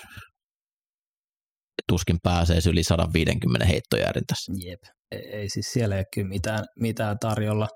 tuskin 1.89 2.17
pääsee 2.23 2.59
yli 2.71 2.83
150 2.83 3.67
heittojäärin 3.67 4.27
tässä. 4.27 4.53
Jep, 4.67 4.81
ei, 5.11 5.37
ei 5.37 5.49
siis 5.49 5.67
siellä 5.73 5.95
ei 5.95 5.99
ole 5.99 6.07
kyllä 6.15 6.29
mitään, 6.29 6.65
mitään 6.81 7.19
tarjolla, 7.19 7.69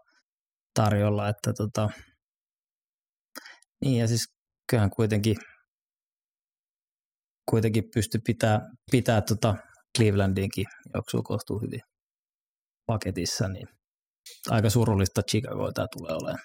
tarjolla, 0.75 1.29
että 1.29 1.53
tota, 1.57 1.89
niin 3.83 4.01
ja 4.01 4.09
siis 4.09 4.25
kyllähän 4.71 4.91
kuitenkin, 4.91 5.37
kuitenkin 7.51 7.85
pysty 7.95 8.19
pitää, 8.27 8.61
pitää 8.91 9.21
tota 9.21 9.55
Clevelandinkin 9.99 10.65
juoksua 10.95 11.23
kohtuu 11.23 11.61
hyvin 11.61 11.81
paketissa, 12.87 13.49
niin 13.49 13.69
aika 14.51 14.71
surullista 14.71 15.23
Chicagoa 15.23 15.73
tämä 15.73 15.87
tulee 15.99 16.13
olemaan. 16.13 16.39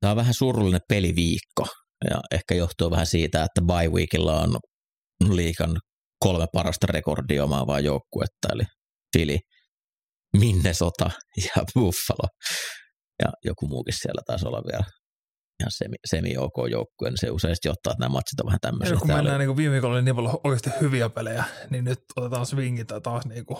Tämä 0.00 0.10
on 0.10 0.16
vähän 0.16 0.34
surullinen 0.34 0.80
peliviikko 0.88 1.66
ja 2.10 2.20
ehkä 2.30 2.54
johtuu 2.54 2.90
vähän 2.90 3.06
siitä, 3.06 3.42
että 3.42 3.60
bye 3.60 3.88
weekilla 3.88 4.40
on 4.40 4.58
liikan 5.36 5.80
kolme 6.18 6.46
parasta 6.52 6.86
rekordia 6.86 7.44
omaavaa 7.44 7.80
joukkuetta, 7.80 8.48
eli 8.52 8.62
Philly, 9.16 9.38
Minnesota 10.38 11.10
ja 11.36 11.62
Buffalo. 11.74 12.28
Ja 13.22 13.32
joku 13.44 13.68
muukin 13.68 13.94
siellä 13.96 14.22
taisi 14.26 14.46
olla 14.46 14.62
vielä 14.66 14.84
ihan 15.60 15.70
semi, 15.70 15.96
semi-OK 16.10 16.56
joukkue, 16.70 17.10
niin 17.10 17.20
se 17.20 17.30
useasti 17.30 17.68
ottaa, 17.68 17.90
että 17.90 18.00
nämä 18.00 18.12
matsit 18.12 18.40
on 18.40 18.46
vähän 18.46 18.60
tämmöisiä. 18.60 18.96
Kun 18.96 19.08
mennään 19.08 19.38
niin 19.38 19.48
kuin 19.48 19.56
viime 19.56 19.72
viikolla 19.72 19.94
oli 19.94 20.02
niin 20.02 20.16
paljon 20.16 20.38
oikeasti 20.44 20.70
hyviä 20.80 21.08
pelejä, 21.08 21.44
niin 21.70 21.84
nyt 21.84 21.98
otetaan 22.16 22.46
swingit 22.46 22.90
ja 22.90 23.00
taas 23.00 23.26
niin 23.26 23.46
kuin 23.46 23.58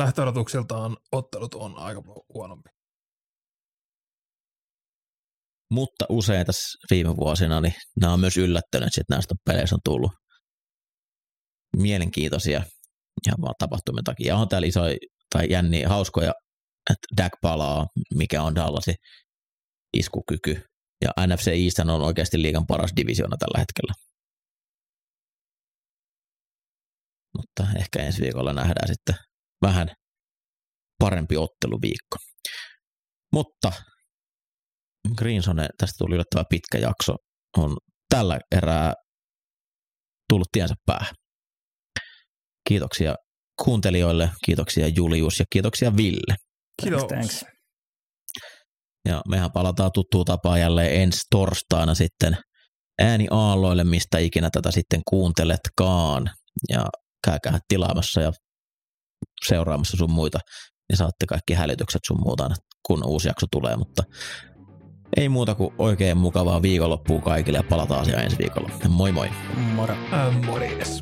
lähtöodotuksiltaan 0.00 0.96
ottelut 1.12 1.54
on 1.54 1.78
aika 1.78 2.02
huonompi. 2.34 2.70
Mutta 5.70 6.04
usein 6.08 6.46
tässä 6.46 6.78
viime 6.90 7.16
vuosina 7.16 7.60
niin 7.60 7.74
nämä 8.00 8.12
on 8.12 8.20
myös 8.20 8.36
yllättänyt, 8.36 8.98
että 8.98 9.14
näistä 9.14 9.34
peleistä 9.44 9.74
on 9.76 9.80
tullut 9.84 10.12
mielenkiintoisia 11.76 12.62
ihan 13.26 13.38
vaan 13.42 13.54
tapahtumien 13.58 14.04
takia. 14.04 14.36
On 14.36 14.48
täällä 14.48 14.68
isoja 14.68 14.96
tai 15.34 15.46
jänniä, 15.50 15.88
hauskoja, 15.88 16.32
että 16.90 17.06
Dak 17.16 17.32
palaa, 17.40 17.86
mikä 18.14 18.42
on 18.42 18.54
Dallasin 18.54 18.94
iskukyky. 19.96 20.62
Ja 21.04 21.26
NFC 21.26 21.46
East 21.46 21.78
on 21.78 21.90
oikeasti 22.02 22.42
liigan 22.42 22.66
paras 22.66 22.90
divisiona 22.96 23.36
tällä 23.36 23.58
hetkellä. 23.58 23.92
Mutta 27.36 27.66
ehkä 27.78 28.02
ensi 28.02 28.22
viikolla 28.22 28.52
nähdään 28.52 28.88
sitten 28.88 29.14
vähän 29.62 29.88
parempi 30.98 31.36
otteluviikko. 31.36 32.16
Mutta 33.32 33.72
Greensone, 35.18 35.68
tästä 35.78 35.98
tuli 35.98 36.14
yllättävän 36.14 36.46
pitkä 36.50 36.78
jakso, 36.78 37.16
on 37.56 37.76
tällä 38.08 38.38
erää 38.52 38.94
tullut 40.28 40.48
tiensä 40.52 40.74
päähän. 40.86 41.14
Kiitoksia 42.68 43.14
kuuntelijoille, 43.64 44.30
kiitoksia 44.44 44.88
Julius 44.88 45.38
ja 45.38 45.44
kiitoksia 45.50 45.96
Ville. 45.96 46.36
Kiitos. 46.82 47.04
Thanks. 47.04 47.44
Ja 49.08 49.22
mehän 49.28 49.52
palataan 49.52 49.90
tuttuun 49.94 50.24
tapaan 50.24 50.60
jälleen 50.60 51.02
ensi 51.02 51.20
torstaina 51.30 51.94
sitten 51.94 52.36
ääni 53.02 53.26
aalloille, 53.30 53.84
mistä 53.84 54.18
ikinä 54.18 54.50
tätä 54.50 54.70
sitten 54.70 55.00
kuunteletkaan. 55.08 56.30
Ja 56.70 56.84
käykää 57.24 57.58
tilaamassa 57.68 58.20
ja 58.20 58.32
seuraamassa 59.46 59.96
sun 59.96 60.10
muita 60.10 60.38
ja 60.90 60.96
saatte 60.96 61.26
kaikki 61.26 61.54
hälytykset 61.54 62.02
sun 62.06 62.20
muuta, 62.20 62.50
kun 62.86 63.06
uusi 63.06 63.28
jakso 63.28 63.46
tulee, 63.52 63.76
mutta 63.76 64.02
ei 65.16 65.28
muuta 65.28 65.54
kuin 65.54 65.74
oikein 65.78 66.18
mukavaa 66.18 66.62
viikonloppua 66.62 67.20
kaikille 67.20 67.58
ja 67.58 67.64
palataan 67.68 68.00
asiaan 68.00 68.24
ensi 68.24 68.38
viikolla. 68.38 68.70
Moi 68.88 69.12
moi! 69.12 69.30
Moro. 69.56 69.94
Äh, 70.12 70.44
morjes. 70.46 71.00